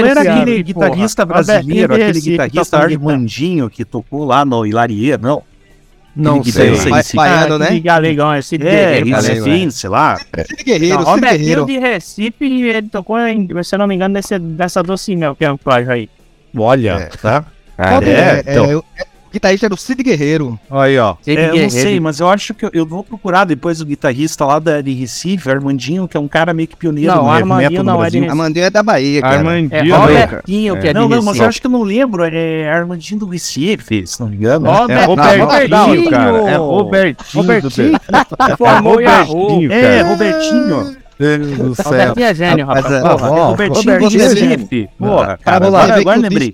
era 0.09 0.23
cara, 0.23 0.41
aquele 0.41 0.63
guitarrista 0.63 1.25
porra. 1.25 1.43
brasileiro, 1.43 1.93
aquele 1.93 2.07
Recife, 2.13 2.29
guitarrista 2.31 2.77
toca 2.77 2.87
guitarra. 2.87 3.11
Armandinho 3.11 3.69
que 3.69 3.85
tocou 3.85 4.25
lá 4.25 4.43
no 4.43 4.65
Hilarie, 4.65 5.17
não? 5.17 5.41
Não 6.15 6.39
Aquele 6.39 6.75
sei. 6.75 7.15
Baiano, 7.15 7.57
né? 7.59 7.67
De 7.71 7.79
Galegão, 7.79 8.35
esse 8.35 8.55
É, 8.55 9.01
Recife, 9.03 9.71
sei 9.71 9.89
lá. 9.89 10.17
Cid 10.17 10.63
Guerreiro, 10.65 11.05
Cid 11.05 11.21
Guerreiro. 11.21 11.65
de 11.65 11.77
Recife, 11.77 12.45
ele 12.45 12.89
tocou, 12.89 13.17
em, 13.19 13.47
se 13.63 13.75
eu 13.75 13.79
não 13.79 13.87
me 13.87 13.95
engano, 13.95 14.15
nesse, 14.15 14.37
nessa 14.37 14.83
doce 14.83 15.15
mel, 15.15 15.33
que 15.35 15.45
é 15.45 15.51
um 15.51 15.55
plágio 15.57 15.91
aí. 15.91 16.09
Olha, 16.57 17.09
tá? 17.21 17.45
Cara, 17.77 18.05
É, 18.05 18.09
é, 18.11 18.43
então. 18.51 18.83
é, 18.97 19.05
guitarrista 19.31 19.65
era 19.67 19.73
o 19.73 19.77
Cid 19.77 20.01
Guerreiro. 20.03 20.59
Aí, 20.69 20.97
ó. 20.97 21.15
É, 21.25 21.49
eu 21.49 21.63
não 21.63 21.69
sei, 21.69 21.99
mas 21.99 22.19
eu 22.19 22.29
acho 22.29 22.53
que 22.53 22.65
eu, 22.65 22.69
eu 22.73 22.85
vou 22.85 23.03
procurar 23.03 23.45
depois 23.45 23.81
o 23.81 23.85
guitarrista 23.85 24.45
lá 24.45 24.59
da, 24.59 24.81
de 24.81 24.93
Recife, 24.93 25.49
Armandinho, 25.49 26.07
que 26.07 26.17
é 26.17 26.19
um 26.19 26.27
cara 26.27 26.53
meio 26.53 26.67
que 26.67 26.75
pioneiro 26.75 27.13
Não, 27.13 27.29
Armandinho 27.29 27.83
não 27.83 28.03
é 28.03 28.09
de. 28.09 28.25
Amandinho 28.27 28.65
é 28.65 28.69
da 28.69 28.83
Bahia, 28.83 29.21
cara. 29.21 29.35
É 29.35 29.37
Armandinho, 29.37 29.95
Robertinho 29.95 30.77
que 30.79 30.87
é 30.87 30.93
de 30.93 30.99
Não, 30.99 31.09
não, 31.09 31.21
mas 31.21 31.37
eu 31.37 31.45
acho 31.45 31.61
que 31.61 31.67
eu 31.67 31.71
não 31.71 31.83
lembro, 31.83 32.23
é 32.23 32.69
Armandinho 32.69 33.19
do 33.19 33.27
Recife, 33.27 34.05
se 34.05 34.19
não 34.19 34.29
me 34.29 34.35
engano. 34.35 34.67
É 34.67 35.05
Robertinho, 35.05 35.45
Robertinho, 35.45 36.09
cara. 36.09 36.37
É 36.49 36.55
Robertinho. 36.57 37.41
Robertinho? 37.41 37.99
formou 38.57 39.01
Yahoo. 39.01 39.49
Robertinho, 39.49 39.71
É. 39.71 40.01
Robertinho. 40.01 40.97
Deus 41.19 41.57
do 41.57 41.75
céu. 41.75 41.85
Robertinho 41.85 42.25
é 42.25 42.33
gênio, 42.33 42.65
Rapaz, 42.65 42.85
é- 42.85 42.99
Robertinho 42.99 43.83
do 43.83 43.91
Robertinho 44.05 44.23
é 44.23 44.27
Recife. 44.27 44.89
Porra, 44.97 45.37
cara, 45.43 45.67
agora, 45.67 46.01
que 46.29 46.53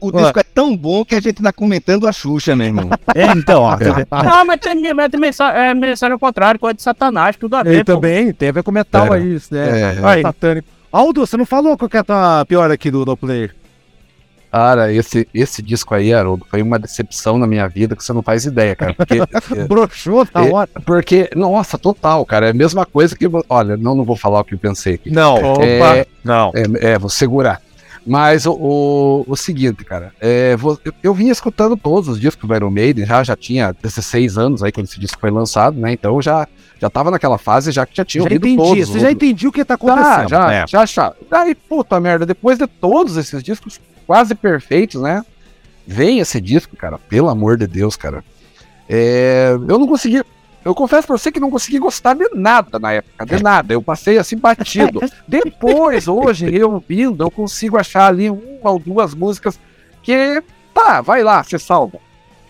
o. 0.00 0.08
O 0.08 0.12
disco 0.12 0.38
é 0.38 0.42
tão 0.42 0.76
bom 0.76 1.04
que 1.04 1.14
a 1.14 1.20
gente 1.20 1.42
tá 1.42 1.52
comentando 1.52 2.06
a 2.06 2.12
Xuxa, 2.12 2.54
meu 2.56 2.66
irmão. 2.66 2.88
É, 3.14 3.26
então, 3.36 3.62
ó. 3.62 3.76
Não, 4.22 4.44
mas 4.44 4.60
tem, 4.60 4.94
mas 4.94 5.10
tem 5.10 5.20
mensagem, 5.20 5.60
é, 5.60 5.74
mensagem 5.74 6.12
ao 6.12 6.18
contrário, 6.18 6.58
coisa 6.60 6.74
de 6.74 6.82
satanás, 6.82 7.36
tudo 7.36 7.56
a 7.56 7.62
ver, 7.62 7.84
também 7.84 8.32
tem 8.32 8.48
a 8.48 8.52
ver 8.52 8.62
com 8.62 8.70
metal 8.70 9.12
É. 9.14 9.18
aí, 9.18 9.34
isso, 9.34 9.54
né? 9.54 9.80
É. 9.96 10.00
Aí. 10.06 10.22
Satânico. 10.22 10.68
Aldo, 10.92 11.26
você 11.26 11.36
não 11.36 11.44
falou 11.46 11.76
qual 11.76 11.88
que 11.88 11.96
é 11.96 12.00
a 12.00 12.04
tua 12.04 12.44
pior 12.46 12.70
aqui 12.70 12.90
do, 12.90 13.04
do 13.04 13.16
player? 13.16 13.54
Cara, 14.50 14.90
esse, 14.90 15.28
esse 15.34 15.60
disco 15.60 15.94
aí, 15.94 16.14
Haroldo, 16.14 16.46
foi 16.48 16.62
uma 16.62 16.78
decepção 16.78 17.36
na 17.36 17.46
minha 17.46 17.68
vida 17.68 17.94
que 17.94 18.02
você 18.02 18.12
não 18.12 18.22
faz 18.22 18.46
ideia, 18.46 18.74
cara. 18.74 18.94
Porque, 18.94 19.16
Broxou, 19.68 20.24
tá 20.24 20.46
É. 20.46 20.50
hora. 20.50 20.70
porque, 20.86 21.28
nossa, 21.36 21.76
total, 21.76 22.24
cara. 22.24 22.46
É 22.46 22.50
a 22.50 22.54
mesma 22.54 22.86
coisa 22.86 23.14
que. 23.14 23.26
Olha, 23.50 23.76
não, 23.76 23.94
não 23.94 24.04
vou 24.04 24.16
falar 24.16 24.40
o 24.40 24.44
que 24.44 24.54
eu 24.54 24.58
pensei 24.58 24.94
aqui. 24.94 25.10
Não. 25.10 25.36
É, 25.62 26.06
Não. 26.24 26.52
É, 26.54 26.92
é, 26.92 26.98
vou 26.98 27.10
segurar. 27.10 27.60
Mas 28.06 28.46
o, 28.46 28.52
o, 28.52 29.24
o 29.26 29.36
seguinte, 29.36 29.84
cara, 29.84 30.12
é, 30.20 30.54
vou- 30.56 30.78
eu, 30.84 30.92
eu 31.02 31.12
vinha 31.14 31.32
escutando 31.32 31.76
todos 31.76 32.08
os 32.08 32.20
discos 32.20 32.48
do 32.48 32.54
Iron 32.54 32.70
Maiden, 32.70 33.04
já, 33.04 33.24
já 33.24 33.34
tinha 33.34 33.72
16 33.72 34.38
anos 34.38 34.62
aí 34.62 34.70
quando 34.70 34.86
esse 34.86 35.00
disco 35.00 35.18
foi 35.20 35.30
lançado, 35.30 35.76
né? 35.80 35.92
Então 35.92 36.22
já, 36.22 36.46
já 36.80 36.88
tava 36.88 37.10
naquela 37.10 37.36
fase 37.36 37.72
já 37.72 37.84
que 37.84 37.96
já 37.96 38.04
tinha 38.04 38.22
Já 38.22 38.26
ouvido 38.26 38.46
entendi, 38.46 38.62
todos. 38.68 38.88
você 38.90 39.00
já 39.00 39.10
entendeu 39.10 39.50
o 39.50 39.52
que 39.52 39.64
tá 39.64 39.76
Tá, 39.76 39.92
acontecendo. 39.92 40.28
já, 40.28 40.52
é. 40.52 40.64
já, 40.68 40.86
já. 40.86 41.12
Aí, 41.32 41.54
puta 41.56 41.98
merda, 41.98 42.24
depois 42.24 42.56
de 42.58 42.66
todos 42.68 43.16
esses 43.16 43.42
discos 43.42 43.80
quase 44.06 44.36
perfeitos, 44.36 45.02
né? 45.02 45.24
Vem 45.84 46.20
esse 46.20 46.40
disco, 46.40 46.76
cara, 46.76 46.98
pelo 46.98 47.28
amor 47.28 47.56
de 47.56 47.66
Deus, 47.66 47.96
cara. 47.96 48.22
É, 48.88 49.50
eu 49.68 49.78
não 49.78 49.86
consegui. 49.88 50.22
Eu 50.66 50.74
confesso 50.74 51.06
pra 51.06 51.16
você 51.16 51.30
que 51.30 51.38
não 51.38 51.48
consegui 51.48 51.78
gostar 51.78 52.14
de 52.14 52.28
nada 52.34 52.76
na 52.80 52.90
época, 52.94 53.24
de 53.24 53.40
nada. 53.40 53.72
Eu 53.72 53.80
passei 53.80 54.18
assim 54.18 54.36
batido. 54.36 55.00
Depois, 55.28 56.08
hoje, 56.08 56.52
eu 56.52 56.72
ouvindo, 56.72 57.22
eu 57.22 57.30
consigo 57.30 57.78
achar 57.78 58.08
ali 58.08 58.28
uma 58.28 58.72
ou 58.72 58.78
duas 58.80 59.14
músicas 59.14 59.60
que, 60.02 60.42
tá, 60.74 61.00
vai 61.00 61.22
lá, 61.22 61.44
você 61.44 61.56
salva. 61.56 61.98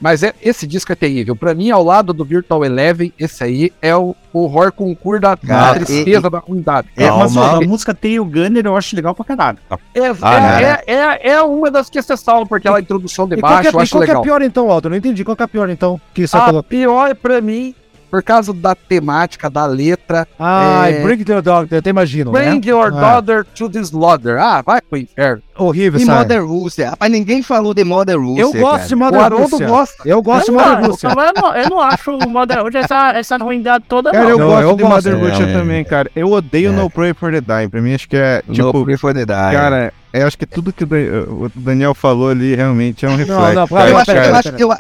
Mas 0.01 0.23
é, 0.23 0.33
esse 0.43 0.67
disco 0.67 0.93
é 0.93 0.95
terrível. 0.95 1.37
Pra 1.37 1.55
mim, 1.55 1.71
ao 1.71 1.85
lado 1.85 2.15
do 2.15 2.25
Virtual 2.25 2.65
Eleven, 2.65 3.13
esse 3.19 3.45
aí 3.45 3.73
é 3.83 3.95
o 3.95 4.15
horror 4.33 4.73
concurso 4.73 5.21
da, 5.21 5.35
da 5.35 5.47
Cara, 5.47 5.75
tristeza 5.85 6.31
da 6.31 6.39
ruindade. 6.39 6.89
É, 6.97 7.11
mas 7.11 7.37
ó, 7.37 7.57
a 7.57 7.61
música 7.61 7.95
Tail 7.95 8.25
Gunner 8.25 8.65
eu 8.65 8.77
acho 8.77 8.97
legal 8.97 9.15
pra 9.15 9.25
caralho. 9.27 9.59
É, 9.95 10.09
Ah, 10.23 10.35
é, 10.35 10.41
né? 10.41 10.63
é, 10.87 10.95
é, 10.95 11.31
é 11.33 11.43
uma 11.43 11.71
das 11.71 11.89
que 11.91 12.01
você 12.01 12.17
salva, 12.17 12.47
porque 12.47 12.67
ela 12.69 12.81
introdução 12.81 13.27
de 13.27 13.37
E 13.37 13.41
qual, 13.41 13.59
que 13.59 13.65
baixo, 13.65 13.69
é, 13.69 13.73
eu 13.75 13.81
e 13.81 13.83
acho 13.83 13.93
qual 13.93 14.05
que 14.05 14.11
é 14.11 14.21
pior 14.21 14.43
então, 14.43 14.71
Aldo? 14.71 14.87
Eu 14.89 14.91
não 14.91 14.97
entendi. 14.97 15.25
Qual 15.25 15.37
que 15.37 15.43
é 15.43 15.47
pior 15.47 15.69
então? 15.71 15.99
Que 16.13 16.27
você 16.27 16.37
A 16.37 16.41
falou. 16.41 16.63
pior 16.63 17.15
pra 17.15 17.41
mim, 17.41 17.75
por 18.17 18.23
causa 18.23 18.51
da 18.55 18.75
temática, 18.75 19.51
da 19.51 19.67
letra, 19.67 20.27
Ai, 20.39 20.95
é- 20.95 21.03
Bring 21.03 21.23
the 21.23 21.43
Dog, 21.43 21.69
eu 21.71 21.79
até 21.81 21.91
imagino, 21.91 22.33
Bring 22.33 22.61
né? 22.61 22.61
your 22.65 22.87
Ah. 22.87 22.91
daughter 23.21 23.45
to 23.55 23.69
the 23.69 23.81
slaughter. 23.81 24.39
Ah, 24.41 24.63
vai 24.65 24.81
pro 24.81 24.99
inferno. 24.99 25.43
Horrível, 25.59 26.01
E 26.01 26.05
sabe? 26.05 26.19
Mother 26.21 26.47
Russia. 26.47 26.91
Rapaz, 26.91 27.13
ninguém 27.13 27.43
falou 27.43 27.75
de 27.75 27.85
Mother 27.85 28.19
Russia. 28.19 28.43
Eu 28.43 28.53
gosto 28.55 28.73
cara. 28.77 28.87
de 28.89 28.95
O 28.95 28.99
Mother 28.99 29.21
Haroldo 29.21 29.51
Russia. 29.51 29.67
gosta. 29.69 30.03
Eu 30.09 30.23
gosto 30.23 30.45
de 30.47 30.51
Eu 30.51 30.55
Mother 30.55 30.81
não, 30.81 30.91
Russia. 30.91 31.09
eu 31.09 31.43
não, 31.43 31.57
eu 31.57 31.71
não 31.71 31.81
acho 31.83 32.11
o 32.17 32.29
Modern 32.31 32.61
hoje 32.67 32.77
essa, 32.79 33.13
essa 33.13 33.37
ruindade 33.37 33.85
toda, 33.89 34.11
Cara, 34.13 34.25
não. 34.25 34.31
eu 34.31 34.39
Não, 34.39 34.47
gosto 34.49 34.63
eu 34.63 34.77
de 34.77 34.83
gosto 34.83 34.95
Mother 34.95 35.19
Russia. 35.19 35.45
Russia 35.47 35.59
também, 35.61 35.85
cara. 35.85 36.11
Eu 36.17 36.31
odeio 36.33 36.71
É. 36.71 36.73
No 36.73 36.89
Pray 36.91 37.13
for 37.15 37.31
the 37.33 37.41
Die. 37.43 37.69
Pra 37.69 37.81
mim, 37.83 37.95
acho 37.95 38.09
que 38.09 38.17
é, 38.17 38.43
No 38.49 38.55
tipo, 38.55 38.85
Pray 38.85 38.97
for 38.97 39.13
the 39.13 39.21
Die. 39.27 39.27
cara, 39.27 39.93
eu 40.13 40.27
acho 40.27 40.39
que 40.39 40.47
tudo 40.47 40.73
que 40.73 40.85
o 40.85 40.87
Dan- 40.87 41.25
o 41.29 41.51
Daniel 41.55 41.95
falou 41.95 42.31
ali 42.31 42.55
realmente 42.55 43.05
é 43.05 43.09
um 43.09 43.17
reflexo. 43.17 43.33
não, 43.55 43.67
cara. 43.69 43.91
eu 43.91 44.05
Pera, 44.05 44.27
eu 44.29 44.35
acho, 44.37 44.49
eu, 44.59 44.73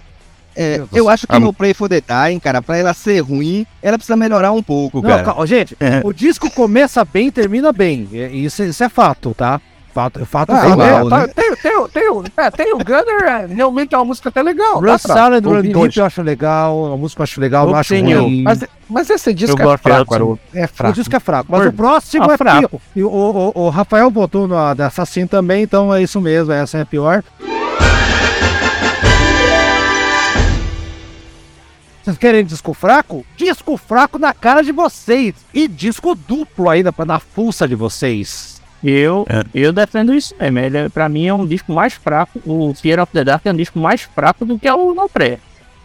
é, 0.57 0.83
eu 0.93 1.09
acho 1.09 1.27
que 1.27 1.35
Ah, 1.37 1.41
no 1.41 1.53
Pray 1.53 1.75
for 1.75 1.89
the 1.89 2.01
Dying, 2.01 2.39
cara, 2.41 2.63
pra 2.63 2.77
ela 2.79 2.95
ser 2.95 3.21
ruim, 3.21 3.67
ela 3.83 3.99
precisa 3.99 4.17
melhorar 4.17 4.53
um 4.53 4.63
pouco, 4.63 5.01
Não, 5.03 5.09
cara. 5.11 5.23
calma, 5.23 5.47
gente, 5.47 5.77
É. 5.79 6.01
o 6.05 6.13
disco 6.13 6.51
começa 6.51 7.05
bem, 7.05 7.31
termina 7.31 7.73
bem. 7.73 8.09
É- 8.13 8.29
Isso, 8.29 8.63
isso 8.63 8.83
é 8.83 8.89
fato, 8.89 9.35
tá? 9.35 9.61
Fato, 9.95 10.27
fato 10.27 10.51
Ah, 10.53 10.57
fato. 10.61 10.77
mal, 10.77 11.07
é, 11.07 11.09
tá- 11.09 11.19
né? 11.21 11.27
tem, 11.35 11.57
tem, 11.57 11.89
tem, 11.89 12.11
o- 12.11 12.25
é, 12.37 12.51
tem 12.51 12.75
o 12.75 12.79
Gunner, 12.79 13.23
é, 13.29 13.47
realmente 13.47 13.95
é 13.95 13.99
uma 13.99 14.05
música 14.05 14.29
até 14.29 14.43
legal. 14.43 14.75
Run 14.75 14.83
pra 14.83 14.99
Silent, 14.99 15.43
Run 15.43 15.63
Deep 15.63 15.97
eu 15.99 16.05
acho 16.05 16.21
legal, 16.21 16.93
a 16.93 16.97
música 16.99 17.21
eu 17.21 17.25
acho 17.25 17.41
legal, 17.41 17.67
não 17.67 17.75
acho 17.77 17.95
ruim. 17.95 18.43
Mas, 18.43 18.63
mas 18.91 19.09
esse 19.09 19.33
disco 19.33 19.59
Eu 19.59 19.73
é 19.73 19.79
fraco. 19.79 20.15
Haroldo. 20.15 20.39
É 20.53 20.67
O 20.67 20.69
fraco. 20.69 20.95
disco 20.95 21.17
é 21.17 21.21
fraco, 21.21 21.47
mas 21.51 21.61
Por- 21.63 21.69
o 21.69 21.73
próximo 21.73 22.31
Ah, 22.31 22.35
é 22.35 22.37
fraco. 22.37 22.69
pior. 22.69 22.81
E 22.95 23.03
o, 23.03 23.09
o, 23.09 23.53
o 23.55 23.69
Rafael 23.71 24.11
botou 24.11 24.47
no, 24.47 24.75
da 24.75 24.89
Assassin 24.89 25.27
também, 25.27 25.63
então 25.63 25.93
é 25.95 26.03
isso 26.03 26.21
mesmo, 26.21 26.53
essa 26.53 26.77
é 26.77 26.83
a 26.83 26.87
pior. 26.87 27.25
Vocês 32.07 32.19
querem 32.19 32.45
disco 32.45 32.73
fraco? 32.73 33.27
Disco 33.37 33.77
fraco 33.77 34.17
na 34.17 34.33
cara 34.33 34.63
de 34.63 34.71
vocês! 34.71 35.35
E 35.53 35.67
disco 35.67 36.15
duplo 36.15 36.71
ainda 36.71 36.93
pra 36.93 37.05
dar 37.05 37.19
fuça 37.19 37.67
de 37.67 37.75
vocês. 37.75 38.63
Eu, 38.85 39.27
É. 39.29 39.43
eu 39.53 39.73
defendo 39.73 40.15
isso 40.15 40.33
mesmo. 40.39 40.57
Ele, 40.61 40.79
é- 40.79 40.89
pra 40.89 41.09
mim 41.09 41.27
é 41.27 41.35
um 41.35 41.45
disco 41.45 41.73
mais 41.73 41.95
fraco. 41.95 42.41
O 42.47 42.73
Fear 42.75 43.01
of 43.03 43.11
the 43.13 43.25
Dark 43.25 43.45
é 43.45 43.51
um 43.51 43.57
disco 43.57 43.81
mais 43.81 44.03
fraco 44.03 44.45
do 44.45 44.57
que 44.57 44.71
o 44.71 44.95
No 44.95 45.09
Pré. 45.09 45.41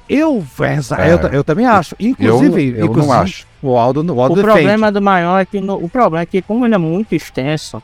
Eu, 0.07 0.45
É. 0.61 1.11
eu, 1.11 1.17
eu 1.39 1.43
também 1.43 1.65
acho. 1.65 1.95
Inclusive, 1.99 2.75
eu 2.77 2.85
inclusive 2.85 3.07
não 3.07 3.13
acho. 3.19 3.47
o 3.59 3.75
Aldo, 3.75 4.01
o 4.01 4.15
O 4.15 4.21
Aldo 4.21 4.35
defende. 4.35 4.53
problema 4.53 4.91
do 4.91 5.01
maior 5.01 5.39
é 5.39 5.45
que 5.45 5.59
no- 5.59 5.83
o 5.83 5.89
problema 5.89 6.21
é 6.21 6.25
que 6.27 6.39
como 6.43 6.67
ele 6.67 6.75
é 6.75 6.77
muito 6.77 7.15
extenso, 7.15 7.81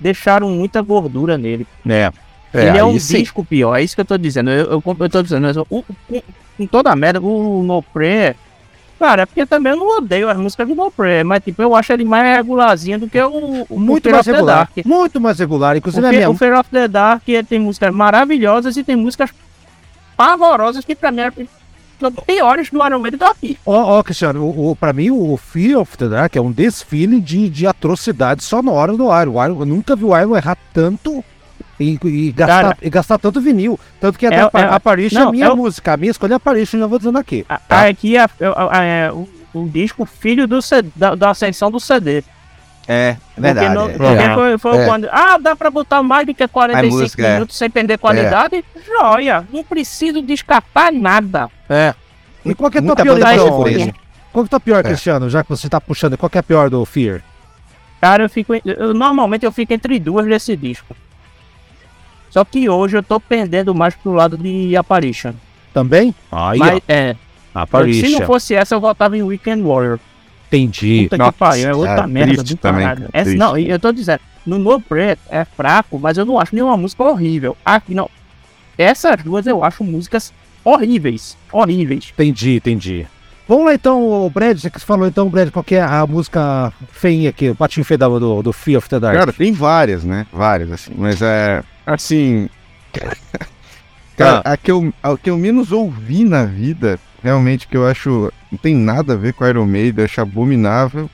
deixaram 0.00 0.48
muita 0.48 0.80
gordura 0.80 1.36
nele. 1.36 1.66
É. 1.86 2.10
É, 2.52 2.68
ele 2.68 2.78
é 2.78 2.84
um 2.84 2.98
sim. 2.98 3.18
disco 3.18 3.44
pior, 3.44 3.76
é 3.76 3.82
isso 3.82 3.94
que 3.94 4.00
eu 4.00 4.04
tô 4.04 4.18
dizendo. 4.18 4.50
Eu, 4.50 4.72
eu, 4.72 4.96
eu 5.00 5.08
tô 5.08 5.22
dizendo, 5.22 5.42
mas 5.42 5.56
o, 5.56 5.66
o, 5.70 5.84
com 6.56 6.66
toda 6.66 6.90
a 6.90 6.96
merda, 6.96 7.20
o 7.20 7.62
No 7.62 7.82
Pré. 7.82 8.34
Cara, 8.98 9.22
é 9.22 9.26
porque 9.26 9.44
também 9.44 9.72
eu 9.72 9.78
não 9.78 9.98
odeio 9.98 10.28
as 10.28 10.36
músicas 10.36 10.68
do 10.68 10.74
No 10.74 10.90
Pré, 10.90 11.24
mas 11.24 11.42
tipo, 11.42 11.60
eu 11.60 11.74
acho 11.74 11.92
ele 11.92 12.04
mais 12.04 12.36
regularzinho 12.36 13.00
do 13.00 13.08
que 13.08 13.20
o, 13.20 13.66
o 13.68 13.80
Muito 13.80 14.04
Fear 14.04 14.14
mais 14.14 14.26
regular. 14.26 14.56
Dark. 14.56 14.86
Muito 14.86 15.20
mais 15.20 15.38
regular. 15.38 15.76
Inclusive, 15.76 16.02
Porque 16.02 16.16
minha, 16.16 16.30
o 16.30 16.36
Fear 16.36 16.60
of 16.60 16.70
the 16.70 16.86
Dark 16.86 17.22
tem 17.48 17.58
músicas 17.58 17.92
maravilhosas 17.92 18.76
e 18.76 18.84
tem 18.84 18.94
músicas 18.94 19.30
pavorosas 20.16 20.84
que 20.84 20.94
pra 20.94 21.10
mim 21.10 21.22
são 21.98 22.12
piores 22.12 22.70
do 22.70 22.84
Iron 22.84 22.98
Maiden 22.98 23.18
daqui. 23.18 23.58
Ó, 23.64 23.98
ó, 23.98 24.02
Cristiano, 24.02 24.44
o, 24.44 24.70
o, 24.70 24.76
pra 24.76 24.92
mim 24.92 25.10
o 25.10 25.36
Fear 25.36 25.80
of 25.80 25.96
the 25.96 26.08
Dark 26.08 26.36
é 26.36 26.40
um 26.40 26.52
desfile 26.52 27.20
de, 27.20 27.48
de 27.48 27.66
atrocidades 27.66 28.46
sonoras 28.46 28.96
do 28.96 29.04
Iron. 29.04 29.32
O 29.32 29.44
Iron. 29.44 29.60
Eu 29.60 29.66
nunca 29.66 29.96
vi 29.96 30.04
o 30.04 30.16
Iron 30.16 30.36
errar 30.36 30.58
tanto 30.72 31.24
e, 31.82 31.98
e 32.04 32.32
gastar, 32.32 32.62
Cara, 32.62 32.76
e 32.80 32.90
gastar 32.90 33.18
tanto 33.18 33.40
vinil. 33.40 33.78
Tanto 34.00 34.18
que 34.18 34.26
é- 34.26 34.28
até 34.42 34.58
a 34.58 34.60
é- 34.62 34.74
Apparition 34.74 35.18
é 35.18 35.22
a 35.22 35.24
não, 35.26 35.32
minha 35.32 35.46
é 35.46 35.50
o- 35.50 35.56
música. 35.56 35.92
A 35.92 35.96
minha 35.96 36.10
escolha 36.10 36.34
é 36.34 36.36
Apparition, 36.36 36.78
já 36.78 36.86
vou 36.86 36.98
dizendo 36.98 37.18
aqui. 37.18 37.44
A- 37.48 37.60
Aqui 37.88 38.16
é, 38.16 38.20
é- 38.22 38.26
é- 38.40 39.06
é 39.06 39.12
o, 39.12 39.28
o 39.54 39.68
disco 39.68 40.04
filho 40.06 40.46
do 40.46 40.58
da, 40.96 41.14
da 41.14 41.30
ascensão 41.30 41.70
do 41.70 41.78
CD. 41.80 42.22
É, 42.88 43.16
verdade. 43.38 43.68
Porque, 43.76 43.78
é. 43.78 43.92
no- 43.92 43.98
porque 43.98 44.34
foi, 44.34 44.58
foi 44.58 44.76
É. 44.78 44.86
quando. 44.86 45.08
Ah, 45.12 45.38
dá 45.38 45.54
pra 45.54 45.70
botar 45.70 46.02
mais 46.02 46.26
do 46.26 46.34
que 46.34 46.46
45 46.48 47.00
música, 47.00 47.26
é. 47.26 47.34
minutos 47.34 47.56
sem 47.56 47.70
perder 47.70 47.96
qualidade? 47.98 48.64
Joia, 48.84 49.46
não 49.52 49.62
preciso 49.62 50.20
de 50.20 50.32
escapar 50.32 50.92
nada. 50.92 51.48
É. 51.70 51.94
E 52.44 52.54
qual 52.54 52.70
que 52.70 52.78
é 52.78 52.80
a 52.80 52.84
tua 52.84 52.96
pior, 52.96 53.18
então? 53.18 53.36
Qual 53.52 53.64
que 53.64 53.80
é 53.80 54.46
a 54.46 54.48
tua 54.48 54.60
pior, 54.60 54.80
É. 54.80 54.82
Cristiano? 54.82 55.30
Já 55.30 55.44
que 55.44 55.50
você 55.50 55.68
tá 55.68 55.80
puxando, 55.80 56.18
qual 56.18 56.28
que 56.28 56.38
é 56.38 56.40
a 56.40 56.42
pior 56.42 56.68
do 56.68 56.84
Fear? 56.84 57.22
Cara, 58.00 58.24
eu 58.24 58.28
fico. 58.28 58.52
Eu, 58.64 58.92
normalmente 58.92 59.46
eu 59.46 59.52
fico 59.52 59.72
entre 59.72 59.96
duas 60.00 60.26
desse 60.26 60.56
disco. 60.56 60.96
Só 62.32 62.46
que 62.46 62.66
hoje 62.66 62.96
eu 62.96 63.02
tô 63.02 63.20
pendendo 63.20 63.74
mais 63.74 63.94
pro 63.94 64.14
lado 64.14 64.38
de 64.38 64.74
Apparition. 64.74 65.34
Também? 65.74 66.14
Aí, 66.32 66.58
Mas 66.58 66.80
é. 66.88 67.14
ó. 67.54 67.60
A 67.60 67.66
Se 67.92 68.08
não 68.08 68.22
fosse 68.22 68.54
essa, 68.54 68.74
eu 68.74 68.80
voltava 68.80 69.14
em 69.18 69.22
Weekend 69.22 69.62
Warrior. 69.62 69.98
Entendi. 70.48 71.02
Puta 71.04 71.18
Nossa, 71.18 71.32
que 71.32 71.38
pariu, 71.38 71.68
é 71.68 71.74
outra 71.74 71.96
cara, 71.96 72.08
merda 72.08 72.42
do 72.42 72.56
também, 72.56 72.82
caralho. 72.86 73.00
cara, 73.02 73.10
Essa, 73.12 73.34
não, 73.34 73.58
eu 73.58 73.78
tô 73.78 73.92
dizendo, 73.92 74.20
no 74.46 74.58
No 74.58 74.80
Prayer 74.80 75.18
é 75.28 75.44
fraco, 75.44 75.98
mas 75.98 76.16
eu 76.16 76.24
não 76.24 76.38
acho 76.38 76.54
nenhuma 76.54 76.74
música 76.74 77.02
horrível. 77.04 77.54
Aqui 77.62 77.94
não. 77.94 78.08
Essas 78.78 79.22
duas 79.22 79.46
eu 79.46 79.62
acho 79.62 79.84
músicas 79.84 80.32
horríveis. 80.64 81.36
Horríveis. 81.52 82.12
Entendi, 82.14 82.56
entendi. 82.56 83.06
Vamos 83.48 83.66
lá 83.66 83.74
então, 83.74 84.30
Brad, 84.32 84.58
você 84.58 84.70
que 84.70 84.80
falou 84.80 85.06
então, 85.06 85.28
Brad, 85.28 85.50
qual 85.50 85.64
é 85.70 85.80
a 85.80 86.06
música 86.06 86.72
feinha 86.90 87.30
aqui, 87.30 87.50
o 87.50 87.54
patinho 87.54 87.84
feio 87.84 87.98
do, 87.98 88.42
do 88.42 88.52
Fear 88.52 88.78
of 88.78 88.88
the 88.88 89.00
Dark? 89.00 89.18
Cara, 89.18 89.32
tem 89.32 89.52
várias, 89.52 90.04
né? 90.04 90.26
Várias, 90.32 90.70
assim. 90.70 90.92
Mas 90.96 91.20
é. 91.20 91.62
Assim. 91.86 92.48
Cara, 94.16 94.42
a, 94.44 94.56
que 94.56 94.70
eu, 94.70 94.92
a 95.02 95.16
que 95.16 95.30
eu 95.30 95.38
menos 95.38 95.72
ouvi 95.72 96.24
na 96.24 96.44
vida, 96.44 96.98
realmente, 97.22 97.66
que 97.66 97.76
eu 97.76 97.86
acho. 97.86 98.32
Não 98.50 98.58
tem 98.58 98.74
nada 98.74 99.14
a 99.14 99.16
ver 99.16 99.32
com 99.32 99.46
Iron 99.46 99.66
Maiden, 99.66 100.02
eu 100.02 100.04
acho 100.04 100.20
abominável. 100.20 101.10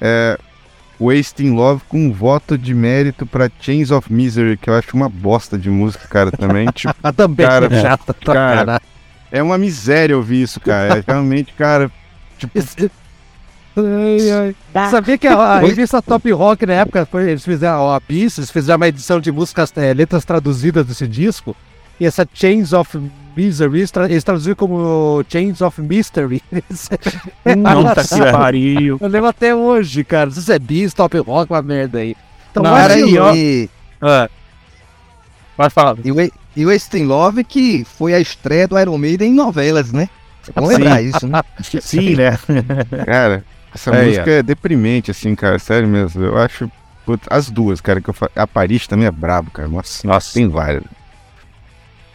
É. 0.00 0.38
Wasting 1.00 1.54
Love 1.54 1.82
com 1.88 2.08
um 2.08 2.12
voto 2.12 2.58
de 2.58 2.74
mérito 2.74 3.24
pra 3.24 3.48
Chains 3.60 3.92
of 3.92 4.12
Misery, 4.12 4.56
que 4.56 4.68
eu 4.68 4.74
acho 4.74 4.96
uma 4.96 5.08
bosta 5.08 5.56
de 5.56 5.70
música, 5.70 6.08
cara, 6.08 6.32
também. 6.32 6.66
tipo, 6.74 6.92
Ah, 7.02 7.12
também 7.12 7.46
cara, 7.46 7.66
é 7.66 7.70
chata 7.82 8.12
cara, 8.14 8.56
caralho. 8.56 8.80
É 9.32 9.42
uma 9.42 9.58
miséria 9.58 10.16
ouvir 10.16 10.42
isso, 10.42 10.60
cara. 10.60 10.98
É 10.98 11.04
realmente, 11.06 11.52
cara. 11.52 11.90
Tipo, 12.38 12.58
Ai, 13.76 14.54
ai. 14.74 14.90
Sabia 14.90 15.16
que 15.16 15.26
a, 15.28 15.36
a 15.38 15.58
revista 15.60 16.02
Top 16.02 16.28
Rock 16.32 16.66
na 16.66 16.72
época 16.74 17.06
foi, 17.06 17.30
eles 17.30 17.44
fizeram 17.44 17.88
a 17.90 17.96
Abyss, 17.96 18.38
eles 18.38 18.50
fizeram 18.50 18.76
uma 18.76 18.88
edição 18.88 19.20
de 19.20 19.30
músicas, 19.30 19.72
eh, 19.76 19.94
letras 19.94 20.24
traduzidas 20.24 20.84
desse 20.84 21.06
disco. 21.06 21.54
E 22.00 22.04
essa 22.06 22.26
Chains 22.32 22.72
of 22.72 22.98
Misery, 23.36 23.78
eles, 23.78 23.90
tra- 23.92 24.06
eles 24.06 24.24
traduziram 24.24 24.56
como 24.56 25.24
Chains 25.28 25.60
of 25.60 25.80
Mystery. 25.80 26.42
Puta 26.50 28.04
que 28.04 28.32
pariu. 28.32 28.98
Eu 29.00 29.08
lembro 29.08 29.28
até 29.28 29.54
hoje, 29.54 30.02
cara. 30.04 30.26
Não 30.26 30.32
se 30.32 30.52
é 30.52 30.58
Bis, 30.58 30.92
Top 30.92 31.16
Rock, 31.18 31.52
uma 31.52 31.62
merda 31.62 31.98
aí. 31.98 32.16
Então, 32.50 32.62
Não, 32.64 32.70
Cara, 32.74 32.94
aí, 32.94 33.18
ó. 33.18 33.32
e, 33.34 33.70
Pode 35.56 35.74
falar. 35.74 35.96
e, 36.04 36.10
o- 36.12 36.32
e 36.58 36.66
o 36.66 36.70
Wasting 36.72 37.04
Love 37.04 37.44
que 37.44 37.84
foi 37.84 38.12
a 38.12 38.18
estreia 38.18 38.66
do 38.66 38.76
Iron 38.76 38.98
Maiden 38.98 39.30
em 39.30 39.34
novelas, 39.34 39.92
né? 39.92 40.08
Vamos 40.54 40.70
Sim. 40.70 40.76
lembrar 40.78 41.02
isso, 41.02 41.28
né? 41.28 41.42
Sim, 41.80 42.16
né? 42.16 42.36
Cara, 43.06 43.44
essa 43.72 43.94
Aí, 43.94 44.06
música 44.08 44.30
é 44.30 44.42
deprimente, 44.42 45.10
assim, 45.10 45.36
cara. 45.36 45.58
Sério 45.60 45.86
mesmo. 45.86 46.24
Eu 46.24 46.36
acho. 46.36 46.68
putz, 47.06 47.26
as 47.30 47.48
duas, 47.48 47.80
cara, 47.80 48.00
que 48.00 48.10
eu 48.10 48.14
fa... 48.14 48.28
A 48.34 48.44
Paris 48.46 48.88
também 48.88 49.06
é 49.06 49.10
brabo, 49.10 49.52
cara. 49.52 49.68
Nossa, 49.68 50.04
nossa 50.04 50.34
tem 50.34 50.48
várias. 50.48 50.82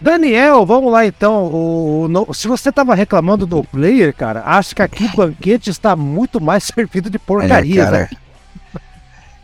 Daniel, 0.02 0.66
vamos 0.66 0.92
lá 0.92 1.06
então. 1.06 1.46
O, 1.46 2.02
o 2.02 2.08
no- 2.10 2.34
se 2.34 2.48
você 2.48 2.70
tava 2.72 2.94
reclamando 2.94 3.46
do 3.46 3.64
player, 3.64 4.14
cara, 4.14 4.44
acho 4.46 4.76
que 4.76 4.82
aqui 4.82 5.06
o 5.06 5.16
banquete 5.16 5.70
está 5.70 5.96
muito 5.96 6.42
mais 6.42 6.66
servido 6.76 7.10
de 7.10 7.18
porcaria. 7.18 7.82
É, 7.82 7.86
cara. 7.86 8.10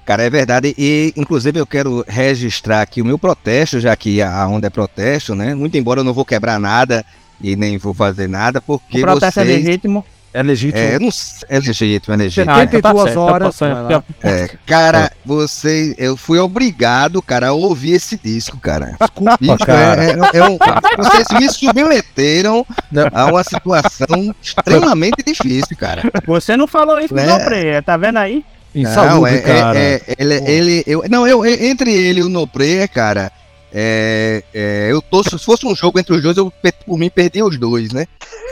Cara, 0.09 0.23
é 0.23 0.29
verdade. 0.31 0.73
E, 0.75 1.13
inclusive, 1.15 1.59
eu 1.59 1.67
quero 1.67 2.03
registrar 2.07 2.81
aqui 2.81 2.99
o 2.99 3.05
meu 3.05 3.19
protesto, 3.19 3.79
já 3.79 3.95
que 3.95 4.23
a 4.23 4.47
onda 4.47 4.65
é 4.65 4.69
protesto, 4.71 5.35
né? 5.35 5.53
Muito 5.53 5.77
embora 5.77 5.99
eu 5.99 6.03
não 6.03 6.15
vou 6.15 6.25
quebrar 6.25 6.59
nada 6.59 7.05
e 7.39 7.55
nem 7.55 7.77
vou 7.77 7.93
fazer 7.93 8.27
nada, 8.27 8.57
O 8.57 8.61
porque 8.63 9.01
protesto 9.01 9.39
é 9.39 9.45
vocês... 9.45 9.63
legítimo. 9.63 10.03
É 10.33 10.41
legítimo. 10.41 10.79
É, 10.81 10.95
eu 10.95 10.99
não 10.99 11.11
sei, 11.11 11.47
é 11.47 11.59
legítimo, 11.59 12.13
é 12.15 12.17
legítimo. 12.17 12.51
Ah, 12.51 12.63
então 12.63 12.81
tá 12.81 12.89
72 12.89 13.03
certo, 13.03 13.15
tá 13.15 13.21
horas. 13.21 14.03
É, 14.23 14.49
cara, 14.65 15.11
você, 15.23 15.93
eu 15.99 16.17
fui 16.17 16.39
obrigado, 16.39 17.21
cara, 17.21 17.49
a 17.49 17.53
ouvir 17.53 17.91
esse 17.91 18.17
disco, 18.17 18.57
cara. 18.57 18.95
Desculpa, 18.99 19.63
cara. 19.63 20.03
é, 20.05 20.09
é- 20.09 20.37
é 20.39 20.43
um- 20.49 20.57
vocês 20.97 21.27
me 21.39 21.47
submeteram 21.53 22.65
a 23.13 23.25
uma 23.27 23.43
situação 23.43 24.33
extremamente 24.41 25.23
difícil, 25.23 25.77
cara. 25.77 26.01
Você 26.25 26.57
não 26.57 26.65
falou 26.65 26.99
isso 26.99 27.13
Né? 27.13 27.27
No 27.27 27.45
Prayer, 27.45 27.83
tá 27.83 27.95
vendo 27.95 28.17
aí? 28.17 28.43
Insalubre, 28.73 29.31
não, 29.31 29.37
é, 29.37 29.41
cara. 29.41 29.79
é- 29.79 30.01
é- 30.07 30.15
ele, 30.17 30.33
ele, 30.51 30.83
eu, 30.85 31.03
não, 31.09 31.27
eu, 31.27 31.45
entre 31.45 31.91
ele 31.91 32.19
e 32.19 32.23
o 32.23 32.29
Nopre, 32.29 32.87
cara, 32.87 33.31
é, 33.71 34.43
é, 34.53 34.87
eu 34.91 35.01
tô, 35.01 35.23
se 35.23 35.37
fosse 35.39 35.65
um 35.65 35.75
jogo 35.75 35.99
entre 35.99 36.13
os 36.15 36.21
dois, 36.21 36.37
eu 36.37 36.51
por 36.85 36.97
mim 36.97 37.09
perdi 37.09 37.41
os 37.41 37.57
dois, 37.57 37.91
né? 37.91 38.05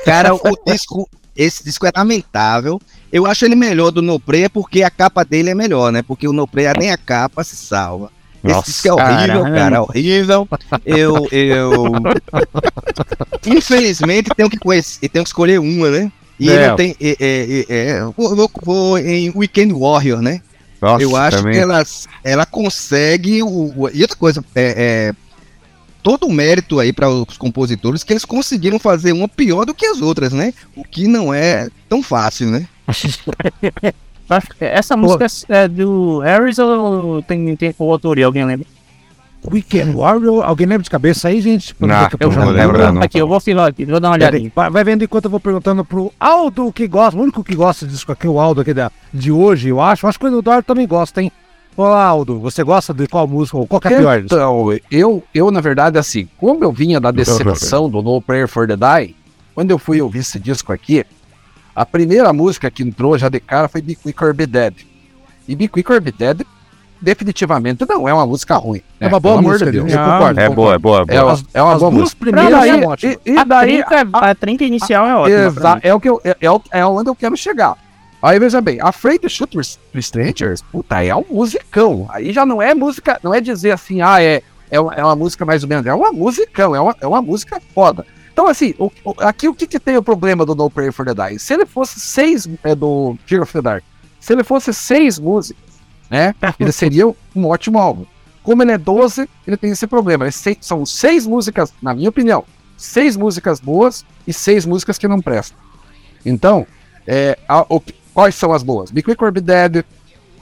Cara, 0.06 0.34
o 0.34 0.40
disco, 0.66 1.10
esse 1.36 1.64
disco 1.64 1.86
é 1.86 1.92
lamentável. 1.96 2.80
Eu 3.12 3.26
acho 3.26 3.46
ele 3.46 3.56
melhor 3.56 3.92
do 3.92 4.02
Nopre 4.02 4.50
porque 4.50 4.84
a 4.84 4.90
capa 4.90 5.24
dele 5.24 5.50
é 5.52 5.56
melhor, 5.56 5.92
né? 5.92 6.02
Porque 6.02 6.28
o 6.28 6.34
Nopre 6.34 6.66
nem 6.78 6.92
a 6.92 6.98
capa 6.98 7.44
se 7.44 7.56
salva. 7.56 8.12
Esse 8.44 8.54
Nossa, 8.54 8.72
disco 8.72 8.88
é 8.88 8.94
horrível, 8.94 9.42
caramba. 9.44 9.56
cara, 9.56 9.82
horrível. 9.82 10.48
Eu, 10.86 11.28
eu, 11.32 11.92
infelizmente 13.46 14.30
tenho 14.36 14.50
que 14.50 14.58
conhecer, 14.58 15.10
tenho 15.10 15.24
que 15.24 15.30
escolher 15.30 15.60
uma, 15.60 15.90
né? 15.90 16.12
E 16.40 16.50
É. 16.50 16.68
não 16.70 16.76
tem, 16.76 16.96
é, 17.02 17.10
é, 17.20 17.60
é, 17.60 17.66
é, 17.70 18.02
vou, 18.16 18.50
vou- 18.64 18.98
em 19.00 19.32
Weekend 19.36 19.74
Warrior, 19.74 20.22
né? 20.22 20.42
Nossa, 20.82 21.02
eu 21.04 21.16
acho 21.16 21.38
também. 21.38 21.54
que 21.54 21.60
ela, 21.60 21.84
ela 22.24 22.46
consegue. 22.46 23.42
O, 23.42 23.74
o- 23.76 23.90
e 23.92 24.02
outra 24.02 24.16
coisa, 24.16 24.46
é, 24.54 25.10
é, 25.10 25.14
todo 26.04 26.28
o 26.28 26.32
mérito 26.32 26.80
aí 26.80 26.94
para 26.94 27.10
os 27.10 27.36
compositores 27.38 28.04
que 28.04 28.14
eles 28.14 28.24
conseguiram 28.26 28.78
fazer 28.78 29.12
uma 29.14 29.28
pior 29.28 29.66
do 29.66 29.74
que 29.74 29.86
as 29.86 30.00
outras, 30.02 30.32
né? 30.32 30.54
O 30.76 30.84
que 30.84 31.08
não 31.08 31.34
é 31.34 31.68
tão 31.90 32.04
fácil, 32.04 32.52
né? 32.52 32.68
Essa 34.60 34.98
música 34.98 35.26
é 35.50 35.68
do 35.68 36.20
Harris 36.20 36.60
ou 36.60 37.22
tem, 37.24 37.56
tem 37.56 37.72
coautoria? 37.72 38.26
Alguém 38.26 38.46
lembra? 38.46 38.68
Weekend 39.52 39.96
Warrior, 39.96 40.44
alguém 40.44 40.68
lembra 40.68 40.84
de 40.84 40.90
cabeça 40.90 41.30
aí, 41.30 41.40
gente? 41.42 41.74
Não, 41.80 42.10
que 42.10 42.24
eu 42.24 42.32
já 42.32 42.40
não 42.40 42.46
vou 42.48 42.56
lembrar, 42.56 42.92
não. 42.92 43.02
Aqui, 43.02 43.18
eu 43.18 43.28
vou 43.28 43.40
filar 43.40 43.70
aqui, 43.70 43.86
vou 43.86 44.00
dar 44.00 44.10
uma 44.10 44.16
olhadinha. 44.16 44.52
Vai, 44.54 44.70
vai 44.70 44.84
vendo 44.84 45.04
enquanto 45.04 45.26
eu 45.26 45.32
vou 45.32 45.40
perguntando 45.40 45.86
pro 45.86 46.12
Aldo 46.20 46.72
que 46.72 46.88
gosta, 46.88 47.18
o 47.18 47.24
único 47.24 47.44
que 47.44 47.56
gosta 47.56 47.88
disso 47.88 48.12
aqui, 48.12 48.28
o 48.28 48.40
Aldo 48.40 48.62
aqui 48.62 48.74
da, 48.74 48.92
de 49.14 49.32
hoje, 49.32 49.70
eu 49.70 49.80
acho. 49.80 50.06
Acho 50.06 50.20
que 50.20 50.26
o 50.26 50.40
Eduardo 50.40 50.66
também 50.66 50.88
gosta, 50.88 51.22
hein? 51.22 51.32
Olá, 51.76 52.04
Aldo, 52.04 52.40
você 52.40 52.64
gosta 52.64 52.94
de 52.94 53.08
qual 53.08 53.28
música? 53.28 53.58
Ou 53.58 53.68
qual 53.68 53.80
que 53.80 53.88
é 53.88 53.96
a 53.96 54.00
pior? 54.00 54.20
Então, 54.20 54.80
eu, 54.90 55.24
eu, 55.34 55.52
na 55.52 55.62
verdade, 55.62 55.98
assim, 55.98 56.28
como 56.38 56.64
eu 56.64 56.72
vinha 56.72 57.00
da 57.00 57.12
decepção 57.12 57.90
do 57.90 58.02
No 58.02 58.22
Prayer 58.22 58.48
for 58.48 58.68
the 58.68 58.76
Die, 58.76 59.16
quando 59.54 59.72
eu 59.72 59.78
fui 59.78 60.02
ouvir 60.02 60.20
esse 60.20 60.40
disco 60.40 60.74
aqui, 60.74 61.06
a 61.76 61.86
primeira 61.86 62.34
música 62.34 62.72
que 62.72 62.82
entrou 62.82 63.18
já 63.18 63.30
de 63.30 63.40
cara 63.40 63.68
foi 63.68 63.82
Be 63.82 63.96
Quick 63.96 64.24
or 64.24 64.34
Be 64.34 64.48
Dead. 64.48 64.74
E 65.48 65.56
Be 65.56 65.68
Quick 65.68 65.92
or 65.92 66.02
Be 66.02 66.12
Dead 66.12 66.42
definitivamente 67.02 67.86
não 67.88 68.08
é 68.08 68.14
uma 68.14 68.26
música 68.26 68.56
ruim. 68.56 68.82
É 69.00 69.06
né? 69.06 69.08
uma 69.10 69.20
boa 69.20 69.38
Pelo 69.38 69.48
música, 69.50 69.72
de 69.72 69.80
Deus. 69.80 69.92
eu 69.92 70.00
concordo. 70.00 70.40
É 70.40 70.50
boa, 70.50 70.74
é 70.76 70.78
boa, 70.78 70.98
é 71.08 71.16
É, 71.16 71.20
boa. 71.22 71.34
uma- 71.34 71.40
é 71.54 71.62
uma 71.64 71.74
As 71.74 71.80
boa 71.80 71.92
música. 71.92 72.20
primeiras 72.20 72.52
daí- 72.52 72.70
são 72.82 72.90
ótimas. 72.90 73.18
e- 73.26 73.32
e 73.32 73.38
a, 73.38 73.44
daí, 73.44 73.84
trinca, 73.84 74.10
a, 74.14 74.36
trinca 74.36 74.64
inicial 74.66 75.06
é 75.06 75.16
ótima. 75.16 75.80
é 75.84 75.94
o 75.94 76.00
que 76.00 76.10
eu, 76.10 76.22
é, 76.24 76.36
é, 76.42 76.52
o- 76.52 76.62
é 76.72 76.86
onde 76.86 77.10
eu 77.10 77.16
quero 77.16 77.36
chegar. 77.38 77.76
Aí 78.22 78.40
veja 78.40 78.60
bem, 78.60 78.80
Afraid 78.82 79.20
to 79.22 79.30
Shoot 79.30 79.56
with 79.58 79.78
with 79.94 80.00
Strangers, 80.02 80.62
puta, 80.72 81.04
é 81.04 81.16
um 81.16 81.24
musicão. 81.30 82.08
Aí 82.10 82.34
já 82.34 82.46
não 82.46 82.62
é 82.62 82.74
música, 82.74 83.20
não 83.24 83.34
é 83.34 83.40
dizer 83.40 83.72
assim, 83.72 84.02
ah, 84.02 84.22
é, 84.22 84.42
é, 84.72 84.80
uma, 84.80 84.94
é 84.96 85.04
uma 85.04 85.16
música 85.16 85.46
mais 85.46 85.62
ou 85.64 85.70
menos, 85.70 85.86
é 85.86 85.94
uma 85.94 86.12
musicão, 86.12 86.76
é 86.76 86.80
uma, 86.82 86.96
é 87.00 87.06
uma 87.08 87.22
música 87.22 87.62
foda. 87.76 88.06
Então, 88.34 88.48
assim, 88.48 88.74
o- 88.80 88.92
o- 89.04 89.16
aqui 89.20 89.48
o 89.48 89.54
que, 89.54 89.66
que 89.68 89.80
tem 89.80 89.98
o 89.98 90.04
problema 90.04 90.46
do 90.46 90.54
No 90.56 90.70
Prayer 90.70 90.92
for 90.92 91.06
the 91.06 91.14
Die? 91.14 91.40
Se 91.40 91.54
ele 91.54 91.66
fosse 91.66 92.00
seis, 92.00 92.48
é, 92.64 92.74
do 92.76 93.16
Fear 93.26 93.44
of 93.44 93.54
the 93.54 93.62
Dark, 93.62 93.84
se 94.20 94.34
ele 94.34 94.44
fosse 94.44 94.74
seis 94.74 95.18
músicas, 95.20 95.64
né, 96.10 96.34
ele 96.60 96.72
seria 96.72 97.08
um 97.08 97.46
ótimo 97.46 97.78
álbum. 97.80 98.06
Como 98.44 98.64
ele 98.64 98.72
é 98.72 98.78
12, 98.78 99.28
ele 99.46 99.58
tem 99.58 99.72
esse 99.72 99.86
problema. 99.88 100.24
Ele 100.26 100.32
se- 100.32 100.58
são 100.62 100.86
seis 100.86 101.26
músicas, 101.28 101.74
na 101.82 101.94
minha 101.94 102.08
opinião, 102.10 102.46
seis 102.78 103.18
músicas 103.18 103.60
boas 103.60 104.06
e 104.26 104.32
seis 104.34 104.66
músicas 104.66 104.98
que 104.98 105.08
não 105.08 105.20
prestam. 105.20 105.58
Então, 106.26 106.66
é, 107.06 107.38
a- 107.48 107.66
o 107.70 107.82
quais 108.14 108.36
são 108.36 108.54
as 108.54 108.64
boas? 108.64 108.90
Be 108.90 109.02
Quick 109.04 109.22
or 109.24 109.32
Be 109.32 109.42
Dead, 109.42 109.84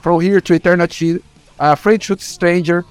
From 0.02 0.22
Here 0.22 0.40
to 0.40 0.54
Eternity, 0.54 1.20
Afraid 1.58 1.98
to 2.00 2.06
Shoot 2.06 2.22
Stranger, 2.24 2.84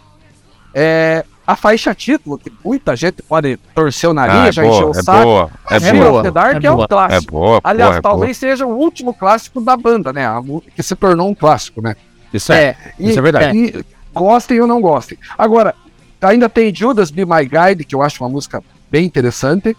é, 0.74 1.24
a 1.48 1.56
faixa 1.56 1.94
título, 1.94 2.38
que 2.38 2.52
muita 2.64 2.96
gente 2.96 3.22
pode 3.22 3.58
torcer 3.74 4.10
o 4.10 4.14
nariz, 4.14 4.36
Ah, 4.36 4.48
é 4.48 4.52
já 4.52 4.66
encheu 4.66 4.80
boa, 4.88 4.96
o 4.96 5.00
é 5.00 5.04
saco. 5.04 5.24
boa, 5.24 5.50
é 5.70 5.80
Fear 5.80 5.96
boa. 5.98 6.12
of 6.20 6.24
the 6.24 6.32
Dark 6.32 6.64
É 6.64 6.68
é, 6.68 6.72
um 6.72 6.76
boa. 6.76 6.86
É 6.86 6.88
clássico. 6.88 7.32
boa, 7.32 7.62
Aliás, 7.64 7.90
porra, 7.90 8.00
é 8.00 8.02
talvez 8.02 8.38
seja 8.38 8.66
o 8.66 8.76
último 8.78 9.14
clássico 9.14 9.62
da 9.62 9.78
banda, 9.78 10.12
né? 10.12 10.26
A 10.26 10.42
que 10.76 10.84
se 10.84 10.96
tornou 10.96 11.30
um 11.30 11.36
clássico, 11.36 11.82
né? 11.82 11.96
Isso 12.36 12.52
é. 12.54 12.76
e- 13.00 13.10
isso 13.10 13.20
é 13.20 13.22
verdade. 13.22 13.58
E 13.58 13.86
gostem 14.14 14.60
ou 14.62 14.68
não 14.68 14.82
gostem. 14.82 15.18
Agora, 15.38 15.74
ainda 16.22 16.48
tem 16.50 16.74
Judas 16.74 17.12
Be 17.12 17.26
My 17.26 17.44
Guide, 17.48 17.84
que 17.86 17.94
eu 17.96 18.02
acho 18.02 18.24
uma 18.24 18.30
música 18.30 18.64
bem 18.90 19.06
interessante. 19.06 19.76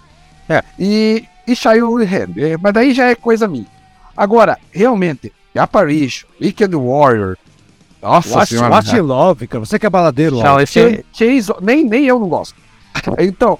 É. 0.49 0.63
E, 0.79 1.25
e 1.47 1.57
Child 1.57 2.05
Hand. 2.05 2.39
É, 2.39 2.57
Mas 2.61 2.73
daí 2.73 2.93
já 2.95 3.07
é 3.09 3.15
coisa 3.15 3.49
minha. 3.49 3.67
Agora, 4.17 4.59
realmente, 4.73 5.33
Apparition, 5.57 6.27
Weekend 6.41 6.77
Warrior. 6.77 7.37
Nossa 8.03 8.39
Watch, 8.39 8.49
senhora. 8.55 8.75
Watch 8.75 9.01
Love, 9.01 9.47
cara. 9.49 9.65
Você 9.65 9.79
que 9.79 9.87
é 9.87 9.91
baladeiro, 9.91 10.41
Aldo. 10.47 10.63
esse 10.63 10.79
é- 10.79 10.93
Ch- 10.93 11.05
Chase, 11.13 11.53
nem, 11.61 11.85
nem 11.85 12.05
eu 12.07 12.19
não 12.21 12.29
gosto. 12.29 12.55
Então, 13.19 13.59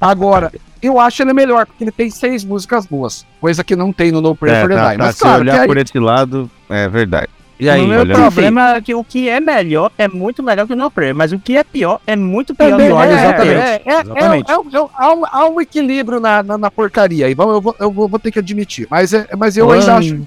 agora, 0.00 0.52
eu 0.82 1.00
acho 1.00 1.22
ele 1.22 1.32
melhor, 1.32 1.66
porque 1.66 1.82
ele 1.84 1.90
tem 1.92 2.08
seis 2.10 2.44
músicas 2.44 2.86
boas. 2.86 3.26
Coisa 3.40 3.64
que 3.64 3.74
não 3.74 3.92
tem 3.92 4.12
no 4.12 4.20
No 4.20 4.34
Prayer 4.36 4.58
É, 4.58 4.60
for 4.62 4.68
the 4.70 4.76
tá, 4.76 4.88
Die. 4.90 4.98
tá, 4.98 5.04
Mas 5.04 5.14
se 5.16 5.20
claro, 5.22 5.40
olhar 5.40 5.60
aí, 5.60 5.66
por 5.66 5.76
esse 5.76 5.98
lado, 5.98 6.50
é 6.68 6.88
verdade. 6.88 7.28
E 7.58 7.70
aí, 7.70 7.82
o 7.82 7.86
meu 7.88 8.06
problema 8.06 8.74
é 8.76 8.80
que 8.82 8.94
o 8.94 9.02
que 9.02 9.28
é 9.30 9.40
melhor 9.40 9.90
é 9.96 10.06
muito 10.06 10.42
melhor 10.42 10.66
que 10.66 10.74
o 10.74 10.76
No 10.76 10.90
Prayer, 10.90 11.14
mas 11.14 11.32
o 11.32 11.38
que 11.38 11.56
é 11.56 11.64
pior 11.64 12.00
é 12.06 12.14
muito 12.14 12.54
pior 12.54 12.72
Também, 12.72 12.92
o 12.92 13.00
é, 13.02 13.12
exatamente. 13.12 13.50
É, 13.50 13.82
é, 13.86 14.00
Exatamente. 14.00 14.50
é, 14.50 14.54
é, 14.54 14.58
um- 14.58 14.66
é 14.72 14.80
um- 14.82 14.88
há, 14.94 15.14
um, 15.14 15.22
há 15.24 15.48
um 15.48 15.60
equilíbrio 15.60 16.20
na, 16.20 16.42
na, 16.42 16.58
na 16.58 16.70
porcaria 16.70 17.24
aí. 17.26 17.34
Vamos, 17.34 17.54
eu, 17.54 17.60
vou, 17.62 17.76
eu 17.80 17.90
vou- 17.90 18.08
vou 18.08 18.18
ter 18.18 18.30
que 18.30 18.38
admitir. 18.38 18.86
Mas, 18.90 19.14
é, 19.14 19.26
mas 19.38 19.56
eu 19.56 19.70
ainda 19.72 19.96
acho. 19.96 20.20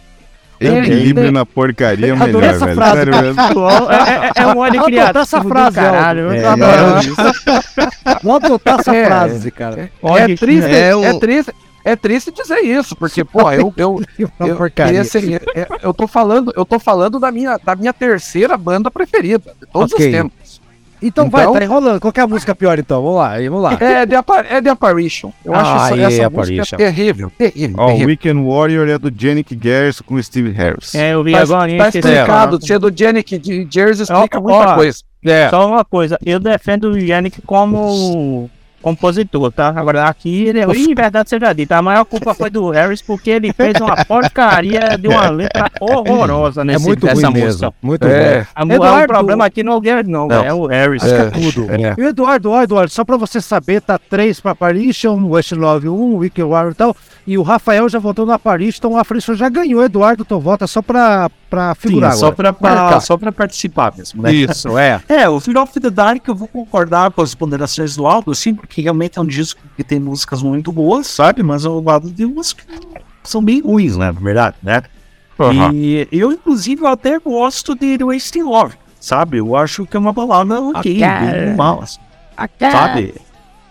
Equilíbrio 0.61 1.31
na 1.31 1.45
porcaria 1.45 2.07
é 2.11 2.15
melhor, 2.15 2.43
essa 2.43 2.65
velho. 2.65 2.75
frase. 2.75 2.97
Sério 2.97 3.15
mesmo. 3.21 3.41
É, 3.41 4.41
é 4.41 4.47
um 4.47 4.57
óleo 4.57 4.73
Vou 4.79 4.83
criativo 4.85 4.99
adotar 5.01 5.21
essa 5.21 5.39
do 5.39 5.47
frase, 5.47 5.75
caralho. 5.75 6.31
É. 6.33 6.41
Vamos 8.23 8.43
adotar 8.45 8.79
essa 8.79 8.95
É. 8.95 9.05
frase, 9.05 9.51
cara. 9.51 9.89
É 10.03 10.35
triste, 10.35 10.69
é 10.69 10.89
é, 10.89 10.95
um- 10.95 11.19
triste, 11.19 11.53
é 11.83 11.95
triste 11.95 12.31
dizer 12.31 12.59
isso, 12.59 12.95
porque, 12.95 13.23
pô, 13.23 13.51
eu, 13.51 13.73
eu, 13.77 13.95
Uma 14.39 14.47
eu, 14.49 14.55
porcaria. 14.55 15.01
esse- 15.01 15.35
é- 15.35 15.67
eu 15.81 15.93
tô 15.93 16.07
falando, 16.07 16.51
eu 16.55 16.65
tô 16.65 16.79
falando 16.79 17.19
da 17.19 17.31
minha, 17.31 17.57
da 17.63 17.75
minha 17.75 17.93
terceira 17.93 18.57
banda 18.57 18.89
preferida, 18.91 19.53
de 19.59 19.65
todos 19.67 19.93
Ok. 19.93 20.05
os 20.05 20.11
tempos. 20.11 20.59
Então, 21.01 21.29
vai, 21.29 21.43
Então- 21.43 21.53
tá 21.53 21.63
enrolando. 21.63 22.01
Qual 22.01 22.11
que 22.11 22.19
é 22.19 22.23
a 22.23 22.27
música 22.27 22.53
pior, 22.53 22.77
então? 22.77 23.01
Vamos 23.01 23.17
lá, 23.19 23.31
aí, 23.31 23.47
vamos 23.47 23.63
lá. 23.63 23.77
É 23.79 24.05
The, 24.05 24.17
Appa- 24.17 24.45
é 24.49 24.61
The 24.61 24.69
Apparition. 24.71 25.31
Eu 25.45 25.53
acho 25.55 25.71
Ah, 25.71 25.85
essa, 25.85 25.95
é, 25.95 26.03
essa 26.03 26.25
Apparition. 26.27 26.57
música 26.57 26.75
terrível, 26.77 27.31
terrível, 27.37 27.75
Ó. 27.79 27.93
Weekend 27.93 28.43
Warrior 28.45 28.89
é 28.89 28.97
do 28.97 29.09
Janik 29.17 29.55
Garrison 29.55 30.03
com 30.05 30.15
o 30.15 30.21
Steve 30.21 30.51
Harris. 30.51 30.93
É, 30.93 31.13
eu 31.13 31.23
vi 31.23 31.31
Tá, 31.31 31.39
agora. 31.43 31.77
tá 31.77 31.87
explicado, 31.87 32.25
falar. 32.57 32.61
ser 32.61 32.79
do 32.79 32.91
Janik 32.93 33.37
de 33.37 33.65
Jersey 33.71 34.03
explica 34.03 34.39
Ó, 34.39 34.41
muita 34.41 34.73
ó, 34.73 34.75
coisa. 34.75 34.99
É. 35.23 35.49
Só 35.49 35.67
uma 35.69 35.85
coisa, 35.85 36.17
eu 36.25 36.37
defendo 36.37 36.91
o 36.91 36.97
Yannick 36.97 37.41
como 37.43 38.49
compositor, 38.81 39.51
tá? 39.51 39.69
Agora 39.75 40.05
aqui 40.05 40.45
ele 40.45 40.59
é. 40.59 40.65
Em 40.65 40.93
verdade 40.95 41.29
seja 41.29 41.53
dita, 41.53 41.77
a 41.77 41.81
maior 41.81 42.05
culpa 42.05 42.33
foi 42.33 42.49
do 42.49 42.69
Harris 42.69 43.01
porque 43.01 43.29
ele 43.29 43.51
fez 43.53 43.79
uma 43.79 44.03
porcaria 44.05 44.97
de 44.97 45.07
uma 45.07 45.27
letra 45.29 45.69
horrorosa 45.79 46.61
É 46.61 46.63
nesse, 46.63 46.85
muito 46.85 47.05
nessa 47.05 47.27
ruim 47.29 47.41
música. 47.41 47.65
mesmo. 47.65 47.73
Muito 47.81 48.07
É. 48.07 48.47
A, 48.55 48.63
o 48.65 48.71
Eduardo- 48.71 49.07
problema 49.07 49.45
aqui 49.45 49.63
não 49.63 49.81
é 49.83 50.03
não, 50.03 50.27
Não. 50.27 50.43
é 50.43 50.53
o 50.53 50.65
Harris. 50.67 51.01
ruim. 51.03 51.11
É 51.13 51.25
tudo. 51.29 51.67
E 51.97 52.03
o 52.03 52.07
Eduardo, 52.09 52.51
ó, 52.51 52.61
Eduardo, 52.63 52.91
só 52.91 53.03
pra 53.03 53.17
você 53.17 53.41
saber, 53.41 53.81
tá 53.81 53.97
3 53.97 54.39
pra 54.39 54.51
Apparition, 54.51 55.25
West 55.29 55.51
Love 55.51 55.89
1, 55.89 56.15
Wicked 56.17 56.43
War 56.43 56.69
e 56.71 56.73
tal. 56.73 56.95
E 57.27 57.37
o 57.37 57.43
Rafael 57.43 57.87
já 57.89 57.99
votou 57.99 58.25
no 58.25 58.31
Apparition, 58.31 58.77
então 58.79 58.91
o 58.93 58.97
Apparition 58.97 59.35
já 59.35 59.49
ganhou. 59.49 59.83
Eduardo, 59.83 60.25
voto 60.39 60.63
é 60.63 60.67
só 60.67 60.81
pra, 60.81 61.29
pra 61.49 61.75
Sim, 61.75 61.89
figurar 61.89 62.13
só 62.13 62.27
agora. 62.27 62.35
pra, 62.35 62.53
pra- 62.53 62.75
Marcar. 62.81 62.99
só 63.01 63.17
pra 63.17 63.31
participar 63.31 63.93
mesmo, 63.95 64.21
né? 64.23 64.31
Isso, 64.33 64.77
é. 64.77 64.99
É, 65.09 65.27
o 65.29 65.39
Fear 65.39 65.57
of 65.63 65.79
the 65.79 65.89
Dark 65.89 66.27
eu 66.27 66.35
vou 66.35 66.47
concordar 66.47 67.11
com 67.11 67.21
as 67.21 67.35
ponderações 67.35 67.95
do 67.95 68.05
álbum, 68.07 68.33
sim, 68.33 68.53
porque 68.69 68.81
realmente 68.81 69.17
é 69.17 69.21
um 69.21 69.25
disco 69.25 69.59
que 69.75 69.83
tem 69.83 69.99
músicas 69.99 70.41
muito 70.43 70.71
boas, 70.71 71.07
sabe? 71.07 71.41
Mas 71.43 71.65
ao 71.65 71.81
lado 71.81 72.09
de 72.11 72.23
umas 72.23 72.53
que 72.53 72.63
são 73.23 73.43
bem 73.43 73.59
ruins, 73.61 73.97
né? 73.97 74.05
Na 74.11 74.19
verdade, 74.19 74.55
né? 74.63 74.83
E 75.73 76.07
eu, 76.11 76.31
inclusive, 76.31 76.81
eu 76.83 76.87
até 76.87 77.17
gosto 77.19 77.73
de 77.73 77.97
Wasting 78.03 78.43
Love, 78.43 78.75
sabe? 78.99 79.37
Eu 79.37 79.55
acho 79.55 79.85
que 79.85 79.97
é 79.97 79.99
uma 79.99 80.13
balada 80.13 80.61
ok, 80.61 80.93
bem 80.99 81.45
normal, 81.47 81.81
assim, 81.81 81.99
sabe? 82.59 83.15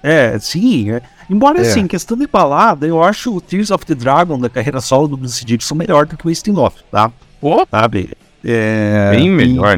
É, 0.03 0.39
sim. 0.39 0.91
é. 0.93 1.03
Embora, 1.31 1.59
É. 1.59 1.63
assim, 1.63 1.87
questão 1.87 2.17
de 2.17 2.27
balada, 2.27 2.87
eu 2.87 3.03
acho 3.03 3.35
o 3.37 3.41
Tears 3.41 3.71
of 3.71 3.85
the 3.85 3.95
Dragon 3.95 4.39
da 4.39 4.49
carreira 4.49 4.81
solo 4.81 5.09
do 5.09 5.17
Bruce 5.17 5.45
Dixon 5.45 5.75
melhor 5.75 6.07
do 6.07 6.17
que 6.17 6.27
o 6.27 6.29
Wasting 6.31 6.53
Love, 6.53 6.77
tá? 6.91 7.11
Sabe? 7.71 8.11
É, 8.45 9.11
Bem 9.11 9.27
e- 9.27 9.31
melhor, 9.31 9.77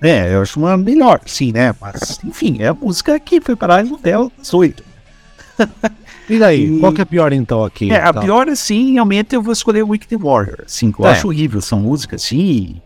né? 0.00 0.28
é, 0.28 0.34
eu 0.34 0.42
acho 0.42 0.58
uma 0.58 0.76
melhor, 0.76 1.20
sim, 1.26 1.52
né? 1.52 1.74
Mas, 1.80 2.18
enfim, 2.24 2.56
é 2.60 2.68
a 2.68 2.74
música 2.74 3.18
que 3.20 3.40
foi 3.40 3.56
parar 3.56 3.84
no 3.84 3.94
hotel 3.94 4.30
às 4.40 4.52
oito. 4.54 4.82
E 6.28 6.40
daí? 6.40 6.76
E- 6.76 6.80
Qual 6.80 6.92
que 6.92 7.00
é 7.00 7.04
pior 7.04 7.32
então 7.32 7.62
aqui? 7.62 7.88
É, 7.92 8.02
a 8.02 8.12
Tá. 8.12 8.20
pior, 8.20 8.48
assim, 8.48 8.94
realmente 8.94 9.32
eu 9.36 9.40
vou 9.40 9.52
escolher 9.52 9.84
Wicked 9.84 10.16
Warrior, 10.20 10.64
que 10.66 11.00
eu 11.00 11.06
É. 11.06 11.10
acho 11.12 11.28
horrível 11.28 11.60
essa 11.60 11.76
música, 11.76 12.16
assim. 12.16 12.80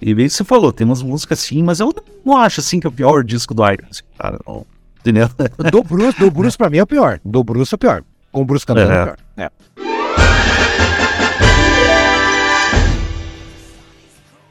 E 0.00 0.14
bem 0.14 0.26
que 0.26 0.34
você 0.34 0.44
falou, 0.44 0.70
tem 0.72 0.84
umas 0.86 1.00
músicas 1.00 1.38
assim, 1.38 1.62
mas 1.62 1.80
eu 1.80 1.90
não 2.22 2.36
acho, 2.36 2.60
assim, 2.60 2.78
que 2.80 2.86
é 2.86 2.90
o 2.90 2.92
pior 2.92 3.24
disco 3.24 3.54
do 3.54 3.62
Iron, 3.66 3.86
assim, 3.90 4.02
cara, 4.18 4.38
não. 4.46 4.66
Entendeu? 5.00 5.26
Do 5.70 5.82
Bruce, 5.82 6.18
do 6.18 6.30
Bruce 6.30 6.56
pra 6.58 6.68
mim 6.68 6.76
é 6.78 6.82
o 6.82 6.86
pior. 6.86 7.18
Do 7.24 7.42
Bruce 7.42 7.72
é 7.72 7.76
o 7.76 7.78
pior. 7.78 8.04
Com 8.30 8.42
o 8.42 8.44
Bruce 8.44 8.66
cantando 8.66 8.92
é, 8.92 8.94
É. 8.94 9.00
o 9.00 9.04
pior. 9.06 9.18
É. 9.38 9.50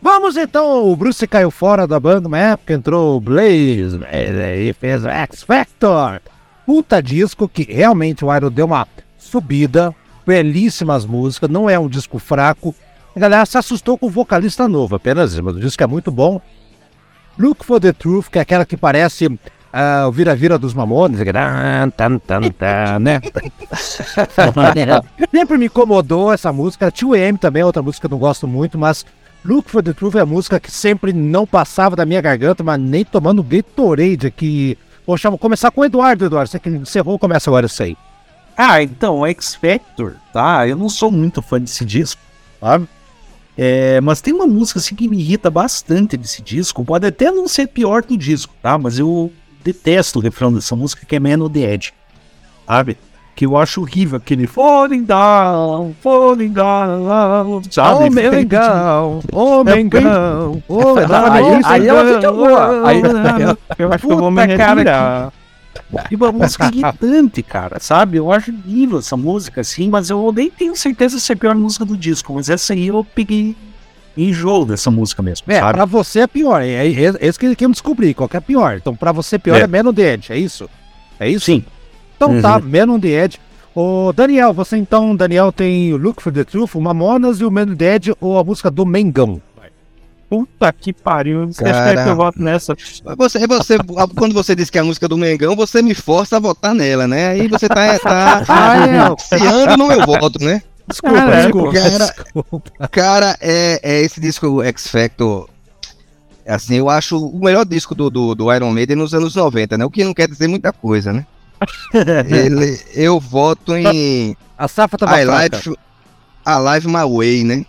Vamos 0.01 0.35
então, 0.35 0.91
o 0.91 0.95
Bruce 0.95 1.27
caiu 1.27 1.51
fora 1.51 1.85
da 1.85 1.99
banda 1.99 2.27
uma 2.27 2.37
época, 2.37 2.73
entrou 2.73 3.17
o 3.17 3.21
Blaze 3.21 3.99
e 4.57 4.73
fez 4.73 5.05
o 5.05 5.07
X 5.07 5.43
Factor. 5.43 6.19
Puta 6.65 7.03
disco 7.03 7.47
que 7.47 7.71
realmente 7.71 8.25
o 8.25 8.35
Iron 8.35 8.49
deu 8.49 8.65
uma 8.65 8.87
subida, 9.15 9.93
belíssimas 10.25 11.05
músicas, 11.05 11.51
não 11.51 11.69
é 11.69 11.77
um 11.77 11.87
disco 11.87 12.17
fraco. 12.17 12.73
A 13.15 13.19
galera 13.19 13.45
se 13.45 13.59
assustou 13.59 13.95
com 13.95 14.07
o 14.07 14.09
vocalista 14.09 14.67
novo, 14.67 14.95
apenas 14.95 15.33
isso, 15.33 15.43
mas 15.43 15.55
o 15.55 15.59
disco 15.59 15.83
é 15.83 15.87
muito 15.87 16.09
bom. 16.09 16.41
Look 17.37 17.63
for 17.63 17.79
the 17.79 17.93
Truth, 17.93 18.29
que 18.29 18.39
é 18.39 18.41
aquela 18.41 18.65
que 18.65 18.75
parece 18.75 19.39
ah, 19.71 20.05
o 20.07 20.11
vira-vira 20.11 20.57
dos 20.57 20.73
Mamones, 20.73 21.19
né? 21.19 21.25
Sempre 25.31 25.57
me 25.59 25.67
incomodou 25.67 26.33
essa 26.33 26.51
música. 26.51 26.89
Tio 26.89 27.15
M 27.15 27.37
também 27.37 27.61
é 27.61 27.65
outra 27.65 27.83
música 27.83 28.07
que 28.07 28.13
eu 28.13 28.17
não 28.17 28.19
gosto 28.19 28.47
muito, 28.47 28.79
mas 28.79 29.05
Look 29.43 29.69
for 29.69 29.81
the 29.81 29.93
Truth 29.93 30.15
é 30.15 30.21
a 30.21 30.25
música 30.25 30.59
que 30.59 30.71
sempre 30.71 31.11
não 31.11 31.47
passava 31.47 31.95
da 31.95 32.05
minha 32.05 32.21
garganta, 32.21 32.63
mas 32.63 32.79
nem 32.79 33.03
tomando 33.03 33.41
Gatorade 33.41 34.27
aqui. 34.27 34.77
Poxa, 35.05 35.29
vou 35.29 35.39
começar 35.39 35.71
com 35.71 35.81
o 35.81 35.85
Eduardo, 35.85 36.25
Eduardo. 36.25 36.49
Você 36.49 36.59
que 36.59 36.69
encerrou, 36.69 37.17
começa 37.17 37.49
agora 37.49 37.65
isso 37.65 37.81
aí. 37.81 37.97
Ah, 38.55 38.83
então, 38.83 39.25
X 39.25 39.55
Factor, 39.55 40.15
tá? 40.31 40.67
Eu 40.67 40.75
não 40.75 40.89
sou 40.89 41.11
muito 41.11 41.41
fã 41.41 41.59
desse 41.59 41.83
disco, 41.83 42.21
sabe? 42.59 42.87
É, 43.57 43.99
mas 44.01 44.21
tem 44.21 44.33
uma 44.33 44.45
música 44.45 44.79
assim 44.79 44.93
que 44.93 45.07
me 45.07 45.19
irrita 45.19 45.49
bastante 45.49 46.15
desse 46.15 46.41
disco. 46.41 46.85
Pode 46.85 47.07
até 47.07 47.31
não 47.31 47.47
ser 47.47 47.67
pior 47.67 48.03
que 48.03 48.13
o 48.13 48.17
disco, 48.17 48.53
tá? 48.61 48.77
Mas 48.77 48.99
eu 48.99 49.31
detesto 49.63 50.19
o 50.19 50.21
refrão 50.21 50.53
dessa 50.53 50.75
música 50.75 51.05
que 51.05 51.15
é 51.15 51.19
Man 51.19 51.43
on 51.43 51.49
the 51.49 51.73
Edge, 51.73 51.93
sabe? 52.67 52.97
Que 53.33 53.45
eu 53.45 53.57
acho 53.57 53.81
horrível, 53.81 54.17
aquele 54.17 54.45
falling 54.45 55.03
down, 55.03 55.95
falling 56.01 56.49
down, 56.49 57.61
sabe? 57.71 58.03
Ô, 58.05 58.09
Mengão, 58.09 59.19
ô, 59.31 59.63
Mengão, 59.63 60.63
ô, 60.67 60.81
Aí- 61.31 61.61
aí 61.63 61.87
ela 61.87 62.15
fica 62.15 62.31
boa. 62.31 62.87
Aí- 62.87 63.01
eu 63.79 63.91
acho 63.93 64.05
que 64.05 64.13
eu 64.13 64.17
vou 64.17 64.29
me 64.31 64.45
retirar. 64.45 65.31
E 66.11 66.15
uma 66.15 66.31
música 66.31 66.69
irritante, 66.73 67.41
cara, 67.41 67.79
sabe? 67.79 68.17
Eu 68.17 68.31
acho 68.31 68.51
horrível 68.51 68.99
essa 68.99 69.15
música, 69.17 69.61
assim, 69.61 69.89
mas 69.89 70.09
eu 70.09 70.31
nem 70.35 70.49
tenho 70.49 70.75
certeza 70.75 71.17
se 71.17 71.31
é 71.31 71.35
a 71.35 71.37
pior 71.37 71.55
música 71.55 71.85
do 71.85 71.95
disco, 71.97 72.33
mas 72.33 72.49
essa 72.49 72.73
aí 72.73 72.87
eu 72.87 73.05
peguei 73.15 73.55
enjoo 74.17 74.65
dessa 74.65 74.91
música 74.91 75.23
mesmo, 75.23 75.45
É, 75.51 75.59
sabe? 75.59 75.73
pra 75.73 75.85
você 75.85 76.19
é 76.19 76.27
pior. 76.27 76.61
É, 76.61 76.67
é, 76.87 77.13
é 77.19 77.27
isso 77.27 77.39
que 77.39 77.45
ele 77.45 77.55
quer 77.55 77.69
descobrir, 77.69 78.13
qual 78.13 78.27
que 78.27 78.35
é 78.37 78.41
pior. 78.41 78.75
Então, 78.75 78.93
pra 78.95 79.11
você 79.13 79.39
pior 79.39 79.55
é, 79.55 79.61
É. 79.61 79.67
The 79.93 80.13
Edge, 80.13 80.33
é 80.33 80.37
isso? 80.37 80.69
É 81.19 81.29
isso? 81.29 81.45
Sim. 81.45 81.63
Então 82.27 82.41
tá, 82.41 82.57
Uhum. 82.57 82.87
Man 82.87 82.93
on 82.93 82.99
the 82.99 83.07
Edge. 83.07 83.39
Ô, 83.73 84.11
Daniel, 84.13 84.53
você 84.53 84.77
então, 84.77 85.15
Daniel 85.15 85.51
tem 85.51 85.93
o 85.93 85.97
Look 85.97 86.21
for 86.21 86.31
the 86.31 86.43
Truth, 86.43 86.75
o 86.75 86.81
Mamonas 86.81 87.39
e 87.39 87.45
o 87.45 87.51
Man 87.51 87.63
on 87.71 87.75
the 87.75 87.95
Edge 87.95 88.13
ou 88.19 88.37
a 88.37 88.43
música 88.43 88.69
do 88.69 88.85
Mengão? 88.85 89.41
Puta 90.29 90.71
que 90.71 90.93
pariu. 90.93 91.47
Você 91.47 91.61
Cara. 91.63 91.77
espera 91.77 92.03
que 92.03 92.09
eu 92.09 92.15
voto 92.15 92.41
nessa? 92.41 92.73
Você, 93.17 93.45
você, 93.45 93.77
quando 94.15 94.33
você 94.33 94.55
disse 94.55 94.71
que 94.71 94.77
é 94.77 94.81
a 94.81 94.83
música 94.83 95.05
do 95.05 95.17
Mengão, 95.17 95.57
você 95.57 95.81
me 95.81 95.93
força 95.93 96.37
a 96.37 96.39
votar 96.39 96.73
nela, 96.73 97.05
né? 97.05 97.31
Aí 97.31 97.47
você 97.49 97.67
tá, 97.67 97.99
tá 97.99 98.41
influenciando 99.27 99.75
no 99.77 99.87
meu 99.87 100.05
voto, 100.05 100.41
né? 100.41 100.61
Desculpa, 100.87 101.15
Caralho, 101.17 101.41
desculpa. 101.43 101.73
cara. 101.73 102.05
desculpa. 102.05 102.87
Cara, 102.89 103.37
é, 103.41 103.79
é 103.83 104.01
esse 104.01 104.21
disco 104.21 104.63
X 104.63 104.87
Factor. 104.87 105.49
Assim, 106.47 106.75
eu 106.75 106.89
acho 106.89 107.17
o 107.17 107.39
melhor 107.43 107.65
disco 107.65 107.93
do, 107.93 108.09
do, 108.09 108.33
do 108.33 108.53
Iron 108.53 108.71
Maiden 108.71 108.95
nos 108.95 109.13
anos 109.13 109.35
90, 109.35 109.77
né? 109.77 109.85
O 109.85 109.91
que 109.91 110.03
não 110.03 110.13
quer 110.13 110.29
dizer 110.29 110.47
muita 110.47 110.71
coisa, 110.71 111.11
né? 111.11 111.25
Ele, 112.27 112.79
eu 112.95 113.19
voto 113.19 113.75
em 113.75 114.35
A 114.57 114.67
Safa 114.67 114.97
tava 114.97 115.21
I. 115.21 115.25
Live, 115.25 115.75
Alive 116.45 116.87
My 116.87 117.03
Way, 117.17 117.43
né? 117.43 117.65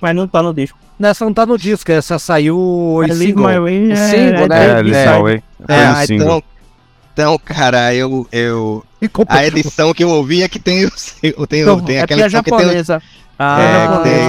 Mas 0.00 0.16
não 0.16 0.26
tá 0.26 0.42
no 0.42 0.52
disco. 0.54 0.78
Nessa 0.98 1.24
não 1.24 1.32
tá 1.34 1.44
no 1.44 1.58
disco, 1.58 1.90
essa 1.90 2.18
saiu 2.18 3.00
em 3.04 3.12
single. 3.14 3.48
My 3.48 3.58
Way 3.58 3.92
é- 3.92 3.96
single, 3.96 4.48
né? 4.48 4.58
É, 4.66 4.68
é- 4.68 4.72
Live 4.74 4.94
é- 4.94 5.16
My 5.16 5.22
Way. 5.22 5.42
É, 5.68 6.14
então, 6.14 6.42
então, 7.12 7.38
cara, 7.38 7.94
eu, 7.94 8.26
eu. 8.32 8.84
A 9.28 9.44
edição 9.46 9.92
que 9.92 10.04
eu 10.04 10.08
ouvi 10.10 10.42
é 10.42 10.48
que 10.48 10.58
tem, 10.58 10.86
o- 11.36 11.46
tem, 11.46 11.62
Então, 11.62 11.80
tem 11.80 11.96
é 11.96 12.02
aquela 12.02 12.20
é 12.22 12.24
edição 12.24 12.42
que 12.42 12.50
tem. 12.50 12.84
Ah, 13.38 13.60
É, 13.60 13.88
que 13.96 14.02
tem- 14.04 14.28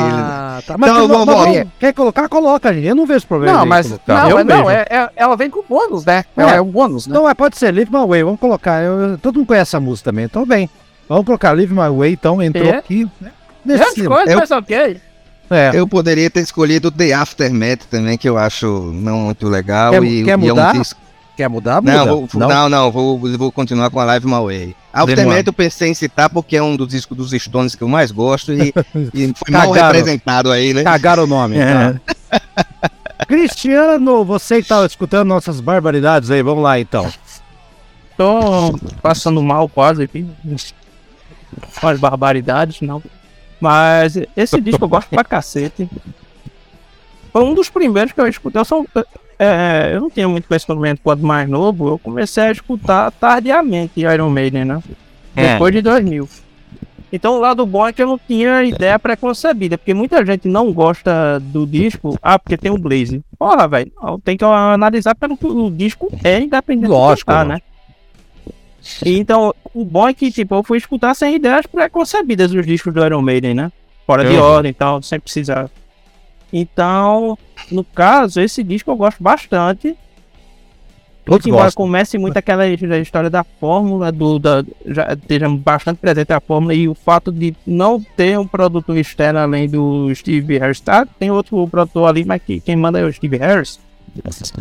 tá. 0.67 0.75
Mas, 0.77 0.89
Então, 0.91 1.07
vamos- 1.07 1.25
mas- 1.27 1.35
vamos- 1.55 1.67
quer 1.79 1.93
colocar, 1.93 2.27
coloca, 2.29 2.73
gente. 2.73 2.87
Eu 2.87 2.95
não 2.95 3.05
vejo 3.05 3.27
problema. 3.27 3.59
Não, 3.59 3.65
mas, 3.65 3.89
não, 3.89 4.29
eu 4.29 4.35
mas 4.37 4.45
não, 4.45 4.65
vejo. 4.65 4.69
é, 4.69 4.85
é- 4.89 5.09
ela 5.15 5.35
vem 5.35 5.49
com 5.49 5.63
bônus, 5.67 6.05
né? 6.05 6.23
É. 6.35 6.41
Ela 6.41 6.55
é 6.55 6.61
um 6.61 6.65
bônus, 6.71 7.05
né? 7.05 7.13
Não, 7.13 7.29
é, 7.29 7.33
pode 7.33 7.57
ser 7.57 7.73
Live 7.73 7.91
My 7.91 8.05
Way, 8.07 8.23
vamos 8.23 8.39
colocar. 8.39 8.81
Eu- 8.81 9.17
todo 9.17 9.35
mundo 9.37 9.47
conhece 9.47 9.69
essa 9.69 9.79
música 9.79 10.09
também, 10.09 10.25
então 10.25 10.45
bem. 10.45 10.69
Vamos 11.07 11.25
colocar 11.25 11.51
Live 11.51 11.73
My 11.73 11.89
Way, 11.95 12.13
então, 12.13 12.41
entrou 12.41 12.65
É. 12.67 12.77
aqui. 12.77 13.07
Né? 13.19 13.31
Nesse, 13.65 13.99
eu- 14.01 14.09
mas 14.09 14.51
ok. 14.51 14.99
é. 15.49 15.71
Eu 15.73 15.87
poderia 15.87 16.29
ter 16.29 16.39
escolhido 16.39 16.89
The 16.89 17.13
Aftermath 17.13 17.81
também, 17.89 18.17
que 18.17 18.27
eu 18.27 18.37
acho 18.37 18.91
não 18.93 19.19
muito 19.19 19.47
legal. 19.47 19.91
Quer- 19.91 20.03
e, 20.03 20.23
quer 20.23 20.29
e 20.29 20.31
é 20.31 20.35
um 20.37 20.39
mudar? 20.39 20.73
disco- 20.73 20.99
Quer 21.35 21.49
mudar? 21.49 21.81
Muda. 21.81 21.93
Não, 21.93 22.05
vou, 22.05 22.29
não, 22.33 22.69
não, 22.69 22.91
vou, 22.91 23.19
vou 23.37 23.51
continuar 23.51 23.89
com 23.89 23.99
a 23.99 24.05
Live 24.05 24.27
My 24.27 24.33
Way. 24.33 24.75
Aftermath 24.93 25.47
eu 25.47 25.53
pensei 25.53 25.89
em 25.89 25.93
citar 25.95 26.29
porque 26.29 26.55
é 26.55 26.61
um 26.61 26.75
dos 26.75 26.89
discos 26.89 27.17
dos 27.17 27.31
Stones 27.31 27.73
que 27.73 27.81
eu 27.81 27.87
mais 27.87 28.11
gosto 28.11 28.53
e, 28.53 28.71
e 29.13 29.33
foi 29.33 29.51
mal 29.51 29.73
Cagaram. 29.73 29.87
representado 29.87 30.51
aí, 30.51 30.73
né? 30.73 30.83
Cagaram 30.83 31.23
o 31.23 31.27
nome. 31.27 31.55
tá? 31.57 31.99
Cristiano, 33.27 34.23
você 34.23 34.61
que 34.61 34.67
tá 34.67 34.85
escutando 34.85 35.27
nossas 35.27 35.59
barbaridades 35.59 36.29
aí, 36.29 36.43
vamos 36.43 36.63
lá 36.63 36.79
então. 36.79 37.11
Tô 38.15 38.77
passando 39.01 39.41
mal 39.41 39.67
quase 39.67 40.03
aqui. 40.03 40.27
Com 41.79 41.87
as 41.87 41.99
barbaridades, 41.99 42.81
não. 42.81 43.01
Mas 43.59 44.19
esse 44.35 44.61
disco 44.61 44.83
eu 44.83 44.89
gosto 44.89 45.09
pra 45.09 45.23
cacete. 45.23 45.89
Foi 47.31 47.43
um 47.43 47.55
dos 47.55 47.69
primeiros 47.69 48.11
que 48.11 48.21
eu 48.21 48.27
escutei. 48.27 48.61
Eu, 48.61 48.65
sou, 48.65 48.85
é, 49.39 49.91
eu 49.93 50.01
não 50.01 50.09
tinha 50.09 50.27
muito 50.27 50.47
conhecimento 50.47 51.01
quando 51.03 51.21
mais 51.21 51.47
novo. 51.49 51.89
Eu 51.89 51.99
comecei 51.99 52.43
a 52.43 52.51
escutar 52.51 53.11
tardiamente 53.11 54.01
Iron 54.01 54.29
Maiden, 54.29 54.65
né? 54.65 54.81
É. 55.35 55.53
Depois 55.53 55.73
de 55.73 55.81
2000. 55.81 56.27
Então 57.11 57.37
o 57.37 57.39
lado 57.39 57.63
bom 57.65 57.87
é 57.87 57.93
que 57.93 58.01
eu 58.01 58.07
não 58.07 58.17
tinha 58.19 58.63
ideia 58.63 58.97
preconcebida, 58.97 59.77
porque 59.77 59.93
muita 59.93 60.25
gente 60.25 60.47
não 60.47 60.73
gosta 60.73 61.39
do 61.39 61.65
disco, 61.67 62.17
ah, 62.21 62.39
porque 62.39 62.57
tem 62.57 62.71
o 62.71 62.77
Blaze. 62.77 63.23
Porra, 63.37 63.67
velho, 63.67 63.91
tem 64.23 64.35
que 64.35 64.43
analisar 64.43 65.13
pelo 65.13 65.37
que 65.37 65.45
o 65.45 65.69
disco 65.69 66.11
é 66.23 66.39
independente 66.39 66.89
Lógico, 66.89 67.31
do 67.31 67.35
que 67.35 67.39
tá, 67.39 67.45
né? 67.45 67.61
Então, 69.05 69.53
o 69.73 69.85
bom 69.85 70.07
é 70.09 70.13
que, 70.13 70.31
tipo, 70.31 70.55
eu 70.55 70.63
fui 70.63 70.77
escutar 70.77 71.13
sem 71.13 71.35
ideias 71.35 71.65
preconcebidas 71.65 72.51
dos 72.51 72.65
discos 72.65 72.93
do 72.93 73.05
Iron 73.05 73.21
Maiden, 73.21 73.53
né? 73.53 73.71
Fora 74.05 74.25
de 74.25 74.35
Uhum. 74.35 74.41
ordem 74.41 74.71
e 74.71 74.73
tal, 74.73 75.01
sem 75.01 75.19
precisar. 75.19 75.69
Então, 76.53 77.37
no 77.71 77.83
caso, 77.83 78.39
esse 78.39 78.63
disco 78.63 78.91
eu 78.91 78.95
gosto 78.95 79.21
bastante. 79.21 79.97
Todos 81.25 81.47
Embora 81.47 81.63
gostam. 81.63 81.85
comece 81.85 82.17
muito 82.17 82.35
aquela 82.35 82.67
história 82.67 83.29
da 83.29 83.45
fórmula, 83.45 84.11
do, 84.11 84.37
da, 84.37 84.63
já 84.85 85.13
esteja 85.13 85.49
bastante 85.49 85.97
presente 85.97 86.33
a 86.33 86.39
fórmula 86.41 86.73
e 86.73 86.87
o 86.87 86.93
fato 86.93 87.31
de 87.31 87.55
não 87.65 88.01
ter 88.01 88.37
um 88.37 88.45
produtor 88.45 88.97
externo 88.97 89.39
além 89.39 89.69
do 89.69 90.13
Steve 90.13 90.57
Harris, 90.57 90.81
tá? 90.81 91.05
Tem 91.05 91.31
outro 91.31 91.65
produtor 91.69 92.09
ali, 92.09 92.25
mas 92.25 92.41
que, 92.41 92.59
quem 92.59 92.75
manda 92.75 92.99
é 92.99 93.05
o 93.05 93.13
Steve 93.13 93.37
Harris. 93.37 93.79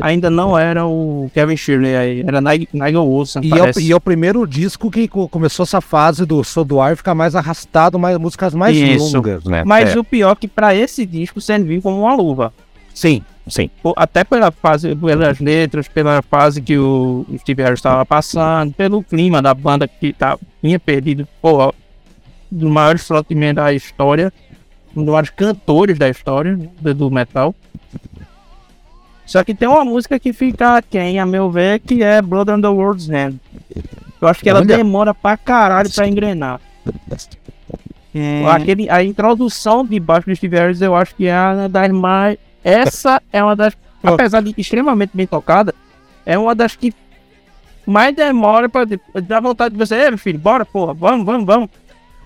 Ainda 0.01 0.31
não 0.31 0.59
era 0.59 0.87
o 0.87 1.31
Kevin 1.35 1.57
Shirley, 1.57 1.95
aí, 1.95 2.21
era 2.27 2.41
Nigel 2.41 2.69
Nigel 2.73 3.07
Wilson, 3.07 3.41
E 3.43 3.53
é, 3.53 3.63
o, 3.63 3.81
e 3.81 3.93
é 3.93 3.97
o 3.97 4.01
primeiro 4.01 4.47
disco 4.47 4.91
que 4.91 5.07
co- 5.07 5.29
começou 5.29 5.65
essa 5.65 5.81
fase 5.81 6.25
do 6.25 6.43
Souldoar 6.43 6.97
ficar 6.97 7.15
mais 7.15 7.35
arrastado, 7.37 7.99
mais 7.99 8.17
músicas 8.17 8.55
mais 8.55 8.77
Isso. 8.77 9.15
longas, 9.17 9.45
né? 9.45 9.63
Mas 9.65 9.95
É. 9.95 9.99
o 9.99 10.03
pior 10.05 10.33
é 10.33 10.37
que 10.37 10.49
pra 10.49 10.75
esse 10.75 11.05
disco 11.05 11.41
serviu 11.41 11.83
como 11.83 12.01
uma 12.01 12.15
luva. 12.15 12.53
Sim, 12.95 13.23
sim. 13.47 13.69
Até 13.97 14.25
pela 14.25 14.51
fase, 14.51 14.95
pelas 14.97 15.39
letras, 15.39 15.87
pela 15.89 16.23
fase 16.23 16.61
que 16.63 16.79
o 16.79 17.27
Steve 17.39 17.63
Harris 17.63 17.79
estava 17.79 18.05
passando, 18.07 18.73
pelo 18.73 19.03
clima 19.03 19.43
da 19.43 19.53
banda 19.53 19.87
que 19.87 20.13
tá, 20.13 20.39
tinha 20.63 20.79
perdido, 20.81 21.29
pô, 21.43 21.75
dos 22.51 22.71
maiores 22.71 23.07
frontmen 23.07 23.53
da 23.55 23.73
história, 23.73 24.33
um 24.97 25.01
dos 25.05 25.13
maiores 25.13 25.31
cantores 25.31 25.99
da 25.99 26.09
história 26.09 26.59
do, 26.81 26.95
do 26.95 27.11
metal. 27.11 27.55
Só 29.27 29.43
que 29.45 29.55
tem 29.55 29.69
uma 29.69 29.85
música 29.85 30.19
que 30.19 30.33
fica 30.33 30.83
quem, 30.83 31.19
a 31.19 31.25
meu 31.27 31.51
ver, 31.51 31.79
que 31.81 32.03
é 32.03 32.21
Blood 32.21 32.51
on 32.51 32.61
the 32.61 32.69
World's 32.69 33.09
End. 33.09 33.41
Eu 34.21 34.29
acho 34.29 34.41
que 34.41 34.49
ela 34.51 34.61
Olha. 34.61 34.77
demora 34.77 35.15
pra 35.15 35.37
caralho 35.37 35.91
pra 35.93 36.07
engrenar. 36.07 36.61
Aquele, 38.53 38.91
a 38.91 39.03
introdução 39.03 39.85
de 39.87 39.99
baixo 39.99 40.29
do 40.29 40.37
Steve 40.37 40.57
Harris, 40.57 40.83
eu 40.83 40.95
acho 40.95 41.15
que 41.15 41.27
é 41.27 41.35
uma 41.35 41.69
das 41.69 41.91
mais. 41.91 42.37
Essa 42.63 43.23
é 43.33 43.43
uma 43.43 43.57
das. 43.57 43.75
Apesar 44.03 44.43
de 44.43 44.53
extremamente 44.59 45.13
bem 45.15 45.27
tocada, 45.27 45.73
é 46.27 46.37
uma 46.37 46.55
das 46.55 46.75
que 46.77 46.93
mais 47.87 48.15
demora 48.15 48.69
pra 48.69 48.85
dar 49.23 49.41
vontade 49.41 49.75
de 49.75 49.79
você. 49.79 49.95
Ei, 49.95 50.09
meu 50.11 50.19
filho, 50.19 50.39
bora, 50.39 50.67
porra, 50.67 50.93
vamos, 50.93 51.25
vamos, 51.25 51.47
vamos. 51.47 51.71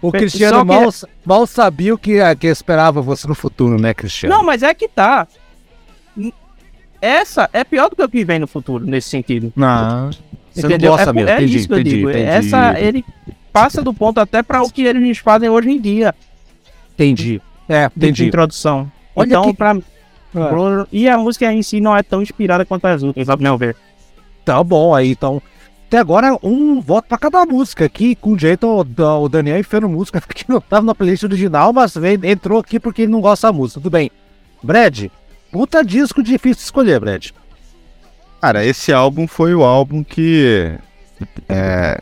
O 0.02 0.10
Cristiano 0.10 0.58
que- 0.60 0.64
mal, 0.64 0.90
mal 1.24 1.46
sabia 1.46 1.94
o 1.94 1.98
que, 1.98 2.18
que 2.36 2.46
esperava 2.46 3.00
você 3.00 3.28
no 3.28 3.34
futuro, 3.34 3.80
né, 3.80 3.94
Cristiano? 3.94 4.34
Não, 4.34 4.42
mas 4.42 4.62
é 4.62 4.74
que 4.74 4.88
tá. 4.88 5.26
Essa 7.06 7.48
é 7.52 7.62
pior 7.64 7.88
do 7.88 7.96
que 7.96 8.02
o 8.02 8.08
que 8.08 8.24
vem 8.24 8.38
no 8.38 8.46
futuro, 8.46 8.84
nesse 8.84 9.08
sentido. 9.08 9.52
Não. 9.54 10.10
Você 10.10 10.62
não 10.62 10.70
Entendeu? 10.70 10.92
gosta 10.92 11.10
é, 11.10 11.12
mesmo. 11.12 11.28
é 11.30 11.34
entendi, 11.36 11.56
isso 11.58 11.68
que 11.68 11.74
eu 11.74 11.78
entendi, 11.80 11.96
digo. 11.96 12.10
entendi. 12.10 12.24
Essa, 12.24 12.80
ele 12.80 13.04
passa 13.52 13.82
do 13.82 13.92
ponto 13.92 14.18
até 14.18 14.42
pra 14.42 14.62
o 14.62 14.70
que 14.70 14.82
eles 14.82 15.18
fazem 15.18 15.48
hoje 15.48 15.70
em 15.70 15.80
dia. 15.80 16.14
Entendi. 16.94 17.40
É, 17.68 17.88
de 17.88 17.94
entendi. 17.96 18.26
introdução. 18.26 18.90
Olha 19.14 19.26
então, 19.28 19.44
que- 19.44 19.54
pra 19.54 19.74
É. 19.74 20.86
E 20.92 21.08
a 21.08 21.16
música 21.16 21.50
em 21.52 21.62
si 21.62 21.80
não 21.80 21.96
é 21.96 22.02
tão 22.02 22.20
inspirada 22.20 22.64
quanto 22.64 22.84
as 22.86 23.02
outras, 23.02 23.28
ao 23.28 23.38
meu 23.38 23.56
ver. 23.56 23.76
Tá 24.44 24.62
bom 24.62 24.94
aí, 24.94 25.10
então. 25.10 25.40
Até 25.86 25.98
agora, 25.98 26.36
um 26.42 26.80
voto 26.80 27.06
pra 27.08 27.16
cada 27.16 27.46
música 27.46 27.84
aqui, 27.84 28.14
com 28.16 28.36
jeito 28.36 28.66
o, 28.66 28.80
o 29.22 29.28
Daniel 29.28 29.58
enfiando 29.58 29.88
música 29.88 30.20
que 30.34 30.44
não 30.48 30.60
tava 30.60 30.84
na 30.84 30.94
playlist 30.94 31.22
original, 31.22 31.72
mas 31.72 31.94
veio, 31.94 32.24
entrou 32.26 32.58
aqui 32.58 32.80
porque 32.80 33.02
ele 33.02 33.12
não 33.12 33.20
gosta 33.20 33.46
da 33.46 33.52
música. 33.52 33.80
Tudo 33.80 33.90
bem. 33.92 34.10
Brad, 34.62 35.06
puta 35.50 35.84
disco 35.84 36.22
difícil 36.22 36.56
de 36.56 36.62
escolher, 36.62 37.00
Brad. 37.00 37.30
Cara, 38.40 38.64
esse 38.64 38.92
álbum 38.92 39.26
foi 39.26 39.54
o 39.54 39.64
álbum 39.64 40.04
que 40.04 40.78
é, 41.48 42.00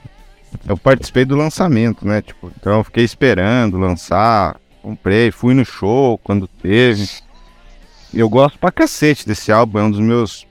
eu 0.69 0.77
participei 0.77 1.25
do 1.25 1.37
lançamento, 1.37 2.07
né? 2.07 2.23
Tipo, 2.23 2.53
então 2.59 2.79
eu 2.79 2.85
fiquei 2.85 3.05
esperando 3.05 3.79
lançar, 3.79 4.57
comprei, 4.83 5.31
fui 5.31 5.55
no 5.55 5.65
show 5.65 6.19
quando 6.19 6.47
teve. 6.47 7.09
Eu 8.13 8.29
gosto 8.29 8.59
pra 8.59 8.71
cacete 8.71 9.27
desse 9.27 9.51
álbum, 9.51 9.79
é 9.79 9.83
um 9.83 9.91
dos 9.91 10.01
meus, 10.01 10.47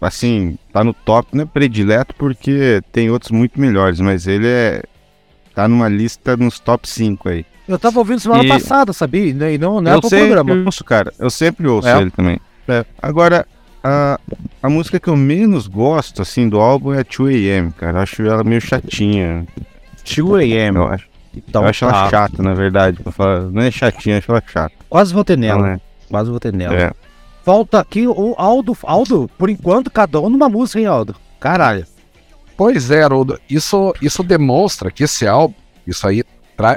assim, 0.00 0.58
tá 0.72 0.82
no 0.82 0.92
top, 0.92 1.28
não 1.32 1.44
é 1.44 1.46
predileto 1.46 2.14
porque 2.16 2.82
tem 2.90 3.10
outros 3.10 3.30
muito 3.30 3.60
melhores, 3.60 4.00
mas 4.00 4.26
ele 4.26 4.48
é, 4.48 4.82
tá 5.54 5.68
numa 5.68 5.88
lista 5.88 6.36
nos 6.36 6.58
top 6.58 6.88
5 6.88 7.28
aí. 7.28 7.44
Eu 7.68 7.78
tava 7.78 7.98
ouvindo 7.98 8.20
semana 8.20 8.44
E- 8.44 8.48
passada, 8.48 8.92
sabia? 8.92 9.26
E 9.50 9.58
não- 9.58 9.80
não, 9.80 9.92
é 9.92 9.94
eu 9.94 10.00
pro 10.00 10.10
sempre 10.10 10.34
programa. 10.34 10.64
ouço, 10.66 10.84
cara. 10.84 11.12
Eu 11.18 11.30
sempre 11.30 11.66
ouço 11.68 11.88
É. 11.88 12.00
ele 12.00 12.10
também. 12.10 12.40
É. 12.68 12.84
Agora, 13.00 13.46
a, 13.82 14.18
a 14.62 14.68
música 14.68 14.98
que 15.00 15.08
eu 15.08 15.16
menos 15.16 15.66
gosto, 15.68 16.22
assim, 16.22 16.48
do 16.48 16.60
álbum 16.60 16.92
é 16.92 17.02
2AM, 17.04 17.70
cara. 17.72 17.98
Eu 17.98 18.02
acho 18.02 18.22
ela 18.22 18.42
meio 18.44 18.60
chatinha. 18.60 19.46
2AM. 20.04 20.76
Eu 20.76 20.86
acho, 20.88 21.06
Então, 21.34 21.62
eu 21.62 21.68
acho 21.68 21.86
tá. 21.86 21.92
ela 21.96 22.10
chata, 22.10 22.42
na 22.42 22.54
verdade. 22.54 23.02
Pra 23.02 23.12
falar. 23.12 23.40
Não 23.42 23.62
é 23.62 23.70
chatinha, 23.70 24.16
eu 24.16 24.18
acho 24.18 24.30
ela 24.30 24.42
chata. 24.46 24.74
Quase 24.88 25.14
votei 25.14 25.36
nela. 25.36 25.60
Não 25.62 25.68
é? 25.68 25.80
Quase 26.10 26.30
votei 26.30 26.52
nela. 26.52 26.74
É. 26.74 26.92
Falta 27.44 27.80
aqui 27.80 28.06
o 28.06 28.34
Aldo. 28.38 28.76
Aldo, 28.84 29.30
por 29.38 29.48
enquanto, 29.50 29.90
cada 29.90 30.20
um 30.20 30.28
numa 30.28 30.48
música, 30.48 30.78
hein, 30.78 30.86
Aldo? 30.86 31.14
Caralho. 31.40 31.84
Pois 32.56 32.90
é, 32.90 33.02
Haroldo, 33.02 33.38
isso, 33.48 33.94
isso 34.00 34.22
demonstra 34.22 34.90
que 34.90 35.04
esse 35.04 35.26
álbum, 35.26 35.54
isso 35.86 36.06
aí 36.06 36.22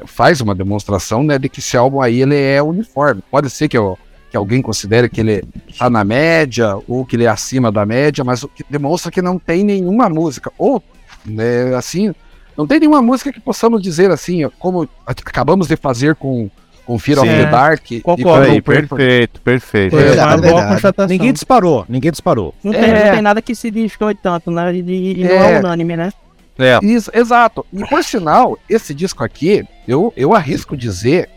faz 0.08 0.42
uma 0.42 0.56
demonstração, 0.56 1.24
né, 1.24 1.38
de 1.38 1.48
que 1.50 1.60
esse 1.60 1.78
álbum 1.78 2.02
aí 2.02 2.22
ele 2.22 2.36
é 2.40 2.62
uniforme. 2.64 3.22
Pode 3.30 3.50
ser 3.50 3.68
que, 3.68 3.78
eu- 3.78 3.98
que 4.32 4.38
alguém 4.38 4.62
considere 4.62 5.10
que 5.10 5.22
ele 5.22 5.44
tá 5.78 5.90
na 5.90 6.04
média 6.04 6.76
ou 6.88 7.06
que 7.06 7.16
ele 7.16 7.26
é 7.26 7.28
acima 7.28 7.72
da 7.72 7.86
média, 7.86 8.24
mas 8.24 8.42
o 8.44 8.48
que 8.48 8.64
demonstra 8.70 9.12
que 9.12 9.22
não 9.22 9.38
tem 9.38 9.64
nenhuma 9.64 10.10
música 10.10 10.52
ou, 10.58 10.82
né, 11.26 11.76
assim, 11.76 12.14
não 12.58 12.66
tem 12.66 12.80
nenhuma 12.80 13.02
música 13.02 13.32
que 13.32 13.40
possamos 13.40 13.82
dizer 13.82 14.10
assim, 14.10 14.50
como 14.58 14.90
acabamos 15.06 15.68
de 15.68 15.76
fazer 15.76 16.16
com 16.16 16.50
com 16.86 16.98
Fear 17.00 17.20
of 17.20 17.28
Sim. 17.28 17.36
the 17.36 17.46
Dark 17.50 17.92
e 17.92 18.02
Concordo. 18.02 18.52
Aí, 18.52 18.62
perfeito, 18.62 19.42
perfeito. 19.42 19.98
É, 19.98 20.14
uma 20.52 20.68
constatação. 20.68 21.08
Ninguém 21.10 21.34
disparou, 21.34 21.86
ninguém 21.90 22.12
disparou. 22.12 22.54
Não, 22.64 22.72
tem, 22.72 22.82
É. 22.84 23.06
não 23.06 23.12
tem 23.14 23.22
nada 23.22 23.42
que 23.42 23.56
se 23.56 23.72
descoe 23.72 24.14
tanto, 24.16 24.52
né? 24.52 24.74
E, 24.74 25.20
e 25.20 25.24
não 25.24 25.32
É. 25.32 25.54
é 25.56 25.60
unânime, 25.60 25.98
né? 25.98 26.12
É. 26.58 26.80
Isso, 26.84 27.12
exato. 27.14 27.66
E 27.74 27.84
por 27.88 28.04
sinal, 28.04 28.58
esse 28.70 28.94
disco 28.94 29.24
aqui, 29.24 29.66
eu, 29.88 30.14
eu 30.16 30.34
arrisco 30.34 30.78
dizer, 30.78 31.30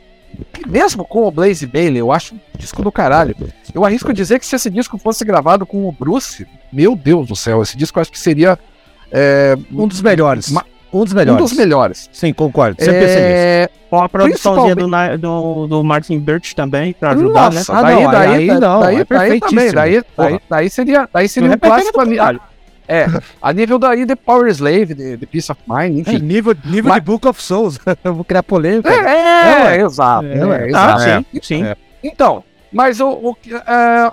que 0.53 0.69
mesmo 0.69 1.05
com 1.05 1.27
o 1.27 1.31
Blaze 1.31 1.67
Bailey, 1.67 1.99
eu 2.01 2.13
acho 2.13 2.35
um 2.35 2.39
disco 2.57 2.83
do 2.83 2.93
caralho. 2.93 3.35
Eu 3.75 3.85
arrisco 3.85 4.13
dizer 4.13 4.39
que 4.39 4.47
se 4.47 4.55
esse 4.55 4.71
disco 4.71 4.97
fosse 4.99 5.25
gravado 5.25 5.67
com 5.67 5.89
o 5.89 5.93
Bruce, 5.93 6.47
meu 6.73 6.95
Deus 6.95 7.27
do 7.27 7.35
céu, 7.35 7.63
esse 7.63 7.77
disco 7.77 7.99
eu 7.99 8.03
acho 8.03 8.13
que 8.13 8.19
seria 8.19 8.59
é, 9.11 9.57
Um 9.73 9.89
dos 9.89 10.03
melhores. 10.03 10.51
Ma- 10.51 10.65
um 10.93 11.05
dos 11.05 11.13
um 11.13 11.17
melhores. 11.17 11.43
dos 11.43 11.53
melhores. 11.59 12.11
Sim, 12.13 12.33
concordo. 12.33 12.77
Sempre 12.83 13.01
pensei 13.01 13.21
nisso. 13.23 13.35
É, 13.35 13.69
Com 13.91 14.03
a 14.03 14.09
produçãozinha 14.09 14.75
Principalmente- 14.77 15.17
do, 15.19 15.55
do, 15.55 15.67
do 15.67 15.85
Martin 15.85 16.19
Birch 16.19 16.55
também, 16.55 16.93
pra 16.93 17.11
ajudar, 17.13 17.53
nossa, 17.53 17.73
Ah, 17.73 17.83
daí, 17.83 18.03
não, 18.05 18.11
daí, 18.11 18.29
aí 18.29 18.47
daí, 18.47 18.61
não, 18.61 18.81
daí, 18.81 18.97
é 18.97 19.05
daí 19.05 19.41
também, 19.41 19.73
daí, 19.73 20.03
daí, 20.17 20.41
daí 20.51 20.71
seria, 20.71 21.09
daí 21.13 21.29
seria 21.29 21.51
um 21.51 21.53
é 21.53 21.57
clássico 21.57 22.01
é, 22.91 23.07
a 23.43 23.53
nível 23.53 23.79
daí 23.79 24.07
de 24.07 24.17
Power 24.17 24.49
Slave, 24.51 24.95
de, 24.95 25.17
de 25.19 25.27
Peace 25.27 25.53
of 25.53 25.61
Mind, 25.69 25.99
É, 25.99 26.01
enfim. 26.13 26.19
nível 26.21 26.55
nível 26.65 26.89
Mas- 26.89 27.01
de 27.03 27.05
Book 27.07 27.29
of 27.29 27.43
Souls. 27.43 27.79
Eu 28.03 28.15
vou 28.15 28.25
criar 28.25 28.43
polêmica. 28.43 28.91
É, 28.91 29.75
É, 29.75 29.77
é, 29.77 29.83
exato. 29.83 30.27
É, 30.27 30.39
é, 30.39 30.45
ué. 30.47 30.69
exato. 30.69 31.03
Ah, 31.03 31.23
sim, 31.33 31.41
sim. 31.43 31.65
É. 31.65 31.77
Então, 32.03 32.43
mas 32.73 32.99
o, 33.01 33.09
o 33.11 33.35
que- 33.35 33.55
é, 33.55 33.61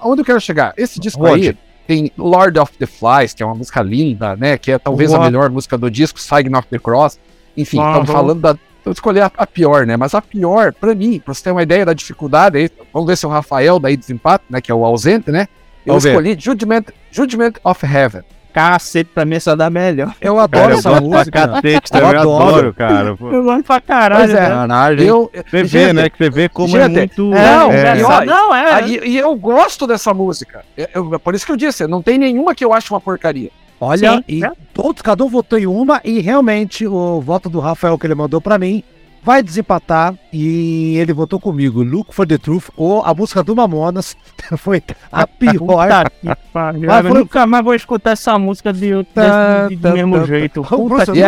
onde 0.03 0.21
eu 0.21 0.25
quero 0.25 0.41
chegar? 0.41 0.73
Esse 0.77 0.99
disco 0.99 1.25
Onde? 1.25 1.49
aí 1.49 1.57
tem 1.87 2.11
Lord 2.17 2.59
of 2.59 2.73
the 2.77 2.85
Flies, 2.85 3.33
que 3.33 3.43
é 3.43 3.45
uma 3.45 3.55
música 3.55 3.81
linda, 3.81 4.35
né? 4.35 4.57
Que 4.57 4.71
é 4.71 4.79
talvez 4.79 5.13
a 5.13 5.17
melhor 5.25 5.49
música 5.49 5.77
do 5.77 5.89
disco, 5.89 6.19
Sign 6.19 6.55
of 6.55 6.67
the 6.69 6.79
Cross. 6.79 7.19
Enfim, 7.55 7.79
Ah, 7.79 7.89
estamos 7.89 8.09
falando 8.11 8.41
da. 8.41 8.57
Eu 8.85 8.91
escolhi 8.91 9.19
a, 9.19 9.31
a 9.35 9.47
pior, 9.47 9.85
né? 9.87 9.97
Mas 9.97 10.13
a 10.13 10.21
pior, 10.21 10.71
pra 10.73 10.93
mim, 10.93 11.19
pra 11.19 11.33
você 11.33 11.43
ter 11.43 11.51
uma 11.51 11.63
ideia 11.63 11.85
da 11.85 11.93
dificuldade 11.93 12.57
aí, 12.57 12.69
vamos 12.93 13.07
ver 13.07 13.17
se 13.17 13.25
o 13.25 13.29
Rafael 13.29 13.79
daí 13.79 13.97
desempata, 13.97 14.43
né? 14.49 14.61
Que 14.61 14.71
é 14.71 14.75
o 14.75 14.85
ausente, 14.85 15.31
né? 15.31 15.47
Eu 15.85 15.93
Vamos 15.93 16.05
escolhi 16.05 16.35
Judgment, 16.39 16.85
Judgment 17.11 17.53
of 17.63 17.85
Heaven. 17.85 18.23
Cacete, 18.55 19.09
pra 19.13 19.25
mim 19.25 19.35
essa 19.35 19.53
dá 19.53 19.69
melhor. 19.69 20.15
Eu 20.21 20.39
adoro 20.39 20.61
Cara, 20.63 20.73
eu 20.73 20.77
essa 20.79 20.91
pra 20.91 21.01
música. 21.01 21.47
cacete 21.49 21.91
Eu 21.93 21.99
eu 21.99 22.07
adoro. 22.07 22.43
adoro, 22.47 22.73
cara. 22.73 23.17
Pô. 23.17 23.29
Eu 23.29 23.43
gosto 23.43 23.63
pra 23.65 23.81
caralho. 23.81 24.23
Pois 24.23 24.33
é. 24.33 24.49
né? 24.49 24.95
Eu, 25.05 25.29
Você 25.33 25.63
vê, 25.63 25.67
gente, 25.67 25.93
né? 25.93 26.09
Que 26.09 26.17
você 26.17 26.29
vê 26.29 26.47
como 26.47 26.77
é 26.77 26.83
gente, 26.87 26.97
muito. 26.97 27.25
não, 27.31 27.71
é, 27.73 27.97
e 27.97 28.01
Não, 28.01 28.09
olha, 28.09 28.25
não, 28.25 28.55
é. 28.55 28.73
Aí- 28.75 29.01
e 29.03 29.17
eu 29.17 29.35
gosto 29.35 29.85
dessa 29.85 30.13
música. 30.13 30.63
Eu- 30.77 30.87
eu- 31.11 31.19
por 31.19 31.35
isso 31.35 31.45
que 31.45 31.51
eu 31.51 31.57
disse, 31.57 31.85
não 31.85 32.01
tem 32.01 32.17
nenhuma 32.17 32.55
que 32.55 32.63
eu 32.63 32.71
acho 32.71 32.93
uma 32.93 33.01
porcaria. 33.01 33.49
Olha, 33.77 34.13
Sim, 34.13 34.23
e 34.25 34.45
é. 34.45 34.49
todos, 34.73 35.01
cada 35.01 35.21
um 35.25 35.27
votou 35.27 35.59
em 35.59 35.67
uma, 35.67 35.99
e 36.05 36.21
realmente 36.21 36.87
o 36.87 37.19
voto 37.19 37.49
do 37.49 37.59
Rafael 37.59 37.97
que 37.97 38.07
ele 38.07 38.15
mandou 38.15 38.39
pra 38.39 38.57
mim 38.57 38.81
vai 39.25 39.41
desempatar 39.41 40.13
e 40.31 40.95
ele 40.97 41.11
votou 41.11 41.39
comigo. 41.39 41.81
Look 41.83 42.13
for 42.13 42.27
the 42.27 42.37
Truth 42.37 42.65
ou 42.77 43.03
a 43.03 43.13
música 43.13 43.43
do 43.43 43.55
Mamonas 43.55 44.15
foi 44.57 44.83
a 45.11 45.25
pior. 45.25 45.57
Puta 45.57 46.11
que 46.21 46.35
pariu. 46.53 46.87
Mas 46.87 47.05
Eu 47.05 47.11
foi- 47.11 47.19
nunca 47.21 47.47
mais 47.47 47.63
vou 47.65 47.73
escutar 47.73 48.11
essa 48.11 48.37
música 48.37 48.71
de, 48.71 49.03
Tá, 49.15 49.67
de- 49.67 49.77
tá, 49.77 49.89
do 49.89 49.95
mesmo 49.95 50.19
tá, 50.19 50.25
jeito. 50.25 50.61
tá. 50.61 50.69
Puta 50.77 51.05
que 51.11 51.19
E 51.19 51.23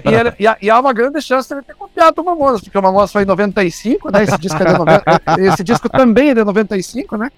pariu. 0.00 0.56
E 0.60 0.70
há 0.70 0.80
uma 0.80 0.92
grande 0.92 1.20
chance 1.22 1.48
de 1.48 1.54
ele 1.54 1.62
ter 1.62 1.74
copiado 1.74 2.20
o 2.20 2.24
Mamonas, 2.24 2.60
porque 2.60 2.76
o 2.76 2.82
Mamonas 2.82 3.12
foi 3.12 3.22
em 3.22 3.26
95, 3.26 4.10
né? 4.10 4.24
Esse 4.24 4.38
disco, 4.38 4.60
é 4.62 4.66
de 4.66 4.72
90, 4.78 5.04
esse 5.38 5.62
disco 5.62 5.88
também 5.88 6.30
é 6.30 6.34
de 6.34 6.44
95, 6.44 7.16
né? 7.16 7.30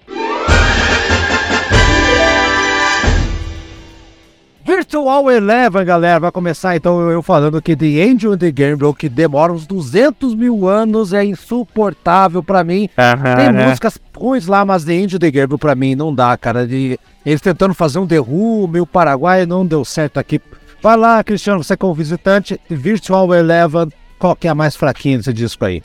Virtual 4.67 5.31
Eleven, 5.31 5.85
galera, 5.85 6.19
vai 6.19 6.29
começar 6.29 6.75
então 6.75 7.09
eu 7.09 7.23
falando 7.23 7.61
que 7.61 7.73
The 7.73 8.03
Angel 8.03 8.33
and 8.33 8.37
the 8.37 8.51
Gamble, 8.51 8.93
que 8.93 9.07
demora 9.07 9.53
uns 9.53 9.65
200 9.65 10.35
mil 10.35 10.67
anos, 10.67 11.13
é 11.13 11.23
insuportável 11.23 12.43
pra 12.43 12.65
mim. 12.65 12.89
Tem 13.37 13.49
né? 13.53 13.65
músicas 13.69 13.97
ruins 14.13 14.45
lá, 14.45 14.65
mas 14.65 14.83
The 14.83 14.91
Angel 14.91 15.15
and 15.15 15.19
the 15.19 15.31
Gamble 15.31 15.57
pra 15.57 15.73
mim 15.73 15.95
não 15.95 16.13
dá, 16.13 16.35
cara. 16.35 16.67
De, 16.67 16.99
eles 17.25 17.39
tentando 17.39 17.73
fazer 17.73 17.99
um 17.99 18.05
The 18.05 18.19
Who, 18.19 18.67
meio 18.67 18.85
Paraguai, 18.85 19.45
não 19.45 19.65
deu 19.65 19.85
certo 19.85 20.19
aqui. 20.19 20.41
Vai 20.81 20.97
lá, 20.97 21.23
Cristiano, 21.23 21.63
você 21.63 21.77
como 21.77 21.93
visitante, 21.93 22.59
Virtual 22.69 23.33
Eleven, 23.33 23.87
qual 24.19 24.35
que 24.35 24.49
é 24.49 24.51
a 24.51 24.55
mais 24.55 24.75
fraquinha 24.75 25.17
desse 25.17 25.31
disco 25.31 25.63
aí? 25.63 25.81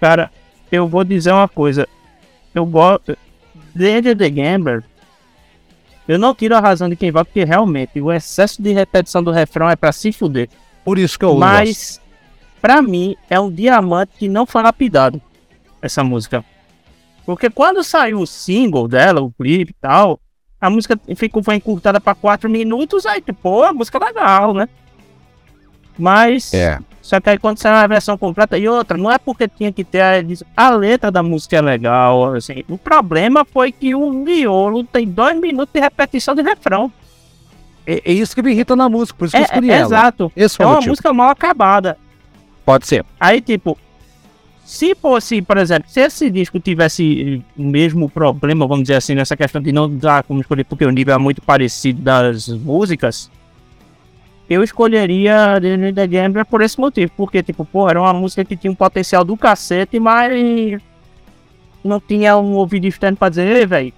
Cara, 0.00 0.30
eu 0.70 0.88
vou 0.88 1.04
dizer 1.04 1.32
uma 1.32 1.48
coisa. 1.48 1.86
Eu 2.54 2.64
gosto. 2.64 3.14
Desde 3.74 4.16
The 4.16 4.30
Gambler, 4.30 4.82
eu 6.06 6.18
não 6.18 6.34
tiro 6.34 6.56
a 6.56 6.60
razão 6.60 6.88
de 6.88 6.96
quem 6.96 7.10
vai, 7.10 7.24
porque 7.24 7.44
realmente 7.44 8.00
o 8.00 8.12
excesso 8.12 8.62
de 8.62 8.72
repetição 8.72 9.22
do 9.22 9.30
refrão 9.30 9.68
é 9.68 9.76
pra 9.76 9.92
se 9.92 10.12
fuder. 10.12 10.48
Por 10.84 10.98
isso 10.98 11.18
que 11.18 11.24
eu. 11.24 11.36
Mas, 11.36 12.00
pra 12.60 12.82
mim, 12.82 13.16
é 13.30 13.38
um 13.38 13.50
diamante 13.50 14.12
que 14.18 14.28
não 14.28 14.44
foi 14.44 14.62
lapidado. 14.62 15.20
Essa 15.80 16.02
música. 16.02 16.44
Porque 17.24 17.48
quando 17.48 17.84
saiu 17.84 18.20
o 18.20 18.26
single 18.26 18.88
dela, 18.88 19.20
o 19.20 19.30
clipe 19.30 19.70
e 19.70 19.76
tal, 19.80 20.18
a 20.60 20.68
música 20.68 20.98
ficou, 21.16 21.42
foi 21.42 21.56
encurtada 21.56 22.00
pra 22.00 22.14
4 22.14 22.50
minutos, 22.50 23.06
aí, 23.06 23.20
tipo, 23.20 23.40
pô, 23.40 23.62
a 23.62 23.72
música 23.72 23.98
é 23.98 24.04
legal, 24.04 24.54
né? 24.54 24.68
Mas. 25.98 26.52
É. 26.52 26.78
Só 27.02 27.20
que 27.20 27.28
aí 27.28 27.36
quando 27.38 27.58
saiu 27.58 27.74
a 27.74 27.86
versão 27.86 28.16
completa, 28.16 28.56
e 28.56 28.66
outra, 28.68 28.96
não 28.96 29.10
é 29.10 29.18
porque 29.18 29.48
tinha 29.48 29.72
que 29.72 29.82
ter 29.82 30.00
a, 30.00 30.12
a 30.56 30.70
letra 30.70 31.10
da 31.10 31.20
música 31.22 31.56
é 31.56 31.60
legal, 31.60 32.34
assim. 32.34 32.62
O 32.68 32.78
problema 32.78 33.44
foi 33.44 33.72
que 33.72 33.92
o 33.94 34.10
miolo 34.12 34.84
tem 34.84 35.06
dois 35.06 35.38
minutos 35.38 35.72
de 35.74 35.80
repetição 35.80 36.34
de 36.34 36.42
refrão. 36.42 36.90
É, 37.84 38.00
é 38.04 38.12
isso 38.12 38.34
que 38.34 38.40
me 38.42 38.52
irrita 38.52 38.76
na 38.76 38.88
música, 38.88 39.18
por 39.18 39.24
isso 39.24 39.32
que 39.32 39.38
É, 39.38 39.40
eu 39.40 39.44
escolhi 39.46 39.70
é, 39.70 39.74
ela. 39.74 39.84
exato. 39.86 40.32
Esse 40.36 40.56
foi 40.56 40.64
É 40.64 40.68
uma 40.68 40.74
motivo. 40.76 40.90
música 40.92 41.12
mal 41.12 41.30
acabada. 41.30 41.98
Pode 42.64 42.86
ser. 42.86 43.04
Aí, 43.18 43.40
tipo, 43.40 43.76
se 44.64 44.94
fosse, 44.94 45.42
por 45.42 45.56
exemplo, 45.58 45.90
se 45.90 45.98
esse 46.00 46.30
disco 46.30 46.60
tivesse 46.60 47.42
o 47.58 47.64
mesmo 47.64 48.08
problema, 48.08 48.64
vamos 48.64 48.84
dizer 48.84 48.94
assim, 48.94 49.16
nessa 49.16 49.36
questão 49.36 49.60
de 49.60 49.72
não 49.72 49.90
dar 49.90 50.22
como 50.22 50.40
escolher, 50.40 50.62
porque 50.64 50.84
o 50.84 50.90
nível 50.92 51.12
é 51.12 51.18
muito 51.18 51.42
parecido 51.42 52.00
das 52.00 52.46
músicas, 52.46 53.28
eu 54.52 54.62
escolheria 54.62 55.58
The, 55.60 55.92
The 55.92 56.06
Gambler 56.06 56.44
por 56.46 56.60
esse 56.62 56.78
motivo. 56.80 57.10
Porque, 57.16 57.42
tipo, 57.42 57.64
pô, 57.64 57.88
era 57.88 58.00
uma 58.00 58.12
música 58.12 58.44
que 58.44 58.56
tinha 58.56 58.70
um 58.70 58.74
potencial 58.74 59.24
do 59.24 59.36
cacete, 59.36 59.98
mas 60.00 60.80
não 61.84 61.98
tinha 62.00 62.36
um 62.36 62.52
ouvido 62.54 62.86
externo 62.86 63.16
pra 63.16 63.28
dizer, 63.28 63.46
ei, 63.56 63.66
velho, 63.66 63.92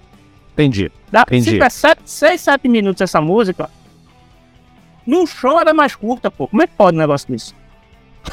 Entendi. 0.53 0.89
Dá, 1.11 1.23
Entendi. 1.23 1.43
se 1.43 1.49
tiver 1.51 1.69
6, 1.69 2.39
7 2.41 2.67
minutos 2.69 3.01
essa 3.01 3.19
música, 3.19 3.69
num 5.05 5.27
show 5.27 5.59
era 5.59 5.73
mais 5.73 5.95
curta, 5.95 6.31
pô. 6.31 6.47
Como 6.47 6.61
é 6.61 6.67
que 6.67 6.73
pode 6.77 6.95
um 6.95 6.99
negócio 6.99 7.27
desse? 7.29 7.53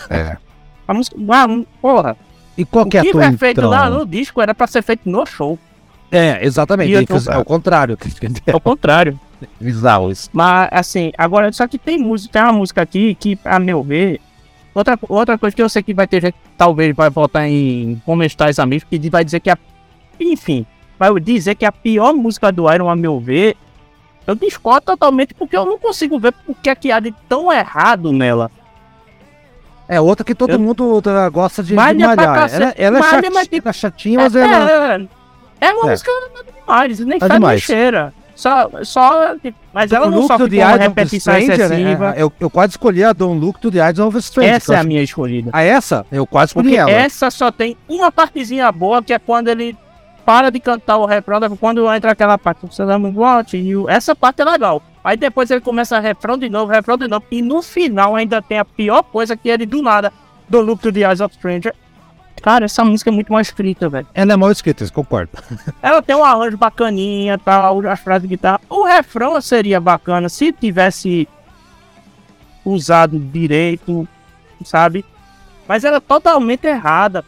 É. 0.08 0.36
A 0.86 0.94
música. 0.94 1.16
Ah, 1.30 1.46
porra. 1.80 2.16
E 2.56 2.64
qual 2.64 2.84
O 2.84 2.88
que 2.88 2.96
é 2.96 3.00
a 3.00 3.02
que 3.04 3.12
tua 3.12 3.24
é 3.24 3.32
feito 3.32 3.58
então? 3.58 3.70
lá 3.70 3.88
no 3.90 4.04
disco 4.06 4.40
era 4.40 4.54
pra 4.54 4.66
ser 4.66 4.82
feito 4.82 5.08
no 5.08 5.24
show. 5.26 5.58
É, 6.10 6.44
exatamente. 6.44 7.06
Tô- 7.06 7.30
É 7.32 7.38
o 7.38 7.44
contrário. 7.44 7.96
Ao 8.52 8.60
contrário. 8.60 9.18
Bizarro 9.60 10.10
isso. 10.10 10.28
Mas, 10.32 10.68
assim, 10.72 11.12
agora, 11.16 11.52
só 11.52 11.66
que 11.66 11.78
tem 11.78 11.98
música, 11.98 12.32
tem 12.32 12.42
uma 12.42 12.52
música 12.52 12.82
aqui 12.82 13.14
que, 13.14 13.38
a 13.44 13.58
meu 13.58 13.82
ver. 13.82 14.20
Outra, 14.74 14.98
outra 15.08 15.36
coisa 15.38 15.54
que 15.54 15.62
eu 15.62 15.68
sei 15.68 15.82
que 15.82 15.92
vai 15.92 16.06
ter 16.06 16.22
gente 16.22 16.32
que 16.34 16.38
talvez 16.56 16.94
vai 16.96 17.10
votar 17.10 17.46
em 17.46 18.00
Como 18.06 18.22
Estáis 18.24 18.58
Amigos, 18.58 18.86
que 18.88 19.10
vai 19.10 19.24
dizer 19.24 19.40
que 19.40 19.50
a. 19.50 19.58
Enfim, 20.18 20.64
vai 20.98 21.12
dizer 21.20 21.54
que 21.56 21.64
a 21.64 21.72
pior 21.72 22.14
música 22.14 22.50
do 22.50 22.72
Iron, 22.72 22.88
a 22.88 22.96
meu 22.96 23.20
ver, 23.20 23.56
eu 24.26 24.34
discordo 24.34 24.86
totalmente 24.86 25.34
porque 25.34 25.56
eu 25.56 25.66
não 25.66 25.78
consigo 25.78 26.18
ver 26.18 26.32
o 26.46 26.54
que 26.54 26.70
é 26.70 26.74
que 26.74 26.90
há 26.90 27.00
de 27.00 27.12
tão 27.28 27.52
errado 27.52 28.12
nela. 28.12 28.50
É 29.88 30.00
outra 30.00 30.24
que 30.24 30.34
todo 30.34 30.50
Eu- 30.52 30.58
mundo 30.60 31.02
gosta 31.32 31.62
de, 31.62 31.70
de 31.70 31.74
Malha 31.74 32.14
pra 32.14 32.16
malhar. 32.16 32.34
cacete. 32.34 32.62
Ela, 32.62 32.74
ela 32.78 32.96
é 32.96 33.00
Malha, 33.00 33.10
chatinha, 33.12 33.30
mas 33.34 33.48
tipo- 33.48 33.56
ela 33.56 33.70
é 33.70 33.72
chatinha, 33.72 34.18
mas 34.20 34.34
ela... 34.36 34.94
é, 34.94 35.08
é 35.60 35.72
uma 35.74 35.86
É. 35.86 35.90
música 35.90 36.10
demais, 36.60 36.98
nem 37.00 37.18
Tá 37.18 37.40
faz 37.40 37.62
cheira. 37.62 38.14
Só, 38.34 38.70
só, 38.82 39.36
tipo, 39.38 39.58
mas 39.72 39.92
ela 39.92 40.06
Don't 40.06 40.20
não 40.20 40.26
sofre 40.26 40.48
the 40.48 40.62
com 40.64 40.78
repetição 40.78 41.34
Stranger, 41.34 41.68
né? 41.68 41.80
excessiva. 41.80 42.14
Eu, 42.16 42.32
eu 42.40 42.50
quase 42.50 42.72
escolhi 42.72 43.04
a 43.04 43.12
Don't 43.12 43.40
Look 43.40 43.60
to 43.60 43.70
the 43.70 43.78
Eyes 43.78 43.98
of 43.98 44.16
a 44.16 44.20
Stranger. 44.20 44.54
Essa 44.54 44.74
é 44.74 44.78
a 44.78 44.84
minha 44.84 45.02
escolhida. 45.02 45.50
Ah, 45.52 45.62
essa? 45.62 46.06
Eu 46.10 46.26
quase 46.26 46.50
escolhi 46.50 46.68
Porque 46.68 46.80
ela. 46.80 46.90
essa 46.90 47.30
só 47.30 47.50
tem 47.50 47.76
uma 47.88 48.10
partezinha 48.10 48.70
boa, 48.72 49.02
que 49.02 49.12
é 49.12 49.18
quando 49.18 49.48
ele 49.48 49.76
para 50.24 50.50
de 50.50 50.60
cantar 50.60 50.98
o 50.98 51.06
refrão, 51.06 51.40
quando 51.58 51.92
entra 51.92 52.12
aquela 52.12 52.38
parte, 52.38 52.60
você 52.64 52.84
dá 52.84 52.96
watch, 52.96 53.56
you. 53.56 53.88
essa 53.88 54.14
parte 54.14 54.40
é 54.40 54.44
legal. 54.44 54.82
Aí 55.02 55.16
depois 55.16 55.50
ele 55.50 55.60
começa 55.60 55.98
refrão 55.98 56.38
de 56.38 56.48
novo, 56.48 56.70
refrão 56.70 56.96
de 56.96 57.08
novo, 57.08 57.24
e 57.30 57.42
no 57.42 57.60
final 57.60 58.14
ainda 58.14 58.40
tem 58.40 58.58
a 58.58 58.64
pior 58.64 59.02
coisa 59.02 59.36
que 59.36 59.48
ele 59.48 59.66
do 59.66 59.82
nada, 59.82 60.12
do 60.48 60.60
Look 60.60 60.80
to 60.80 60.92
the 60.92 61.00
Eyes 61.00 61.20
of 61.20 61.34
Stranger. 61.34 61.74
Cara, 62.42 62.64
essa 62.64 62.84
música 62.84 63.08
é 63.08 63.12
muito 63.12 63.32
mal 63.32 63.40
escrita, 63.40 63.88
velho. 63.88 64.06
Ela 64.12 64.32
é 64.32 64.36
mal 64.36 64.50
escrita, 64.50 64.86
concordo. 64.90 65.30
Ela 65.80 66.02
tem 66.02 66.16
um 66.16 66.24
arranjo 66.24 66.56
bacaninha, 66.56 67.38
tal, 67.38 67.86
as 67.86 68.00
frases 68.00 68.22
de 68.22 68.34
guitarra. 68.34 68.60
O 68.68 68.84
refrão 68.84 69.40
seria 69.40 69.80
bacana 69.80 70.28
se 70.28 70.52
tivesse 70.52 71.28
usado 72.64 73.18
direito, 73.18 74.06
sabe? 74.64 75.04
Mas 75.68 75.84
ela 75.84 75.98
é 75.98 76.00
totalmente 76.00 76.66
errada. 76.66 77.24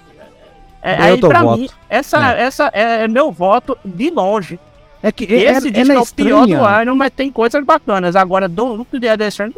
É, 0.82 0.97
aí 0.97 1.20
pra 1.20 1.43
voto. 1.43 1.61
mim, 1.61 1.69
essa, 1.89 2.32
essa 2.32 2.66
é 2.74 3.09
meu 3.09 3.32
voto 3.32 3.78
de 3.85 4.11
longe. 4.11 4.59
É 5.03 5.12
que 5.12 5.24
Esse 5.24 5.69
ela, 5.69 5.70
disco 5.70 5.93
é 5.93 5.97
é 5.97 6.01
o 6.01 6.07
pior 6.07 6.47
do 6.47 6.81
Iron, 6.81 6.97
mas 6.97 7.12
tem 7.12 7.31
coisas 7.31 7.65
bacanas. 7.65 8.16
Agora, 8.16 8.49
Don't 8.49 8.77
Look 8.77 8.89
Other 8.95 9.31
Side, 9.31 9.55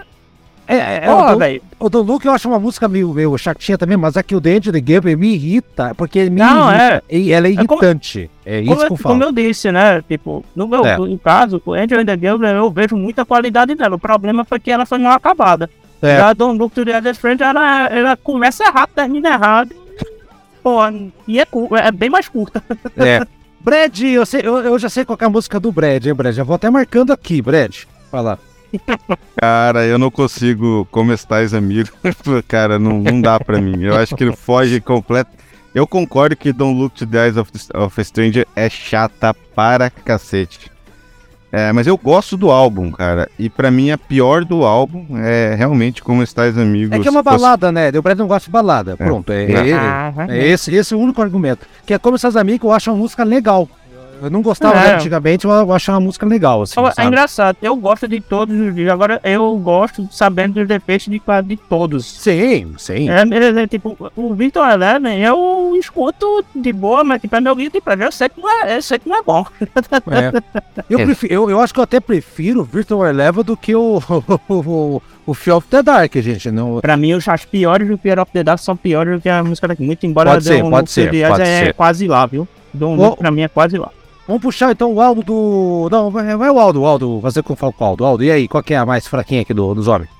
É, 0.68 0.76
é, 0.76 0.96
é, 0.96 1.00
porra, 1.06 1.34
o, 1.34 1.38
do, 1.38 1.62
o 1.78 1.88
do 1.88 2.02
Luke 2.02 2.26
eu 2.26 2.32
acho 2.32 2.48
uma 2.48 2.58
música 2.58 2.88
meio, 2.88 3.12
meio 3.14 3.36
chatinha 3.38 3.78
também, 3.78 3.96
mas 3.96 4.16
é 4.16 4.22
que 4.22 4.34
o 4.34 4.40
The 4.40 4.56
Angel 4.56 4.72
the 4.72 4.80
Game 4.80 5.14
me 5.16 5.34
irrita, 5.34 5.94
porque 5.94 6.28
me 6.28 6.40
Não, 6.40 6.68
irrita. 6.70 7.02
é. 7.08 7.16
E 7.16 7.32
ela 7.32 7.46
é 7.46 7.52
É 7.52 7.54
como- 7.64 7.72
irritante. 7.82 8.30
É, 8.44 8.60
isso 8.60 8.68
Como, 8.74 8.86
que 8.86 8.92
eu 8.92 8.96
falo. 8.96 9.14
como 9.14 9.24
eu 9.24 9.32
disse, 9.32 9.70
né? 9.70 10.02
Tipo, 10.08 10.44
no 10.54 10.66
meu 10.66 10.84
É. 10.84 10.96
no 10.96 11.18
caso, 11.18 11.62
o 11.64 11.72
Angel 11.72 12.00
and 12.00 12.06
the 12.06 12.16
Gambler, 12.16 12.54
eu 12.56 12.70
vejo 12.70 12.96
muita 12.96 13.24
qualidade 13.24 13.74
nela. 13.74 13.96
O 13.96 13.98
problema 13.98 14.44
foi 14.44 14.58
que 14.58 14.70
ela 14.70 14.84
foi 14.86 14.98
mal 14.98 15.12
acabada. 15.12 15.70
É. 16.02 16.16
Já 16.18 16.32
Don't 16.32 16.58
Look 16.58 16.74
to 16.74 16.84
the 16.84 16.96
Other 16.98 17.14
Friend, 17.14 17.42
ela, 17.42 17.86
ela 17.88 18.16
começa 18.16 18.64
errado, 18.64 18.90
termina 18.94 19.30
errado. 19.30 19.70
Pô, 20.62 20.78
e 21.28 21.38
é, 21.40 21.46
é 21.84 21.92
bem 21.92 22.10
mais 22.10 22.28
curta. 22.28 22.62
É. 22.96 23.20
Brad, 23.60 24.00
eu, 24.00 24.24
sei, 24.26 24.42
eu, 24.44 24.58
eu 24.58 24.78
já 24.78 24.88
sei 24.88 25.04
qual 25.04 25.18
é 25.20 25.24
a 25.24 25.28
música 25.30 25.58
do 25.58 25.72
Brad, 25.72 26.04
hein, 26.06 26.14
Brad? 26.14 26.34
Já 26.34 26.44
vou 26.44 26.54
até 26.54 26.70
marcando 26.70 27.12
aqui, 27.12 27.40
Brad. 27.42 27.74
Fala. 28.10 28.38
Cara, 29.40 29.84
eu 29.84 29.98
não 29.98 30.10
consigo 30.10 30.86
como 30.90 31.12
estáis, 31.12 31.52
amigo. 31.54 31.90
Cara, 32.48 32.78
não, 32.78 32.98
não 33.00 33.20
dá 33.20 33.38
pra 33.38 33.60
mim. 33.60 33.82
Eu 33.82 33.96
acho 33.96 34.14
que 34.16 34.24
ele 34.24 34.34
foge 34.36 34.80
completo. 34.80 35.30
Eu 35.74 35.86
concordo 35.86 36.34
que 36.36 36.52
Don't 36.52 36.78
Look 36.78 36.94
to 36.96 37.06
the 37.06 37.26
Eyes 37.26 37.36
of, 37.36 37.50
of 37.74 38.00
a 38.00 38.04
Stranger 38.04 38.46
é 38.56 38.68
chata 38.70 39.34
para 39.54 39.90
cacete. 39.90 40.70
É, 41.52 41.72
mas 41.72 41.86
eu 41.86 41.96
gosto 41.96 42.36
do 42.36 42.50
álbum, 42.50 42.90
cara. 42.90 43.28
E 43.38 43.48
pra 43.48 43.70
mim 43.70 43.90
a 43.90 43.96
pior 43.96 44.44
do 44.44 44.64
álbum 44.64 45.06
é 45.16 45.54
realmente 45.54 46.02
como 46.02 46.22
estáis, 46.22 46.58
amigos. 46.58 46.92
É 46.92 46.98
que 47.00 47.08
é 47.08 47.10
uma 47.10 47.22
balada, 47.22 47.70
né? 47.70 47.90
Brad 47.92 48.18
não 48.18 48.26
gosta 48.26 48.46
de 48.48 48.52
balada. 48.52 48.96
Pronto, 48.96 49.30
é, 49.32 49.44
É. 49.44 49.70
é- 49.70 50.38
é 50.38 50.48
esse, 50.48 50.74
esse 50.74 50.92
é 50.92 50.96
o 50.96 51.00
único 51.00 51.22
argumento. 51.22 51.66
Que 51.86 51.94
é 51.94 51.98
como 51.98 52.18
seus 52.18 52.36
amigos, 52.36 52.66
eu 52.68 52.72
acho 52.74 52.90
uma 52.90 52.96
música 52.98 53.22
legal. 53.22 53.68
Eu 54.22 54.30
não 54.30 54.42
gostava 54.42 54.78
É. 54.78 54.94
antigamente, 54.94 55.46
mas 55.46 55.60
eu 55.60 55.72
acho 55.72 55.90
uma 55.92 56.00
música 56.00 56.24
legal, 56.26 56.62
assim, 56.62 56.80
é 56.80 56.90
sabe? 56.92 57.08
engraçado, 57.08 57.56
eu 57.62 57.76
gosto 57.76 58.08
de 58.08 58.20
todos 58.20 58.54
os 58.58 58.66
vídeos. 58.74 58.90
Agora, 58.90 59.20
eu 59.24 59.56
gosto 59.58 60.08
sabendo 60.10 60.54
dos 60.54 60.68
defeitos 60.68 61.06
de 61.08 61.18
quase 61.18 61.48
de 61.48 61.56
todos. 61.56 62.06
Sim, 62.06 62.74
sim. 62.78 63.08
É, 63.10 63.22
é, 63.22 63.62
é, 63.62 63.66
tipo, 63.66 63.96
o 64.16 64.34
Victor 64.34 64.68
Eleven 64.70 65.20
eu 65.22 65.74
escuto 65.78 66.44
de 66.54 66.72
boa, 66.72 67.04
mas 67.04 67.20
tipo, 67.20 67.34
é 67.36 67.40
meu 67.40 67.54
guia 67.54 67.70
de 67.70 67.80
pra 67.80 67.94
ver, 67.94 68.06
eu 68.06 68.12
sei 68.12 68.28
que 68.28 68.40
não 68.40 68.50
é, 68.64 68.76
eu 68.76 68.82
sei 68.82 68.98
que 68.98 69.08
não 69.08 69.16
é 69.18 69.22
bom. 69.22 69.44
É. 70.10 70.42
Eu, 70.88 70.98
prefiro, 71.00 71.32
eu, 71.32 71.50
eu 71.50 71.60
acho 71.60 71.74
que 71.74 71.80
eu 71.80 71.84
até 71.84 71.98
prefiro 71.98 72.60
o 72.60 72.64
Virtual 72.64 73.06
Eleven 73.06 73.42
do 73.42 73.56
que 73.56 73.74
o, 73.76 74.00
o, 74.48 75.02
o 75.26 75.34
Fear 75.34 75.56
of 75.56 75.66
the 75.68 75.82
Dark, 75.82 76.14
gente. 76.16 76.50
Não, 76.50 76.80
Pra 76.80 76.96
mim, 76.96 77.12
as 77.12 77.44
piores 77.44 77.88
do 77.88 77.98
Fear 77.98 78.20
of 78.20 78.30
the 78.30 78.44
Dark 78.44 78.60
são 78.60 78.76
piores 78.76 79.14
do 79.16 79.20
que 79.20 79.28
a 79.28 79.42
música 79.42 79.66
daqui. 79.66 79.82
Muito 79.82 80.06
embora 80.06 80.30
Pode 80.32 80.44
ser, 80.44 80.58
Don't 80.58 80.70
pode 80.70 80.90
ser, 80.90 81.10
pode 81.28 81.42
é 81.42 81.64
ser. 81.64 81.74
quase 81.74 82.06
lá, 82.06 82.24
viu? 82.26 82.46
Look 82.78 83.18
pra 83.18 83.30
mim 83.30 83.42
é 83.42 83.48
quase 83.48 83.78
lá. 83.78 83.90
Vamos 84.26 84.42
puxar 84.42 84.72
então 84.72 84.92
o 84.92 85.00
Aldo 85.00 85.22
do. 85.22 85.88
Não, 85.90 86.10
vai, 86.10 86.36
vai 86.36 86.50
o 86.50 86.58
Aldo, 86.58 86.82
o 86.82 86.86
Aldo, 86.86 87.18
fazer 87.22 87.42
com 87.42 87.52
o 87.52 87.56
falo 87.56 87.72
com 87.72 87.84
o 87.84 87.86
Aldo. 87.86 88.04
Aldo, 88.04 88.24
e 88.24 88.30
aí, 88.30 88.48
qual 88.48 88.62
que 88.62 88.74
é 88.74 88.76
a 88.76 88.84
mais 88.86 89.06
fraquinha 89.06 89.42
aqui 89.42 89.54
do, 89.54 89.72
dos 89.74 89.86
homens? 89.86 90.10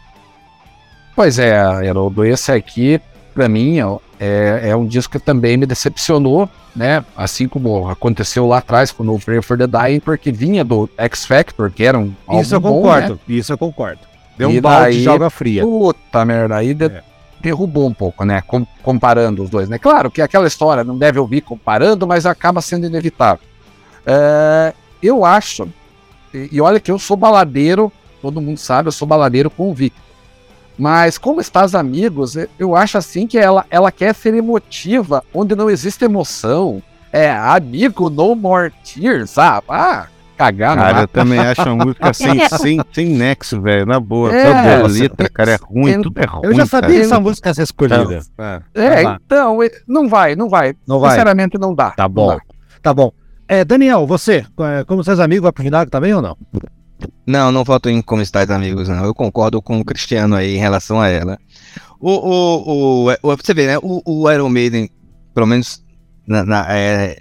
Pois 1.14 1.38
é, 1.38 1.58
Haroldo, 1.58 2.24
esse 2.24 2.52
aqui, 2.52 3.00
pra 3.34 3.48
mim, 3.48 3.80
ó, 3.80 3.98
é, 4.20 4.60
é 4.70 4.76
um 4.76 4.86
disco 4.86 5.18
que 5.18 5.24
também 5.24 5.56
me 5.56 5.64
decepcionou, 5.66 6.48
né? 6.74 7.04
Assim 7.16 7.48
como 7.48 7.88
aconteceu 7.88 8.46
lá 8.46 8.58
atrás 8.58 8.92
com 8.92 9.02
o 9.02 9.06
No 9.06 9.18
Prayer 9.18 9.42
for 9.42 9.56
the 9.56 9.66
Dying, 9.66 10.00
porque 10.00 10.30
vinha 10.30 10.62
do 10.62 10.88
X 10.98 11.24
Factor, 11.24 11.70
que 11.70 11.82
era 11.84 11.98
um 11.98 12.12
Isso 12.38 12.54
eu 12.54 12.56
álbum 12.58 12.68
bom, 12.68 12.82
concordo, 12.82 13.14
né? 13.14 13.18
isso 13.28 13.52
eu 13.52 13.58
concordo. 13.58 14.00
Deu 14.36 14.50
E 14.50 14.58
um 14.58 14.60
balde 14.60 14.82
daí- 14.92 15.00
de 15.02 15.08
água 15.08 15.30
fria. 15.30 15.62
Puta 15.62 16.24
merda, 16.24 16.56
aí 16.56 16.74
de- 16.74 16.84
É. 16.84 17.02
derrubou 17.40 17.86
um 17.88 17.94
pouco, 17.94 18.22
né? 18.24 18.42
Com- 18.46 18.66
comparando 18.82 19.42
os 19.42 19.48
dois, 19.48 19.68
né? 19.70 19.78
Claro 19.78 20.10
que 20.10 20.20
aquela 20.20 20.46
história 20.46 20.84
não 20.84 20.98
deve 20.98 21.18
ouvir 21.18 21.40
comparando, 21.40 22.06
mas 22.06 22.26
acaba 22.26 22.60
sendo 22.60 22.86
inevitável. 22.86 23.42
É, 24.06 24.72
eu 25.02 25.24
acho, 25.24 25.68
e, 26.32 26.48
e 26.52 26.60
olha 26.60 26.78
que 26.80 26.90
eu 26.90 26.98
sou 26.98 27.16
baladeiro, 27.16 27.92
todo 28.22 28.40
mundo 28.40 28.58
sabe, 28.58 28.88
eu 28.88 28.92
sou 28.92 29.06
baladeiro 29.06 29.50
convicto. 29.50 30.00
Mas 30.78 31.16
como 31.16 31.40
estás 31.40 31.74
amigos, 31.74 32.36
eu- 32.58 32.76
acho 32.76 32.98
assim 32.98 33.26
que 33.26 33.38
ela, 33.38 33.64
ela 33.70 33.90
quer 33.90 34.14
ser 34.14 34.34
emotiva, 34.34 35.24
onde 35.32 35.54
não 35.56 35.70
existe 35.70 36.04
emoção. 36.04 36.82
É 37.12 37.30
amigo, 37.30 38.10
no 38.10 38.34
more 38.36 38.70
tears, 38.84 39.30
sabe? 39.30 39.64
Ah, 39.70 40.06
cagar, 40.36 40.76
Cara, 40.76 41.00
eu 41.02 41.08
também 41.08 41.38
acho 41.40 41.62
uma 41.62 41.86
música 41.86 42.12
sem, 42.12 42.46
sem, 42.48 42.80
sem 42.92 43.06
nexo, 43.06 43.58
velho. 43.62 43.86
Na 43.86 43.98
boa. 43.98 44.30
É, 44.36 44.44
Toda 44.44 44.74
a 44.76 44.82
você- 44.82 45.02
letra, 45.04 45.28
cara, 45.30 45.52
é 45.52 45.56
ruim, 45.56 45.92
eu- 45.92 46.02
tudo 46.02 46.20
é 46.20 46.26
ruim. 46.26 46.40
Eu 46.44 46.54
já 46.54 46.66
sabia 46.66 46.88
cara. 46.90 47.00
que 47.00 47.06
essa 47.06 47.20
música 47.20 47.48
ia 47.48 47.54
ser 47.54 47.62
escolhida. 47.62 48.20
Ah, 48.36 48.60
É, 48.74 49.00
lá. 49.02 49.18
então, 49.24 49.58
não 49.88 50.08
vai, 50.10 50.36
não 50.36 50.46
vai. 50.50 50.76
Não 50.86 51.00
vai. 51.00 51.12
Sinceramente, 51.12 51.56
não 51.58 51.74
dá. 51.74 51.92
Tá 51.92 52.06
bom. 52.06 52.28
dá. 52.28 52.40
Tá 52.82 52.92
bom. 52.92 53.10
É, 53.48 53.64
Daniel, 53.64 54.06
você, 54.06 54.44
é, 54.60 54.84
como 54.84 55.04
seus 55.04 55.20
amigos, 55.20 55.42
vai 55.44 55.52
pro 55.52 55.62
vinagre 55.62 55.90
também 55.90 56.12
ou 56.12 56.20
não? 56.22 56.36
Não, 57.26 57.52
não 57.52 57.62
voto 57.64 57.88
em 57.88 58.00
como 58.02 58.22
estáis 58.22 58.50
amigos, 58.50 58.88
não. 58.88 59.04
Eu 59.04 59.14
concordo 59.14 59.60
com 59.62 59.78
o 59.78 59.84
Cristiano 59.84 60.34
aí 60.34 60.56
em 60.56 60.60
relação 60.60 61.00
a 61.00 61.08
ela. 61.08 61.38
O, 62.00 62.10
o, 62.10 63.06
o, 63.10 63.12
o- 63.22 63.36
você 63.36 63.54
vê, 63.54 63.66
né? 63.66 63.78
O, 63.78 64.02
o 64.04 64.30
Iron 64.30 64.48
Maiden, 64.48 64.90
pelo 65.34 65.46
menos 65.46 65.84
na, 66.26 66.44
na, 66.44 66.66
é, 66.76 67.18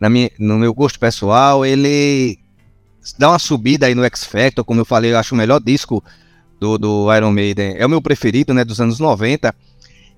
na 0.00 0.08
minha, 0.08 0.30
no 0.38 0.56
meu 0.58 0.72
gosto 0.72 0.98
pessoal, 0.98 1.64
ele 1.66 2.38
dá 3.18 3.30
uma 3.30 3.38
subida 3.38 3.86
aí 3.86 3.94
no 3.94 4.04
X 4.04 4.24
Factor, 4.24 4.64
como 4.64 4.80
eu 4.80 4.84
falei, 4.84 5.12
eu 5.12 5.18
acho 5.18 5.34
o 5.34 5.38
melhor 5.38 5.60
disco 5.60 6.02
do, 6.60 6.78
do 6.78 7.14
Iron 7.14 7.32
Maiden. 7.32 7.74
É 7.76 7.84
o 7.84 7.90
meu 7.90 8.00
preferido, 8.00 8.54
né? 8.54 8.64
Dos 8.64 8.80
anos 8.80 8.98
90. 8.98 9.54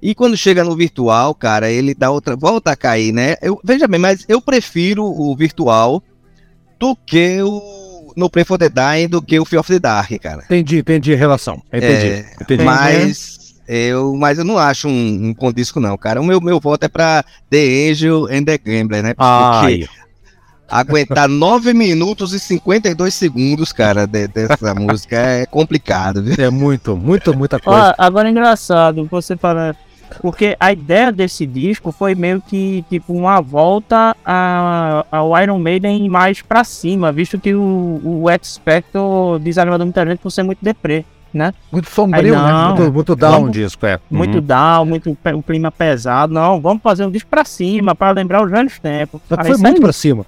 E 0.00 0.14
quando 0.14 0.36
chega 0.36 0.62
no 0.62 0.76
virtual, 0.76 1.34
cara, 1.34 1.70
ele 1.70 1.94
dá 1.94 2.10
outra. 2.10 2.36
Volta 2.36 2.70
a 2.72 2.76
cair, 2.76 3.12
né? 3.12 3.34
Eu, 3.42 3.60
veja 3.64 3.88
bem, 3.88 3.98
mas 4.00 4.24
eu 4.28 4.40
prefiro 4.40 5.04
o 5.04 5.34
virtual 5.36 6.02
do 6.78 6.94
que 6.94 7.42
o 7.42 8.12
No 8.16 8.30
Play 8.30 8.44
for 8.44 8.56
the 8.58 8.68
Dying 8.68 9.08
do 9.08 9.20
que 9.20 9.38
o 9.40 9.44
Fear 9.44 9.60
of 9.60 9.72
the 9.72 9.78
Dark, 9.80 10.10
cara. 10.22 10.42
Entendi, 10.44 10.78
entendi 10.78 11.12
a 11.14 11.16
relação. 11.16 11.60
Entendi. 11.72 12.06
É, 12.06 12.32
entendi. 12.40 12.62
Mas 12.64 13.56
eu, 13.66 14.14
mas 14.14 14.38
eu 14.38 14.44
não 14.44 14.56
acho 14.56 14.86
um, 14.86 14.90
um 15.30 15.34
bom 15.34 15.52
disco, 15.52 15.80
não, 15.80 15.98
cara. 15.98 16.20
O 16.20 16.24
meu, 16.24 16.40
meu 16.40 16.60
voto 16.60 16.84
é 16.84 16.88
pra 16.88 17.24
The 17.50 17.90
Angel 17.90 18.26
and 18.26 18.44
the 18.44 18.56
Gambler, 18.56 19.02
né? 19.02 19.14
Porque 19.14 19.24
Ai, 19.26 19.86
aguentar 20.68 21.26
9 21.28 21.74
minutos 21.74 22.32
e 22.32 22.38
52 22.38 23.12
segundos, 23.12 23.72
cara, 23.72 24.06
de- 24.06 24.28
dessa 24.28 24.74
música 24.74 25.16
é 25.16 25.44
complicado, 25.46 26.22
viu? 26.22 26.34
é 26.38 26.50
muito, 26.50 26.96
muito, 26.96 27.34
muita 27.36 27.56
Ó, 27.56 27.60
coisa. 27.60 27.94
agora 27.98 28.28
é 28.28 28.30
engraçado 28.30 29.04
você 29.10 29.36
falar. 29.36 29.76
Porque 30.20 30.56
a 30.58 30.72
ideia 30.72 31.12
desse 31.12 31.46
disco 31.46 31.92
foi 31.92 32.14
meio 32.14 32.40
que 32.40 32.84
tipo 32.88 33.12
uma 33.12 33.40
volta 33.40 34.16
a- 34.24 35.04
ao 35.10 35.38
Iron 35.40 35.58
Maiden 35.58 36.08
mais 36.08 36.42
pra 36.42 36.64
cima, 36.64 37.12
visto 37.12 37.38
que 37.38 37.54
o, 37.54 38.00
o 38.04 38.30
X 38.30 38.60
desanimou 39.40 39.78
muita 39.78 40.04
gente 40.06 40.18
por 40.18 40.30
ser 40.30 40.42
muito 40.42 40.58
deprê, 40.62 41.04
né? 41.32 41.52
Muito 41.70 41.88
sombrio, 41.90 42.34
Aí 42.34 42.42
né? 42.42 42.52
não. 42.52 42.76
muito, 42.76 42.92
muito 42.92 43.16
down 43.16 43.32
vamos- 43.32 43.52
disco, 43.52 43.84
é. 43.86 43.98
Muito 44.10 44.40
down, 44.40 44.84
muito 44.86 45.16
um 45.34 45.42
clima 45.42 45.70
pesado. 45.70 46.32
Não, 46.32 46.60
vamos 46.60 46.82
fazer 46.82 47.04
um 47.04 47.10
disco 47.10 47.28
pra 47.30 47.44
cima, 47.44 47.94
pra 47.94 48.10
lembrar 48.10 48.42
os 48.44 48.50
velhos 48.50 48.78
tempos. 48.78 49.20
Aí 49.30 49.46
foi 49.46 49.56
muito 49.58 49.76
aí, 49.76 49.80
pra 49.80 49.92
cima. 49.92 50.24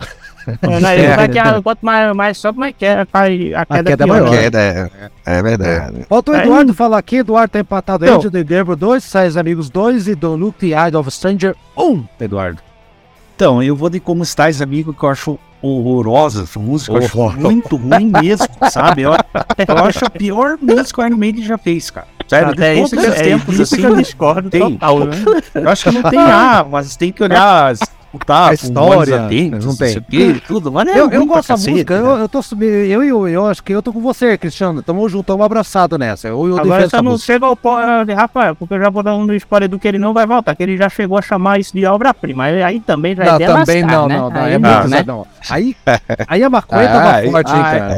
É, 0.62 0.80
né, 0.80 1.00
É. 1.04 1.16
vai 1.16 1.28
que 1.28 1.38
a- 1.38 1.60
Quanto 1.62 1.84
mais, 1.84 2.14
mais 2.16 2.38
sobe, 2.38 2.58
mais 2.58 2.74
queda, 2.76 3.06
cai- 3.06 3.52
a 3.54 3.64
queda, 3.66 3.90
queda 3.90 4.04
é 4.04 4.06
pior. 4.06 4.22
maior. 4.22 4.30
Queda, 4.38 4.58
é, 4.58 4.90
é 5.26 5.42
verdade. 5.42 6.06
Falta 6.08 6.32
o 6.32 6.34
Eduardo 6.36 6.74
falar 6.74 6.98
aqui. 6.98 7.16
Eduardo 7.16 7.52
tá 7.52 7.60
empatado 7.60 8.04
aí. 8.04 8.10
Não. 8.10 8.18
Angel 8.18 8.30
the 8.30 8.44
Devil 8.44 8.76
2, 8.76 9.04
Sais 9.04 9.36
Amigos 9.36 9.68
2 9.70 10.08
e 10.08 10.14
Don't 10.14 10.40
Look 10.42 10.58
the 10.58 10.66
Eye 10.68 10.94
of 10.96 11.08
a 11.08 11.10
Stranger 11.10 11.54
1. 11.76 12.04
Eduardo. 12.20 12.60
Então, 13.36 13.62
eu 13.62 13.74
vou 13.74 13.88
de 13.88 13.98
Como 14.00 14.22
Estás, 14.22 14.60
Amigo, 14.60 14.92
que 14.92 15.02
eu 15.02 15.08
acho 15.08 15.38
horrorosa 15.62 16.42
essa 16.44 16.58
música. 16.58 16.92
Eu 16.92 16.98
acho 16.98 17.38
muito 17.38 17.76
ruim 17.76 18.10
mesmo, 18.20 18.46
sabe? 18.70 19.02
Eu, 19.02 19.12
eu 19.12 19.76
acho 19.84 20.04
a 20.04 20.10
pior 20.10 20.56
música 20.60 20.94
que 20.94 21.00
o 21.00 21.06
Iron 21.06 21.16
Maiden 21.16 21.44
já 21.44 21.56
fez, 21.58 21.90
cara. 21.90 22.06
Sério, 22.28 22.50
Até 22.52 22.74
de 22.74 22.80
isso, 22.82 22.94
todos 22.96 23.10
os 23.10 23.16
é 23.18 23.22
tempos, 23.24 23.58
isso 23.58 23.74
que 23.76 23.82
assim, 23.82 23.92
eu 23.92 23.96
discordo 23.96 24.50
tem. 24.50 24.60
total, 24.60 25.00
né? 25.00 25.16
eu 25.54 25.68
acho 25.68 25.90
que 25.90 25.98
não 26.00 26.10
tem 26.10 26.18
A, 26.30 26.64
mas 26.70 26.94
tem 26.96 27.10
que 27.10 27.22
olhar, 27.24 27.74
escutar 28.12 28.50
A 28.50 28.54
história, 28.54 29.18
não 29.20 29.28
tem. 29.28 29.50
tem. 30.02 30.34
Tudo, 30.46 30.72
mas 30.72 30.88
é 30.88 30.98
eu, 30.98 31.10
eu 31.10 31.26
gosto 31.26 31.48
da 31.48 31.54
música, 31.56 32.00
né? 32.00 32.08
eu, 32.08 32.16
eu 32.18 32.28
tô 32.28 32.42
subindo, 32.42 32.70
eu, 32.70 33.02
eu, 33.04 33.28
eu 33.28 33.46
acho 33.46 33.62
que 33.62 33.72
eu 33.72 33.80
tô 33.82 33.92
com 33.92 34.00
você, 34.00 34.36
Cristiano. 34.36 34.82
Tamo 34.82 35.08
junto, 35.08 35.26
tamo 35.26 35.42
abraçado 35.44 35.96
nessa. 35.96 36.28
Eu, 36.28 36.48
eu 36.48 36.58
Agora 36.58 36.88
só 36.88 37.00
não 37.02 37.16
chega 37.16 37.46
ao 37.46 37.56
ponto, 37.56 37.80
eh, 37.80 38.12
Rafael, 38.14 38.56
porque 38.56 38.74
eu 38.74 38.80
já 38.80 38.90
vou 38.90 39.02
dar 39.02 39.14
um 39.14 39.32
spoiler 39.34 39.68
do 39.68 39.78
que 39.78 39.86
ele 39.86 39.98
não 39.98 40.12
vai 40.12 40.26
voltar, 40.26 40.54
que 40.56 40.62
ele 40.62 40.76
já 40.76 40.88
chegou 40.88 41.16
a 41.18 41.22
chamar 41.22 41.58
isso 41.60 41.72
de 41.72 41.84
obra-prima. 41.86 42.44
Aí, 42.44 42.62
aí 42.62 42.80
também 42.80 43.14
já 43.14 43.24
Não, 43.24 43.34
é 43.36 43.46
também 43.46 43.82
lascar, 43.82 43.86
não, 43.98 44.08
né? 44.08 44.16
não, 44.18 44.30
não, 44.30 44.40
aí 44.42 44.52
é 44.54 44.58
muito, 44.58 44.88
né? 44.88 45.04
não. 45.06 45.26
Aí, 45.48 45.76
aí 46.26 46.42
a 46.42 46.50
maconha 46.50 46.88
tava 46.88 47.10
Ai, 47.10 47.30
forte, 47.30 47.52
hein, 47.52 47.62
cara. 47.62 47.96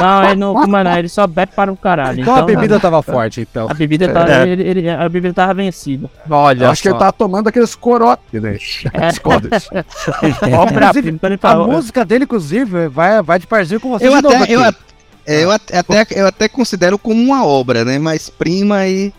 Não, 0.00 0.24
ele 0.24 0.36
não 0.40 0.62
fuma 0.62 0.84
não, 0.84 0.96
ele 0.98 1.08
só 1.08 1.26
bebe 1.26 1.52
para 1.54 1.72
o 1.72 1.76
caralho. 1.76 2.20
Então 2.20 2.34
a 2.34 2.36
Então, 2.38 2.46
bebida 2.46 2.78
tava 2.80 3.02
forte, 3.02 3.40
então. 3.40 3.66
A 3.68 3.74
bebida, 3.74 4.08
tá, 4.08 4.28
É. 4.28 4.48
ele, 4.48 4.62
ele- 4.62 4.88
a 4.90 5.08
bebida 5.08 5.34
tava 5.34 5.54
vencida. 5.54 6.08
Olha, 6.28 6.64
Eu 6.64 6.70
acho 6.70 6.82
que 6.82 6.88
ele 6.88 6.98
tá 6.98 7.10
tomando 7.12 7.48
aqueles 7.48 7.74
corotes, 7.74 8.40
né? 8.40 8.56
É. 8.92 9.12
Ele 9.32 9.50
A 11.34 11.38
fala- 11.38 11.66
música 11.66 12.04
dele, 12.04 12.24
inclusive, 12.24 12.88
vai, 12.88 13.22
vai 13.22 13.38
de 13.38 13.46
parzinho 13.46 13.80
com 13.80 13.90
você 13.90 14.06
Eu 14.06 14.16
de 14.16 14.22
novo 14.22 14.42
até, 14.42 14.52
eu, 14.54 14.62
aqui. 14.62 14.76
a- 14.78 14.94
é, 15.26 15.44
eu, 15.44 15.50
até, 15.50 15.78
até- 15.78 16.06
eu 16.20 16.26
até 16.26 16.48
considero 16.48 16.98
como 16.98 17.20
uma 17.22 17.44
obra, 17.46 17.84
né? 17.84 17.98
Mas 17.98 18.28
prima 18.28 18.76
aí. 18.78 19.12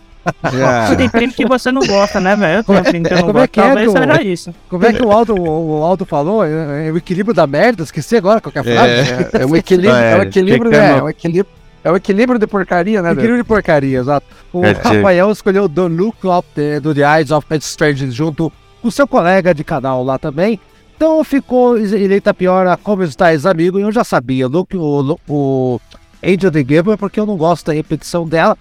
Já... 0.52 0.94
Tem 0.98 1.10
primo 1.10 1.34
que 1.34 1.46
você 1.46 1.72
não 1.72 1.86
gosta, 1.86 2.20
né, 2.20 2.36
velho? 2.36 2.60
Eu 2.60 2.64
tenho 2.64 2.84
primo 2.84 3.06
que 3.06 3.14
eu 3.14 3.18
não 3.18 3.26
como 3.28 3.40
é 3.40 3.48
que 3.48 3.60
é, 3.60 3.90
seja 3.90 4.22
isso. 4.24 4.56
Como 4.70 4.86
é 4.86 4.94
que 4.94 5.04
o 5.04 5.12
Aldo, 5.12 5.36
o, 5.36 5.80
o 5.80 5.84
Aldo 5.84 6.06
falou? 6.06 6.44
É, 6.44 6.88
é 6.88 6.92
o 6.92 6.98
equilíbrio 6.98 7.34
da 7.34 7.46
merda, 7.48 7.84
esqueci 7.84 8.16
agora 8.18 8.42
qualquer 8.42 8.64
frase. 8.64 9.38
É, 9.38 9.42
é 9.42 9.46
um 9.46 9.56
equilíbrio, 9.56 9.96
é, 9.96 10.16
um 10.18 10.22
equilíbrio, 10.22 10.74
é, 10.76 11.04
um 11.04 11.10
equilíbrio, 11.10 11.54
é 11.84 11.92
um 11.92 11.96
equilíbrio 11.96 12.40
de 12.40 12.48
porcaria, 12.48 13.02
né? 13.02 13.12
Equilíbrio 13.12 13.38
de 13.38 13.44
porcaria, 13.44 14.00
exato. 14.00 14.26
O 14.52 14.62
Rafael 14.62 15.32
escolheu 15.32 15.68
Don't 15.68 15.96
Look 15.96 16.18
Up 16.26 16.48
the, 16.56 16.80
do 16.80 16.94
The 16.96 17.02
Eyes 17.20 17.30
of 17.32 17.46
Pet 17.46 17.64
Strangers 17.64 18.14
junto 18.14 18.52
com 18.86 18.92
seu 18.92 19.08
colega 19.08 19.52
de 19.52 19.64
canal 19.64 20.04
lá 20.04 20.20
também. 20.20 20.60
Então 20.96 21.24
ficou 21.24 21.76
eleita 21.76 22.36
pior 22.36 22.68
a 22.68 22.78
Como 22.78 23.02
Estáis 23.02 23.44
Amigo, 23.44 23.80
e 23.80 23.82
eu 23.82 23.92
já 23.92 24.04
sabia. 24.04 24.48
O, 24.48 25.20
o 25.28 25.82
Angel 26.24 26.52
the 26.52 26.60
Giver, 26.60 26.96
porque 26.96 27.20
eu 27.20 27.26
não 27.26 27.36
gosto 27.36 27.66
da 27.66 27.74
repetição 27.74 28.28
dela. 28.28 28.56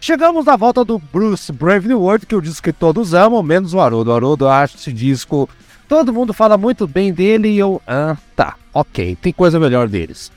Chegamos 0.00 0.44
na 0.44 0.56
volta 0.56 0.84
do 0.84 0.98
Bruce 0.98 1.52
Brave 1.52 1.86
New 1.86 2.00
World, 2.00 2.26
que 2.26 2.34
é 2.34 2.38
o 2.38 2.42
disco 2.42 2.64
que 2.64 2.72
todos 2.72 3.14
amam, 3.14 3.40
menos 3.40 3.72
o 3.72 3.78
Haroldo. 3.80 4.10
O 4.10 4.14
Haroldo 4.14 4.48
acha 4.48 4.76
esse 4.76 4.92
disco. 4.92 5.48
Todo 5.88 6.12
mundo 6.12 6.34
fala 6.34 6.58
muito 6.58 6.88
bem 6.88 7.12
dele 7.12 7.50
e 7.50 7.58
eu. 7.58 7.80
Ah, 7.86 8.16
tá, 8.34 8.56
ok, 8.74 9.16
tem 9.22 9.32
coisa 9.32 9.60
melhor 9.60 9.86
deles. 9.86 10.32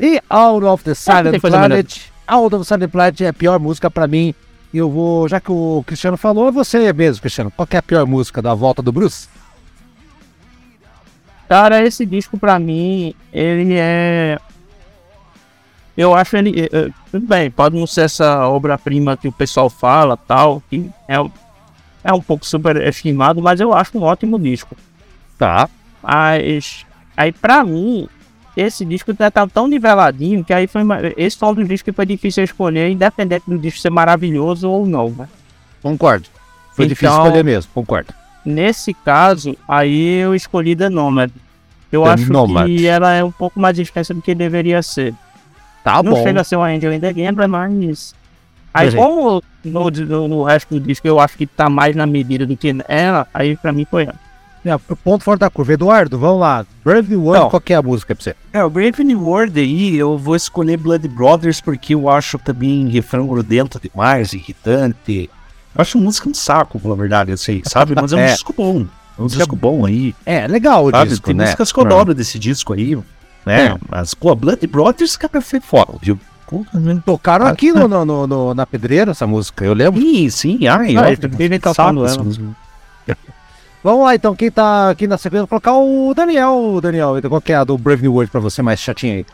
E 0.00 0.22
Out 0.30 0.64
of 0.64 0.84
the 0.84 0.94
Silent 0.94 1.42
melhor. 1.42 1.68
Planet. 1.68 2.00
Out 2.26 2.54
of 2.54 2.64
the 2.64 2.74
Silent 2.74 2.90
Planet 2.90 3.20
é 3.20 3.28
a 3.28 3.32
pior 3.34 3.60
música 3.60 3.90
pra 3.90 4.06
mim. 4.06 4.34
Eu 4.76 4.90
vou, 4.90 5.28
já 5.28 5.38
que 5.40 5.52
o 5.52 5.84
Cristiano 5.86 6.16
falou, 6.16 6.48
é 6.48 6.52
você 6.52 6.92
mesmo, 6.92 7.20
Cristiano. 7.22 7.50
Qual 7.50 7.66
que 7.66 7.76
é 7.76 7.78
a 7.78 7.82
pior 7.82 8.04
música 8.06 8.42
da 8.42 8.54
volta 8.54 8.82
do 8.82 8.90
Bruce? 8.90 9.28
Cara, 11.48 11.82
esse 11.86 12.04
disco 12.06 12.38
pra 12.38 12.58
mim, 12.58 13.14
ele 13.32 13.74
é. 13.74 14.38
Eu 15.96 16.14
acho 16.14 16.36
ele. 16.36 16.68
eh, 16.72 16.90
Tudo 17.10 17.26
bem, 17.26 17.50
pode 17.50 17.76
não 17.78 17.86
ser 17.86 18.02
essa 18.02 18.48
obra-prima 18.48 19.16
que 19.16 19.28
o 19.28 19.32
pessoal 19.32 19.70
fala 19.70 20.16
tal, 20.16 20.60
que 20.68 20.90
é, 21.06 21.20
um- 21.20 21.30
é 22.02 22.12
um 22.12 22.20
pouco 22.20 22.44
superestimado, 22.44 23.40
mas 23.40 23.60
eu 23.60 23.72
acho 23.72 23.96
um 23.96 24.02
ótimo 24.02 24.38
disco. 24.38 24.76
Tá. 25.38 25.68
Mas. 26.02 26.84
Aí 27.16 27.30
pra 27.30 27.62
mim, 27.62 28.08
esse 28.56 28.84
disco 28.84 29.12
tá, 29.14 29.30
tá 29.30 29.46
tão 29.46 29.66
niveladinho 29.66 30.44
que 30.44 30.52
aí 30.52 30.66
foi. 30.66 30.82
Esse 31.16 31.36
foi 31.36 31.48
um 31.48 31.54
dos 31.54 31.68
discos 31.68 31.82
que 31.82 31.92
foi 31.92 32.06
difícil 32.06 32.44
escolher, 32.44 32.90
independente 32.90 33.44
do 33.48 33.58
disco 33.58 33.80
ser 33.80 33.90
maravilhoso 33.90 34.68
ou 34.70 34.86
não, 34.86 35.10
né? 35.10 35.28
Concordo. 35.82 36.26
Foi 36.74 36.86
difícil 36.86 37.08
Então- 37.12 37.24
escolher 37.26 37.44
mesmo, 37.44 37.70
concordo. 37.74 38.12
Nesse 38.44 38.92
caso, 38.92 39.56
aí 39.66 40.18
eu 40.18 40.34
escolhi 40.34 40.76
The 40.76 40.88
Nomad. 40.90 41.30
Eu 41.90 42.02
The 42.02 42.10
acho 42.10 42.32
Nomad. 42.32 42.66
que 42.66 42.86
ela 42.86 43.12
é 43.12 43.24
um 43.24 43.30
pouco 43.32 43.58
mais 43.58 43.78
extensa 43.78 44.12
do 44.12 44.20
que 44.20 44.34
deveria 44.34 44.82
ser. 44.82 45.14
Tá 45.82 46.02
não 46.02 46.12
bom. 46.12 46.22
chega 46.22 46.40
a 46.40 46.44
ser 46.44 46.56
uma 46.56 46.66
Angel 46.66 46.92
in 46.92 47.00
the 47.00 47.12
Gambler, 47.12 47.48
mas. 47.48 48.14
Aí, 48.72 48.90
Beleza. 48.90 48.96
como 49.06 49.42
no, 49.64 49.90
no, 49.90 50.28
no 50.28 50.42
resto 50.42 50.74
do 50.74 50.80
disco 50.80 51.06
eu 51.06 51.20
acho 51.20 51.36
que 51.38 51.46
tá 51.46 51.68
mais 51.68 51.94
na 51.94 52.06
medida 52.06 52.44
do 52.46 52.56
que 52.56 52.74
ela, 52.88 53.26
aí 53.32 53.56
pra 53.56 53.72
mim 53.72 53.86
foi 53.88 54.02
ela. 54.04 54.14
É, 54.64 54.78
ponto 55.04 55.22
fora 55.24 55.38
da 55.38 55.50
curva. 55.50 55.74
Eduardo, 55.74 56.18
vamos 56.18 56.40
lá. 56.40 56.64
Brave 56.84 57.10
New 57.10 57.22
World, 57.24 57.42
Não. 57.44 57.50
qual 57.50 57.60
que 57.60 57.72
é 57.72 57.76
a 57.76 57.82
música 57.82 58.14
pra 58.14 58.22
você? 58.24 58.34
É, 58.52 58.64
o 58.64 58.70
Brave 58.70 59.04
New 59.04 59.20
World 59.22 59.58
aí, 59.60 59.94
eu 59.96 60.16
vou 60.16 60.34
escolher 60.34 60.76
Blood 60.78 61.06
Brothers 61.08 61.60
porque 61.60 61.94
eu 61.94 62.08
acho 62.08 62.38
também 62.38 62.88
refrão 62.88 63.26
grudento 63.26 63.78
demais, 63.80 64.32
irritante. 64.32 65.28
Eu 65.74 65.82
acho 65.82 65.98
música 65.98 66.28
um 66.28 66.34
saco, 66.34 66.78
pela 66.80 66.96
verdade, 66.96 67.30
eu 67.30 67.36
sei, 67.36 67.62
sabe? 67.66 67.94
Mas 67.94 68.12
é 68.12 68.16
um 68.16 68.20
É. 68.24 68.32
disco 68.32 68.54
bom. 68.56 68.86
É 69.18 69.22
um 69.22 69.26
disco 69.26 69.54
bom 69.54 69.84
aí. 69.84 70.14
É, 70.24 70.46
legal 70.48 70.86
o 70.86 70.90
Sabe? 70.90 71.10
disco, 71.10 71.26
Tem 71.26 71.34
né? 71.34 71.44
músicas 71.44 71.70
que 71.70 71.78
eu 71.78 71.84
adoro 71.84 72.14
desse 72.14 72.38
disco 72.38 72.72
aí, 72.72 72.96
né? 73.44 73.66
É. 73.66 73.76
Mas, 73.88 74.14
pô, 74.14 74.34
Blood 74.34 74.66
Brothers, 74.66 75.16
cara, 75.16 75.40
foi 75.40 75.60
foda, 75.60 75.92
viu? 76.00 76.18
Né? 76.72 77.02
Tocaram 77.04 77.46
aqui 77.46 77.72
no, 77.72 77.88
no- 77.88 78.26
no- 78.26 78.54
na 78.54 78.64
pedreira 78.66 79.10
essa 79.10 79.26
música, 79.26 79.64
eu 79.64 79.74
lembro. 79.74 80.00
Sim, 80.00 80.30
sim, 80.30 80.66
ai, 80.68 80.96
Ah, 80.96 81.10
eu 81.12 81.14
então 81.52 81.74
saco 81.74 81.88
falando 81.88 82.04
essa 82.06 82.14
ela. 82.16 82.24
música. 82.24 82.44
Vamos 83.84 84.06
lá, 84.06 84.14
então, 84.14 84.34
quem 84.34 84.50
tá 84.50 84.88
aqui 84.88 85.06
na 85.06 85.18
sequência, 85.18 85.42
vou 85.42 85.48
colocar 85.60 85.74
o 85.74 86.14
Daniel. 86.14 86.80
Daniel, 86.80 87.20
qual 87.28 87.38
que 87.38 87.52
é 87.52 87.56
a 87.56 87.64
do 87.64 87.76
Brave 87.76 88.00
New 88.00 88.14
World 88.14 88.32
pra 88.32 88.40
você, 88.40 88.62
mais 88.62 88.80
chatinha 88.80 89.16
aí? 89.16 89.26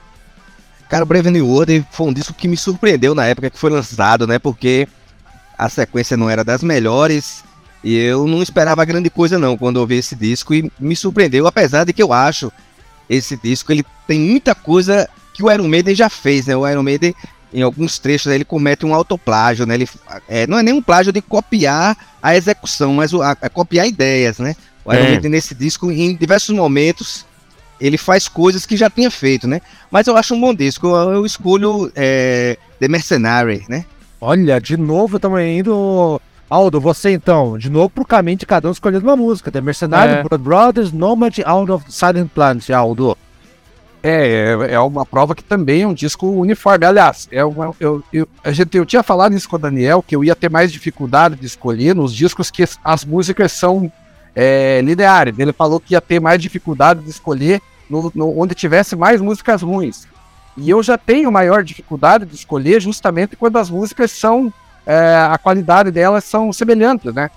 Cara, 0.88 1.04
Brave 1.04 1.30
New 1.30 1.46
World 1.46 1.86
foi 1.92 2.08
um 2.08 2.12
disco 2.12 2.34
que 2.34 2.48
me 2.48 2.56
surpreendeu 2.56 3.14
na 3.14 3.26
época 3.26 3.48
que 3.48 3.56
foi 3.56 3.70
lançado, 3.70 4.26
né? 4.26 4.40
Porque 4.40 4.88
a 5.56 5.68
sequência 5.68 6.16
não 6.16 6.28
era 6.28 6.42
das 6.42 6.64
melhores 6.64 7.44
e 7.84 7.96
eu 7.96 8.26
não 8.26 8.42
esperava 8.42 8.84
grande 8.84 9.08
coisa 9.08 9.38
não 9.38 9.56
quando 9.56 9.76
ouvi 9.76 9.98
esse 9.98 10.16
disco 10.16 10.52
e 10.52 10.68
me 10.80 10.96
surpreendeu, 10.96 11.46
apesar 11.46 11.84
de 11.84 11.92
que 11.92 12.02
eu 12.02 12.12
acho 12.12 12.50
esse 13.08 13.36
disco 13.36 13.70
ele 13.70 13.86
tem 14.04 14.18
muita 14.18 14.52
coisa 14.52 15.08
que 15.32 15.44
o 15.44 15.50
Iron 15.52 15.68
Maiden 15.68 15.94
já 15.94 16.08
fez, 16.08 16.46
né? 16.46 16.56
O 16.56 16.68
Iron 16.68 16.82
Maiden 16.82 17.14
em 17.52 17.62
alguns 17.62 17.98
trechos 17.98 18.30
ele 18.32 18.44
comete 18.44 18.86
um 18.86 18.94
autoplágio, 18.94 19.66
né? 19.66 19.74
Ele 19.74 19.88
é, 20.28 20.46
não 20.46 20.58
é 20.58 20.62
nem 20.62 20.74
um 20.74 20.82
plágio 20.82 21.12
de 21.12 21.20
copiar 21.20 21.96
a 22.22 22.36
execução, 22.36 22.94
mas 22.94 23.12
o, 23.12 23.22
a, 23.22 23.32
a 23.32 23.48
copiar 23.48 23.86
ideias, 23.86 24.38
né? 24.38 24.54
O 24.84 24.92
Iron 24.92 25.02
É. 25.04 25.10
Maiden 25.10 25.30
nesse 25.30 25.54
disco 25.54 25.90
em 25.90 26.14
diversos 26.16 26.54
momentos 26.54 27.26
ele 27.80 27.96
faz 27.96 28.28
coisas 28.28 28.66
que 28.66 28.76
já 28.76 28.90
tinha 28.90 29.10
feito, 29.10 29.48
né? 29.48 29.60
Mas 29.90 30.06
eu 30.06 30.16
acho 30.16 30.34
um 30.34 30.40
bom 30.40 30.54
disco. 30.54 30.86
Eu, 30.86 31.12
eu 31.12 31.26
escolho 31.26 31.90
é, 31.96 32.58
The 32.78 32.88
Mercenary, 32.88 33.64
né? 33.68 33.86
Olha, 34.20 34.60
de 34.60 34.76
novo 34.76 35.16
estamos 35.16 35.40
indo. 35.40 36.20
Aldo, 36.48 36.80
você 36.80 37.12
então, 37.12 37.56
de 37.56 37.70
novo 37.70 37.88
pro 37.88 38.04
caminho 38.04 38.36
de 38.36 38.44
cada 38.44 38.68
um 38.68 38.72
escolhendo 38.72 39.06
uma 39.06 39.16
música. 39.16 39.50
The 39.52 39.60
Mercenário, 39.60 40.14
É. 40.16 40.22
Blood 40.24 40.42
Brothers, 40.44 40.92
Nomad, 40.92 41.38
Out 41.46 41.70
of 41.70 41.84
Silent 41.88 42.28
Planet, 42.34 42.68
Aldo. 42.70 43.16
É, 44.02 44.56
é, 44.70 44.74
é 44.74 44.80
uma 44.80 45.04
prova 45.04 45.34
que 45.34 45.44
também 45.44 45.82
é 45.82 45.86
um 45.86 45.92
disco 45.92 46.26
uniforme. 46.26 46.86
Aliás, 46.86 47.28
é 47.30 47.44
uma, 47.44 47.74
eu, 47.78 48.02
eu, 48.12 48.26
a 48.42 48.50
gente, 48.50 48.74
eu 48.76 48.86
tinha 48.86 49.02
falado 49.02 49.34
isso 49.34 49.48
com 49.48 49.56
o 49.56 49.58
Daniel, 49.58 50.02
que 50.06 50.16
eu 50.16 50.24
ia 50.24 50.34
ter 50.34 50.48
mais 50.50 50.72
dificuldade 50.72 51.36
de 51.36 51.46
escolher 51.46 51.94
nos 51.94 52.14
discos 52.14 52.50
que 52.50 52.62
as- 52.62 52.78
as 52.82 53.04
músicas 53.04 53.52
são 53.52 53.92
é, 54.34 54.80
lineares. 54.82 55.38
Ele 55.38 55.52
falou 55.52 55.78
que 55.80 55.92
ia 55.94 56.00
ter 56.00 56.18
mais 56.20 56.40
dificuldade 56.40 57.00
de 57.02 57.10
escolher 57.10 57.60
no, 57.90 58.10
no- 58.14 58.38
onde 58.40 58.54
tivesse 58.54 58.96
mais 58.96 59.20
músicas 59.20 59.60
ruins. 59.60 60.06
E 60.56 60.70
eu 60.70 60.82
já 60.82 60.96
tenho 60.96 61.30
maior 61.30 61.62
dificuldade 61.62 62.24
de 62.24 62.34
escolher 62.34 62.80
justamente 62.80 63.36
quando 63.36 63.56
as 63.58 63.68
músicas 63.68 64.10
são. 64.12 64.52
é, 64.86 65.16
a 65.30 65.36
qualidade 65.36 65.90
delas 65.90 66.24
são 66.24 66.50
semelhantes, 66.52 67.12
né? 67.12 67.30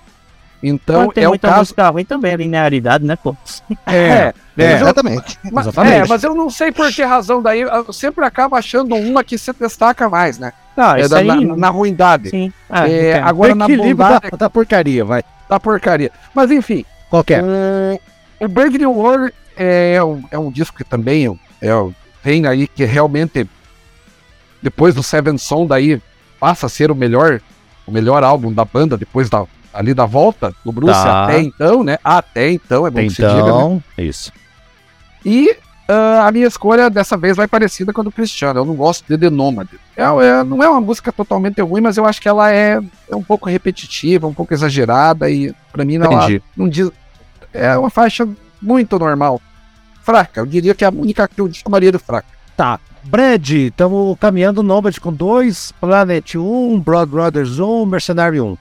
Então, 0.66 1.08
Mas 1.08 1.14
tem 1.16 1.24
é 1.26 1.28
o 1.28 1.32
muita 1.32 1.48
caso. 1.50 1.60
música 1.60 1.90
ruim 1.90 2.06
também, 2.06 2.34
a 2.34 2.38
linearidade, 2.38 3.04
né, 3.04 3.18
pô? 3.18 3.36
É, 3.86 4.34
é, 4.58 4.74
Exatamente. 4.76 5.38
mas, 5.52 5.68
Exatamente. 5.68 5.96
é, 5.96 6.08
mas 6.08 6.24
eu 6.24 6.34
não 6.34 6.50
sei 6.50 6.72
por 6.72 6.90
que 6.92 7.04
razão 7.04 7.42
daí 7.42 7.62
eu 7.62 7.92
sempre 7.92 8.24
acabo 8.24 8.56
achando 8.56 8.96
uma 8.96 9.24
que 9.24 9.38
se 9.38 9.52
destaca 9.54 10.10
mais, 10.10 10.40
né? 10.40 10.54
Não, 10.78 10.96
É 10.96 11.02
isso 11.02 11.10
da- 11.10 11.18
aí... 11.18 11.28
na, 11.46 11.56
na 11.58 11.70
ruindade. 11.70 12.30
Sim. 12.30 12.54
Ah, 12.70 12.88
É, 12.90 13.20
agora 13.22 13.54
na 13.54 13.68
bondade 13.68 14.30
da, 14.32 14.38
da 14.38 14.50
porcaria, 14.50 15.04
vai. 15.04 15.22
da 15.50 15.60
porcaria. 15.60 16.12
Mas 16.34 16.50
enfim, 16.50 16.86
Qual 17.10 17.24
que 17.24 17.34
é? 17.34 17.42
o, 17.44 18.46
o 18.46 18.48
Brave 18.48 18.78
New 18.78 18.92
World 18.94 19.34
é, 19.58 20.02
um, 20.04 20.24
é 20.32 20.40
um 20.40 20.50
disco 20.50 20.78
que 20.78 20.84
também 20.86 21.28
é, 21.62 21.68
é, 21.68 21.90
vem 22.24 22.48
aí 22.48 22.68
que 22.68 22.86
realmente 22.86 23.46
depois 24.62 24.96
do 24.96 25.04
Seven 25.04 25.38
Son 25.38 25.66
daí 25.68 26.02
passa 26.40 26.68
a 26.68 26.70
ser 26.70 26.90
o 26.90 26.96
melhor 26.96 27.42
o 27.86 27.92
melhor 27.92 28.24
álbum 28.24 28.52
da 28.54 28.64
banda 28.64 28.98
depois 28.98 29.30
da 29.30 29.46
ali 29.74 29.94
da 29.94 30.06
volta 30.06 30.54
do 30.64 30.72
Bruce 30.72 30.94
Tá. 30.94 31.24
até 31.26 31.42
então, 31.42 31.84
né? 31.84 31.98
Até 32.04 32.52
então 32.52 32.86
é 32.86 32.92
bom 32.92 33.00
que 33.02 33.10
se 33.10 33.16
diga, 33.16 33.34
né? 33.34 33.40
Então, 33.42 33.84
isso. 33.98 34.32
E 35.26 35.56
ah, 35.88 36.28
a 36.28 36.32
minha 36.32 36.48
escolha 36.48 36.90
dessa 36.90 37.18
vez 37.18 37.36
vai 37.36 37.48
parecida 37.48 37.92
com 37.92 38.02
a 38.02 38.04
do 38.04 38.12
Cristiano. 38.12 38.60
Eu 38.60 38.66
não 38.66 38.76
gosto 38.76 39.06
de 39.08 39.18
The 39.18 39.30
Nomad. 39.30 39.68
É, 39.96 40.04
é- 40.04 40.44
não 40.44 40.62
é 40.64 40.70
uma 40.70 40.82
música 40.82 41.12
totalmente 41.12 41.62
ruim, 41.62 41.82
mas 41.82 41.98
eu 41.98 42.06
acho 42.06 42.22
que 42.22 42.28
ela 42.30 42.52
é, 42.52 42.80
é 43.10 43.16
um 43.16 43.24
pouco 43.24 43.50
repetitiva, 43.50 44.28
um 44.28 44.34
pouco 44.34 44.54
exagerada 44.54 45.30
e 45.30 45.54
pra 45.72 45.84
mim 45.86 45.98
não, 45.98 46.12
ela 46.12 46.24
Entendi. 46.26 46.42
não 46.56 46.70
diz. 46.70 46.92
É 47.54 47.78
uma 47.78 47.90
faixa 47.90 48.28
muito 48.62 48.98
normal. 48.98 49.42
Fraca, 50.02 50.42
eu 50.42 50.46
diria 50.46 50.74
que 50.76 50.84
é 50.84 50.88
a 50.88 50.92
única 50.92 51.28
que 51.28 51.40
eu 51.40 51.52
chamaria 51.54 51.92
de 51.92 51.98
fraca. 51.98 52.28
Tá. 52.58 52.80
Brad, 53.06 53.50
estamos 53.52 54.18
caminhando 54.20 54.64
Nomad 54.64 54.98
com 55.00 55.12
dois, 55.12 55.74
Planet 55.80 56.36
1, 56.36 56.80
Broad 56.80 57.12
Brothers 57.12 57.60
1, 57.60 57.86
Mercenário 57.86 58.46
1. 58.46 58.58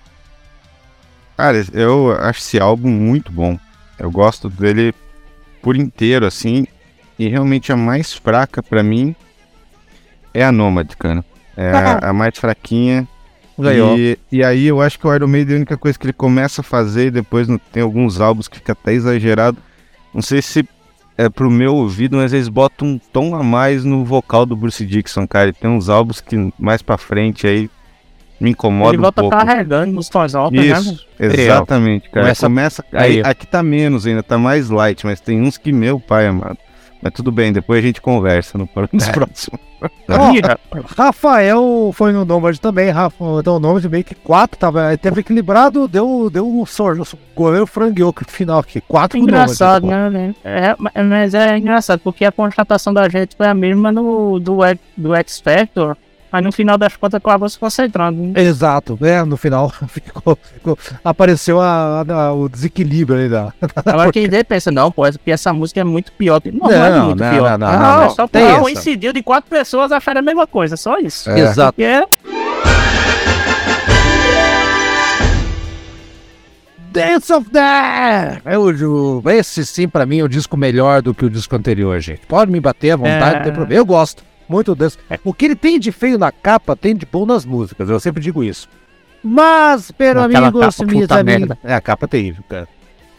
Cara, 1.43 1.67
eu 1.73 2.13
acho 2.21 2.39
esse 2.39 2.61
álbum 2.61 2.89
muito 2.89 3.33
bom. 3.33 3.59
Eu 3.99 4.13
gosto 4.13 4.49
dele 4.49 4.95
por 5.61 5.75
inteiro, 5.77 6.25
assim. 6.25 6.69
E 7.19 7.27
realmente 7.27 7.73
a 7.73 7.77
mais 7.77 8.13
fraca 8.13 8.63
pra 8.63 8.81
mim 8.81 9.13
é 10.33 10.45
a 10.45 10.53
Nomad, 10.53 10.89
cara. 10.97 11.25
É 11.57 11.73
a, 11.73 11.99
a 12.11 12.13
mais 12.13 12.39
fraquinha. 12.39 13.09
Ganhou. 13.59 13.99
E, 13.99 14.17
e 14.31 14.45
aí 14.45 14.67
eu 14.67 14.81
acho 14.81 14.97
que 15.01 15.05
o 15.05 15.13
Iron 15.13 15.27
Maiden, 15.27 15.55
a 15.55 15.59
única 15.59 15.77
coisa 15.77 15.99
que 15.99 16.07
ele 16.07 16.13
começa 16.13 16.61
a 16.61 16.65
fazer, 16.65 17.07
e 17.07 17.11
depois 17.11 17.49
não- 17.49 17.59
tem 17.59 17.83
alguns 17.83 18.21
álbuns 18.21 18.47
que 18.47 18.59
fica 18.59 18.71
até 18.71 18.93
exagerado. 18.93 19.59
Não 20.15 20.23
sei 20.23 20.41
se 20.41 20.65
é 21.19 21.29
pro 21.29 21.51
meu 21.51 21.75
ouvido, 21.75 22.19
mas 22.19 22.33
eles 22.33 22.47
botam 22.49 22.87
um 22.87 23.01
tom 23.13 23.35
a 23.35 23.43
mais 23.43 23.85
no 23.85 24.05
vocal 24.05 24.47
do 24.47 24.55
Bruce 24.55 24.87
Dixon, 24.87 25.27
cara. 25.27 25.49
E 25.49 25.53
tem 25.53 25.69
uns 25.69 25.89
álbuns 25.89 26.21
que 26.21 26.53
mais 26.57 26.83
pra 26.83 26.97
frente 26.97 27.49
aí 27.49 27.69
me 28.43 28.51
incomoda 28.51 28.91
Ele 28.91 28.99
um 28.99 29.03
volta 29.03 29.21
pouco. 29.23 29.37
carregando 29.37 29.93
nos 29.93 30.09
tons 30.09 30.35
altos, 30.35 30.59
né? 30.59 30.67
Isso, 30.67 31.07
exatamente, 31.19 32.09
cara. 32.11 32.25
Começa- 32.27 32.47
Começa, 32.47 32.85
aí, 32.93 33.21
aqui 33.25 33.47
tá 33.47 33.63
menos 33.63 34.07
ainda, 34.07 34.23
tá 34.23 34.37
mais 34.39 34.69
light, 34.71 35.05
mas 35.07 35.21
tem 35.21 35.41
uns 35.41 35.57
que, 35.57 35.73
meu 35.73 35.99
pai 36.01 36.27
amado. 36.27 36.59
Mas 37.01 37.13
tudo 37.15 37.33
bem, 37.33 37.53
depois 37.53 37.81
a 37.83 37.87
gente 37.87 38.01
conversa 38.01 38.57
no, 38.57 38.69
nos 38.93 39.09
próximos. 39.11 39.61
Ó, 40.09 40.33
Rafael 40.97 41.91
foi 41.93 42.13
no 42.13 42.25
Nomad 42.25 42.57
também, 42.59 42.91
Rafa, 42.91 43.17
então 43.41 43.57
o 43.57 43.59
Nomad 43.61 43.85
meio 43.87 44.05
que 44.05 44.15
4, 44.15 44.57
tava, 44.59 44.97
teve 44.97 45.21
equilibrado, 45.21 45.89
deu, 45.89 46.31
deu 46.31 46.49
um 46.49 46.65
sorte, 46.65 47.01
o 47.03 47.19
goleiro 47.35 47.67
frangueou 47.67 48.15
no 48.17 48.29
final 48.33 48.61
aqui, 48.61 48.81
4 48.81 49.19
Engraçado, 49.19 49.87
né? 49.87 50.09
né? 50.11 50.35
É, 50.45 50.77
ma- 50.79 50.93
mas 51.05 51.35
é 51.35 51.59
engraçado, 51.59 51.99
porque 52.01 52.25
a 52.25 52.31
constatação 52.31 52.95
da 52.95 53.09
gente 53.09 53.35
foi 53.37 53.49
a 53.49 53.55
mesma 53.55 53.91
no, 53.91 54.39
do, 54.39 54.59
do 54.97 55.15
X 55.17 55.41
Factor, 55.41 55.97
mas 56.33 56.43
no 56.43 56.51
final 56.51 56.79
das 56.79 56.97
contas 56.97 57.19
acabou 57.23 57.49
se 57.49 57.59
concentrando. 57.59 58.21
né? 58.23 58.41
Exato, 58.43 58.99
é, 59.03 59.23
no 59.25 59.37
final 59.37 59.71
ficou, 59.89 60.39
ficou- 60.55 60.79
apareceu 61.05 61.61
a- 61.61 62.05
a- 62.09 62.33
o 62.33 62.49
desequilíbrio 62.49 63.19
aí 63.21 63.29
da... 63.31 63.53
Agora 63.85 64.11
quem 64.11 64.27
vê 64.29 64.43
pensa, 64.43 64.71
não, 64.71 64.91
pô, 64.91 65.05
essa- 65.27 65.53
música 65.53 65.81
é 65.81 65.85
muito 65.85 66.11
pior. 66.13 66.41
Não, 66.53 66.69
não, 66.69 66.73
é 66.73 66.91
Não, 66.91 67.07
muito 67.07 67.19
não, 67.23 67.31
pior. 67.31 67.59
não, 67.59 67.71
não, 67.71 67.79
não, 67.79 68.03
é 68.03 68.05
não. 68.05 68.11
só 68.11 68.27
Tem 68.27 68.41
porque 68.43 68.53
essa. 68.55 68.61
coincidiu 68.63 69.13
de 69.13 69.23
quatro 69.23 69.51
pessoas 69.51 69.93
acharem 69.93 70.21
a 70.21 70.23
mesma 70.23 70.47
coisa, 70.47 70.77
só 70.77 70.99
isso. 70.99 71.29
É. 71.31 71.41
Exato. 71.41 71.73
Porque 71.75 71.83
é 71.85 72.05
Dance 76.93 77.33
of 77.33 77.49
Death! 77.51 78.43
É 78.45 78.59
o, 78.59 79.23
esse 79.31 79.65
sim, 79.65 79.89
pra 79.89 80.05
mim, 80.05 80.19
é 80.19 80.23
o 80.25 80.29
disco 80.29 80.57
melhor 80.59 81.01
do 81.01 81.15
que 81.15 81.25
o 81.25 81.31
disco 81.31 81.57
anterior, 81.57 81.99
gente. 82.01 82.21
Pode 82.27 82.51
me 82.53 82.61
bater 82.61 82.91
à 82.91 82.97
vontade, 82.97 83.35
É. 83.35 83.37
não 83.39 83.43
tem 83.45 83.53
problema. 83.53 83.81
Eu 83.81 83.87
gosto 83.87 84.23
muito 84.53 84.75
desse. 84.75 84.99
O 85.25 85.33
que 85.33 85.47
ele 85.47 85.57
tem 85.57 85.79
de 85.79 85.91
feio 85.91 86.19
na 86.19 86.31
capa, 86.31 86.77
tem 86.77 86.95
de 86.95 87.07
bom 87.07 87.27
nas 87.27 87.45
músicas. 87.45 87.89
Eu 87.89 87.99
sempre 87.99 88.23
digo 88.23 88.45
isso. 88.45 88.69
Mas, 89.23 89.91
Aquela 90.25 90.25
amigos, 90.49 90.81
amigas. 90.81 91.25
merda. 91.25 91.59
É, 91.65 91.75
a 91.75 91.81
capa 91.81 92.07
é 92.07 92.09
terrível, 92.09 92.45
cara. 92.49 92.69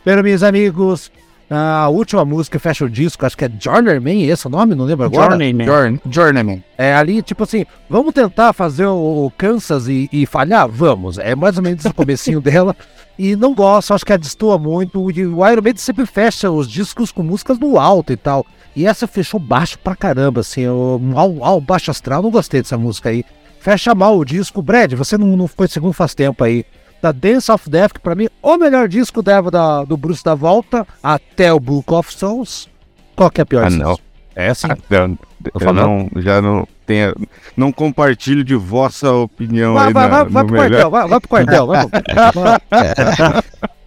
Pero, 0.04 0.22
meus 0.22 0.44
amigos, 0.44 1.12
a 1.50 1.88
última 1.88 2.26
música 2.26 2.60
fecha 2.60 2.84
o 2.84 2.90
disco, 2.90 3.26
acho 3.26 3.38
que 3.38 3.46
é 3.46 3.52
Journeyman, 3.60 4.26
esse 4.26 4.46
é 4.46 4.50
o 4.50 4.52
nome? 4.52 4.76
Não 4.76 4.86
lembro 4.86 5.06
agora. 5.06 5.32
Journeyman. 5.32 5.66
Journey, 5.66 6.02
Journeyman. 6.10 6.64
É 6.78 6.94
ali, 6.94 7.22
tipo 7.22 7.44
assim, 7.44 7.66
vamos 7.90 8.14
tentar 8.14 8.54
fazer 8.54 8.86
o, 8.86 9.26
o 9.26 9.32
Kansas 9.32 9.88
e, 9.88 10.10
e 10.12 10.26
falhar? 10.26 10.68
Vamos. 10.68 11.18
É 11.18 11.36
mais 11.36 11.56
ou 11.58 11.64
menos 11.64 11.86
o 11.86 11.94
comecinho 11.94 12.40
dela. 12.42 12.76
E 13.18 13.36
não 13.36 13.54
gosto, 13.54 13.94
acho 13.94 14.06
que 14.06 14.12
ela 14.12 14.20
destoa 14.20 14.58
muito. 14.58 15.12
E 15.12 15.26
o 15.26 15.48
Iron 15.48 15.62
Maiden 15.62 15.78
sempre 15.78 16.06
fecha 16.06 16.50
os 16.50 16.68
discos 16.70 17.12
com 17.12 17.24
músicas 17.24 17.60
no 17.60 17.80
alto 17.80 18.12
e 18.12 18.18
tal. 18.18 18.46
E 18.76 18.88
essa 18.88 19.06
fechou 19.06 19.40
baixo 19.40 19.78
pra 19.78 19.96
caramba, 19.96 20.42
assim, 20.42 20.66
ao, 20.66 21.00
ao 21.44 21.62
baixo 21.62 21.92
astral, 21.92 22.24
não 22.24 22.32
gostei 22.32 22.62
dessa 22.62 22.78
música 22.78 23.10
aí. 23.10 23.24
Fecha 23.60 23.94
mal 23.94 24.18
o 24.18 24.26
disco. 24.26 24.62
Brad, 24.62 24.94
você 24.94 25.18
não, 25.18 25.38
não 25.38 25.48
ficou 25.48 25.66
em 25.66 25.70
segundo 25.70 25.94
faz 25.94 26.14
tempo 26.16 26.44
aí. 26.44 26.66
Da 27.02 27.12
Dance 27.12 27.52
of 27.52 27.70
Death, 27.70 27.94
que 27.94 28.00
pra 28.00 28.16
mim, 28.16 28.30
o 28.42 28.58
melhor 28.58 28.88
disco 28.88 29.22
deva 29.22 29.52
da, 29.52 29.84
do 29.84 29.96
Bruce 29.96 30.24
da 30.24 30.34
Volta, 30.34 30.88
até 31.02 31.54
o 31.54 31.60
Book 31.60 31.94
of 31.94 32.14
Souls. 32.14 32.70
Qual 33.16 33.30
que 33.30 33.42
é 33.42 33.44
a 33.44 33.46
pior 33.46 33.66
Ah, 33.66 33.70
não. 33.70 34.00
É 34.36 34.50
assim. 34.50 34.68
Eu, 34.90 35.18
eu 35.54 35.60
falando. 35.60 36.10
não, 36.14 36.22
já 36.22 36.42
não 36.42 36.68
tenho, 36.86 37.14
não 37.56 37.72
compartilho 37.72 38.44
de 38.44 38.56
vossa 38.56 39.12
opinião 39.12 39.74
Vai, 39.76 39.88
aí 39.88 39.94
vai, 39.94 40.10
na, 40.10 40.24
vai, 40.24 40.30
vai 40.30 40.44
pro 40.46 40.54
melhor. 40.54 40.70
quartel, 40.70 40.92
vai, 40.92 41.08
vai 41.08 41.20
pro 41.20 41.30
quartel. 41.30 41.68
Vamos. 41.68 41.92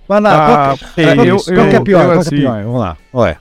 Vai 0.08 0.20
lá, 0.20 0.34
Ah, 0.34 0.66
qual, 0.66 0.78
que- 0.78 0.84
qual, 1.14 1.26
eu- 1.26 1.36
qual 1.36 1.68
que 1.68 1.74
é 1.74 1.78
eu- 1.78 1.82
pior? 1.82 2.00
eu, 2.02 2.06
qual 2.06 2.10
que 2.12 2.16
é 2.16 2.20
assim, 2.20 2.36
pior? 2.36 2.62
Vamos 2.62 2.80
lá. 2.80 2.96
Ué. 3.12 3.36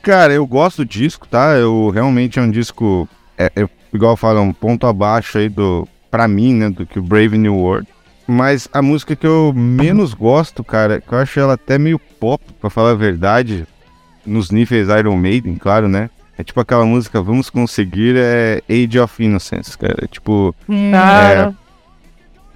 Cara, 0.00 0.32
eu 0.32 0.46
gosto 0.46 0.84
do 0.84 0.88
disco, 0.88 1.26
tá? 1.26 1.54
Eu 1.56 1.90
realmente 1.90 2.38
é 2.38 2.42
um 2.42 2.48
disco, 2.50 3.08
é, 3.36 3.50
é, 3.56 3.68
igual 3.92 4.16
fala, 4.16 4.40
um 4.40 4.52
ponto 4.52 4.86
abaixo 4.86 5.38
aí 5.38 5.48
do, 5.48 5.88
pra 6.12 6.28
mim, 6.28 6.54
né, 6.54 6.70
do 6.70 6.86
que 6.86 7.00
o 7.00 7.02
Brave 7.02 7.36
New 7.36 7.56
World. 7.56 7.88
Mas 8.28 8.68
a 8.72 8.80
música 8.80 9.16
que 9.16 9.26
eu 9.26 9.52
menos 9.56 10.14
gosto, 10.14 10.62
cara, 10.62 11.00
que 11.00 11.12
eu 11.12 11.18
acho 11.18 11.40
ela 11.40 11.54
até 11.54 11.78
meio 11.78 11.98
pop, 11.98 12.40
pra 12.60 12.70
falar 12.70 12.92
a 12.92 12.94
verdade, 12.94 13.66
nos 14.24 14.52
níveis 14.52 14.88
Iron 14.88 15.16
Maiden, 15.16 15.56
claro, 15.56 15.88
né? 15.88 16.08
É 16.36 16.42
tipo 16.42 16.60
aquela 16.60 16.84
música 16.84 17.22
Vamos 17.22 17.48
Conseguir, 17.48 18.16
é 18.16 18.62
Age 18.68 18.98
of 18.98 19.22
Innocence, 19.22 19.76
cara. 19.78 19.96
É 20.02 20.06
tipo, 20.06 20.54
Cara, 20.90 21.54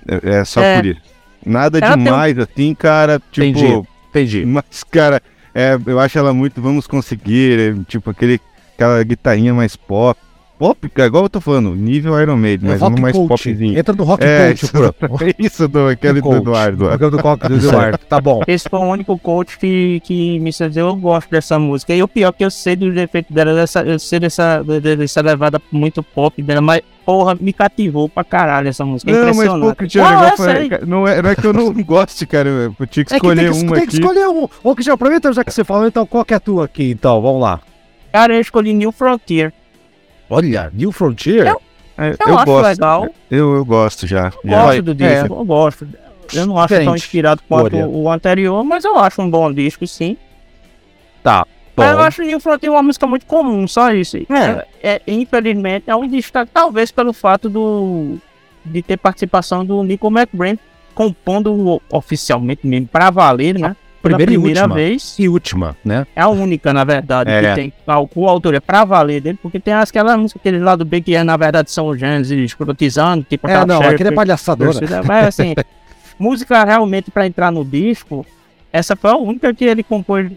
é, 0.07 0.39
é 0.41 0.45
só 0.45 0.61
É. 0.61 0.77
por 0.77 0.87
isso. 0.87 1.01
Nada 1.47 1.79
Ela 1.79 1.95
tem 1.95 2.05
demais, 2.05 2.39
assim, 2.39 2.75
cara, 2.75 3.23
tipo... 3.31 3.59
Entendi. 3.59 3.89
Entendi. 4.11 4.45
Mas, 4.45 4.83
cara, 4.85 5.23
é, 5.55 5.79
eu 5.87 5.99
acho 6.01 6.19
ela 6.19 6.33
muito 6.35 6.61
Vamos 6.61 6.87
Conseguir, 6.87 7.59
é, 7.59 7.85
tipo 7.87 8.11
aquele, 8.11 8.41
aquela 8.75 9.03
guitarrinha 9.03 9.55
mais 9.55 9.77
pop. 9.77 10.19
Pop, 10.59 10.89
cara, 10.89 11.07
igual 11.07 11.23
eu 11.25 11.29
tô 11.29 11.41
falando, 11.41 11.73
nível 11.77 12.21
Iron 12.21 12.37
Maiden, 12.37 12.69
mas 12.71 12.81
rock 12.81 12.99
um 12.99 13.03
mais 13.03 13.15
coach. 13.17 13.29
popzinho. 13.29 13.79
Entra 13.79 13.95
no 13.95 14.03
rock 14.03 14.25
É, 14.25 14.49
coach, 14.49 14.63
isso, 14.65 14.73
pô. 14.73 15.19
é 15.25 15.35
isso 15.39 15.69
do, 15.69 15.87
aquele 15.87 16.15
do 16.21 16.23
Coach. 16.23 16.39
Eduardo. 16.39 16.87
Programa 16.87 17.11
do 17.17 17.23
rock 17.23 17.49
do 17.49 17.55
Eduardo. 17.69 17.99
Tá 18.09 18.21
bom. 18.21 18.43
esse 18.47 18.69
foi 18.69 18.79
o 18.81 18.83
único 18.83 19.17
coach 19.19 19.57
que, 19.59 20.01
que 20.05 20.41
me 20.41 20.51
deu 20.73 20.89
eu 20.89 20.97
gosto 20.97 21.31
dessa 21.31 21.59
música. 21.61 21.95
E 21.95 22.03
o 22.03 22.09
pior 22.09 22.31
é 22.31 22.33
que 22.33 22.45
eu 22.45 22.51
sei 22.51 22.75
do 22.75 22.93
defeito 22.93 23.33
dela, 23.33 23.55
dessa, 23.55 23.83
eu 23.83 23.99
sei 24.01 24.19
dessa, 24.19 24.63
de- 24.63 24.97
dessa 24.97 25.21
levada 25.21 25.63
muito 25.71 26.03
pop 26.03 26.43
dela, 26.43 26.61
mas 26.61 26.83
porra, 27.07 27.37
me 27.41 27.53
cativou 27.53 28.09
pra 28.09 28.25
caralho 28.25 28.69
essa 28.69 28.85
música. 28.85 29.11
É 29.13 29.15
Não, 29.15 29.35
mas 29.35 29.49
pô, 29.49 29.75
Cristiano, 29.77 30.11
Não, 30.11 30.37
cara, 30.37 30.81
não, 30.87 31.07
é, 31.09 31.23
não 31.23 31.31
é 31.31 31.35
que 31.37 31.47
eu 31.47 31.53
não 31.53 31.73
goste, 31.85 32.27
cara. 32.27 32.49
Eu 32.49 32.87
tinha 32.89 33.05
que 33.05 33.15
É 33.15 33.19
que 33.21 33.27
escolher 33.27 33.51
tem 33.51 33.53
que, 33.61 33.65
uma 33.67 33.77
tem 33.77 33.87
que 33.87 33.97
aqui. 33.97 34.01
escolher 34.05 34.29
um. 34.29 34.49
Ô, 34.65 34.75
Cristiano, 34.75 34.95
aproveita 34.97 35.33
já 35.33 35.45
que 35.45 35.53
você 35.55 35.63
falou, 35.63 35.87
então 35.87 36.05
qual 36.05 36.25
que 36.25 36.35
é 36.35 36.37
a 36.37 36.41
tua 36.41 36.65
aqui, 36.65 36.91
então? 36.91 37.23
Vamos 37.23 37.41
lá. 37.41 37.61
Cara, 38.13 38.35
eu 38.35 38.41
escolhi 38.41 38.73
New 38.75 38.91
Frontier. 38.91 39.53
Olha, 40.31 40.71
New 40.75 40.93
Frontier? 40.93 41.47
Eu- 41.47 41.63
É, 42.01 42.11
Eu, 42.11 42.37
acho 42.37 42.45
gosto. 42.47 42.67
legal. 42.69 43.09
Eu, 43.29 43.57
eu 43.57 43.65
gosto 43.65 44.07
já. 44.07 44.33
Eu 44.45 44.51
já. 44.51 44.63
gosto 44.63 44.83
do 44.83 44.95
disco, 44.95 45.35
é. 45.35 45.39
eu 45.41 45.45
gosto. 45.45 45.89
Eu 46.33 46.47
não 46.47 46.57
acho 46.59 46.69
tão 46.69 46.79
Diferente. 46.79 46.97
inspirado 47.03 47.43
quanto 47.49 47.75
Olha. 47.77 47.89
o 47.89 48.09
anterior, 48.09 48.63
mas 48.63 48.85
eu 48.85 48.97
acho 48.99 49.21
um 49.21 49.29
bom 49.29 49.53
disco, 49.53 49.85
sim. 49.87 50.17
Tá. 51.25 51.45
Mas 51.75 51.91
eu 51.91 51.97
Bom. 51.97 52.03
acho 52.03 52.23
New 52.23 52.39
Frontier 52.39 52.71
uma 52.73 52.83
música 52.85 53.05
muito 53.07 53.27
comum, 53.27 53.67
só 53.67 53.93
isso. 53.93 54.17
É. 54.17 54.67
é, 54.83 55.03
infelizmente, 55.09 55.85
é 55.91 55.97
um 55.97 56.07
destaque, 56.07 56.51
talvez 56.55 56.91
pelo 56.93 57.13
fato 57.13 57.49
do 57.49 58.17
de 58.65 58.83
ter 58.83 58.97
participação 58.97 59.65
do 59.65 59.83
Nico 59.83 60.09
McBrain 60.09 60.59
compondo 60.95 61.53
o- 61.53 61.83
oficialmente 61.91 62.67
mesmo, 62.67 62.87
pra 62.87 63.11
valer, 63.11 63.59
né? 63.59 63.75
Pela 64.01 64.17
Primeira 64.17 64.33
e 64.33 64.35
primeira 64.37 64.61
última. 64.63 64.75
vez. 64.77 65.17
E 65.19 65.29
última, 65.29 65.77
né? 65.85 66.07
É 66.15 66.21
a 66.21 66.29
única, 66.29 66.73
na 66.73 66.85
verdade, 66.85 67.31
É. 67.31 67.41
que 67.51 67.55
tem 67.57 67.73
a 67.87 68.07
coautoria 68.07 68.61
pra 68.61 68.85
valer 68.85 69.21
dele, 69.21 69.39
porque 69.43 69.59
tem 69.59 69.75
aquelas 69.75 70.17
músicas 70.17 70.41
aquele 70.41 70.59
lá 70.61 70.77
do 70.77 70.85
B 70.85 71.01
que 71.01 71.15
é, 71.17 71.25
na 71.25 71.37
verdade, 71.37 71.71
são 71.71 71.89
os 71.89 71.99
Gênesis 71.99 72.39
escrotizando, 72.45 73.27
tipo 73.29 73.47
É, 73.49 73.51
aquela 73.51 73.67
não, 73.67 73.83
Cher 73.83 73.95
aquele 73.95 74.09
é 74.11 74.13
palhaçadora. 74.13 74.79
Mas 75.05 75.27
assim, 75.27 75.55
música 76.19 76.63
realmente 76.65 77.11
pra 77.11 77.27
entrar 77.27 77.51
no 77.51 77.65
disco, 77.65 78.25
essa 78.73 78.95
foi 78.95 79.11
a 79.11 79.17
única 79.17 79.53
que 79.53 79.65
ele 79.65 79.83
compôs 79.83 80.31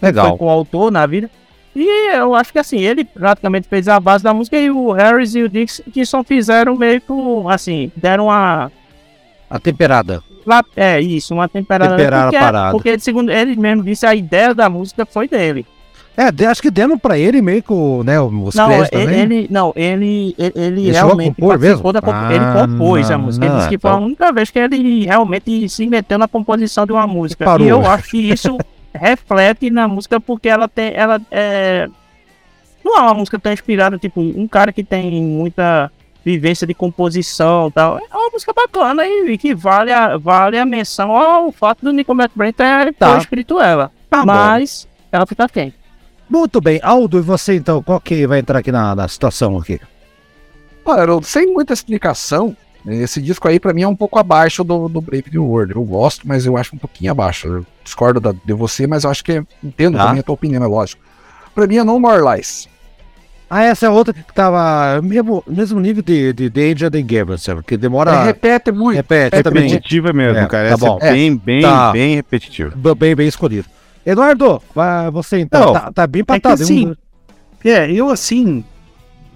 Legal. 0.00 0.28
foi 0.30 0.38
coautor 0.38 0.90
na 0.90 1.04
vida. 1.04 1.28
E 1.74 2.14
eu 2.16 2.34
acho 2.34 2.52
que 2.52 2.58
assim, 2.58 2.78
ele 2.78 3.04
praticamente 3.04 3.68
fez 3.68 3.88
a 3.88 3.98
base 4.00 4.22
da 4.24 4.32
música 4.34 4.56
e 4.56 4.70
o 4.70 4.90
Harris 4.92 5.34
e 5.34 5.42
o 5.42 5.48
Dix 5.48 5.80
que 5.92 6.04
só 6.06 6.22
fizeram 6.24 6.76
meio 6.76 7.00
que 7.00 7.12
assim, 7.50 7.90
deram 7.96 8.26
uma. 8.26 8.70
A 9.50 9.58
temperada. 9.58 10.22
Lá- 10.48 10.64
É 10.76 11.00
isso, 11.00 11.34
uma 11.34 11.48
temperada. 11.48 11.94
A 11.94 12.22
porque, 12.24 12.38
parada. 12.38 12.70
porque 12.72 12.98
segundo 12.98 13.30
ele 13.30 13.54
mesmo 13.56 13.82
disse, 13.82 14.06
a 14.06 14.14
ideia 14.14 14.54
da 14.54 14.68
música 14.68 15.06
foi 15.06 15.28
dele. 15.28 15.64
É, 16.16 16.46
acho 16.46 16.60
que 16.60 16.68
deram 16.68 16.98
pra 16.98 17.16
ele 17.16 17.40
meio 17.40 17.62
que 17.62 17.72
o, 17.72 18.02
né, 18.02 18.20
os 18.20 18.52
não, 18.56 18.66
créditos 18.66 18.90
ele, 18.98 19.04
também. 19.06 19.20
ele- 19.20 19.48
não, 19.48 19.72
ele, 19.76 20.34
ele, 20.36 20.90
realmente 20.90 21.40
participou 21.40 21.58
mesmo? 21.58 21.92
da 21.92 22.00
Ah, 22.02 22.28
ele 22.34 22.44
compôs 22.72 23.08
a 23.08 23.16
música. 23.16 23.46
Ele 23.46 23.54
disse 23.54 23.68
que 23.68 23.78
foi 23.78 23.90
a 23.92 23.96
única 23.96 24.32
vez 24.32 24.50
que 24.50 24.58
ele 24.58 25.04
realmente 25.06 25.68
se 25.68 25.86
meteu 25.86 26.18
na 26.18 26.26
composição 26.26 26.84
de 26.84 26.90
uma 26.90 27.06
música. 27.06 27.44
Parou. 27.44 27.64
E 27.64 27.70
eu 27.70 27.86
acho 27.86 28.10
que 28.10 28.32
isso 28.32 28.58
reflete 28.92 29.70
na 29.70 29.86
música 29.86 30.18
porque 30.18 30.48
ela 30.48 30.66
tem. 30.66 30.92
Ela 30.92 31.20
é. 31.30 31.88
Não 32.84 32.96
é 32.98 33.00
uma 33.02 33.14
música 33.14 33.38
tão 33.38 33.52
inspirada, 33.52 33.96
tipo, 33.96 34.20
um 34.20 34.48
cara 34.48 34.72
que 34.72 34.82
tem 34.82 35.22
muita 35.22 35.88
vivência 36.30 36.66
de 36.66 36.74
composição 36.74 37.68
e 37.68 37.72
tal. 37.72 37.98
É 37.98 38.16
uma 38.16 38.30
música 38.30 38.52
bacana 38.52 39.06
e, 39.06 39.32
e 39.32 39.38
que 39.38 39.54
vale 39.54 39.92
a, 39.92 40.16
vale 40.16 40.58
a 40.58 40.64
menção 40.66 41.10
ao 41.16 41.50
fato 41.52 41.84
do 41.84 41.92
Nico 41.92 42.12
McBrain 42.12 42.52
ter 42.52 42.92
Tá. 42.94 43.16
escrito 43.18 43.60
ela. 43.60 43.90
Tá 44.10 44.18
bom. 44.18 44.26
Mas 44.26 44.86
ela 45.10 45.26
fica 45.26 45.48
quem? 45.48 45.72
Muito 46.28 46.60
bem. 46.60 46.78
Aldo, 46.82 47.18
e 47.18 47.22
você 47.22 47.54
então? 47.56 47.82
Qual 47.82 47.98
que 48.00 48.26
vai 48.26 48.40
entrar 48.40 48.58
aqui 48.58 48.70
na, 48.70 48.94
na 48.94 49.08
situação 49.08 49.56
aqui? 49.56 49.80
Olha, 50.84 51.02
Haroldo, 51.02 51.26
sem 51.26 51.46
muita 51.52 51.72
explicação, 51.72 52.56
esse 52.86 53.20
disco 53.20 53.46
aí 53.48 53.58
pra 53.60 53.72
mim 53.74 53.82
é 53.82 53.88
um 53.88 53.96
pouco 53.96 54.18
abaixo 54.18 54.64
do, 54.64 54.88
do 54.88 55.00
Brave 55.00 55.30
New 55.30 55.44
World. 55.44 55.74
Eu 55.74 55.82
gosto, 55.84 56.26
mas 56.26 56.46
eu 56.46 56.56
acho 56.56 56.74
um 56.74 56.78
pouquinho 56.78 57.12
abaixo. 57.12 57.46
Eu 57.48 57.66
discordo 57.84 58.20
da- 58.20 58.32
de 58.44 58.52
você, 58.52 58.86
mas 58.86 59.04
eu 59.04 59.10
acho 59.10 59.22
que 59.24 59.42
entendo 59.62 59.96
Tá. 59.98 60.06
também 60.06 60.20
a 60.20 60.22
tua 60.22 60.34
opinião, 60.34 60.62
é 60.62 60.66
lógico. 60.66 61.02
Pra 61.54 61.66
mim 61.66 61.76
é 61.76 61.84
No 61.84 61.98
More 62.00 62.22
Lies. 62.22 62.68
Ah, 63.50 63.62
essa 63.64 63.86
é 63.86 63.88
outra 63.88 64.12
que 64.12 64.22
tava 64.34 65.00
mesmo, 65.02 65.42
mesmo 65.46 65.80
nível 65.80 66.02
de, 66.02 66.32
de 66.34 66.50
Danger 66.50 66.90
Gabriel, 66.90 67.38
sabe? 67.38 67.62
Que 67.62 67.76
demora. 67.78 68.10
É, 68.12 68.24
repete 68.24 68.70
muito. 68.70 68.96
repete 68.96 69.42
também. 69.42 69.68
Repetitiva 69.68 70.12
mesmo, 70.12 70.38
É, 70.38 70.46
cara. 70.46 70.68
tá 70.68 70.74
Essa 70.74 70.86
bom. 70.86 70.98
é 71.00 71.12
bem, 71.12 71.36
bem, 71.36 71.62
Tá. 71.62 71.90
bem 71.92 72.14
repetitiva. 72.16 72.72
B- 72.76 72.94
Bem, 72.94 73.14
bem 73.16 73.26
escolhido. 73.26 73.66
Eduardo, 74.04 74.62
vai 74.74 75.10
você 75.10 75.38
então. 75.38 75.66
Não, 75.66 75.72
tá, 75.72 75.92
tá 75.92 76.06
bem 76.06 76.20
É 76.20 76.24
que 76.24 76.48
assim, 76.48 76.88
um- 76.88 76.94
é, 77.64 77.90
eu 77.90 78.10
assim, 78.10 78.64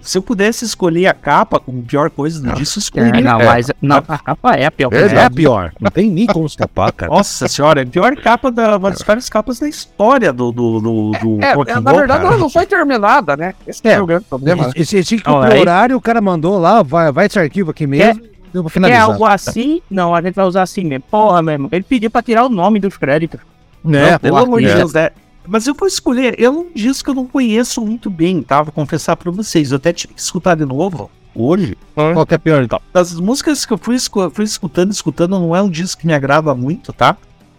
se 0.03 0.19
eu 0.19 0.23
pudesse 0.23 0.65
escolher 0.65 1.07
a 1.07 1.15
capa 1.15 1.59
como 1.61 1.83
pior 1.83 2.11
coisa 2.11 2.41
do 2.43 2.53
disco, 2.55 2.79
eu 2.79 2.83
escolheria. 2.83 3.20
não, 3.23 3.39
mas 3.39 3.70
não, 3.81 3.97
a 4.09 4.19
capa 4.19 4.55
é 4.55 4.66
a 4.66 4.70
pior 4.70 4.91
coisa. 4.91 5.15
é 5.15 5.24
a 5.24 5.31
pior. 5.31 5.73
Não 5.81 5.91
tem 5.91 6.11
nem 6.11 6.27
como 6.27 6.45
escapar, 6.47 6.93
cara. 6.93 7.11
Nossa 7.12 7.47
senhora, 7.49 7.81
é 7.81 7.85
a 7.85 7.87
pior 7.87 8.15
capa 8.16 8.51
da, 8.51 8.77
uma 8.77 8.91
das 8.91 9.03
piores 9.03 9.29
capas 9.29 9.59
da 9.59 9.69
história 9.69 10.33
do, 10.33 10.51
do, 10.53 10.81
do, 10.81 11.11
do 11.12 11.39
É, 11.45 11.53
and 11.53 11.81
na 11.81 11.93
verdade 11.93 12.20
cara. 12.23 12.35
ela 12.35 12.37
não 12.39 12.51
foi 12.51 12.66
terminada, 12.66 13.37
né? 13.37 13.55
Esse 13.66 13.81
É. 13.87 13.93
é, 13.93 14.01
o 14.01 14.07
grande 14.07 14.24
problema. 14.24 14.70
Esse, 14.74 14.97
esse, 14.97 15.15
esse 15.16 15.23
Não, 15.27 15.41
aí- 15.41 15.61
horário 15.61 15.97
o 15.97 16.01
cara 16.01 16.20
mandou 16.20 16.59
lá, 16.59 16.83
vai, 16.83 17.11
vai 17.12 17.27
esse 17.27 17.39
arquivo 17.39 17.70
aqui 17.70 17.87
mesmo. 17.87 18.23
Deu 18.53 18.62
pra 18.62 18.69
É 18.70 18.73
finalizar. 18.74 19.03
algo 19.05 19.24
assim? 19.24 19.81
Não, 19.91 20.15
a 20.15 20.20
gente 20.20 20.35
vai 20.35 20.45
usar 20.45 20.62
assim 20.62 20.85
mesmo. 20.85 21.05
Porra, 21.11 21.41
mesmo. 21.41 21.69
Ele 21.73 21.83
pediu 21.83 22.11
pra 22.11 22.20
tirar 22.23 22.45
o 22.45 22.51
nome 22.51 22.79
dos 22.79 22.99
créditos. 22.99 23.41
né? 23.83 24.19
Pelo 24.19 24.37
amor 24.37 24.61
de 24.61 24.66
é. 24.69 24.74
Deus, 24.74 24.93
né? 24.93 25.11
Mas 25.47 25.66
eu 25.66 25.74
vou 25.74 25.89
escolher, 25.89 26.35
eu 26.39 26.52
não 26.52 26.66
disse 26.74 27.02
que 27.02 27.10
eu 27.10 27.14
não 27.14 27.27
conheço 27.27 27.81
muito 27.81 28.09
bem, 28.09 28.43
tá? 28.43 28.62
Vou 28.62 28.73
confessar 28.73 29.16
pra 29.16 29.31
vocês, 29.31 29.73
eu 29.73 29.77
até 29.77 29.93
tive 29.93 30.14
que 30.14 30.20
escutar 30.20 30.55
de 30.55 30.64
novo 30.64 31.10
hoje. 31.35 31.77
Qual 31.94 32.27
que 32.27 32.35
é 32.35 32.39
pior 32.39 32.62
então? 32.62 32.81
Das 32.93 33.19
músicas 33.19 33.64
que 33.64 33.73
eu 33.73 33.78
fui, 33.78 33.97
fui 34.32 34.44
escutando, 34.44 34.90
escutando, 34.90 35.39
não 35.39 35.55
é 35.55 35.62
um 35.62 35.70
disco 35.70 36.01
que 36.01 36.06
me 36.06 36.14
agrada 36.14 36.55
muito, 36.55 36.93
tá? 36.93 37.16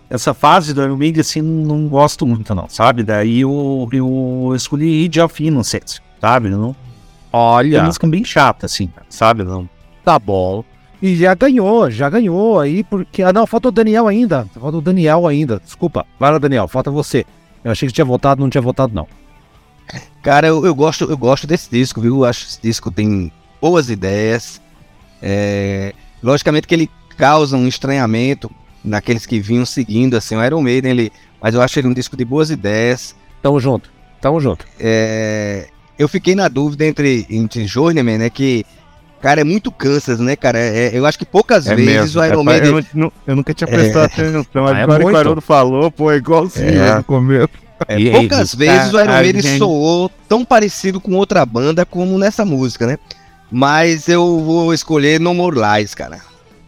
Essa 0.09 0.33
fase 0.33 0.73
do 0.73 0.83
Iron 0.83 0.95
Maiden, 0.95 1.21
assim, 1.21 1.41
não 1.41 1.87
gosto 1.87 2.25
muito, 2.25 2.53
não, 2.53 2.69
sabe? 2.69 3.03
Daí 3.03 3.41
eu, 3.41 3.89
eu 3.91 4.53
escolhi 4.55 5.07
Age 5.07 5.21
of 5.21 5.43
Innocence, 5.43 5.99
sabe? 6.21 6.49
Não, 6.49 6.71
é 6.71 6.75
Olha, 7.31 7.79
uma 7.79 7.85
música 7.87 8.07
bem 8.07 8.23
chata, 8.23 8.67
assim, 8.67 8.91
sabe? 9.09 9.43
Não. 9.43 9.67
tá 10.05 10.19
bom. 10.19 10.63
E 11.01 11.17
já 11.17 11.33
ganhou, 11.33 11.91
já 11.91 12.09
ganhou 12.09 12.59
aí, 12.59 12.81
porque. 12.83 13.23
Ah, 13.23 13.33
não, 13.33 13.45
falta 13.45 13.67
o 13.67 13.71
Daniel 13.71 14.07
ainda. 14.07 14.47
Falta 14.57 14.77
o 14.77 14.81
Daniel 14.81 15.27
ainda. 15.27 15.59
Desculpa. 15.59 16.05
Vai 16.17 16.31
lá, 16.31 16.37
Daniel, 16.37 16.65
falta 16.65 16.89
você. 16.89 17.25
Eu 17.63 17.71
achei 17.71 17.87
que 17.87 17.93
tinha 17.93 18.05
votado, 18.05 18.41
não 18.41 18.49
tinha 18.49 18.61
votado, 18.61 18.93
não. 18.93 19.07
Cara, 20.21 20.47
eu, 20.47 20.65
eu 20.65 20.73
gosto, 20.73 21.05
eu 21.05 21.17
gosto 21.17 21.45
desse 21.45 21.69
disco, 21.69 22.01
viu? 22.01 22.17
Eu 22.17 22.25
acho 22.25 22.45
que 22.45 22.51
esse 22.51 22.61
disco 22.61 22.91
tem 22.91 23.31
boas 23.61 23.89
ideias. 23.89 24.61
É, 25.21 25.93
logicamente 26.21 26.67
que 26.67 26.75
ele 26.75 26.89
causa 27.17 27.55
um 27.55 27.67
estranhamento 27.67 28.49
naqueles 28.83 29.25
que 29.25 29.39
vinham 29.39 29.65
seguindo, 29.65 30.15
assim, 30.15 30.35
o 30.35 30.43
Iron 30.43 30.61
Maiden, 30.61 30.91
ele, 30.91 31.11
mas 31.41 31.55
eu 31.55 31.61
acho 31.61 31.79
ele 31.79 31.87
um 31.87 31.93
disco 31.93 32.17
de 32.17 32.25
boas 32.25 32.49
ideias. 32.49 33.15
Tamo 33.41 33.59
junto. 33.59 33.89
Tamo 34.19 34.39
junto. 34.39 34.65
É, 34.79 35.67
eu 35.97 36.07
fiquei 36.07 36.35
na 36.35 36.47
dúvida 36.47 36.85
entre, 36.85 37.25
entre 37.29 37.65
Journeyman, 37.65 38.17
né? 38.17 38.29
Que, 38.29 38.65
cara, 39.23 39.41
é 39.41 39.43
muito 39.43 39.71
Kansas, 39.71 40.19
né, 40.19 40.35
cara? 40.35 40.59
É- 40.59 40.91
eu 40.93 41.05
acho 41.05 41.17
que 41.17 41.25
poucas 41.25 41.65
É 41.65 41.73
vezes 41.73 42.13
mesmo. 42.13 42.21
o 42.21 42.25
Iron 42.25 42.41
É, 42.41 42.43
Maiden. 42.43 42.69
eu, 42.77 42.85
não- 42.93 43.11
eu 43.25 43.35
nunca 43.37 43.53
tinha 43.53 43.67
prestado 43.67 44.05
atenção, 44.05 44.45
mas 44.55 44.75
Ah, 44.75 44.79
é 44.79 44.83
agora 44.83 45.03
que 45.05 45.11
o 45.11 45.17
Haroldo 45.17 45.41
falou, 45.41 45.89
pô, 45.89 46.11
é 46.11 46.17
igualzinho 46.17 46.83
É. 46.83 46.95
no 46.95 47.03
começo. 47.05 47.49
É, 47.87 48.11
poucas 48.11 48.53
e- 48.53 48.57
vezes 48.57 48.93
o 48.93 48.99
Iron 48.99 49.11
Maiden 49.11 49.41
gente- 49.41 49.57
soou 49.57 50.11
tão 50.29 50.45
parecido 50.45 51.01
com 51.01 51.13
outra 51.15 51.45
banda 51.45 51.85
como 51.85 52.17
nessa 52.19 52.45
música, 52.45 52.85
né? 52.85 52.97
Mas 53.51 54.07
eu 54.07 54.39
vou 54.39 54.73
escolher 54.73 55.19
No 55.19 55.33
More 55.33 55.57
Lies, 55.59 55.93
cara. 55.95 56.19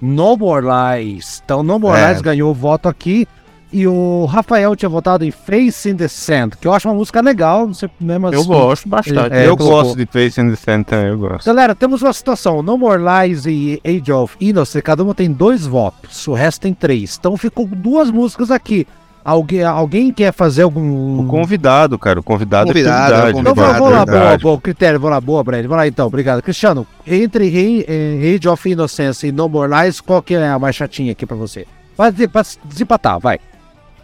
No 0.02 0.36
More 0.38 0.66
Lies. 0.66 1.42
Então, 1.44 1.62
No 1.64 1.78
More 1.80 2.00
É. 2.00 2.08
Lies 2.10 2.22
ganhou 2.22 2.52
o 2.52 2.54
voto 2.54 2.88
aqui. 2.90 3.28
E 3.74 3.86
o 3.88 4.26
Rafael 4.26 4.76
tinha 4.76 4.88
votado 4.88 5.26
em 5.26 5.32
Face 5.32 5.90
in 5.90 5.98
the 5.98 6.08
Sand, 6.08 6.52
que 6.62 6.68
eu 6.68 6.74
acho 6.74 6.88
uma 6.88 6.94
música 6.94 7.20
legal, 7.20 7.68
não 7.68 7.74
sei, 7.74 7.90
né, 8.00 8.18
mas... 8.18 8.34
Eu 8.34 8.46
gosto 8.46 8.88
bastante. 8.88 9.34
É, 9.34 9.48
eu 9.48 9.58
colocou. 9.58 9.84
gosto 9.84 9.98
de 9.98 10.06
Face 10.06 10.40
and 10.40 10.50
the 10.50 10.56
Sand 10.56 10.84
também, 10.84 11.08
eu 11.08 11.18
gosto. 11.18 11.46
Galera, 11.46 11.76
temos 11.76 12.02
uma 12.02 12.14
situação. 12.14 12.62
No 12.62 12.78
More 12.78 13.02
Lies 13.02 13.46
e 13.46 13.82
Age 13.84 14.12
of 14.12 14.36
Innocence, 14.40 14.82
cada 14.82 15.04
uma 15.04 15.14
tem 15.14 15.32
dois 15.32 15.66
votos. 15.66 16.26
O 16.28 16.34
resto 16.34 16.62
tem 16.62 16.74
três. 16.74 17.18
Então 17.20 17.36
ficou 17.36 17.68
duas 17.68 18.10
músicas 18.12 18.50
aqui. 18.50 18.88
Alguém, 19.26 19.64
alguém 19.64 20.14
quer 20.14 20.32
fazer 20.32 20.62
algum. 20.62 21.22
O 21.22 21.26
convidado, 21.26 21.98
cara. 21.98 22.20
O 22.20 22.24
convidado, 22.24 22.68
Convidado, 22.68 23.14
é 23.14 23.18
é 23.18 23.18
o 23.18 23.22
prioridade. 23.22 23.40
Então 23.40 23.56
vamos, 23.56 23.92
lá, 23.92 24.06
verdade. 24.06 24.22
boa, 24.22 24.38
boa, 24.38 24.62
critério, 24.62 25.00
vamos 25.00 25.16
lá, 25.16 25.20
boa, 25.20 25.44
Brad. 25.44 25.64
Vamos 25.64 25.78
lá 25.78 25.88
então, 25.88 26.06
obrigado. 26.06 26.44
Cristiano, 26.44 26.86
entre 27.08 27.86
eh, 27.88 28.36
Age 28.36 28.48
of 28.48 28.70
Innocence 28.70 29.26
e 29.26 29.32
No 29.32 29.50
More 29.50 29.74
Lies, 29.74 30.00
qual 30.00 30.22
que 30.22 30.36
é 30.36 30.48
a 30.48 30.60
mais 30.60 30.76
chatinha 30.76 31.12
aqui 31.12 31.26
pra 31.26 31.36
você? 31.36 31.66
Vai 31.98 32.12
desempatar, 32.12 33.20
vai. 33.20 33.40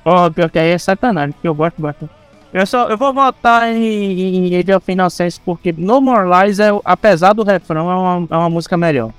Ó, 0.04 0.30
pior 0.30 0.50
que 0.50 0.60
aí 0.60 0.72
é 0.72 0.78
sacanagem, 0.78 1.36
que 1.42 1.48
eu 1.48 1.54
gosto 1.54 1.82
bastante. 1.82 2.12
Eu, 2.54 2.66
só, 2.66 2.90
eu 2.90 2.98
vou 2.98 3.14
votar 3.14 3.70
em, 3.70 4.48
em 4.48 4.58
Age 4.58 4.74
of 4.74 4.92
Innocence 4.92 5.40
porque 5.44 5.74
No 5.78 6.02
More 6.02 6.28
Lies, 6.28 6.60
é, 6.60 6.70
apesar 6.84 7.34
do 7.34 7.44
refrão, 7.44 7.90
é 7.90 7.96
uma, 7.96 8.28
é 8.30 8.38
uma 8.38 8.50
música 8.50 8.76
melhor. 8.76 9.12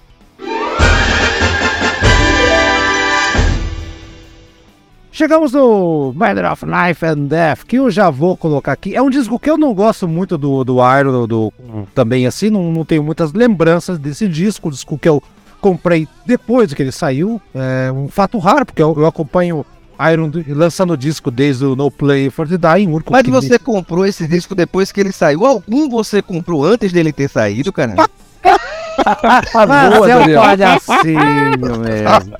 Chegamos 5.15 5.53
no 5.53 6.13
Matter 6.17 6.51
of 6.51 6.65
Life 6.65 7.05
and 7.05 7.27
Death, 7.27 7.65
que 7.65 7.77
eu 7.77 7.91
já 7.91 8.09
vou 8.09 8.35
colocar 8.35 8.73
aqui. 8.73 8.97
É 8.97 9.03
um 9.03 9.11
disco 9.11 9.39
que 9.39 9.51
eu 9.51 9.59
não 9.59 9.75
gosto 9.75 10.09
muito 10.09 10.39
do, 10.39 10.65
do 10.65 10.79
Iron, 10.99 11.27
do, 11.27 11.53
também 11.95 12.27
assim, 12.27 12.49
não, 12.49 12.73
não 12.73 12.85
tenho 12.85 13.03
muitas 13.03 13.33
lembranças 13.35 13.99
desse 13.99 14.27
disco, 14.27 14.71
disco 14.71 14.99
que 14.99 15.09
eu 15.09 15.23
comprei 15.61 16.09
depois 16.25 16.73
que 16.73 16.83
ele 16.83 16.91
saiu. 16.91 17.41
É 17.55 17.93
um 17.93 18.09
fato 18.09 18.39
raro, 18.39 18.65
porque 18.65 18.83
eu, 18.83 18.95
eu 18.97 19.07
acompanho 19.07 19.67
Iron 20.11 20.29
do- 20.29 20.45
lançando 20.49 20.97
disco 20.97 21.31
desde 21.31 21.65
o 21.65 21.77
No 21.77 21.91
Play 21.91 22.31
for 22.31 22.49
the 22.49 22.57
Dying. 22.57 22.89
Mas 23.13 23.23
você 23.43 23.59
comprou 23.59 24.07
esse 24.07 24.27
disco 24.27 24.55
depois 24.55 24.91
que 24.91 25.01
ele 25.01 25.13
saiu. 25.13 25.45
Algum 25.47 25.89
você 25.89 26.21
comprou 26.23 26.65
antes 26.65 26.93
dele 26.93 27.13
ter 27.13 27.29
saído, 27.29 27.73
cara? 27.73 27.95
Mas 29.69 29.95
Boa, 29.95 30.11
é 30.11 30.17
um 30.17 30.21
Daniel. 30.21 30.41
palhacinho 30.43 31.79
mesmo. 31.79 32.37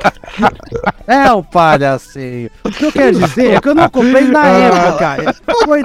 É 1.07 1.33
um 1.33 1.43
palhacinho. 1.43 2.51
O 2.65 2.71
que 2.71 2.85
eu 2.87 2.93
quero 2.93 3.19
dizer 3.19 3.55
é 3.55 3.61
que 3.61 3.69
eu 3.69 3.75
não 3.75 3.89
comprei 3.89 4.25
na 4.29 4.47
época, 4.47 4.93
cara. 4.99 5.35
Foi 5.65 5.83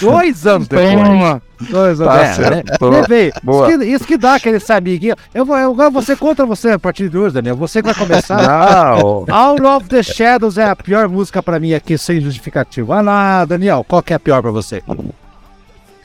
dois 0.00 0.46
anos 0.46 0.68
depois. 0.68 1.40
Dois 1.70 2.00
anos 2.00 2.14
Tá 2.14 2.20
é, 2.22 2.32
certo. 2.34 2.90
né? 2.90 3.02
Vê, 3.08 3.32
Boa. 3.42 3.68
Isso, 3.68 3.78
que, 3.78 3.84
isso 3.84 4.06
que 4.06 4.16
dá 4.16 4.34
aquele 4.34 4.58
amiguinho. 4.68 5.16
Eu 5.34 5.44
vou, 5.44 5.56
eu 5.58 5.74
vou 5.74 5.90
você 5.90 6.14
contra 6.14 6.46
você 6.46 6.70
a 6.70 6.78
partir 6.78 7.08
de 7.08 7.18
hoje, 7.18 7.34
Daniel. 7.34 7.56
Você 7.56 7.82
que 7.82 7.92
vai 7.92 7.94
começar. 7.94 8.40
Não, 8.42 9.24
Out 9.28 9.62
of 9.62 9.88
the 9.88 10.02
Shadows 10.02 10.56
é 10.58 10.68
a 10.70 10.76
pior 10.76 11.08
música 11.08 11.42
pra 11.42 11.58
mim 11.58 11.74
aqui, 11.74 11.98
sem 11.98 12.20
justificativo. 12.20 12.88
Vai 12.88 13.02
lá, 13.02 13.44
Daniel, 13.44 13.84
qual 13.86 14.02
que 14.02 14.12
é 14.12 14.16
a 14.16 14.20
pior 14.20 14.40
pra 14.40 14.50
você? 14.50 14.82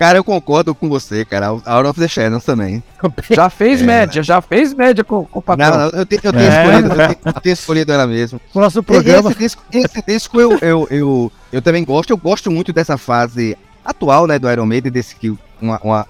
Cara, 0.03 0.17
eu 0.17 0.23
concordo 0.25 0.75
com 0.75 0.89
você, 0.89 1.23
cara. 1.23 1.47
Out 1.47 1.87
of 1.87 1.97
the 1.97 2.09
Shadows 2.09 2.43
também. 2.43 2.83
já 3.31 3.49
fez 3.49 3.81
média, 3.81 4.21
já 4.21 4.41
fez 4.41 4.73
média 4.73 5.01
com, 5.01 5.23
com 5.23 5.39
o 5.39 5.41
patrão. 5.41 5.69
Não, 5.69 5.77
não, 5.77 5.99
eu, 5.99 6.05
te- 6.05 6.19
eu 6.21 6.33
tenho, 6.33 6.43
É. 6.43 6.65
escolhido, 6.65 6.89
eu, 6.89 6.95
tenho, 6.97 7.17
eu 7.23 7.33
tenho 7.41 7.53
escolhido 7.53 7.91
ela 7.93 8.05
mesmo. 8.05 8.41
E- 8.53 8.81
programa. 8.81 9.29
Esse 9.31 9.39
disco, 9.39 9.63
esse 9.71 10.03
disco 10.05 10.41
eu, 10.41 10.59
eu, 10.61 10.87
eu, 10.91 11.31
eu 11.53 11.61
também 11.61 11.85
gosto. 11.85 12.09
Eu 12.09 12.17
gosto 12.17 12.51
muito 12.51 12.73
dessa 12.73 12.97
fase 12.97 13.57
atual, 13.85 14.27
né, 14.27 14.37
do 14.37 14.51
Iron 14.51 14.65
Maiden, 14.65 14.91
desse 14.91 15.15
que 15.15 15.29
uma, 15.61 15.79
uma, 15.81 16.07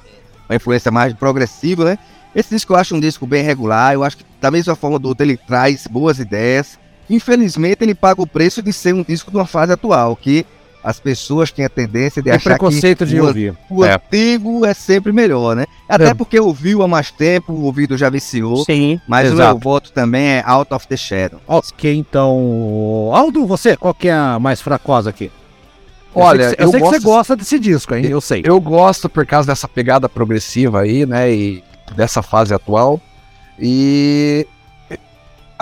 uma 0.50 0.56
influência 0.56 0.90
mais 0.90 1.14
progressiva, 1.14 1.86
né? 1.86 2.00
Esse 2.34 2.50
disco 2.50 2.74
eu 2.74 2.78
acho 2.78 2.96
um 2.96 3.00
disco 3.00 3.28
bem 3.28 3.44
regular. 3.44 3.94
Eu 3.94 4.04
acho 4.04 4.18
que 4.18 4.26
da 4.42 4.50
mesma 4.50 4.76
forma 4.76 4.98
do 4.98 5.10
outro 5.10 5.24
ele 5.24 5.38
traz 5.38 5.86
boas 5.86 6.18
ideias. 6.18 6.80
Infelizmente 7.08 7.84
ele 7.84 7.94
paga 7.94 8.24
o 8.24 8.26
preço 8.26 8.60
de 8.60 8.74
ser 8.74 8.96
um 8.96 9.04
disco 9.04 9.30
de 9.30 9.38
uma 9.38 9.46
fase 9.46 9.72
atual, 9.72 10.16
que 10.16 10.48
as 10.84 11.00
pessoas 11.00 11.52
têm 11.52 11.64
a 11.66 11.70
tendência 11.70 12.22
de 12.22 12.30
Tem 12.30 12.34
achar 12.36 12.52
preconceito 12.52 13.06
que 13.06 13.12
de 13.12 13.22
o, 13.22 13.26
ouvir. 13.28 13.56
o 13.70 13.86
É. 13.86 13.94
antigo 13.96 14.66
é 14.66 14.74
sempre 14.74 15.12
melhor, 15.12 15.56
né? 15.56 15.66
Até 15.88 16.08
É. 16.10 16.14
porque 16.14 16.40
ouviu 16.40 16.82
há 16.84 16.88
mais 16.88 17.10
tempo, 17.12 17.54
o 17.54 17.64
ouvido 17.64 17.98
já 17.98 18.10
viciou. 18.10 18.66
Sim. 18.66 19.00
Mas 19.08 19.30
o 19.30 19.34
Exato. 19.36 19.50
meu 19.52 19.60
voto 19.60 19.92
também 19.92 20.24
é 20.26 20.44
Out 20.46 20.74
of 20.74 20.88
the 20.88 20.98
Shadow. 20.98 21.40
Ok, 21.48 21.96
então. 21.96 23.10
Aldo, 23.14 23.46
você, 23.46 23.78
qual 23.78 23.94
que 23.94 24.08
é 24.10 24.14
a 24.14 24.38
mais 24.40 24.62
fracosa 24.62 25.10
aqui? 25.10 25.32
Eu 26.16 26.22
Olha, 26.22 26.48
sei 26.50 26.56
que, 26.58 26.62
eu 26.62 26.66
eu 26.66 26.72
sei 26.72 26.80
que 26.80 26.86
você 26.86 26.96
gosto- 27.00 27.04
gosta 27.06 27.36
desse 27.36 27.58
disco, 27.58 27.96
hein? 27.96 28.06
Eu 28.06 28.22
sei. 28.22 28.42
Eu 28.46 28.60
gosto 28.62 29.08
por 29.10 29.26
causa 29.26 29.48
dessa 29.48 29.68
pegada 29.68 30.08
progressiva 30.10 30.82
aí, 30.82 31.06
né? 31.06 31.32
E 31.34 31.64
dessa 31.96 32.22
fase 32.22 32.54
atual. 32.54 33.00
E 33.60 34.46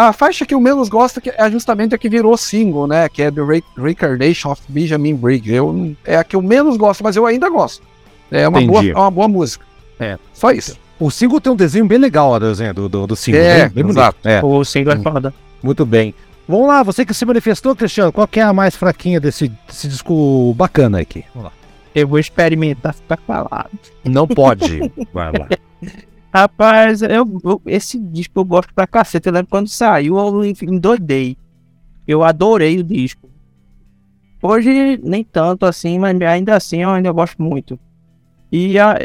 a 0.08 0.14
faixa 0.14 0.46
que 0.46 0.54
eu 0.54 0.60
menos 0.60 0.90
gosto 0.90 1.20
que 1.20 1.30
é 1.30 1.52
justamente 1.52 1.96
a 1.96 1.98
que 1.98 2.10
virou 2.10 2.36
single, 2.38 2.88
né? 2.88 3.10
Que 3.10 3.24
é 3.24 3.32
The 3.32 3.42
Re 3.42 3.64
Reincarnation 3.78 4.52
of 4.52 4.62
Benjamin 4.68 5.16
Briggs. 5.16 5.52
Eu, 5.54 5.96
é 6.06 6.16
a 6.18 6.24
que 6.24 6.36
eu 6.36 6.42
menos 6.42 6.78
gosto, 6.78 7.04
mas 7.04 7.16
eu 7.16 7.26
ainda 7.26 7.50
gosto. 7.50 7.84
É 8.32 8.48
uma, 8.48 8.62
boa, 8.62 8.86
é 8.86 8.96
uma 8.96 9.12
boa 9.12 9.28
música. 9.28 9.66
É. 10.00 10.18
Só 10.34 10.52
isso. 10.52 10.78
O 11.00 11.10
single 11.10 11.42
tem 11.42 11.52
um 11.52 11.56
desenho 11.56 11.86
bem 11.86 11.98
legal, 11.98 12.32
o 12.32 12.40
desenho 12.40 12.74
do, 12.74 12.88
do, 12.88 13.08
do 13.08 13.16
single. 13.16 13.42
É, 13.42 13.60
bem, 13.62 13.70
bem 13.70 13.84
bonito. 13.84 13.98
exato. 13.98 14.18
É, 14.28 14.44
O 14.44 14.64
single 14.64 14.94
é 14.94 15.00
foda. 15.00 15.34
muito 15.62 15.86
bem. 15.86 16.14
Vamos 16.48 16.68
lá, 16.68 16.84
você 16.84 17.06
que 17.06 17.14
se 17.14 17.26
manifestou, 17.26 17.76
Cristiano, 17.76 18.12
qual 18.12 18.28
que 18.28 18.40
é 18.40 18.44
a 18.44 18.54
mais 18.54 18.76
fraquinha 18.76 19.20
desse, 19.20 19.48
desse 19.68 19.88
disco 19.88 20.54
bacana 20.56 21.00
aqui? 21.00 21.24
Vamos 21.34 21.50
lá. 21.50 21.54
Eu 21.94 22.08
vou 22.08 22.20
experimentar 22.20 22.94
ficar 22.94 23.18
falado. 23.28 23.70
Não 24.04 24.28
pode. 24.28 24.92
Vai 25.14 25.32
lá. 25.32 25.48
Rapaz, 26.34 27.02
eu, 27.02 27.10
eu- 27.44 27.62
esse 27.66 28.00
disco 28.00 28.40
eu 28.40 28.46
gosto 28.46 28.74
pra 28.74 28.88
cacete. 28.88 29.28
Eu 29.28 29.34
lembro 29.34 29.50
quando 29.50 29.68
saiu, 29.68 30.18
eu 30.18 30.46
en- 30.46 30.54
endoidei. 30.64 31.38
Eu 32.08 32.24
adorei 32.24 32.80
o 32.80 32.84
disco. 32.84 33.30
Hoje, 34.42 34.98
nem 35.04 35.24
tanto 35.24 35.66
assim, 35.66 36.00
mas 36.00 36.20
ainda 36.22 36.56
assim 36.56 36.82
eu 36.82 36.90
ainda 36.90 37.12
gosto 37.12 37.42
muito. 37.42 37.80
E 38.52 38.80
a- 38.80 38.98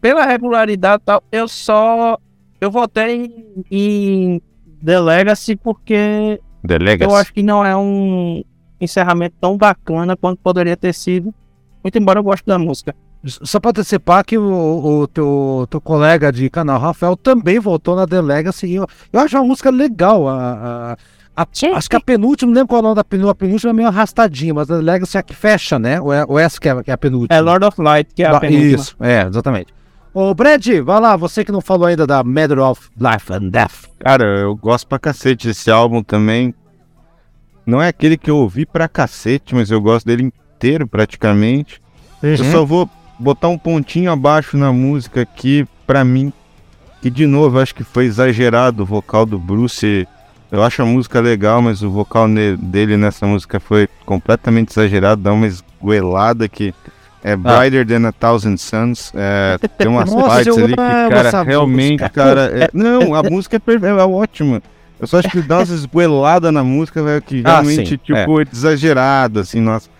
pela 0.00 0.26
regularidade 0.26 1.02
e 1.02 1.06
tal, 1.06 1.22
eu 1.32 1.48
só. 1.48 2.18
Eu 2.60 2.70
votei 2.70 3.26
em, 3.26 3.64
em 3.70 4.42
The 4.84 5.00
Legacy 5.00 5.56
porque 5.56 6.40
The 6.66 6.78
Legacy. 6.78 7.10
eu 7.10 7.16
acho 7.16 7.32
que 7.32 7.42
não 7.42 7.64
é 7.64 7.76
um 7.76 8.42
encerramento 8.80 9.36
tão 9.40 9.56
bacana 9.56 10.16
quanto 10.16 10.40
poderia 10.40 10.76
ter 10.76 10.92
sido. 10.92 11.34
Muito 11.82 11.96
embora 11.98 12.18
eu 12.18 12.24
goste 12.24 12.44
da 12.46 12.58
música. 12.58 12.94
Só 13.26 13.58
pra 13.58 13.70
antecipar 13.70 14.24
que 14.24 14.38
o, 14.38 15.00
o 15.02 15.06
teu, 15.08 15.66
teu 15.68 15.80
colega 15.80 16.30
de 16.32 16.48
canal, 16.48 16.78
Rafael, 16.78 17.16
também 17.16 17.58
voltou 17.58 17.96
na 17.96 18.06
The 18.06 18.20
Legacy. 18.20 18.72
Eu, 18.74 18.86
eu 19.12 19.20
acho 19.20 19.36
uma 19.36 19.44
música 19.44 19.70
legal. 19.70 20.28
A, 20.28 20.96
a- 21.36 21.42
a- 21.42 21.46
acho 21.76 21.90
que 21.90 21.96
a 21.96 22.00
penúltima, 22.00 22.48
não 22.50 22.54
lembro 22.54 22.68
qual 22.68 22.78
é 22.78 22.80
o 22.80 22.82
nome 22.84 22.94
da 22.94 23.04
penúltima. 23.04 23.32
A 23.32 23.34
penúltima 23.34 23.70
é 23.70 23.72
meio 23.74 23.88
arrastadinha, 23.88 24.54
mas 24.54 24.70
a 24.70 24.76
The 24.76 24.82
Legacy 24.82 25.16
é 25.16 25.20
a 25.20 25.22
que 25.22 25.34
fecha, 25.34 25.78
né? 25.78 26.00
Ou, 26.00 26.12
é, 26.12 26.24
ou 26.26 26.38
essa 26.38 26.60
que 26.60 26.68
é, 26.68 26.82
que 26.82 26.90
é 26.90 26.94
a 26.94 26.98
penúltima? 26.98 27.36
É 27.36 27.40
Lord 27.40 27.64
of 27.64 27.80
Light, 27.82 28.08
que 28.14 28.22
é 28.22 28.26
a 28.26 28.38
penúltima. 28.40 28.74
Isso, 28.74 28.96
é, 29.00 29.26
exatamente. 29.26 29.74
Ô, 30.14 30.32
Brad, 30.32 30.66
vai 30.82 30.98
lá, 31.00 31.14
você 31.16 31.44
que 31.44 31.52
não 31.52 31.60
falou 31.60 31.86
ainda 31.86 32.06
da 32.06 32.24
Matter 32.24 32.58
of 32.60 32.88
Life 32.98 33.30
and 33.32 33.48
Death. 33.50 33.84
Cara, 33.98 34.24
eu 34.24 34.56
gosto 34.56 34.86
pra 34.86 34.98
cacete 34.98 35.46
desse 35.48 35.70
álbum 35.70 36.02
também. 36.02 36.54
Não 37.66 37.82
é 37.82 37.88
aquele 37.88 38.16
que 38.16 38.30
eu 38.30 38.36
ouvi 38.38 38.64
pra 38.64 38.88
cacete, 38.88 39.54
mas 39.54 39.70
eu 39.70 39.80
gosto 39.80 40.06
dele 40.06 40.22
inteiro 40.56 40.86
praticamente. 40.86 41.82
Eu 42.22 42.30
Uhum. 42.30 42.50
só 42.52 42.64
vou 42.64 42.88
botar 43.18 43.48
um 43.48 43.58
pontinho 43.58 44.10
abaixo 44.10 44.56
na 44.56 44.72
música 44.72 45.22
aqui, 45.22 45.66
pra 45.86 46.04
mim, 46.04 46.32
que 47.02 47.10
de 47.10 47.26
novo 47.26 47.58
acho 47.58 47.74
que 47.74 47.84
foi 47.84 48.04
exagerado 48.06 48.82
o 48.82 48.86
vocal 48.86 49.24
do 49.26 49.38
Bruce. 49.38 50.06
Eu 50.50 50.62
acho 50.62 50.82
a 50.82 50.86
música 50.86 51.20
legal, 51.20 51.60
mas 51.60 51.82
o 51.82 51.90
vocal 51.90 52.26
dele 52.58 52.96
nessa 52.96 53.26
música 53.26 53.58
foi 53.58 53.88
completamente 54.04 54.70
exagerado, 54.70 55.20
dá 55.22 55.32
uma 55.32 55.46
esgoelada 55.46 56.48
que 56.48 56.72
é 57.24 57.34
Brighter 57.34 57.84
Than 57.86 58.06
a 58.08 58.12
Thousand 58.12 58.56
Suns. 58.56 59.12
É, 59.14 59.58
tem 59.76 59.88
umas 59.88 60.08
Nossa, 60.14 60.28
partes 60.28 60.56
ali 60.56 60.74
que, 60.74 60.80
amo 60.80 61.10
cara, 61.10 61.42
realmente, 61.42 62.00
música. 62.02 62.08
cara. 62.10 62.40
é- 62.64 62.70
não, 62.72 63.14
a 63.14 63.22
música 63.24 63.56
é, 63.56 63.58
per- 63.58 63.82
é 63.84 63.92
ótima. 64.04 64.62
Eu 65.00 65.06
só 65.06 65.18
acho 65.18 65.28
que 65.28 65.42
dá 65.42 65.58
umas 65.58 65.68
esgoeladas 65.68 66.52
na 66.52 66.62
música, 66.64 67.02
velho, 67.02 67.20
que 67.20 67.42
Ah, 67.44 67.54
realmente, 67.60 67.88
sim, 67.90 67.96
tipo, 67.96 68.40
é. 68.40 68.44
exagerado, 68.50 69.40
assim, 69.40 69.60
nossa. 69.60 69.90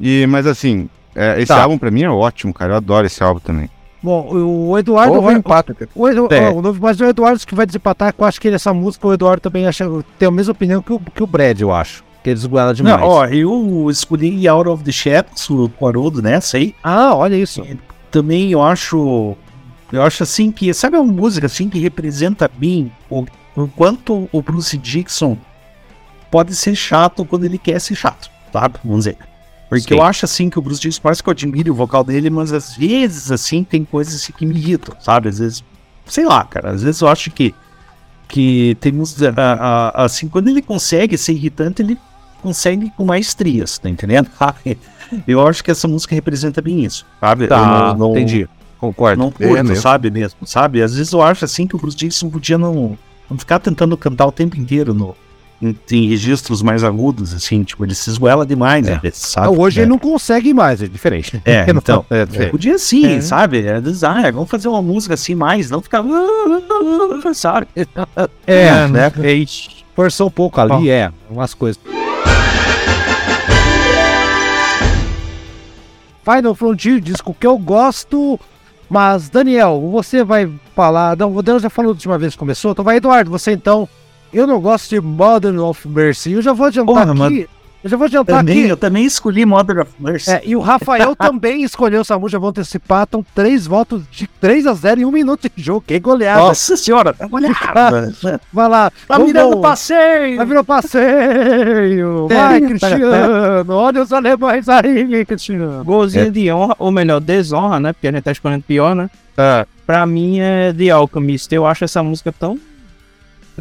E, 0.00 0.26
mas 0.26 0.46
assim, 0.46 0.88
é, 1.14 1.36
esse 1.38 1.46
Tá. 1.48 1.62
álbum 1.62 1.78
pra 1.78 1.90
mim 1.90 2.02
é 2.02 2.10
ótimo, 2.10 2.52
cara. 2.52 2.72
Eu 2.72 2.76
adoro 2.76 3.06
esse 3.06 3.22
álbum 3.22 3.40
também. 3.40 3.68
Bom, 4.02 4.28
o 4.70 4.78
Eduardo. 4.78 5.20
Vai- 5.22 5.34
empate. 5.34 5.72
cara. 5.74 5.88
o 5.94 6.08
Edu- 6.08 6.28
É. 6.30 6.50
ó, 6.50 6.52
o 6.54 6.60
novo- 6.62 6.78
mas 6.82 7.00
o 7.00 7.04
Eduardo 7.06 7.40
que 7.46 7.54
vai 7.54 7.64
desempatar, 7.64 8.12
que 8.12 8.20
eu 8.20 8.26
acho 8.26 8.38
que 8.40 8.48
ele, 8.48 8.56
essa 8.56 8.74
música, 8.74 9.06
o 9.08 9.12
Eduardo 9.14 9.40
também 9.40 9.66
acha, 9.66 9.86
tem 10.18 10.28
a 10.28 10.30
mesma 10.30 10.52
opinião 10.52 10.82
que 10.82 10.92
o, 10.92 11.00
que 11.00 11.22
o 11.22 11.26
Brad, 11.26 11.58
eu 11.60 11.72
acho. 11.72 12.04
Que 12.22 12.30
ele 12.30 12.34
desgoela 12.36 12.74
demais. 12.74 13.00
Não, 13.00 13.06
ó, 13.06 13.26
eu 13.26 13.88
escolhi 13.90 14.46
Out 14.48 14.68
of 14.68 14.82
the 14.84 14.92
Shadows, 14.92 15.48
o 15.50 15.68
Quarodo 15.70 16.20
nessa 16.22 16.56
aí. 16.58 16.74
Ah, 16.82 17.14
olha 17.14 17.34
isso. 17.36 17.62
Também 18.10 18.50
eu 18.50 18.62
acho. 18.62 19.34
Eu 19.92 20.02
acho 20.02 20.22
assim 20.22 20.50
que. 20.52 20.72
Sabe 20.74 20.96
uma 20.96 21.10
música 21.12 21.46
assim 21.46 21.68
que 21.68 21.78
representa 21.78 22.50
bem 22.56 22.90
o, 23.10 23.24
o 23.56 23.68
quanto 23.68 24.28
o 24.32 24.42
Bruce 24.42 24.76
Dixon 24.76 25.36
pode 26.30 26.54
ser 26.54 26.74
chato 26.74 27.24
quando 27.24 27.44
ele 27.44 27.58
quer 27.58 27.80
ser 27.80 27.94
chato, 27.94 28.30
sabe? 28.52 28.74
Vamos 28.84 29.04
dizer. 29.04 29.16
Porque 29.80 29.94
Sim. 29.94 30.00
eu 30.00 30.04
acho 30.06 30.24
assim 30.24 30.50
que 30.50 30.58
o 30.58 30.62
Bruce 30.62 30.80
Dixon 30.80 31.00
parece 31.02 31.22
que 31.22 31.28
eu 31.28 31.32
admiro 31.32 31.72
o 31.72 31.74
vocal 31.74 32.02
dele, 32.04 32.30
mas 32.30 32.52
às 32.52 32.76
vezes 32.76 33.30
assim 33.30 33.62
tem 33.64 33.84
coisas 33.84 34.14
assim, 34.14 34.32
que 34.32 34.44
me 34.46 34.54
irritam, 34.54 34.94
sabe? 35.00 35.28
Às 35.28 35.38
vezes, 35.38 35.64
sei 36.06 36.24
lá, 36.24 36.44
cara, 36.44 36.70
às 36.70 36.82
vezes 36.82 37.00
eu 37.00 37.08
acho 37.08 37.30
que 37.30 37.54
que 38.26 38.76
temos 38.80 39.16
assim, 39.94 40.28
quando 40.28 40.48
ele 40.48 40.62
consegue 40.62 41.16
ser 41.16 41.32
irritante, 41.32 41.82
ele 41.82 41.98
consegue 42.42 42.90
com 42.96 43.04
maestrias, 43.04 43.78
tá 43.78 43.88
entendendo? 43.88 44.28
Eu 45.28 45.46
acho 45.46 45.62
que 45.62 45.70
essa 45.70 45.86
música 45.86 46.14
representa 46.14 46.60
bem 46.62 46.82
isso, 46.84 47.06
sabe? 47.20 47.46
Tá, 47.46 47.58
Eu 47.58 47.66
não- 47.66 48.08
não- 48.08 48.10
entendi. 48.12 48.48
Concordo. 48.80 49.22
não 49.22 49.30
curto, 49.30 49.56
É 49.56 49.62
mesmo. 49.62 49.76
sabe 49.76 50.10
mesmo, 50.10 50.46
sabe? 50.46 50.82
Às 50.82 50.94
vezes 50.94 51.12
eu 51.12 51.22
acho 51.22 51.44
assim 51.44 51.66
que 51.66 51.76
o 51.76 51.78
Bruce 51.78 51.96
Dixon 51.96 52.28
podia 52.28 52.58
não, 52.58 52.98
não 53.30 53.38
ficar 53.38 53.58
tentando 53.58 53.96
cantar 53.96 54.26
o 54.26 54.32
tempo 54.32 54.58
inteiro 54.58 54.92
no, 54.92 55.14
em, 55.64 55.76
em 55.90 56.08
registros 56.08 56.60
mais 56.62 56.84
agudos, 56.84 57.32
assim, 57.32 57.62
tipo, 57.62 57.84
ele 57.84 57.94
se 57.94 58.10
esgoela 58.10 58.44
demais, 58.44 58.86
É. 58.86 59.00
né? 59.02 59.10
sabe? 59.12 59.56
Hoje 59.56 59.80
É. 59.80 59.82
ele 59.82 59.90
não 59.90 59.98
consegue 59.98 60.52
mais, 60.52 60.82
é 60.82 60.86
diferente. 60.86 61.40
É, 61.44 61.64
então. 61.70 62.04
é 62.10 62.24
diferente. 62.26 62.50
Podia 62.50 62.78
sim, 62.78 63.16
É. 63.16 63.20
sabe? 63.20 63.66
É 63.66 63.80
design, 63.80 64.30
vamos 64.32 64.50
fazer 64.50 64.68
uma 64.68 64.82
música 64.82 65.14
assim 65.14 65.34
mais, 65.34 65.70
não 65.70 65.80
ficar. 65.80 66.04
Sabe? 67.34 67.66
É, 68.46 68.86
né? 68.88 69.12
Forçou 69.94 70.26
um 70.26 70.30
pouco 70.30 70.60
ali, 70.60 70.90
é, 70.90 71.10
umas 71.30 71.54
coisas. 71.54 71.80
Final 76.24 76.54
Frontier, 76.54 77.00
disco 77.00 77.36
que 77.38 77.46
eu 77.46 77.58
gosto, 77.58 78.40
mas 78.88 79.28
Daniel, 79.28 79.78
você 79.92 80.24
vai 80.24 80.50
falar. 80.74 81.16
Não, 81.16 81.34
o 81.34 81.42
Daniel 81.42 81.60
já 81.60 81.68
falou 81.70 81.92
da 81.92 81.96
última 81.96 82.16
vez 82.18 82.32
que 82.32 82.38
começou, 82.38 82.72
então 82.72 82.84
vai, 82.84 82.96
Eduardo, 82.96 83.30
você 83.30 83.52
então. 83.52 83.88
Eu 84.34 84.46
não 84.46 84.60
gosto 84.60 84.90
de 84.90 85.00
Modern 85.00 85.58
of 85.60 85.86
Mercy. 85.88 86.32
Eu 86.32 86.42
já 86.42 86.52
vou 86.52 86.66
adiantar 86.66 87.06
Porra, 87.06 87.26
aqui. 87.26 87.48
Eu 87.82 87.90
já 87.90 87.98
vou 87.98 88.06
adiantar 88.06 88.38
Também, 88.38 88.60
aqui. 88.60 88.68
eu 88.70 88.76
também 88.78 89.04
escolhi 89.04 89.44
Modern 89.44 89.80
of 89.82 89.92
Mercy. 90.00 90.30
É, 90.30 90.40
e 90.42 90.56
o 90.56 90.60
Rafael 90.60 91.14
também 91.20 91.62
escolheu 91.62 92.00
essa 92.00 92.18
música, 92.18 92.38
vou 92.38 92.48
antecipar. 92.48 93.02
Estão 93.04 93.22
três 93.34 93.66
votos 93.66 94.02
de 94.10 94.26
3 94.26 94.66
a 94.66 94.72
0 94.72 95.02
em 95.02 95.04
um 95.04 95.10
minuto 95.12 95.50
de 95.54 95.62
jogo. 95.62 95.84
Que 95.86 96.00
goleada. 96.00 96.40
Nossa 96.40 96.78
senhora, 96.78 97.12
tá 97.14 97.28
olhada. 97.30 98.14
Vai 98.50 98.68
lá. 98.70 98.90
Tá 98.90 98.96
vamos- 99.18 99.26
mirando 99.26 99.60
passeio. 99.60 100.36
Vai 100.38 100.46
virar 100.46 100.64
passeio! 100.64 102.28
Vai, 102.28 102.60
Cristiano! 102.62 103.74
Olha 103.74 104.02
os 104.02 104.12
alemães 104.12 104.66
aí, 104.68 105.24
Cristiano! 105.26 105.84
Golzinho 105.84 106.30
de 106.30 106.50
honra, 106.50 106.74
ou 106.78 106.90
melhor, 106.90 107.20
desonra, 107.20 107.78
né? 107.78 107.92
Porque 107.92 108.08
a 108.08 108.12
gente 108.12 108.22
tá 108.22 108.32
escolhendo 108.32 108.64
pior, 108.66 108.94
né? 108.94 109.10
Pra 109.86 110.06
mim 110.06 110.38
é 110.40 110.72
The 110.72 110.88
Alchemist. 110.90 111.52
Eu 111.54 111.66
acho 111.66 111.84
essa 111.84 112.02
música 112.02 112.32
tão. 112.32 112.58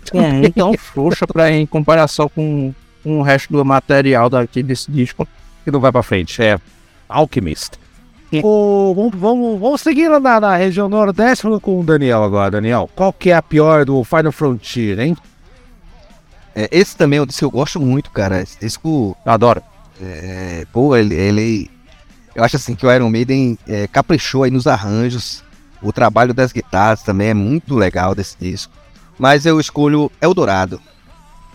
Tão, 0.01 0.51
tão 0.51 0.73
frouxa 0.77 1.25
pra, 1.27 1.51
em 1.51 1.65
comparação 1.65 2.29
com, 2.29 2.73
com 3.03 3.19
o 3.19 3.21
resto 3.21 3.51
do 3.53 3.63
material 3.65 4.29
daqui 4.29 4.61
desse 4.63 4.91
disco. 4.91 5.27
Que 5.63 5.71
não 5.71 5.79
vai 5.79 5.91
pra 5.91 6.03
frente, 6.03 6.41
é 6.43 6.59
Alchemist. 7.07 7.73
Ô, 8.43 8.93
vamos, 8.95 9.13
vamos, 9.15 9.59
vamos 9.59 9.81
seguir 9.81 10.07
lá 10.09 10.19
na, 10.19 10.39
na 10.39 10.55
região 10.55 10.89
nordeste 10.89 11.45
com 11.61 11.79
o 11.79 11.83
Daniel 11.83 12.23
agora, 12.23 12.49
Daniel. 12.51 12.89
Qual 12.95 13.13
que 13.13 13.29
é 13.29 13.35
a 13.35 13.41
pior 13.43 13.85
do 13.85 14.03
Final 14.03 14.31
Frontier, 14.31 14.99
hein? 14.99 15.15
É, 16.55 16.67
esse 16.71 16.95
também 16.95 17.19
é 17.19 17.21
um 17.21 17.25
disco 17.25 17.39
que 17.39 17.45
eu 17.45 17.51
gosto 17.51 17.79
muito, 17.79 18.09
cara. 18.11 18.41
Esse 18.41 18.59
disco, 18.59 19.15
Adoro. 19.25 19.61
é, 20.01 20.65
pô, 20.73 20.95
ele, 20.95 21.13
ele- 21.15 21.71
Eu 22.35 22.43
acho 22.43 22.55
assim 22.55 22.75
que 22.75 22.85
o 22.85 22.91
Iron 22.91 23.09
Maiden 23.09 23.57
é, 23.67 23.87
caprichou 23.87 24.43
aí 24.43 24.51
nos 24.51 24.65
arranjos. 24.65 25.43
O 25.81 25.93
trabalho 25.93 26.33
das 26.33 26.51
guitarras 26.51 27.03
também 27.03 27.29
é 27.29 27.33
muito 27.33 27.75
legal 27.75 28.15
desse 28.15 28.35
disco. 28.39 28.73
Mas 29.23 29.45
eu 29.45 29.57
escolho 29.57 30.11
Eldorado. 30.19 30.81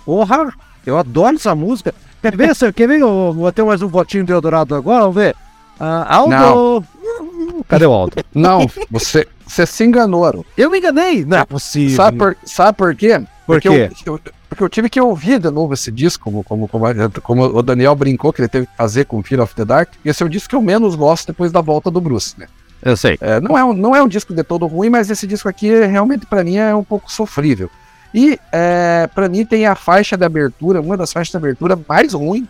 Porra, 0.02 0.54
eu 0.86 0.96
adoro 0.96 1.36
essa 1.36 1.54
música. 1.54 1.94
Quer 2.22 2.34
ver, 2.34 2.56
senhor? 2.56 2.72
Quer 2.72 2.88
ver? 2.88 2.98
Eu 3.00 3.34
vou 3.34 3.52
ter 3.52 3.62
mais 3.62 3.82
um 3.82 3.88
votinho 3.88 4.24
do 4.24 4.32
Eldorado 4.32 4.74
agora, 4.74 5.00
vamos 5.00 5.16
ver. 5.16 5.36
Ah, 5.78 6.16
Aldo. 6.16 6.30
Não. 6.30 7.62
Cadê 7.68 7.84
o 7.84 7.92
Aldo? 7.92 8.16
Não, 8.34 8.66
você, 8.90 9.28
você 9.46 9.66
se 9.66 9.84
enganou, 9.84 10.24
Aru. 10.24 10.46
Eu 10.56 10.70
me 10.70 10.78
enganei. 10.78 11.26
Não 11.26 11.36
é 11.36 11.44
possível. 11.44 11.94
Sabe 11.94 12.16
por, 12.16 12.36
sabe 12.42 12.78
por 12.78 12.94
quê? 12.94 13.18
Por 13.46 13.60
porque 13.60 13.68
quê? 13.68 13.90
Eu, 14.06 14.14
eu- 14.14 14.32
porque 14.48 14.64
eu 14.64 14.68
tive 14.70 14.88
que 14.88 14.98
ouvir 14.98 15.38
de 15.38 15.50
novo 15.50 15.74
esse 15.74 15.92
disco, 15.92 16.24
como, 16.24 16.42
como, 16.42 16.66
como, 16.68 16.86
como 17.22 17.44
o 17.44 17.62
Daniel 17.62 17.94
brincou 17.94 18.32
que 18.32 18.40
ele 18.40 18.48
teve 18.48 18.66
que 18.66 18.74
fazer 18.78 19.04
com 19.04 19.22
Fear 19.22 19.42
of 19.42 19.54
the 19.54 19.62
Dark. 19.66 19.90
E 20.02 20.08
esse 20.08 20.22
é 20.22 20.26
o 20.26 20.28
disco 20.28 20.48
que 20.48 20.56
eu 20.56 20.62
menos 20.62 20.94
gosto 20.94 21.26
depois 21.26 21.52
da 21.52 21.60
volta 21.60 21.90
do 21.90 22.00
Bruce, 22.00 22.32
né? 22.38 22.46
Eu 22.82 22.96
sei. 22.96 23.18
É, 23.20 23.40
não, 23.40 23.56
é 23.58 23.64
um, 23.64 23.72
não 23.72 23.94
é 23.96 24.02
um 24.02 24.08
disco 24.08 24.32
de 24.34 24.42
todo 24.42 24.66
ruim, 24.66 24.88
mas 24.90 25.10
esse 25.10 25.26
disco 25.26 25.48
aqui 25.48 25.68
realmente 25.86 26.26
pra 26.26 26.44
mim 26.44 26.56
é 26.56 26.74
um 26.74 26.84
pouco 26.84 27.10
sofrível. 27.10 27.70
E 28.14 28.38
é, 28.52 29.08
para 29.14 29.28
mim 29.28 29.44
tem 29.44 29.66
a 29.66 29.74
faixa 29.74 30.16
de 30.16 30.24
abertura, 30.24 30.80
uma 30.80 30.96
das 30.96 31.12
faixas 31.12 31.30
de 31.30 31.36
abertura 31.36 31.78
mais 31.88 32.12
ruim. 32.14 32.46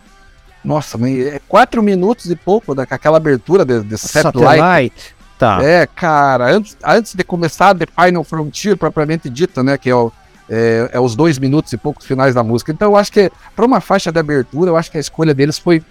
Nossa, 0.63 0.97
é 1.07 1.39
quatro 1.47 1.81
minutos 1.81 2.29
e 2.29 2.35
pouco 2.35 2.75
daquela 2.75 3.17
abertura 3.17 3.65
de, 3.65 3.81
de 3.81 3.97
Satellite. 3.97 4.39
Satellite. 4.59 5.15
Tá. 5.37 5.63
É, 5.63 5.87
cara, 5.87 6.51
antes, 6.53 6.75
antes 6.83 7.15
de 7.15 7.23
começar 7.23 7.73
The 7.73 7.85
Final 7.87 8.23
Frontier, 8.25 8.75
propriamente 8.75 9.29
dita, 9.29 9.63
né? 9.63 9.77
Que 9.77 9.89
é, 9.89 9.95
o- 9.95 10.11
é, 10.49 10.89
é 10.93 10.99
os 10.99 11.15
dois 11.15 11.39
minutos 11.39 11.71
e 11.71 11.77
poucos 11.77 12.05
finais 12.05 12.35
da 12.35 12.43
música. 12.43 12.73
Então 12.73 12.91
eu 12.91 12.97
acho 12.97 13.09
que, 13.11 13.31
pra 13.55 13.65
uma 13.65 13.79
faixa 13.79 14.11
de 14.11 14.19
abertura, 14.19 14.69
eu 14.69 14.75
acho 14.75 14.91
que 14.91 14.97
a 14.97 15.01
escolha 15.01 15.33
deles 15.33 15.57
foi. 15.57 15.81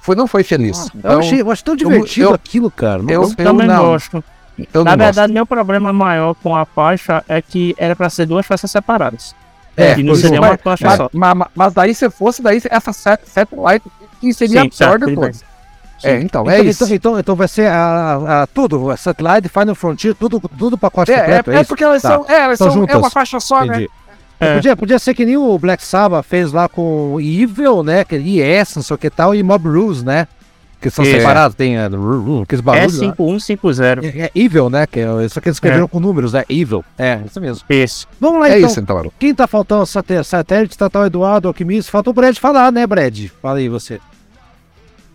Foi 0.00 0.16
não 0.16 0.26
foi 0.26 0.42
feliz. 0.42 0.78
eu, 0.86 0.90
Então, 0.96 1.18
achei, 1.18 1.40
eu 1.40 1.50
acho 1.50 1.64
tão 1.64 1.76
divertido 1.76 2.28
eu- 2.30 2.34
aquilo, 2.34 2.70
cara. 2.70 3.02
Não- 3.02 3.10
eu, 3.10 3.22
Eu 3.22 3.28
eu 3.28 3.34
também 3.36 3.66
não, 3.66 3.84
gosto. 3.86 4.24
eu 4.72 4.84
Na 4.84 4.96
não 4.96 5.04
verdade, 5.04 5.32
meu 5.32 5.46
problema 5.46 5.92
maior 5.92 6.34
com 6.34 6.54
a 6.56 6.64
faixa 6.64 7.24
é 7.28 7.40
que 7.42 7.74
era 7.78 7.94
pra 7.96 8.08
ser 8.10 8.26
duas 8.26 8.46
faixas 8.46 8.70
separadas. 8.70 9.34
É, 9.76 9.94
que 9.94 10.02
não 10.02 10.10
pois 10.10 10.20
seria 10.20 10.36
é. 10.38 10.40
uma 10.40 10.56
faixa 10.58 10.84
Mas, 10.86 10.96
só. 10.96 11.10
mas, 11.12 11.34
mas 11.54 11.72
daí 11.72 11.94
se 11.94 12.10
fosse, 12.10 12.42
daí 12.42 12.60
essa 12.68 12.92
Sat- 12.92 13.24
Satellite 13.24 13.84
que 14.20 14.32
seria 14.34 14.60
Sim, 14.62 14.66
a 14.66 14.70
pior 14.70 14.72
certo, 14.76 14.98
de 14.98 15.04
tudo 15.06 15.14
todas. 15.22 15.36
bem. 15.38 15.50
É, 16.02 16.16
então, 16.22 16.42
Então, 16.42 16.50
é 16.50 16.60
isso. 16.62 16.84
então, 16.84 16.94
então, 16.96 17.18
então 17.20 17.36
vai 17.36 17.46
ser 17.46 17.66
a, 17.70 18.42
a- 18.42 18.46
tudo, 18.46 18.90
a 18.90 18.96
Satellite, 18.96 19.48
Final 19.50 19.74
Frontier, 19.74 20.14
tudo, 20.14 20.40
tudo 20.58 20.76
pacote 20.78 21.12
É, 21.12 21.14
é, 21.14 21.20
completo, 21.20 21.50
é, 21.50 21.54
é 21.56 21.60
isso? 21.60 21.68
porque 21.68 21.84
elas 21.84 22.00
Tá. 22.02 22.08
são, 22.14 22.24
é, 22.26 22.40
elas 22.40 22.58
São 22.58 22.70
são, 22.72 22.84
é 22.88 22.96
uma 22.96 23.10
faixa 23.10 23.38
só, 23.38 23.64
né? 23.64 23.86
É. 24.40 24.54
Podia, 24.54 24.76
podia 24.76 24.98
ser 24.98 25.12
que 25.14 25.26
nem 25.26 25.36
o 25.36 25.58
Black 25.58 25.84
Sabbath 25.84 26.24
fez 26.26 26.50
lá 26.52 26.68
com 26.68 27.18
Evil, 27.20 27.82
né? 27.82 28.04
Que 28.04 28.16
IS, 28.16 28.74
não 28.76 28.82
sei 28.82 28.94
o 28.94 28.98
que 28.98 29.10
tal, 29.10 29.34
e 29.34 29.42
Mob 29.42 29.68
Rules, 29.68 30.02
né? 30.02 30.26
Que 30.80 30.88
são 30.88 31.04
É. 31.04 31.18
separados, 31.18 31.54
tem 31.54 31.76
uh, 31.76 31.90
ru- 31.94 32.40
aqueles 32.42 32.60
É 32.60 32.64
barulhos. 32.64 32.94
lá. 32.94 32.98
5150. 33.00 34.06
É, 34.06 34.08
é 34.22 34.30
Evil, 34.34 34.70
né? 34.70 34.86
Que 34.86 35.00
é, 35.00 35.28
só 35.28 35.38
que 35.38 35.48
eles 35.48 35.56
escreveram 35.56 35.86
com 35.86 36.00
números, 36.00 36.32
né? 36.32 36.42
Evil. 36.48 36.82
É, 36.96 37.20
isso 37.26 37.38
mesmo. 37.38 37.62
Esse. 37.68 38.06
Vamos 38.18 38.40
lá 38.40 38.48
É 38.48 38.56
então. 38.56 38.70
isso, 38.70 38.80
então. 38.80 39.12
Quem 39.18 39.34
tá 39.34 39.46
faltando? 39.46 39.84
Satélite, 39.84 40.78
Tatal 40.78 41.04
Eduardo, 41.04 41.48
Alquimista. 41.48 41.92
Falta 41.92 42.08
o 42.08 42.12
Brad 42.14 42.34
falar, 42.38 42.72
né, 42.72 42.86
Brad? 42.86 43.26
Fala 43.42 43.58
aí 43.58 43.68
você. 43.68 44.00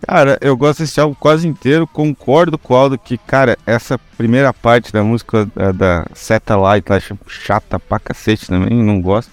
Cara, 0.06 0.38
eu 0.40 0.56
gosto 0.56 0.80
desse 0.80 1.00
álbum 1.00 1.16
quase 1.18 1.48
inteiro, 1.48 1.86
concordo 1.86 2.56
com 2.56 2.74
o 2.74 2.76
Aldo 2.76 2.96
que, 2.96 3.18
cara, 3.18 3.58
essa 3.66 3.98
primeira 4.16 4.52
parte 4.52 4.92
da 4.92 5.02
música 5.02 5.48
da, 5.54 5.72
da 5.72 6.06
Satellite, 6.14 6.90
eu 6.90 6.96
acho 6.96 7.18
chata 7.26 7.78
pra 7.78 7.98
cacete 7.98 8.46
também, 8.46 8.82
não 8.82 9.00
gosto. 9.00 9.30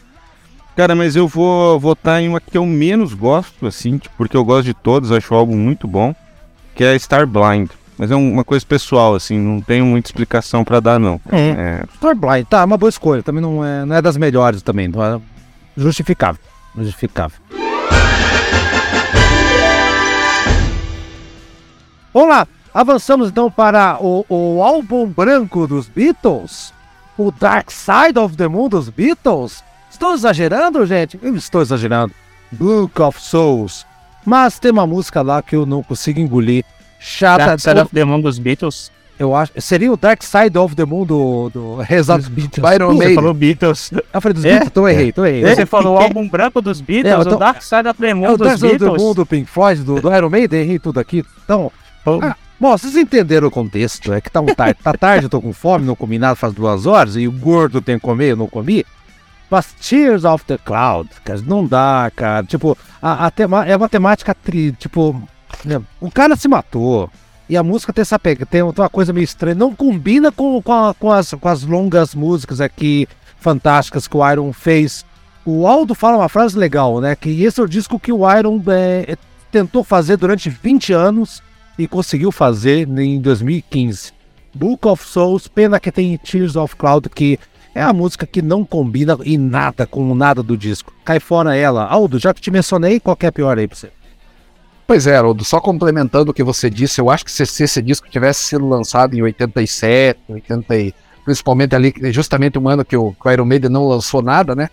Cara, 0.76 0.96
mas 0.96 1.16
eu 1.16 1.28
vou 1.28 1.80
votar 1.80 2.20
em 2.22 2.28
uma 2.28 2.42
que 2.42 2.58
eu 2.58 2.66
menos 2.66 3.14
gosto, 3.14 3.68
assim, 3.68 4.02
porque 4.18 4.36
eu 4.36 4.44
gosto 4.44 4.66
de 4.66 4.74
todos, 4.74 5.12
acho 5.12 5.32
o 5.34 5.38
álbum 5.38 5.56
muito 5.56 5.88
bom, 5.88 6.16
que 6.74 6.84
é 6.84 6.98
Star 6.98 7.28
Blind. 7.28 7.70
Mas 7.96 8.10
é 8.10 8.16
um- 8.16 8.34
uma 8.34 8.44
coisa 8.44 8.66
pessoal, 8.66 9.14
assim, 9.14 9.38
não 9.38 9.62
tenho 9.62 9.86
muita 9.86 10.08
explicação 10.10 10.64
pra 10.64 10.80
dar, 10.80 11.00
não. 11.00 11.22
É, 11.56 11.84
Starblind, 11.94 12.46
tá, 12.50 12.66
uma 12.66 12.76
boa 12.76 12.90
escolha. 12.90 13.22
Também 13.22 13.40
não 13.44 13.64
é, 13.64 13.86
não 13.86 13.96
é 13.96 14.02
das 14.02 14.18
melhores 14.18 14.64
também. 14.64 14.88
Não 14.88 15.04
é 15.04 15.22
justificável. 15.78 16.42
Justificável. 16.76 17.38
Vamos 22.14 22.30
lá. 22.30 22.48
Avançamos 22.74 23.30
então 23.30 23.52
para 23.52 23.98
o, 24.02 24.26
o 24.30 24.64
álbum 24.64 25.06
branco 25.08 25.68
dos 25.68 25.88
Beatles. 25.88 26.74
O 27.18 27.32
Dark 27.32 27.70
Side 27.70 28.18
of 28.18 28.36
the 28.36 28.48
Moon 28.48 28.68
dos 28.70 28.90
Beatles. 28.90 29.64
Estou 29.92 30.14
exagerando, 30.14 30.84
gente? 30.86 31.20
Eu 31.22 31.36
estou 31.36 31.62
exagerando. 31.62 32.14
Book 32.52 33.00
of 33.02 33.22
Souls. 33.22 33.86
Mas 34.26 34.58
tem 34.58 34.72
uma 34.72 34.88
música 34.88 35.22
lá 35.22 35.42
que 35.42 35.56
eu 35.56 35.66
não 35.66 35.84
consigo 35.84 36.20
engolir. 36.20 36.64
Chata. 37.00 37.46
Dark 37.46 37.60
Side 37.60 37.80
of 37.82 37.94
the 37.94 38.04
Moon 38.04 38.22
dos 38.22 38.40
Beatles. 38.40 38.92
Eu 39.20 39.36
acho. 39.36 39.52
Seria 39.62 39.92
o 39.92 39.98
Dark 39.98 40.24
Side 40.24 40.58
of 40.58 40.76
the 40.76 40.86
Moon 40.86 41.06
do. 41.06 41.52
do 41.54 41.78
Exato, 41.88 42.28
Beatles. 42.32 42.74
Iron 42.74 42.96
Você 42.96 43.14
falou 43.14 43.34
Beatles. 43.36 43.92
Eu 44.12 44.22
falei 44.22 44.34
dos 44.34 44.46
É? 44.46 44.50
Beatles? 44.50 44.68
Então 44.72 44.90
errei, 44.90 45.10
então 45.10 45.26
errei. 45.26 45.56
Você 45.56 45.66
falou 45.68 45.96
o 45.96 46.00
álbum 46.02 46.28
branco 46.28 46.60
dos 46.62 46.82
Beatles, 46.82 47.14
É, 47.14 47.30
tô- 47.30 47.36
o 47.36 47.38
Dark 47.40 47.62
Side 47.62 47.88
of 47.88 48.00
the 48.02 48.10
É 48.10 48.14
Moon 48.16 48.34
o 48.34 48.38
dos 48.38 48.48
Dark 48.48 48.58
Side 48.60 48.72
of 48.74 48.80
the 48.80 48.86
Moon 48.86 48.96
Beatles. 48.98 49.16
do 49.16 49.26
Pink 49.28 49.48
Floyd, 49.48 49.84
do, 49.84 50.02
do 50.02 50.16
Iron 50.16 50.30
Maiden, 50.32 50.62
errei 50.62 50.80
tudo 50.80 51.00
aqui. 51.00 51.24
Então, 51.44 51.72
Ah, 52.22 52.36
bom, 52.60 52.78
vocês 52.78 52.96
entenderam 52.96 53.48
o 53.48 53.52
contexto. 53.52 54.12
É 54.14 54.20
que 54.22 54.30
tá, 54.30 54.42
um 54.42 54.48
tarde, 54.48 54.80
tá 54.84 54.94
tarde, 54.94 55.26
eu 55.26 55.30
tô 55.30 55.42
com 55.42 55.54
fome, 55.54 55.86
não 55.86 55.96
comi 55.96 56.18
nada 56.20 56.36
faz 56.36 56.54
duas 56.54 56.86
horas, 56.86 57.16
e 57.16 57.28
o 57.28 57.32
gordo 57.32 57.82
tem 57.82 57.96
que 57.98 58.02
comer, 58.06 58.32
eu 58.32 58.38
não 58.38 58.48
comi. 58.48 58.86
Mas 59.50 59.68
Tears 59.74 60.24
of 60.24 60.44
the 60.46 60.58
Cloud, 60.58 61.10
cara, 61.24 61.40
não 61.46 61.66
dá, 61.66 62.12
cara. 62.16 62.44
Tipo, 62.46 62.78
a, 63.02 63.28
a 63.28 63.32
tema- 63.32 63.66
é 63.66 63.76
uma 63.76 63.88
temática 63.90 64.34
tri, 64.34 64.72
tipo, 64.72 65.22
né, 65.64 65.82
o 66.02 66.10
cara 66.10 66.36
se 66.36 66.48
matou. 66.48 67.10
E 67.48 67.56
a 67.58 67.62
música 67.62 67.94
tem 67.94 68.02
essa 68.02 68.18
pega, 68.18 68.46
tem 68.46 68.62
uma 68.64 68.90
coisa 68.90 69.14
meio 69.14 69.26
estranha, 69.26 69.54
não 69.54 69.76
combina 69.76 70.32
com, 70.32 70.60
com, 70.62 70.72
a- 70.74 70.94
com 70.94 71.12
as, 71.12 71.32
com 71.34 71.48
as 71.48 71.64
longas 71.64 72.16
músicas 72.16 72.60
aqui 72.62 73.08
fantásticas 73.38 74.08
que 74.08 74.18
o 74.18 74.28
Iron 74.32 74.52
fez. 74.54 75.06
O 75.46 75.68
Aldo 75.68 75.94
fala 75.94 76.18
uma 76.18 76.30
frase 76.30 76.58
legal, 76.58 77.00
né? 77.02 77.16
Que 77.16 77.44
esse 77.44 77.60
é 77.60 77.64
o 77.64 77.68
disco 77.68 78.00
que 78.00 78.12
o 78.14 78.22
Iron 78.38 78.62
é, 78.68 79.18
tentou 79.52 79.84
fazer 79.84 80.16
durante 80.18 80.50
20 80.50 80.94
anos 80.94 81.44
e 81.78 81.88
conseguiu 81.88 82.32
fazer 82.32 82.88
em 82.88 83.20
2015. 83.20 84.12
Book 84.54 84.88
of 84.88 85.08
Souls, 85.08 85.48
pena 85.48 85.80
que 85.80 85.92
tem 85.92 86.18
Tears 86.18 86.56
of 86.56 86.76
Cloud, 86.76 87.10
que 87.10 87.40
é 87.74 87.82
a 87.82 87.92
música 87.92 88.28
que 88.28 88.42
não 88.42 88.64
combina 88.64 89.18
em 89.26 89.38
nada 89.38 89.88
com 89.88 90.14
nada 90.14 90.44
do 90.44 90.56
disco. 90.56 90.94
Cai 91.04 91.20
fora 91.20 91.56
ela. 91.56 91.86
Aldo, 91.86 92.20
já 92.20 92.34
que 92.34 92.42
te 92.42 92.52
mencionei, 92.52 93.00
qual 93.00 93.18
é 93.20 93.28
a 93.28 93.32
pior 93.32 93.58
aí 93.58 93.68
pra 93.68 93.76
você? 93.76 93.92
Pois 94.86 95.08
é, 95.08 95.16
Haroldo, 95.16 95.44
só 95.44 95.60
complementando 95.60 96.32
o 96.32 96.34
que 96.34 96.44
você 96.44 96.70
disse, 96.70 97.02
eu 97.02 97.10
acho 97.10 97.26
que 97.26 97.32
se, 97.32 97.46
se 97.46 97.64
esse 97.64 97.82
disco 97.82 98.10
tivesse 98.10 98.44
sido 98.44 98.68
lançado 98.68 99.16
em 99.16 99.22
87, 99.22 100.20
80, 100.28 100.78
e- 100.78 100.94
principalmente 101.26 101.74
ali, 101.74 101.94
justamente 102.12 102.60
um 102.60 102.68
ano 102.68 102.84
que 102.84 102.96
o, 102.96 103.14
que 103.14 103.28
o 103.28 103.32
Iron 103.32 103.46
Maiden 103.46 103.72
não 103.72 103.88
lançou 103.88 104.22
nada, 104.22 104.54
né? 104.54 104.70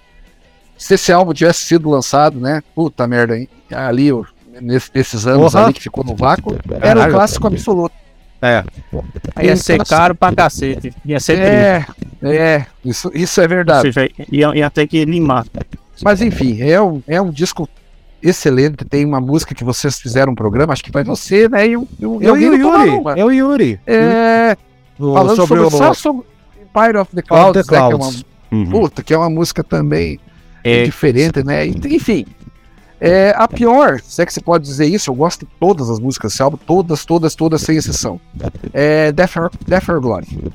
se 0.80 0.94
esse 0.94 1.12
álbum 1.12 1.34
tivesse 1.34 1.62
sido 1.66 1.90
lançado, 1.90 2.40
né? 2.40 2.62
Puta 2.74 3.06
merda, 3.06 3.36
hein? 3.36 3.46
Ali, 3.70 4.10
ó, 4.10 4.24
nesse- 4.60 4.90
nesses 4.94 5.26
anos 5.26 5.52
Porra. 5.52 5.64
ali 5.66 5.74
que 5.74 5.80
ficou 5.82 6.04
no 6.04 6.14
vácuo, 6.16 6.56
era 6.80 7.08
o 7.08 7.10
clássico 7.10 7.46
absoluto. 7.46 7.94
É. 8.42 8.64
Ia 9.42 9.54
ser 9.56 9.84
caro 9.84 10.14
pra 10.14 10.34
cacete. 10.34 10.94
Ia 11.04 11.20
ser 11.20 11.36
triste. 11.36 12.00
É, 12.22 12.36
é, 12.36 12.66
isso, 12.84 13.10
isso 13.14 13.38
é 13.40 13.44
Ou 13.44 13.48
verdade. 13.48 13.92
seja, 13.92 14.08
ia, 14.32 14.56
ia 14.56 14.70
ter 14.70 14.86
que 14.86 15.04
limar. 15.04 15.44
Mas 16.02 16.22
enfim, 16.22 16.62
é 16.62 16.80
um, 16.80 17.02
é 17.06 17.20
um 17.20 17.30
disco 17.30 17.68
excelente. 18.22 18.84
Tem 18.84 19.04
uma 19.04 19.20
música 19.20 19.54
que 19.54 19.62
vocês 19.62 20.00
fizeram 20.00 20.32
um 20.32 20.34
programa, 20.34 20.72
acho 20.72 20.82
que 20.82 20.90
vai 20.90 21.04
você, 21.04 21.48
né? 21.50 21.66
E, 21.68 21.76
o- 21.76 21.86
e 21.98 22.06
o- 22.06 22.22
e 22.22 22.24
Eu 22.24 22.36
e 22.36 22.44
Yuri. 22.44 22.90
Eu 23.20 23.32
e 23.32 23.42
o 23.42 23.52
Yuri. 23.52 23.80
É, 23.86 24.56
O- 24.98 25.12
falando 25.14 25.36
sobre, 25.36 25.58
sobre, 25.60 25.74
o 25.74 25.78
só 25.78 25.92
sobre 25.94 26.24
Empire 26.62 26.96
of 26.98 27.10
the 27.14 27.20
Of 27.20 27.28
Clouds, 27.28 27.66
the 27.66 27.72
né, 27.72 27.78
que 27.78 27.82
é 27.82 27.96
uma, 27.96 27.98
Clouds. 27.98 28.24
Uhum. 28.50 28.70
puta, 28.70 29.02
que 29.02 29.12
é 29.14 29.18
uma 29.18 29.28
música 29.30 29.62
também 29.62 30.18
É. 30.64 30.84
diferente, 30.84 31.42
né? 31.44 31.66
E- 31.66 31.74
Enfim, 31.94 32.24
é, 33.00 33.32
a 33.36 33.48
pior, 33.48 34.00
se 34.00 34.20
é 34.22 34.26
que 34.26 34.32
você 34.32 34.40
pode 34.40 34.64
dizer 34.64 34.86
isso, 34.86 35.10
eu 35.10 35.14
gosto 35.14 35.46
de 35.46 35.52
todas 35.58 35.88
as 35.88 35.98
músicas 35.98 36.32
desse 36.32 36.42
álbum, 36.42 36.56
todas, 36.58 37.04
todas, 37.04 37.34
todas, 37.34 37.62
sem 37.62 37.76
exceção. 37.76 38.20
É 38.72 39.10
Death 39.12 39.36
or, 39.36 39.50
Death 39.66 39.88
or 39.88 40.00
Glory. 40.00 40.52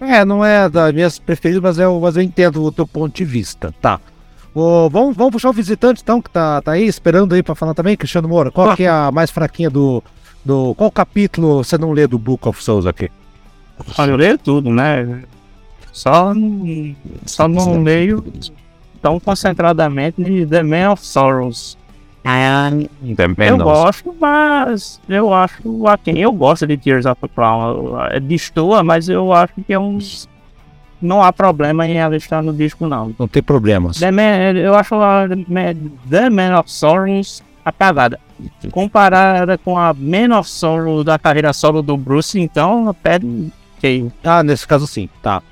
É, 0.00 0.24
não 0.24 0.44
é 0.44 0.68
das 0.68 0.94
minhas 0.94 1.18
preferidas, 1.18 1.62
mas 1.62 1.78
eu, 1.78 2.00
mas 2.00 2.16
eu 2.16 2.22
entendo 2.22 2.62
o 2.64 2.72
teu 2.72 2.86
ponto 2.86 3.14
de 3.14 3.24
vista, 3.24 3.74
tá. 3.82 4.00
Ô, 4.54 4.88
vamos, 4.88 5.14
vamos 5.16 5.32
puxar 5.32 5.50
o 5.50 5.52
visitante 5.52 6.00
então, 6.02 6.20
que 6.22 6.30
tá, 6.30 6.60
tá 6.62 6.72
aí 6.72 6.86
esperando 6.86 7.34
aí 7.34 7.42
pra 7.42 7.54
falar 7.54 7.74
também, 7.74 7.96
Cristiano 7.96 8.28
Moura. 8.28 8.50
Qual 8.50 8.74
que 8.74 8.84
é 8.84 8.88
a 8.88 9.10
mais 9.12 9.30
fraquinha 9.30 9.68
do. 9.70 10.02
do 10.44 10.74
qual 10.74 10.90
capítulo 10.90 11.62
você 11.62 11.76
não 11.78 11.92
lê 11.92 12.06
do 12.06 12.18
Book 12.18 12.48
of 12.48 12.62
Souls 12.62 12.86
aqui? 12.86 13.10
Olha, 13.98 14.10
eu 14.10 14.16
leio 14.16 14.38
tudo, 14.38 14.70
né? 14.70 15.22
Só, 15.92 16.32
não- 16.34 16.96
só 17.26 17.46
não 17.46 17.82
leio 17.82 18.24
tão 19.00 19.18
concentradamente 19.20 20.22
de 20.22 20.46
The 20.46 20.62
Man 20.62 20.92
of 20.92 21.04
Sorrows. 21.04 21.76
Eu 23.48 23.64
gosto, 23.64 24.14
mas 24.20 25.00
eu 25.08 25.32
acho 25.32 25.86
a 25.86 25.96
quem 25.96 26.18
eu 26.18 26.30
gosto 26.32 26.66
de 26.66 26.76
Tears 26.76 27.06
of 27.06 27.20
the 27.20 27.28
Crown. 27.28 27.98
É 28.10 28.20
destoa, 28.20 28.82
mas 28.82 29.08
eu 29.08 29.32
acho 29.32 29.54
que 29.66 29.72
é 29.72 29.78
um. 29.78 29.98
Não 31.00 31.22
há 31.22 31.32
problema 31.32 31.86
em 31.88 31.94
ela 31.96 32.14
estar 32.14 32.42
no 32.42 32.52
disco, 32.52 32.86
não. 32.86 33.14
Não 33.18 33.26
tem 33.26 33.42
problemas. 33.42 33.98
The 33.98 34.10
Man, 34.10 34.52
eu 34.54 34.74
acho 34.74 34.94
a 34.96 35.26
The 35.26 35.36
Man- 35.48 35.90
The 36.10 36.28
Man 36.28 36.58
of 36.58 36.70
Sorrows 36.70 37.42
apagada. 37.64 38.20
Comparada 38.70 39.56
com 39.58 39.78
a 39.78 39.94
Man 39.94 40.38
of 40.38 40.48
Sorrow 40.48 41.02
da 41.02 41.18
carreira 41.18 41.52
solo 41.54 41.80
do 41.82 41.96
Bruce, 41.96 42.38
então 42.38 42.94
pede 43.02 43.50
feio. 43.78 44.12
Ah, 44.22 44.42
nesse 44.42 44.66
caso 44.66 44.86
sim, 44.86 45.08
tá. 45.22 45.42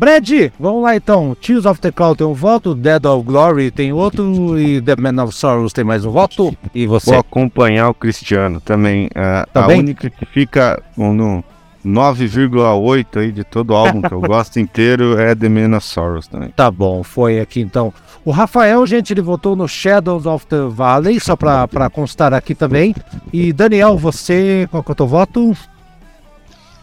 Brad, 0.00 0.30
vamos 0.58 0.82
lá 0.82 0.96
então. 0.96 1.36
Tears 1.38 1.66
of 1.66 1.78
the 1.78 1.92
Cloud 1.92 2.16
tem 2.16 2.26
um 2.26 2.32
voto, 2.32 2.74
Dead 2.74 3.04
of 3.04 3.22
Glory 3.22 3.70
tem 3.70 3.92
outro 3.92 4.58
e 4.58 4.80
The 4.80 4.96
Man 4.96 5.22
of 5.22 5.34
Sorrows 5.34 5.74
tem 5.74 5.84
mais 5.84 6.06
um 6.06 6.10
voto. 6.10 6.56
E 6.74 6.86
você? 6.86 7.10
Vou 7.10 7.20
acompanhar 7.20 7.90
o 7.90 7.92
Cristiano 7.92 8.62
também. 8.62 9.10
A, 9.14 9.46
Tá 9.52 9.62
a 9.64 9.66
bem? 9.66 9.80
única 9.80 10.08
que 10.08 10.24
fica 10.24 10.82
no 10.96 11.44
9,8 11.84 13.20
aí 13.20 13.30
de 13.30 13.44
todo 13.44 13.72
o 13.72 13.76
álbum 13.76 14.00
que 14.00 14.10
eu 14.14 14.22
gosto 14.24 14.58
inteiro 14.58 15.20
é 15.20 15.34
The 15.34 15.50
Man 15.50 15.76
of 15.76 15.86
Sorrows 15.86 16.26
também. 16.28 16.48
Tá 16.48 16.70
bom, 16.70 17.02
foi 17.02 17.38
aqui 17.38 17.60
então. 17.60 17.92
O 18.24 18.30
Rafael, 18.30 18.86
gente, 18.86 19.12
ele 19.12 19.20
votou 19.20 19.54
no 19.54 19.68
Shadows 19.68 20.24
of 20.24 20.46
the 20.46 20.62
Valley, 20.66 21.20
só 21.20 21.36
pra, 21.36 21.68
pra 21.68 21.90
constar 21.90 22.32
aqui 22.32 22.54
também. 22.54 22.94
E 23.30 23.52
Daniel, 23.52 23.98
você, 23.98 24.66
qual 24.70 24.82
que 24.82 24.90
é 24.90 24.92
o 24.92 24.96
teu 24.96 25.06
voto? 25.06 25.54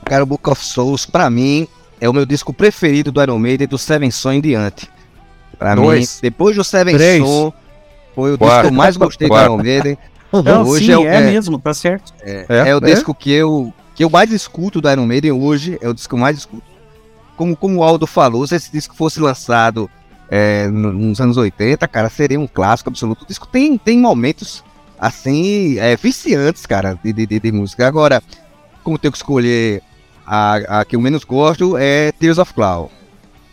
Cara, 0.06 0.22
o 0.22 0.28
Book 0.28 0.48
of 0.52 0.64
Souls, 0.64 1.04
pra 1.04 1.32
mim, 1.32 1.68
é 2.00 2.10
o 2.10 2.14
meu 2.14 2.26
disco 2.26 2.54
preferido 2.54 3.12
do 3.12 3.22
Iron 3.22 3.40
Maiden 3.40 3.68
do 3.68 3.78
Seven 3.78 4.10
Son 4.12 4.34
em 4.34 4.42
diante. 4.42 4.90
Pra 5.58 5.76
Dois. 5.76 6.16
mim, 6.16 6.20
depois 6.22 6.56
do 6.56 6.64
Seven 6.64 6.96
Três. 6.96 7.24
Son, 7.24 7.52
foi 8.14 8.34
o 8.34 8.38
disco 8.38 8.46
Quatro. 8.46 8.68
que 8.70 8.74
eu 8.74 8.78
mais 8.78 8.98
gostei 8.98 9.28
Quatro. 9.28 9.48
do 9.48 9.54
Iron 9.54 9.64
Maiden. 9.64 9.98
Não, 10.44 10.64
Hoje 10.68 10.86
sim, 10.88 10.92
é 10.92 10.98
o- 10.98 11.08
é, 11.08 11.16
é- 11.18 11.22
mesmo, 11.32 11.58
tá 11.58 11.74
certo. 11.74 12.14
É, 12.24 12.76
o 12.76 12.80
disco 12.82 13.14
que 13.16 13.32
eu, 13.32 13.74
que 13.96 14.04
eu 14.04 14.10
mais 14.10 14.32
escuto 14.32 14.82
do 14.82 14.92
Iron 14.92 15.06
Maiden 15.06 15.32
hoje, 15.32 15.78
é 15.82 15.88
o 15.90 15.94
disco 15.94 16.10
que 16.10 16.16
eu 16.16 16.20
mais 16.20 16.38
escuto. 16.38 16.64
Como, 17.36 17.56
como 17.56 17.78
o 17.78 17.84
Aldo 17.84 18.06
falou, 18.06 18.46
se 18.46 18.56
esse 18.56 18.72
disco 18.72 18.96
fosse 18.96 19.20
lançado 19.20 19.90
é, 20.30 20.68
no- 20.68 20.92
nos 20.92 21.22
anos 21.22 21.38
80, 21.38 21.88
cara, 21.88 22.10
seria 22.10 22.40
um 22.40 22.46
clássico 22.48 22.90
absoluto. 22.90 23.24
O 23.24 23.28
disco 23.28 23.48
tem, 23.48 23.78
tem 23.78 23.98
momentos, 23.98 24.64
assim, 25.00 25.80
é, 25.80 25.96
viciantes, 25.96 26.66
cara, 26.66 27.00
de, 27.04 27.14
de, 27.14 27.26
de- 27.26 27.40
de 27.40 27.52
música. 27.52 27.88
Agora, 27.88 28.22
como 28.84 28.98
tenho 29.00 29.12
que 29.12 29.18
escolher 29.18 29.82
a, 30.28 30.82
a 30.82 30.86
que 30.86 30.96
eu 30.96 31.02
menos 31.02 31.24
gosto, 31.24 31.78
é 31.78 32.12
Tears 32.12 32.38
of 32.38 32.54
Cloud. 32.54 32.92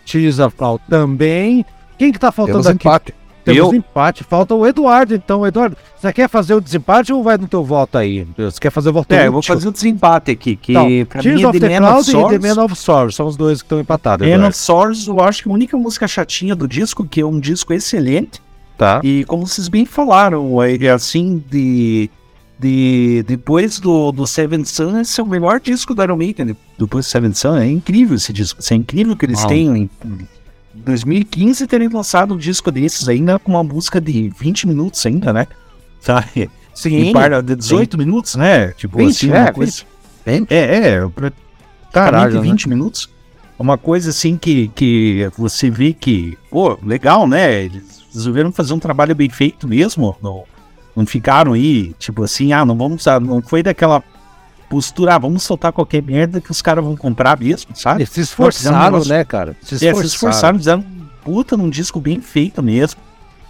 Tears 0.04 0.38
of 0.40 0.56
Cloud 0.56 0.82
também. 0.88 1.64
Quem 1.98 2.12
que 2.12 2.18
tá 2.18 2.32
faltando 2.32 2.58
Temos 2.62 2.66
aqui? 2.66 2.86
empate. 2.88 3.14
Temos 3.44 3.58
Eu. 3.58 3.74
empate. 3.74 4.24
Falta 4.24 4.54
o 4.54 4.66
Eduardo, 4.66 5.14
então. 5.14 5.46
Eduardo, 5.46 5.76
você 5.96 6.12
quer 6.12 6.28
fazer 6.28 6.54
o 6.54 6.60
desempate 6.60 7.12
ou 7.12 7.22
vai 7.22 7.36
no 7.36 7.46
teu 7.46 7.62
voto 7.62 7.98
aí? 7.98 8.26
Você 8.36 8.58
quer 8.58 8.70
fazer 8.70 8.88
o 8.88 8.92
voto 8.94 9.12
É, 9.12 9.26
eu 9.26 9.32
vou 9.32 9.38
útil? 9.40 9.54
fazer 9.54 9.68
o 9.68 9.72
desempate 9.72 10.30
aqui, 10.30 10.56
que 10.56 10.72
Então, 10.72 10.88
pra 11.06 11.20
Tears 11.22 11.36
mim 11.36 11.42
é 11.42 11.48
of 11.48 11.60
The 11.60 11.68
the 11.68 11.80
Man 11.80 11.86
of 11.98 12.10
Cloud 12.10 12.34
e 12.34 12.38
The. 12.38 12.54
Man 12.54 12.64
of 12.64 12.74
Sorrows. 12.76 13.14
São 13.14 13.26
os 13.26 13.36
dois 13.36 13.60
que 13.60 13.66
estão 13.66 13.78
empatados. 13.78 14.26
Man 14.26 14.46
of 14.48 14.56
Sorrows, 14.56 15.06
eu 15.06 15.20
acho 15.20 15.42
que 15.42 15.48
a 15.48 15.52
única 15.52 15.76
música 15.76 16.08
chatinha 16.08 16.56
do 16.56 16.66
disco, 16.66 17.06
que 17.06 17.20
é 17.20 17.26
um 17.26 17.38
disco 17.38 17.72
excelente, 17.72 18.42
Tá. 18.76 19.00
E 19.04 19.24
como 19.26 19.46
vocês 19.46 19.68
bem 19.68 19.86
falaram, 19.86 20.60
é 20.60 20.88
assim, 20.90 21.40
de, 21.48 22.10
de 22.58 23.24
depois 23.26 23.78
do, 23.80 24.12
do 24.12 24.26
Seven 24.26 24.64
Sun, 24.64 25.00
esse 25.00 25.20
é 25.20 25.24
o 25.24 25.26
melhor 25.26 25.60
disco 25.60 25.94
do 25.94 26.02
Iron 26.02 26.16
Maiden. 26.16 26.46
de- 26.46 26.56
Depois 26.78 27.06
do 27.06 27.08
Seven 27.08 27.32
Sun, 27.34 27.56
é 27.56 27.66
incrível 27.66 28.16
esse 28.16 28.32
disco. 28.32 28.60
Isso 28.60 28.72
é 28.72 28.76
incrível 28.76 29.16
que 29.16 29.26
eles 29.26 29.40
Uau. 29.40 29.48
tenham 29.48 29.76
em 29.76 29.90
2015 30.74 31.66
terem 31.66 31.88
lançado 31.88 32.34
um 32.34 32.36
disco 32.36 32.70
desses 32.70 33.08
ainda 33.08 33.38
com 33.38 33.52
uma 33.52 33.62
música 33.62 34.00
de 34.00 34.28
20 34.38 34.66
minutos 34.66 35.04
ainda, 35.06 35.32
né? 35.32 35.46
Sabe? 36.00 36.50
Sim. 36.74 36.96
Em 36.96 37.12
par 37.12 37.42
de 37.42 37.54
18 37.56 37.96
minutos, 37.96 38.34
né? 38.34 38.68
Tipo 38.72 38.98
20, 38.98 39.10
assim, 39.10 39.30
é, 39.30 39.40
uma 39.42 39.52
coisa. 39.52 39.82
20. 40.26 40.50
É, 40.52 40.58
é, 40.58 41.08
pra, 41.08 41.30
Caralho, 41.30 41.32
Caralho, 41.92 42.34
né? 42.34 42.40
20 42.42 42.68
minutos. 42.68 43.08
Uma 43.56 43.78
coisa 43.78 44.10
assim 44.10 44.36
que, 44.36 44.66
que 44.74 45.30
você 45.38 45.70
vê 45.70 45.92
que, 45.92 46.36
pô, 46.50 46.76
legal, 46.82 47.26
né? 47.28 47.64
Eles 47.66 48.02
resolveram 48.12 48.50
fazer 48.50 48.72
um 48.74 48.80
trabalho 48.80 49.14
bem 49.14 49.30
feito 49.30 49.68
mesmo. 49.68 50.16
Não, 50.20 50.42
não 50.96 51.06
ficaram 51.06 51.52
aí, 51.54 51.94
tipo 51.98 52.22
assim, 52.22 52.52
ah, 52.52 52.64
não 52.64 52.76
vamos. 52.76 53.06
ah, 53.08 53.18
Não 53.20 53.42
foi 53.42 53.62
daquela 53.62 54.02
postura, 54.68 55.14
ah, 55.14 55.18
vamos 55.18 55.42
soltar 55.42 55.72
qualquer 55.72 56.02
merda 56.02 56.40
que 56.40 56.50
os 56.50 56.62
caras 56.62 56.84
vão 56.84 56.96
comprar 56.96 57.38
mesmo, 57.38 57.74
sabe? 57.76 58.00
Eles 58.02 58.10
se 58.10 58.20
esforçaram, 58.22 58.98
Não, 58.98 59.04
um 59.04 59.08
né, 59.08 59.24
cara? 59.24 59.56
Se 59.62 59.74
É, 59.74 59.76
esforçaram. 59.76 60.00
se 60.00 60.06
esforçaram, 60.14 60.58
fizeram 60.58 60.84
puta 61.24 61.56
num 61.56 61.70
disco 61.70 62.00
bem 62.00 62.20
feito 62.20 62.62
mesmo. 62.62 63.00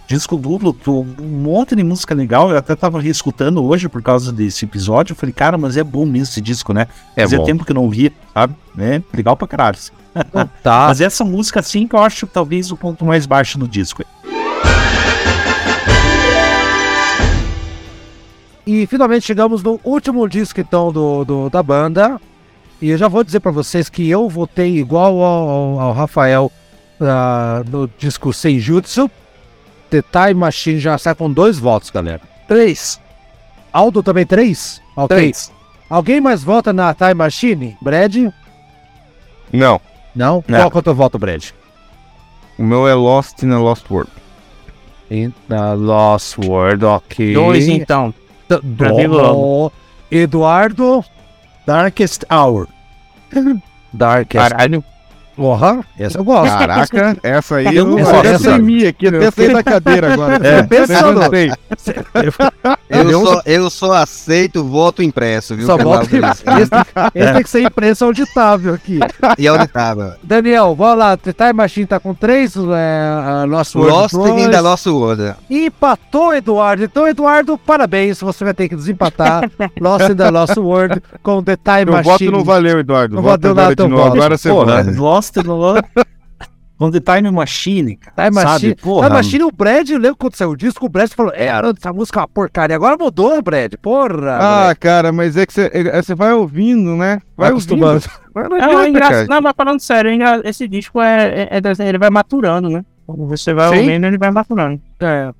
Disco 0.07 0.37
duplo, 0.37 0.77
um 1.19 1.23
monte 1.41 1.75
de 1.75 1.83
música 1.83 2.13
legal. 2.13 2.51
Eu 2.51 2.57
até 2.57 2.75
tava 2.75 3.01
reescutando 3.01 3.63
hoje 3.63 3.89
por 3.89 4.03
causa 4.03 4.31
desse 4.31 4.63
episódio. 4.63 5.13
Eu 5.13 5.15
falei, 5.15 5.33
cara, 5.33 5.57
mas 5.57 5.77
é 5.77 5.83
bom 5.83 6.05
mesmo 6.05 6.31
esse 6.31 6.39
disco, 6.41 6.73
né? 6.73 6.87
É 7.15 7.23
Fazia 7.23 7.39
bom. 7.39 7.43
tempo 7.43 7.65
que 7.65 7.71
eu 7.71 7.75
não 7.75 7.89
via, 7.89 8.11
sabe? 8.31 8.53
É 8.77 9.01
legal 9.11 9.35
pra 9.35 9.47
caralho. 9.47 9.77
Tá. 10.61 10.85
Mas 10.89 11.01
essa 11.01 11.25
música, 11.25 11.59
assim, 11.59 11.87
que 11.87 11.95
eu 11.95 11.99
acho 11.99 12.27
talvez 12.27 12.71
o 12.71 12.77
ponto 12.77 13.03
mais 13.03 13.25
baixo 13.25 13.57
do 13.57 13.67
disco. 13.67 14.03
E 18.65 18.85
finalmente 18.87 19.25
chegamos 19.25 19.61
no 19.61 19.79
último 19.83 20.27
disco 20.27 20.59
então 20.59 20.91
do, 20.91 21.23
do- 21.23 21.49
da 21.49 21.61
banda. 21.61 22.19
E 22.81 22.89
eu 22.89 22.97
já 22.97 23.07
vou 23.07 23.23
dizer 23.23 23.39
pra 23.39 23.51
vocês 23.51 23.89
que 23.89 24.09
eu 24.09 24.27
votei 24.27 24.77
igual 24.77 25.21
ao, 25.21 25.79
ao- 25.79 25.93
Rafael 25.93 26.51
ah, 26.99 27.63
no 27.69 27.87
disco 27.97 28.33
Seijutsu. 28.33 29.09
The 29.89 30.01
Time 30.01 30.33
Machine 30.33 30.79
já 30.79 30.97
sai 30.97 31.13
com 31.15 31.31
dois 31.31 31.59
votos, 31.59 31.89
galera. 31.91 32.21
Três. 32.47 32.99
Aldo 33.71 34.01
também 34.01 34.25
três? 34.25 34.81
Ok. 34.95 35.15
Três. 35.15 35.51
Alguém 35.89 36.19
mais 36.19 36.43
vota 36.43 36.73
na 36.73 36.93
Time 36.93 37.13
Machine? 37.13 37.77
Brad? 37.81 38.15
Não, 39.53 39.79
Não? 40.15 40.43
Não. 40.47 40.59
Qual 40.59 40.71
que 40.71 40.77
é 40.77 40.79
o 40.79 40.83
teu 40.83 40.95
voto, 40.95 41.19
Brad? 41.19 41.49
o 42.57 42.63
meu 42.63 42.87
é 42.87 42.93
Lost 42.95 43.43
in 43.43 43.51
a 43.51 43.59
Lost 43.59 43.85
World. 43.91 44.09
In 45.11 45.31
the 45.49 45.73
Lost 45.75 46.37
World, 46.39 46.83
ok. 46.85 47.33
Dois 47.33 47.67
então. 47.67 48.13
Mim, 48.49 49.11
do... 49.11 49.71
Eduardo 50.11 51.03
Darkest 51.65 52.25
Hour. 52.29 52.67
Darkest. 53.93 54.49
Caralho. 54.49 54.83
Porra, 55.35 55.79
essa 55.99 56.17
eu 56.17 56.23
gosto. 56.23 56.57
Caraca, 56.57 57.17
essa 57.21 57.55
aí 57.57 57.65
Eu 57.65 57.73
eu, 57.73 57.85
não 57.87 57.99
eu 57.99 58.19
até 58.19 58.29
essa- 58.29 58.43
tremi 58.53 58.85
aqui, 58.87 59.07
até 59.07 59.31
saí 59.31 59.53
da 59.53 59.63
cadeira 59.63 60.13
agora. 60.13 60.47
É, 60.47 60.63
pensando. 60.63 61.21
Eu, 62.89 63.09
Eu- 63.09 63.25
só, 63.25 63.41
eu 63.45 63.69
só 63.69 63.93
aceito 63.93 64.63
voto 64.63 65.01
impresso, 65.03 65.55
viu? 65.55 65.65
Só 65.65 65.77
pelo 65.77 65.89
voto 65.89 66.07
Deus. 66.07 66.23
esse, 66.25 66.69
esse 67.13 67.33
tem 67.33 67.43
que 67.43 67.49
ser 67.49 67.61
imprensa 67.63 68.05
auditável 68.05 68.73
aqui. 68.73 68.99
E 69.37 69.67
tava? 69.67 70.17
Daniel, 70.23 70.75
vamos 70.75 70.97
lá. 70.99 71.17
The 71.17 71.33
Time 71.33 71.53
Machine 71.53 71.85
tá 71.87 71.99
com 71.99 72.13
três. 72.13 72.55
É, 72.55 73.41
a 73.41 73.43
Lost 73.45 73.75
World 73.75 74.15
in 74.41 74.49
the 74.49 74.61
Lost 74.61 74.85
World. 74.87 75.35
Empatou, 75.49 76.33
Eduardo. 76.33 76.83
Então, 76.83 77.07
Eduardo, 77.07 77.57
parabéns. 77.57 78.19
Você 78.21 78.43
vai 78.43 78.53
ter 78.53 78.69
que 78.69 78.75
desempatar 78.75 79.49
Lost 79.81 80.09
in 80.09 80.15
the 80.15 80.29
Lost 80.29 80.57
World 80.57 81.01
com 81.21 81.43
The 81.43 81.57
Time 81.57 81.85
Meu 81.85 81.93
Machine. 81.95 82.11
voto 82.11 82.31
não 82.31 82.43
valeu, 82.43 82.79
Eduardo. 82.79 83.15
Não 83.15 83.21
Voto 83.23 83.41
valeu 83.41 83.55
nada 83.55 83.69
de 83.69 83.75
teu 83.75 83.87
novo. 83.89 84.03
voto. 84.03 84.15
Agora 84.15 84.37
você 84.37 84.49
vota. 84.49 84.85
Lost 84.95 85.24
the 85.31 85.41
Lost. 85.43 85.83
Com 86.77 86.91
The 86.91 86.99
Time 86.99 87.31
Machine, 87.31 87.95
cara. 87.95 88.29
Time 88.29 88.35
sabe? 88.41 88.51
Machine. 88.51 88.75
Porra, 88.75 89.07
Time 89.07 89.15
Machine, 89.17 89.43
o 89.45 89.51
Brad, 89.51 89.89
eu 89.89 89.97
lembro 89.97 90.17
quando 90.17 90.35
saiu 90.35 90.49
o 90.49 90.57
disco, 90.57 90.85
o 90.85 90.89
Brad 90.89 91.09
falou, 91.09 91.31
é, 91.33 91.45
essa 91.47 91.93
música 91.93 92.19
é 92.19 92.21
uma 92.21 92.27
porcaria. 92.27 92.75
Agora 92.75 92.97
mudou, 92.97 93.41
Brad. 93.41 93.75
Porra. 93.81 94.35
Ah, 94.35 94.63
Brad. 94.65 94.77
cara, 94.79 95.11
mas 95.13 95.37
é 95.37 95.45
que 95.45 95.53
você 95.53 95.71
é- 95.73 96.01
você 96.01 96.13
vai 96.13 96.33
ouvindo, 96.33 96.97
né? 96.97 97.21
Vai, 97.37 97.47
Vai 97.47 97.49
acostumando. 97.51 97.93
ouvindo. 97.93 98.11
Mas 98.35 98.49
não 98.49 98.57
É, 98.57 98.59
o 98.59 98.63
adianta, 98.65 98.89
engra... 98.89 99.01
cara. 99.09 99.27
Não, 99.27 99.41
mas 99.41 99.53
falando 99.55 99.79
sério, 99.79 100.11
esse 100.43 100.67
disco 100.67 100.99
é, 100.99 101.47
é, 101.49 101.61
é- 101.63 101.87
ele 101.87 101.97
vai 101.97 102.09
maturando, 102.09 102.69
né? 102.69 102.83
Quando 103.07 103.25
você 103.25 103.53
vai 103.53 103.69
Sim. 103.69 103.77
ouvindo, 103.79 104.05
ele 104.07 104.17
vai 104.17 104.29
maturando. 104.31 104.81
É. 104.99 105.31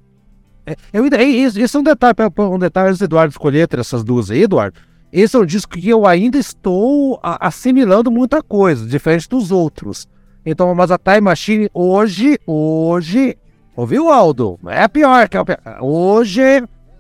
É, 0.66 0.76
eu 0.94 1.04
ainda, 1.04 1.18
é, 1.18 1.24
isso, 1.26 1.60
isso 1.60 1.76
é 1.76 1.80
um 1.82 1.84
detalhe, 1.84 2.16
um 2.38 2.58
detalhe 2.58 2.88
antes 2.88 3.00
do 3.00 3.04
Eduardo 3.06 3.32
escolher 3.32 3.64
entre 3.64 3.82
essas 3.82 4.02
duas 4.06 4.32
aí, 4.32 4.44
Eduardo. 4.44 4.80
Esse 5.18 5.38
é 5.38 5.40
um 5.40 5.46
disco 5.46 5.72
que 5.78 5.88
eu 5.90 6.06
ainda 6.06 6.38
estou 6.38 7.18
assimilando 7.24 8.12
muita 8.12 8.44
coisa, 8.44 8.86
diferente 8.86 9.30
dos 9.30 9.50
outros. 9.50 10.10
Então, 10.46 10.76
mas 10.76 10.92
a 10.92 10.98
Time 10.98 11.22
Machine 11.22 11.70
hoje, 11.74 12.38
hoje, 12.46 13.38
ouviu, 13.78 14.12
Aldo? 14.12 14.60
É 14.68 14.84
a 14.84 14.90
pior, 14.90 15.30
que 15.30 15.38
é 15.38 15.40
a 15.40 15.46
pior. 15.46 15.60
Hoje 15.82 16.42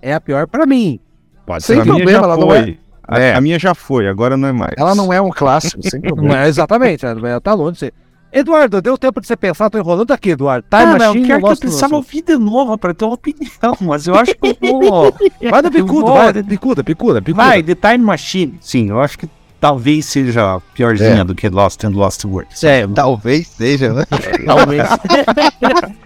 é 0.01 0.13
a 0.13 0.21
pior 0.21 0.47
pra 0.47 0.65
mim. 0.65 0.97
Pode 1.45 1.63
Sem 1.65 1.75
ser. 1.75 1.81
A 1.81 1.83
minha 1.83 1.95
problema, 1.97 2.19
já 2.19 2.25
ela 2.25 2.37
não 2.37 2.47
foi. 2.47 2.79
A, 3.07 3.19
É. 3.19 3.35
a 3.35 3.41
minha 3.41 3.59
já 3.59 3.75
foi, 3.75 4.07
agora 4.07 4.37
não 4.37 4.47
é 4.47 4.51
mais. 4.53 4.73
Ela 4.77 4.95
não 4.95 5.11
é 5.11 5.21
um 5.21 5.29
clássico, 5.29 5.81
sem 5.87 5.99
Não 6.01 6.15
problema. 6.15 6.43
é 6.45 6.47
exatamente, 6.47 7.05
ela 7.05 7.41
tá 7.41 7.53
longe 7.53 7.73
de 7.73 7.79
ser. 7.79 7.93
Eduardo, 8.37 8.81
deu 8.81 8.97
tempo 8.97 9.21
de 9.21 9.27
você 9.27 9.35
pensar, 9.37 9.69
tô 9.69 9.77
enrolando 9.77 10.11
aqui, 10.11 10.31
Eduardo. 10.31 10.67
Time 10.69 10.83
Cara, 10.83 10.99
Machine, 11.07 11.21
eu 11.21 11.25
quero 11.27 11.39
que 11.41 11.51
eu 11.53 11.57
precisava 11.57 11.95
ouvir 11.95 12.21
de 12.21 12.37
novo 12.37 12.77
pra 12.77 12.93
ter 12.93 13.05
uma 13.05 13.13
opinião, 13.13 13.77
mas 13.79 14.07
eu 14.07 14.15
acho 14.15 14.35
que 14.35 14.57
eu 14.61 14.79
vou. 14.81 15.15
Vai 15.49 15.61
bicudo, 15.69 16.01
vou- 16.01 16.13
vai, 16.13 16.33
bicuda, 16.43 16.83
bicuda, 16.83 17.21
bicuda. 17.21 17.43
Vai, 17.45 17.63
The 17.63 17.75
Time 17.75 18.03
Machine. 18.03 18.57
Sim, 18.59 18.89
eu 18.89 18.99
acho 18.99 19.17
que 19.19 19.29
talvez 19.59 20.05
seja 20.05 20.59
piorzinha 20.73 21.21
É. 21.21 21.23
do 21.23 21.33
que 21.35 21.49
Lost 21.49 21.83
and 21.83 21.89
Lost 21.89 22.23
Words. 22.25 22.63
É, 22.63 22.85
Talvez 22.87 23.47
seja, 23.47 23.93
né? 23.93 24.03
Talvez. 24.45 24.83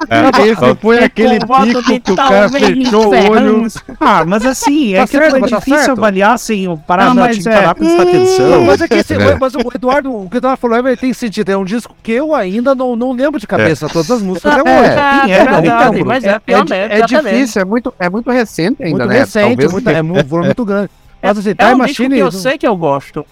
É, 0.09 0.47
esse 0.47 0.75
foi 0.81 1.03
aquele 1.03 1.39
de 1.39 1.45
pico 1.45 2.01
que 2.01 2.11
o 2.11 2.15
cara 2.15 2.49
fechou 2.49 3.07
o 3.13 3.31
olho. 3.31 3.67
Ah, 3.99 4.23
mas 4.25 4.45
assim, 4.45 4.93
é 4.95 4.99
Tá 5.01 5.05
que 5.07 5.11
certo, 5.11 5.35
é 5.35 5.39
mas 5.39 5.51
tá 5.51 5.57
difícil 5.59 5.79
certo. 5.85 5.97
avaliar 5.97 6.39
sem 6.39 6.77
parar, 6.87 7.05
Não, 7.07 7.15
mas 7.15 7.37
tinha 7.37 7.43
que 7.43 7.49
é. 7.49 7.61
parar 7.61 7.75
pra 7.75 7.85
prestar 7.85 8.03
Não, 8.05 8.09
atenção. 8.09 8.65
mas, 8.65 8.81
é 8.81 8.87
que 8.87 8.93
esse- 8.95 9.13
É. 9.19 9.37
mas 9.39 9.55
o 9.55 9.59
Eduardo, 9.75 10.15
o 10.15 10.29
que 10.29 10.35
o 10.35 10.39
Eduardo 10.39 10.59
falou 10.59 10.87
é, 10.87 10.95
tem 10.95 11.13
sentido. 11.13 11.49
É 11.49 11.57
um 11.57 11.65
disco 11.65 11.95
que 12.01 12.11
eu 12.13 12.33
ainda 12.33 12.73
não, 12.73 12.95
não 12.95 13.11
lembro 13.11 13.39
de 13.39 13.45
cabeça 13.47 13.87
todas 13.87 14.09
as 14.09 14.21
músicas 14.21 14.53
até 14.53 14.69
É, 14.69 14.79
hoje. 14.79 14.89
é, 15.31 15.35
é, 15.35 15.43
verdade, 15.45 15.67
então, 15.97 16.05
mas 16.05 16.23
é, 16.23 16.41
é 16.47 16.99
é 16.99 17.05
difícil, 17.05 17.61
é 17.61 17.65
muito, 17.65 17.93
é 17.99 18.09
muito 18.09 18.29
recente 18.31 18.83
ainda, 18.83 18.97
Muito 18.99 19.09
né? 19.09 19.19
recente, 19.19 19.47
Talvez 19.47 19.71
muito, 19.71 19.89
é 19.89 20.01
um 20.01 20.23
volume 20.23 20.47
muito 20.47 20.65
grande. 20.65 20.89
Mas 21.21 21.37
assim, 21.37 21.49
É 21.49 21.53
Time 21.53 21.73
um 21.73 21.77
Machine. 21.79 21.93
disco 22.09 22.09
que 22.15 22.19
eu 22.21 22.31
sei 22.31 22.57
que 22.57 22.65
eu 22.67 22.77
gosto. 22.77 23.25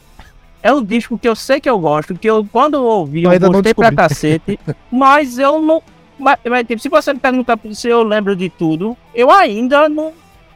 É 0.63 0.73
um 0.73 0.83
disco 0.83 1.17
que 1.17 1.27
eu 1.29 1.35
sei 1.35 1.59
que 1.61 1.69
eu 1.69 1.77
gosto, 1.79 2.15
que 2.15 2.29
eu, 2.29 2.45
quando 2.51 2.75
eu 2.75 2.83
ouvi, 2.83 3.19
Eu 3.23 3.25
eu 3.25 3.31
ainda 3.31 3.47
gostei 3.49 3.73
pra 3.73 3.91
cacete, 3.91 4.59
mas 4.91 5.37
eu 5.37 5.61
não. 5.61 5.81
Mas, 6.19 6.37
mas, 6.49 6.65
tipo, 6.67 6.81
se 6.81 6.89
você 6.89 7.13
me 7.13 7.19
perguntar 7.19 7.59
se 7.73 7.87
eu 7.87 8.01
lembro 8.03 8.35
de 8.35 8.49
tudo, 8.49 8.97
eu 9.13 9.29
ainda 9.31 9.87
não, 9.87 10.11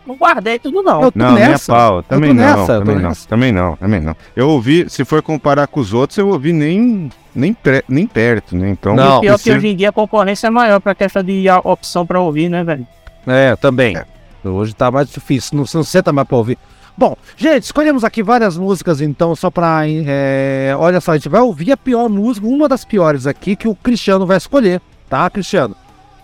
não 0.07 0.15
guardei 0.15 0.57
tudo, 0.57 0.81
não. 0.81 1.03
Eu 1.03 1.11
tô 1.11 1.19
Não, 1.19 1.33
nem 1.35 1.43
a 1.43 1.49
nessa. 1.49 1.71
pau. 1.71 2.01
Também 2.01 2.29
tô 2.31 2.41
não, 2.41 2.43
nessa, 2.43 2.79
também 2.79 2.95
não, 2.95 3.09
nessa. 3.09 3.27
também 3.29 3.51
não, 3.51 3.75
também 3.75 4.01
não. 4.01 4.15
Eu 4.35 4.49
ouvi, 4.49 4.89
se 4.89 5.05
for 5.05 5.21
comparar 5.21 5.67
com 5.67 5.79
os 5.79 5.93
outros, 5.93 6.17
eu 6.17 6.27
ouvi 6.29 6.51
nem, 6.51 7.11
nem, 7.35 7.53
pre- 7.53 7.83
nem 7.87 8.07
perto, 8.07 8.55
né? 8.55 8.71
Então, 8.71 8.95
Não. 8.95 9.21
Pior 9.21 9.33
que 9.37 9.43
precisa- 9.43 9.57
hoje 9.57 9.67
em 9.67 9.75
dia 9.75 9.89
a 9.89 9.91
concorrência 9.91 10.47
é 10.47 10.49
maior 10.49 10.79
pra 10.81 10.95
questão 10.95 11.21
de 11.23 11.45
opção 11.63 12.07
pra 12.07 12.19
ouvir, 12.19 12.49
né, 12.49 12.63
velho? 12.63 12.87
É, 13.27 13.55
também. 13.55 13.95
Hoje 14.43 14.73
tá 14.73 14.89
mais 14.89 15.07
difícil, 15.11 15.55
não, 15.55 15.63
não 15.71 15.83
senta 15.83 16.11
mais 16.11 16.27
pra 16.27 16.37
ouvir. 16.37 16.57
Bom, 17.01 17.17
gente, 17.35 17.63
escolhemos 17.63 18.03
aqui 18.03 18.21
várias 18.21 18.55
músicas, 18.55 19.01
então, 19.01 19.35
só 19.35 19.49
pra. 19.49 19.81
é, 19.87 20.71
olha 20.77 21.01
só, 21.01 21.13
a 21.13 21.17
gente 21.17 21.29
vai 21.29 21.41
ouvir 21.41 21.71
a 21.71 21.77
pior 21.77 22.07
música, 22.07 22.45
uma 22.45 22.69
das 22.69 22.85
piores 22.85 23.25
aqui 23.25 23.55
que 23.55 23.67
o 23.67 23.73
Cristiano 23.73 24.23
vai 24.27 24.37
escolher, 24.37 24.79
tá, 25.09 25.27
Cristiano? 25.31 25.75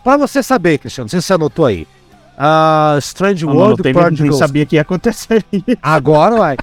Pra 0.04 0.18
você 0.18 0.44
saber, 0.44 0.78
Cristiano, 0.78 1.10
não 1.12 1.20
se 1.20 1.26
você 1.26 1.34
anotou 1.34 1.66
aí. 1.66 1.88
Ah, 2.38 2.96
Strange 3.00 3.44
Eu 3.44 3.50
não 3.50 3.58
World 3.58 3.92
notei, 3.92 4.20
nem- 4.22 4.32
sabia 4.34 4.68
que 4.68 4.76
ia 4.76 4.84
acontecer. 4.84 5.44
Agora 5.82 6.36
vai. 6.36 6.58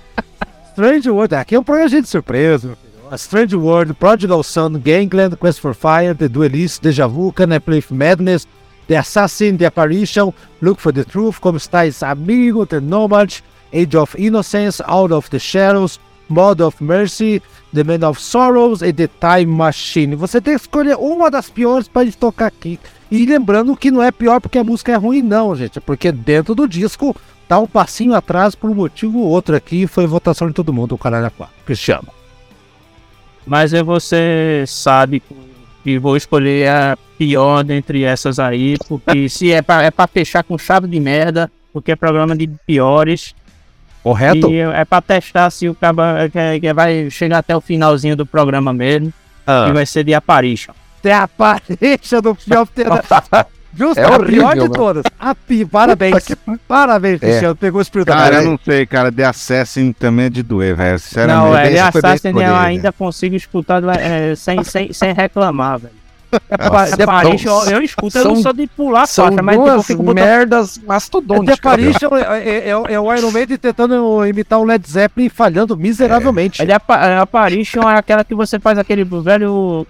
Strange 0.71 1.11
World, 1.11 1.35
aqui 1.35 1.57
é 1.57 1.59
um 1.59 1.65
programa 1.65 1.91
de 1.91 2.07
surpresa. 2.07 2.79
A 3.11 3.17
Strange 3.17 3.57
World, 3.57 3.95
Prodigal 3.95 4.45
Son, 4.45 4.75
Gangland, 4.79 5.35
Quest 5.35 5.59
for 5.59 5.75
Fire, 5.75 6.15
The 6.15 6.29
Duelist, 6.29 6.81
Deja 6.81 7.09
Vu, 7.09 7.33
Can 7.33 7.53
I 7.53 7.59
Play 7.59 7.79
with 7.81 7.97
Madness, 7.97 8.47
The 8.87 8.97
Assassin, 8.97 9.57
The 9.57 9.67
Apparition, 9.67 10.33
Look 10.63 10.81
for 10.81 10.93
the 10.93 11.03
Truth, 11.03 11.41
Como 11.41 11.59
Está 11.59 11.85
Esse 11.85 12.05
Amigo, 12.05 12.65
The 12.65 12.79
Nomad, 12.79 13.43
Age 13.75 13.97
of 13.97 14.23
Innocence, 14.23 14.83
Out 14.87 15.13
of 15.13 15.29
the 15.31 15.39
Shadows, 15.39 15.99
Mod 16.29 16.63
of 16.63 16.83
Mercy, 16.83 17.43
The 17.75 17.83
Man 17.85 18.09
of 18.09 18.21
Sorrows 18.21 18.83
e 18.83 18.93
The 18.93 19.09
Time 19.09 19.47
Machine. 19.47 20.15
Você 20.15 20.41
tem 20.41 20.55
que 20.55 20.61
escolher 20.63 20.97
uma 20.97 21.31
das 21.31 21.51
piores 21.51 21.89
para 21.89 22.11
tocar 22.13 22.47
aqui. 22.47 22.79
E 23.11 23.27
lembrando 23.27 23.77
que 23.77 23.91
não 23.91 24.03
é 24.03 24.11
pior 24.11 24.41
porque 24.41 24.59
a 24.59 24.65
música 24.65 24.93
é 24.93 24.97
ruim, 24.97 25.23
não, 25.23 25.55
gente. 25.55 25.79
É 25.79 25.81
porque 25.81 26.11
dentro 26.11 26.55
do 26.55 26.69
disco 26.69 27.15
tá 27.49 27.59
um 27.59 27.67
passinho 27.67 28.15
atrás 28.15 28.55
por 28.55 28.71
um 28.71 28.75
motivo 28.75 29.19
ou 29.19 29.29
outro 29.29 29.57
aqui. 29.57 29.87
Foi 29.87 30.07
votação 30.07 30.49
de 30.49 30.55
todo 30.55 30.73
mundo, 30.73 30.95
o 30.95 30.99
caralho 30.99 31.27
é 31.27 31.31
quatro. 31.31 31.55
Cristiano. 31.67 32.09
Mas 33.47 33.75
aí 33.75 33.83
você 33.83 34.65
sabe 34.67 35.23
que 35.83 35.99
vou 35.99 36.17
escolher 36.17 36.69
a 36.69 36.99
pior 37.19 37.63
dentre 37.63 38.05
essas 38.05 38.39
aí, 38.39 38.77
porque 38.89 39.29
se 39.31 39.53
é 39.53 39.61
pra, 39.61 39.83
é 39.83 39.91
pra 39.91 40.07
fechar 40.07 40.43
com 40.43 40.57
chave 40.57 40.89
de 40.89 40.99
merda, 40.99 41.51
porque 41.73 41.93
é 41.93 41.97
programa 41.97 42.35
de 42.35 42.49
piores. 42.67 43.35
Correto? 44.05 44.51
E 44.51 44.61
é 44.61 44.85
pra 44.85 45.01
testar 45.01 45.49
se 45.49 45.67
o 45.67 45.75
cara 45.75 46.29
que, 46.29 46.61
que 46.61 46.73
vai 46.75 47.11
chegar 47.11 47.39
até 47.39 47.57
o 47.57 47.61
finalzinho 47.61 48.15
do 48.15 48.27
programa 48.27 48.71
mesmo. 48.71 49.11
Ah. 49.47 49.67
E 49.71 49.73
vai 49.73 49.87
ser 49.87 50.05
de 50.05 50.13
Apparition. 50.13 50.75
Tem 51.03 51.11
a 51.13 51.23
aparência 51.23 52.21
do 52.21 52.35
pior. 52.35 52.69
Justo, 53.77 53.99
É 53.99 54.05
a 54.05 54.11
horrível, 54.11 54.27
pior 54.27 54.55
de 54.55 54.69
né? 54.69 54.69
todas. 54.73 55.05
A 55.19 55.35
pi... 55.35 55.65
Parabéns. 55.65 56.29
Parabéns, 56.69 57.17
É. 57.17 57.27
Cristiano. 57.27 57.57
Pegou 57.57 57.79
o 57.81 57.83
espírito 57.83 58.07
da 58.07 58.15
Cara, 58.15 58.37
eu 58.37 58.51
não 58.51 58.59
sei, 58.63 58.87
cara. 58.87 59.11
The 59.11 59.25
Assassin 59.25 59.93
também 59.93 60.27
é 60.27 60.31
de 60.31 60.43
doer, 60.43 60.77
velho. 60.77 60.99
Sinceramente. 60.99 61.45
Não, 61.45 61.57
é, 61.57 61.71
bem 61.71 61.81
Assassin 61.81 62.29
eu 62.29 62.55
ainda 62.55 62.93
consigo 62.93 63.35
escutar 63.35 63.83
é, 63.99 64.37
sem, 64.37 64.63
sem, 64.63 64.93
sem 64.93 65.13
reclamar, 65.13 65.81
velho. 65.81 66.04
Nossa, 66.59 67.03
Apparition 67.03 67.65
eu, 67.65 67.71
eu 67.73 67.83
escuto, 67.83 68.19
eu 68.19 68.25
não 68.25 68.35
são- 68.35 68.43
sou 68.43 68.53
de 68.53 68.67
pular 68.67 69.07
São 69.07 69.27
faixa, 69.27 69.43
mas 69.43 69.57
eu 69.57 69.65
duas 69.65 69.87
fico 69.87 70.03
botando 70.03 70.15
merdas 70.17 70.79
The 70.79 70.87
mastodônticas. 70.87 71.59
Apparition 71.59 72.17
é, 72.17 72.23
é, 72.39 72.59
é, 72.71 72.93
é 72.95 73.01
o 73.01 73.15
Iron 73.15 73.31
Maiden 73.31 73.57
tentando 73.57 74.27
imitar 74.27 74.59
o 74.59 74.65
Led 74.65 74.89
Zeppelin 74.89 75.27
e 75.27 75.31
falhando 75.31 75.77
miseravelmente. 75.77 76.61
Ele 76.63 76.73
apa- 76.73 76.97
a 76.97 77.23
Apparition 77.23 77.83
é 77.89 77.97
aquela 77.97 78.25
que 78.25 78.35
você 78.35 78.59
faz 78.59 78.79
aquele 78.79 79.05
velho 79.05 79.87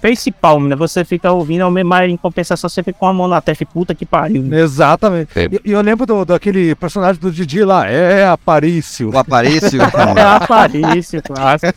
face 0.00 0.30
palm, 0.30 0.68
né? 0.68 0.76
Você 0.76 1.04
fica 1.06 1.32
ouvindo, 1.32 1.68
mas 1.84 2.10
em 2.10 2.16
compensação 2.18 2.68
você 2.68 2.82
fica 2.82 2.98
com 2.98 3.06
a 3.06 3.14
mão 3.14 3.26
na 3.26 3.40
testa 3.40 3.62
e 3.64 3.66
puta 3.66 3.94
que 3.94 4.04
pariu. 4.04 4.42
né? 4.42 4.60
Exatamente. 4.60 5.30
É. 5.34 5.44
E, 5.50 5.60
e 5.64 5.72
eu 5.72 5.80
lembro 5.80 6.04
do, 6.04 6.22
daquele 6.24 6.74
personagem 6.74 7.18
do 7.20 7.32
Didi 7.32 7.64
lá, 7.64 7.88
é 7.88 8.26
Aparício. 8.28 9.10
O 9.10 9.18
Aparício. 9.18 9.80
É 10.16 10.20
Aparício, 10.22 11.22
clássico. 11.22 11.72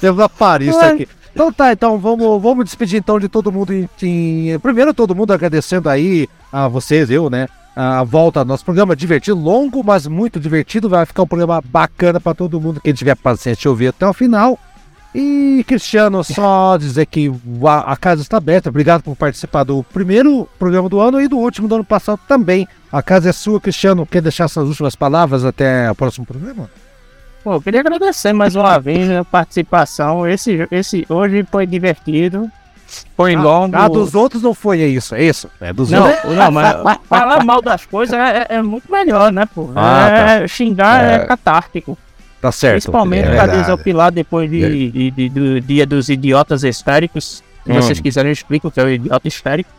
Temos 0.00 0.20
Aparício 0.20 0.80
aqui. 0.80 1.08
Então 1.34 1.52
tá, 1.52 1.72
então 1.72 1.98
vamos, 1.98 2.40
vamos 2.40 2.64
despedir 2.64 2.98
então 3.00 3.18
de 3.18 3.28
todo 3.28 3.50
mundo. 3.50 3.72
Em, 3.74 3.88
em- 4.02 4.58
primeiro 4.60 4.94
todo 4.94 5.14
mundo 5.16 5.32
agradecendo 5.32 5.88
aí 5.88 6.28
a 6.52 6.68
vocês, 6.68 7.10
eu, 7.10 7.28
né? 7.28 7.48
A 7.74 8.04
volta 8.04 8.38
ao 8.38 8.44
nosso 8.44 8.64
programa 8.64 8.94
divertido, 8.94 9.36
longo, 9.36 9.82
mas 9.82 10.06
muito 10.06 10.38
divertido. 10.38 10.88
Vai 10.88 11.04
ficar 11.04 11.24
um 11.24 11.26
programa 11.26 11.60
bacana 11.60 12.20
pra 12.20 12.32
todo 12.32 12.60
mundo. 12.60 12.80
Quem 12.80 12.92
tiver 12.94 13.16
paciência 13.16 13.60
de 13.62 13.68
ouvir 13.68 13.88
até 13.88 14.06
o 14.06 14.12
final. 14.12 14.56
E 15.12 15.64
Cristiano, 15.66 16.22
só 16.22 16.76
dizer 16.78 17.06
que 17.06 17.32
a, 17.66 17.92
a 17.92 17.96
casa 17.96 18.22
está 18.22 18.36
aberta. 18.36 18.68
Obrigado 18.68 19.02
por 19.02 19.16
participar 19.16 19.64
do 19.64 19.82
primeiro 19.92 20.48
programa 20.56 20.88
do 20.88 21.00
ano 21.00 21.20
e 21.20 21.26
do 21.26 21.36
último 21.36 21.66
do 21.66 21.74
ano 21.74 21.84
passado 21.84 22.20
também. 22.28 22.68
A 22.92 23.02
casa 23.02 23.30
é 23.30 23.32
sua, 23.32 23.60
Cristiano. 23.60 24.06
Quer 24.06 24.22
deixar 24.22 24.46
suas 24.46 24.68
últimas 24.68 24.94
palavras 24.94 25.44
até 25.44 25.90
o 25.90 25.94
próximo 25.96 26.24
programa? 26.24 26.70
Pô, 27.44 27.52
eu 27.54 27.60
queria 27.62 27.80
agradecer 27.80 28.32
mais 28.32 28.56
uma 28.56 28.78
vez 28.80 29.10
a 29.10 29.22
participação. 29.24 30.26
Esse, 30.26 30.66
esse 30.70 31.04
hoje 31.08 31.44
foi 31.50 31.66
divertido. 31.66 32.50
Foi 33.16 33.36
longo. 33.36 33.76
Ah, 33.76 33.86
dos 33.88 34.14
outros 34.14 34.42
não 34.42 34.54
foi 34.54 34.80
é 34.80 34.86
isso, 34.86 35.14
é 35.14 35.22
isso? 35.24 35.50
É 35.60 35.72
dos 35.72 35.90
Não, 35.90 36.06
outros. 36.08 36.34
não, 36.34 36.50
mas 36.50 36.98
falar 37.08 37.44
mal 37.44 37.60
das 37.60 37.84
coisas 37.84 38.14
é, 38.18 38.46
é 38.48 38.62
muito 38.62 38.90
melhor, 38.90 39.30
né, 39.32 39.46
pô? 39.54 39.70
Ah, 39.76 40.08
é, 40.42 40.48
Xingar 40.48 41.02
é, 41.04 41.18
catártico. 41.26 41.98
Tá 42.40 42.50
certo. 42.52 42.74
Principalmente 42.74 43.26
é 43.28 43.34
pra 43.34 43.46
desopilar 43.46 44.10
depois 44.12 44.50
de, 44.50 44.90
de- 44.90 45.10
de- 45.10 45.28
do 45.28 45.60
dia 45.60 45.86
dos 45.86 46.08
idiotas 46.08 46.62
esféricos. 46.64 47.42
Se 47.64 47.72
Hum. 47.72 47.74
vocês 47.74 48.00
quiserem, 48.00 48.28
eu 48.28 48.34
explico 48.34 48.68
o 48.68 48.70
que 48.70 48.78
é 48.80 48.84
o 48.84 48.88
idiota 48.90 49.26
esférico. 49.26 49.70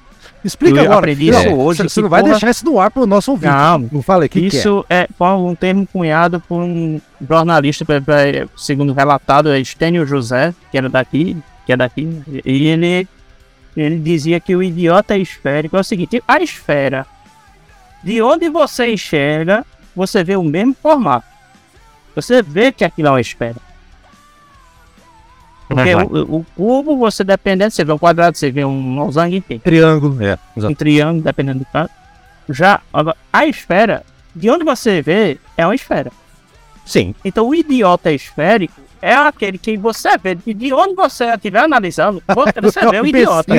Explica 0.45 0.77
Eu 0.77 0.83
agora. 0.83 0.99
aprendi 0.99 1.29
isso 1.29 1.49
hoje, 1.55 1.83
Você, 1.83 2.01
não 2.01 2.07
vai 2.09 2.21
porra- 2.21 2.33
deixar 2.33 2.51
isso 2.51 2.63
no 2.63 2.79
ar 2.79 2.91
pro 2.91 3.07
nosso 3.07 3.31
ouvinte. 3.31 3.51
Não, 3.51 3.89
Não 3.91 4.01
falei, 4.03 4.27
o 4.27 4.29
que, 4.29 4.41
que 4.49 4.55
é? 4.55 4.59
Isso 4.59 4.85
é 4.89 5.07
um 5.19 5.55
termo 5.55 5.87
cunhado 5.91 6.39
por 6.39 6.61
um 6.61 7.01
jornalista, 7.27 7.83
pra- 7.83 8.01
segundo 8.55 8.93
relatado, 8.93 9.49
é 9.51 9.59
Estênio 9.59 10.05
José, 10.05 10.53
que 10.71 10.77
era 10.77 10.87
daqui, 10.87 11.35
que 11.65 11.73
é 11.73 11.77
daqui, 11.77 12.21
e 12.45 12.67
ele, 12.67 13.07
ele 13.75 13.97
dizia 13.99 14.39
que 14.39 14.55
o 14.55 14.61
idiota 14.61 15.17
esférico 15.17 15.75
é 15.77 15.79
o 15.79 15.83
seguinte, 15.83 16.21
a 16.27 16.39
esfera, 16.39 17.07
de 18.03 18.21
onde 18.21 18.47
você 18.49 18.93
enxerga, 18.93 19.65
você 19.95 20.23
vê 20.23 20.35
o 20.35 20.43
mesmo 20.43 20.75
formato. 20.79 21.25
Você 22.15 22.41
vê 22.43 22.71
que 22.71 22.85
aquilo 22.85 23.07
é 23.07 23.11
uma 23.11 23.21
esfera. 23.21 23.55
Porque 25.67 25.95
Uhum. 25.95 26.03
o, 26.05 26.35
o 26.39 26.45
cubo, 26.55 26.97
você 26.97 27.23
dependendo, 27.23 27.71
você 27.71 27.83
vê 27.83 27.91
um 27.91 27.97
quadrado, 27.97 28.37
você 28.37 28.51
vê 28.51 28.63
um 28.63 28.95
losango 28.95 29.35
inteiro. 29.35 29.63
Triângulo, 29.63 30.23
é. 30.23 30.37
um 30.57 30.73
triângulo, 30.75 31.23
dependendo 31.23 31.59
do 31.59 31.65
caso. 31.65 31.89
Já 32.49 32.79
agora, 32.93 33.17
a 33.33 33.45
esfera, 33.47 34.03
de 34.35 34.49
onde 34.49 34.63
você 34.63 35.01
vê, 35.01 35.39
é 35.57 35.65
uma 35.65 35.73
esfera. 35.73 36.11
Sim. 36.85 37.15
Então 37.25 37.47
o 37.49 37.55
idiota 37.55 38.11
esférico 38.11 38.79
é 39.01 39.13
aquele 39.15 39.57
que 39.57 39.75
você 39.77 40.17
vê, 40.19 40.35
de- 40.35 40.53
de 40.53 40.71
onde 40.73 40.93
você 40.93 41.25
estiver 41.33 41.59
analisando, 41.59 42.21
você 42.27 42.91
vê 42.91 42.99
o 43.01 43.05
idiota. 43.07 43.53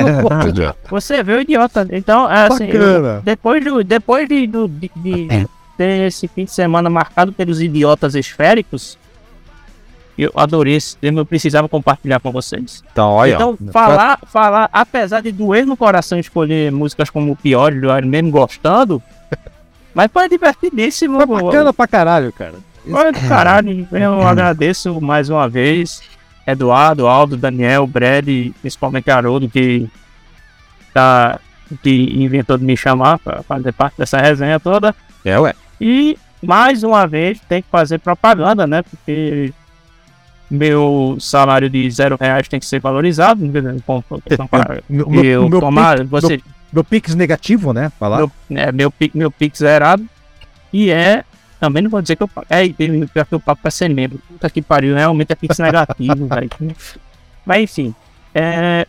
Você 0.89 1.21
vê 1.23 1.33
o 1.33 1.41
idiota. 1.41 1.87
Então, 1.91 2.29
é 2.31 2.47
assim, 2.47 2.67
eu- 2.67 3.21
depois, 3.21 3.63
do, 3.63 3.83
depois 3.83 4.27
de, 4.29 4.47
do, 4.47 4.67
de, 4.69 4.89
de 4.95 5.47
ter 5.77 6.07
esse 6.07 6.27
fim 6.29 6.45
de 6.45 6.51
semana 6.51 6.89
marcado 6.89 7.31
pelos 7.33 7.61
idiotas 7.61 8.15
esféricos, 8.15 8.97
eu 10.17 10.31
adorei 10.35 10.75
esse 10.75 10.97
tema, 10.97 11.21
eu 11.21 11.25
precisava 11.25 11.69
compartilhar 11.69 12.19
com 12.19 12.31
vocês. 12.31 12.83
Então, 12.91 13.11
olha. 13.11 13.35
Então, 13.35 13.57
falar, 13.71 14.19
falar, 14.25 14.69
apesar 14.73 15.21
de 15.21 15.31
doer 15.31 15.65
no 15.65 15.77
coração 15.77 16.17
escolher 16.17 16.71
músicas 16.71 17.09
como 17.09 17.31
o 17.31 17.35
pior, 17.35 17.71
mesmo 18.03 18.31
gostando, 18.31 19.01
mas 19.93 20.09
foi 20.11 20.27
divertidíssimo. 20.27 21.17
Foi 21.17 21.43
bacana 21.43 21.71
pra 21.71 21.87
caralho, 21.87 22.33
cara. 22.33 22.55
Foi 22.89 23.11
do 23.11 23.27
caralho. 23.27 23.87
Eu 23.91 24.21
agradeço 24.25 24.99
mais 24.99 25.29
uma 25.29 25.47
vez. 25.47 26.01
Eduardo, 26.47 27.07
Aldo, 27.07 27.35
Daniel, 27.35 27.85
Brad, 27.85 28.25
principalmente 28.61 29.11
Haroldo, 29.11 29.49
que 29.49 29.87
tá, 30.93 31.39
que 31.83 32.23
inventou 32.23 32.57
de 32.57 32.63
me 32.63 32.77
chamar 32.77 33.19
para 33.19 33.43
fazer 33.43 33.73
parte 33.73 33.97
dessa 33.97 34.17
resenha 34.17 34.59
toda. 34.59 34.95
É, 35.25 35.37
ué. 35.37 35.53
E 35.79 36.17
mais 36.41 36.83
uma 36.83 37.05
vez 37.05 37.39
tem 37.49 37.61
que 37.61 37.69
fazer 37.69 37.99
propaganda, 37.99 38.65
né? 38.65 38.81
Porque 38.81 39.53
meu 40.49 41.17
salário 41.19 41.69
de 41.69 41.89
zero 41.91 42.17
reais 42.19 42.47
tem 42.47 42.59
que 42.59 42.65
ser 42.65 42.79
valorizado. 42.79 43.45
né? 43.45 43.77
Com- 43.85 44.01
com- 44.01 44.19
Meu- 44.89 45.05
eu 45.07 45.09
meu- 45.41 45.49
meu 45.49 45.59
tomar, 45.59 45.97
pique- 45.99 46.09
você, 46.09 46.41
Meu 46.71 46.83
Pix 46.83 47.15
negativo, 47.15 47.71
né? 47.73 47.91
Falar. 47.99 48.17
meu, 48.17 48.31
é, 48.51 48.71
meu, 48.71 48.91
Pix, 48.91 49.13
meu 49.15 49.31
Pix 49.31 49.59
zerado. 49.59 50.05
E 50.73 50.89
é. 50.91 51.23
Também 51.59 51.81
não 51.81 51.89
vou 51.89 52.01
dizer 52.01 52.15
que 52.15 52.21
eu 52.23 52.27
pago. 52.27 52.45
É, 52.49 52.67
pior 52.69 53.25
que 53.25 53.33
eu 53.33 53.39
pago 53.39 53.59
pra 53.61 53.71
ser 53.71 53.89
membro. 53.89 54.19
Puta 54.27 54.49
que 54.49 54.61
pariu, 54.61 54.93
realmente 54.95 55.31
é 55.31 55.35
Pix 55.35 55.57
negativo, 55.59 56.27
velho. 56.27 56.49
Mas 57.45 57.61
enfim. 57.63 57.95
É. 58.35 58.85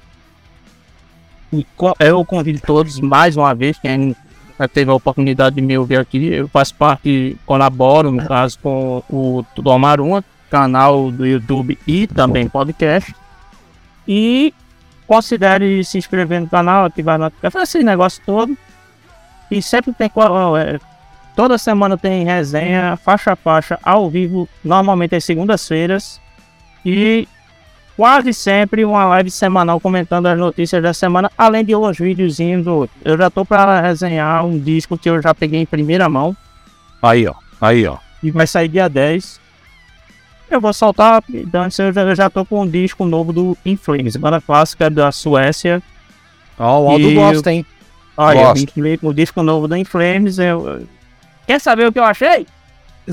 Eu 1.99 2.25
convido 2.27 2.61
todos 2.61 3.01
mais 3.01 3.37
uma 3.37 3.55
vez, 3.55 3.79
quem 3.79 4.15
já 4.59 4.69
teve 4.69 4.91
a 4.91 4.95
oportunidade 4.95 5.55
de 5.57 5.63
me 5.63 5.79
ouvir 5.79 5.97
aqui, 5.99 6.27
eu 6.27 6.49
faço 6.49 6.75
parte, 6.75 7.37
colaboro, 7.47 8.11
no 8.13 8.27
caso, 8.27 8.59
com 8.63 9.03
o 9.09 9.45
Tomar 9.55 10.01
Uma, 10.01 10.23
canal 10.51 11.11
do 11.11 11.27
YouTube 11.27 11.79
e 11.87 12.07
também 12.07 12.49
podcast. 12.49 13.15
E 14.07 14.55
considere 15.07 15.85
se 15.85 15.99
inscrever 15.99 16.41
no 16.41 16.49
canal, 16.49 16.85
ativar 16.85 17.17
a 17.17 17.19
notificação, 17.19 17.63
esse 17.63 17.83
negócio 17.83 18.23
todo. 18.25 18.57
E 19.51 19.63
sempre 19.63 19.93
tem. 19.93 20.11
é, 20.59 20.79
Toda 21.35 21.57
semana 21.57 21.97
tem 21.97 22.25
resenha, 22.25 22.97
faixa 22.97 23.33
a 23.33 23.37
faixa, 23.37 23.79
ao 23.83 24.11
vivo, 24.11 24.49
normalmente 24.65 25.15
às 25.15 25.25
segundas-feiras. 25.25 26.21
E 26.85 27.29
quase 27.97 28.33
sempre 28.35 28.85
uma 28.85 29.05
live 29.05 29.31
semanal 29.31 29.79
comentando 29.79 30.27
as 30.27 30.39
notícias 30.39 30.83
da 30.83 30.93
semana, 30.93 31.31
além 31.39 31.65
de 31.65 31.77
uns 31.77 31.97
videozinhos. 31.99 32.65
do 32.65 32.75
outro. 32.75 32.97
Eu 33.05 33.17
já 33.17 33.31
tô 33.31 33.45
para 33.45 33.81
resenhar 33.81 34.45
um 34.45 34.59
disco 34.59 34.99
que 34.99 35.09
eu 35.09 35.23
já 35.23 35.33
peguei 35.35 35.61
em 35.61 35.67
primeira 35.67 36.09
mão 36.09 36.37
Aí, 37.01 37.27
ó. 37.27 37.35
Aí, 37.61 37.87
ó. 37.87 37.99
e 38.23 38.31
vai 38.31 38.47
sair 38.47 38.69
dia 38.69 38.89
10. 38.89 39.41
Eu 40.51 40.61
vou 40.61 40.73
soltar, 40.73 41.23
então 41.29 41.63
antes 41.65 41.79
eu 41.79 41.93
já, 41.93 42.03
eu 42.03 42.15
já 42.15 42.31
tô 42.31 42.45
com 42.45 42.63
um 42.63 42.69
disco 42.69 43.05
novo 43.05 43.33
do 43.33 43.57
In 43.67 43.77
Flames, 43.77 44.17
banda 44.17 44.41
clássica 44.41 44.89
da 44.89 45.13
Suécia. 45.13 45.83
Ó, 46.59 46.81
o 46.81 46.89
Aldo 46.91 47.11
E 47.11 47.15
gosta, 47.15 47.53
hein? 47.53 47.67
Olha, 48.17 48.53
o 49.03 49.13
disco 49.13 49.43
novo 49.43 49.69
do 49.69 49.77
In 49.77 49.85
Flames. 49.85 50.39
Eu, 50.39 50.87
Quer 51.47 51.61
saber 51.61 51.87
o 51.87 51.93
que 51.93 51.99
eu 51.99 52.05
achei? 52.05 52.47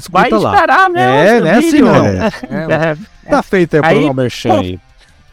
Vai 0.09 0.27
Escuta 0.27 0.37
lá. 0.37 0.53
esperar, 0.55 0.89
né? 0.89 1.27
É, 1.27 1.39
o 1.39 1.43
né, 1.43 1.59
vídeo. 1.59 1.71
senão. 1.71 2.05
É, 2.05 2.97
Tá 3.29 3.41
feito 3.41 3.75
aí, 3.75 3.81
Aí, 3.83 4.05
pro 4.05 4.13
merchan 4.13 4.59
aí. 4.59 4.79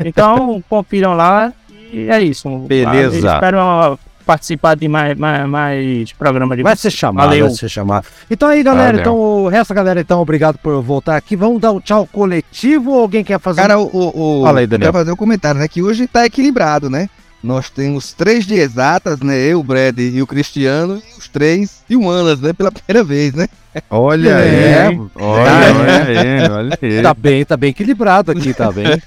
Então, 0.04 0.62
confiram 0.68 1.14
lá 1.14 1.52
e 1.92 2.08
é 2.08 2.20
isso. 2.22 2.48
Beleza. 2.60 3.34
Espero 3.34 3.58
ó, 3.58 3.96
participar 4.22 4.74
de 4.76 4.88
mais, 4.88 5.16
mais, 5.18 5.48
mais 5.48 6.12
programa 6.12 6.56
de 6.56 6.62
Vai 6.62 6.76
ser 6.76 6.90
chamado, 6.90 7.26
Valeu. 7.28 7.46
vai 7.46 7.54
ser 7.54 7.68
chamado. 7.68 8.06
Então 8.30 8.48
aí, 8.48 8.62
galera, 8.62 8.86
Valeu. 8.86 9.00
então 9.00 9.14
o 9.16 9.48
resto, 9.48 9.74
galera, 9.74 10.00
então, 10.00 10.20
obrigado 10.20 10.56
por 10.58 10.80
voltar 10.82 11.16
aqui. 11.16 11.36
Vamos 11.36 11.60
dar 11.60 11.72
um 11.72 11.80
tchau 11.80 12.06
coletivo 12.10 12.92
ou 12.92 13.00
alguém 13.02 13.22
quer 13.24 13.38
fazer? 13.40 13.60
Cara, 13.60 13.78
o, 13.78 13.84
o, 13.86 14.40
o 14.40 14.44
Fala 14.44 14.60
aí, 14.60 14.66
Daniel. 14.66 14.92
quero 14.92 14.98
fazer 15.04 15.12
um 15.12 15.16
comentário, 15.16 15.60
né? 15.60 15.68
Que 15.68 15.82
hoje 15.82 16.06
tá 16.06 16.24
equilibrado, 16.24 16.88
né? 16.88 17.08
Nós 17.42 17.68
temos 17.68 18.12
três 18.12 18.46
de 18.46 18.54
exatas, 18.54 19.18
né? 19.18 19.36
Eu, 19.36 19.58
o 19.58 19.64
Brad 19.64 19.98
e 19.98 20.22
o 20.22 20.26
Cristiano, 20.28 21.02
e 21.14 21.18
os 21.18 21.26
três 21.28 21.82
de 21.88 21.96
humanas, 21.96 22.40
né? 22.40 22.52
Pela 22.52 22.70
primeira 22.70 23.02
vez, 23.02 23.34
né? 23.34 23.48
Olha 23.90 24.30
É. 24.30 24.86
aí. 24.88 25.00
Olha, 25.16 25.50
olha 25.50 26.04
aí, 26.20 26.50
olha 26.50 26.78
aí. 26.80 27.02
Tá 27.02 27.12
bem, 27.14 27.44
tá 27.44 27.56
bem 27.56 27.70
equilibrado 27.70 28.30
aqui, 28.30 28.54
tá 28.54 28.70
bem. 28.70 28.84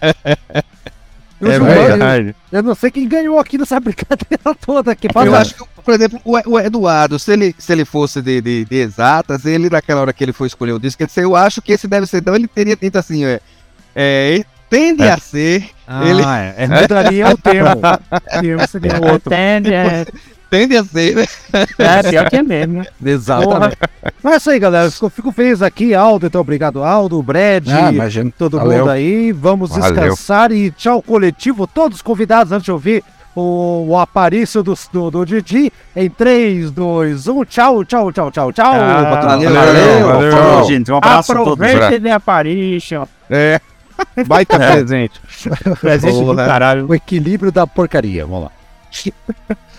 Eu, 1.39 1.51
É 1.51 1.59
verdade. 1.59 2.35
eu, 2.51 2.59
eu 2.59 2.63
não 2.63 2.75
sei 2.75 2.89
quem 2.89 3.07
ganhou 3.07 3.39
aqui 3.39 3.57
nessa 3.57 3.79
brincadeira 3.81 4.55
toda 4.65 4.91
aqui. 4.91 5.07
Eu 5.13 5.35
acho 5.35 5.55
que, 5.55 5.63
por 5.83 5.93
exemplo, 5.93 6.19
o, 6.23 6.51
o 6.51 6.59
Eduardo, 6.59 7.19
se 7.19 7.31
ele, 7.33 7.55
se 7.57 7.71
ele 7.71 7.85
fosse 7.85 8.21
de, 8.21 8.41
de, 8.41 8.65
de 8.65 8.75
exatas, 8.75 9.45
ele, 9.45 9.69
naquela 9.69 10.01
hora 10.01 10.13
que 10.13 10.23
ele 10.23 10.33
foi 10.33 10.47
escolher 10.47 10.73
o 10.73 10.79
disco, 10.79 11.01
ele 11.01 11.07
disse, 11.07 11.21
eu 11.21 11.35
acho 11.35 11.61
que 11.61 11.73
esse 11.73 11.87
deve 11.87 12.07
ser. 12.07 12.17
Então 12.17 12.35
ele 12.35 12.47
teria 12.47 12.75
dito 12.75 12.97
assim, 12.97 13.25
é. 13.25 13.41
é 13.95 14.43
tende 14.69 15.03
a 15.03 15.17
ser. 15.17 15.69
Ah, 15.87 16.07
ele 16.07 16.21
é, 16.21 16.55
é, 16.57 16.67
mudaria 16.67 17.29
o 17.29 17.37
termo. 17.37 17.69
O 17.69 18.41
termo 18.41 18.67
seria 18.67 18.95
outro. 18.95 19.33
Entende? 19.33 19.73
É, 19.73 20.05
Tende 20.49 20.77
a 20.77 20.83
ser, 20.83 21.15
né? 21.15 21.25
é 21.79 22.03
pior 22.09 22.29
que 22.29 22.35
é 22.37 22.43
mesmo. 22.43 22.79
né? 22.79 22.85
Exatamente. 23.11 23.77
Mas 24.23 24.33
é 24.33 24.37
isso 24.37 24.49
aí, 24.51 24.59
galera. 24.59 24.89
Fico, 24.91 25.09
fico 25.09 25.31
feliz 25.31 25.61
aqui, 25.61 25.93
Aldo. 25.93 26.27
Então, 26.27 26.41
obrigado, 26.41 26.83
Aldo, 26.83 27.21
Brad, 27.21 27.67
Ah, 27.69 27.91
imagina. 27.91 28.31
todo 28.37 28.57
Valeu. 28.57 28.79
mundo 28.79 28.89
aí. 28.91 29.31
Vamos 29.31 29.71
Valeu. 29.71 29.83
descansar 29.93 30.51
e 30.51 30.71
tchau, 30.71 31.01
coletivo. 31.01 31.65
Todos 31.67 32.01
convidados 32.01 32.51
antes 32.53 32.65
de 32.65 32.71
ouvir 32.71 33.03
o, 33.35 33.87
o 33.89 33.97
aparício 33.99 34.63
do, 34.63 34.73
do, 34.93 35.11
do 35.11 35.25
Didi. 35.25 35.71
Em 35.95 36.09
3, 36.09 36.71
2, 36.71 37.27
1. 37.27 37.45
Tchau, 37.45 37.83
tchau, 37.83 38.11
tchau, 38.13 38.31
tchau, 38.31 38.51
tchau. 38.53 38.73
Ah, 38.73 39.21
valeu, 39.25 39.51
Valeu, 39.53 40.07
valeu. 40.07 40.31
Falou, 40.31 40.63
gente. 40.65 40.91
Um 40.91 40.97
abraço 40.97 41.31
a 41.31 41.35
todos. 41.35 41.53
Aproveite 41.53 41.99
de 41.99 42.09
Apparition. 42.09 43.05
É. 43.29 43.59
Baita 44.27 44.57
presente. 44.59 45.19
Presente 45.81 46.13
do 46.19 46.25
Porra. 46.25 46.45
caralho. 46.45 46.85
O 46.87 46.93
equilíbrio 46.95 47.51
da 47.51 47.65
porcaria. 47.65 48.25
Vamos 48.25 48.43
lá. 48.45 48.51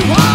you 0.00 0.08
want 0.08 0.29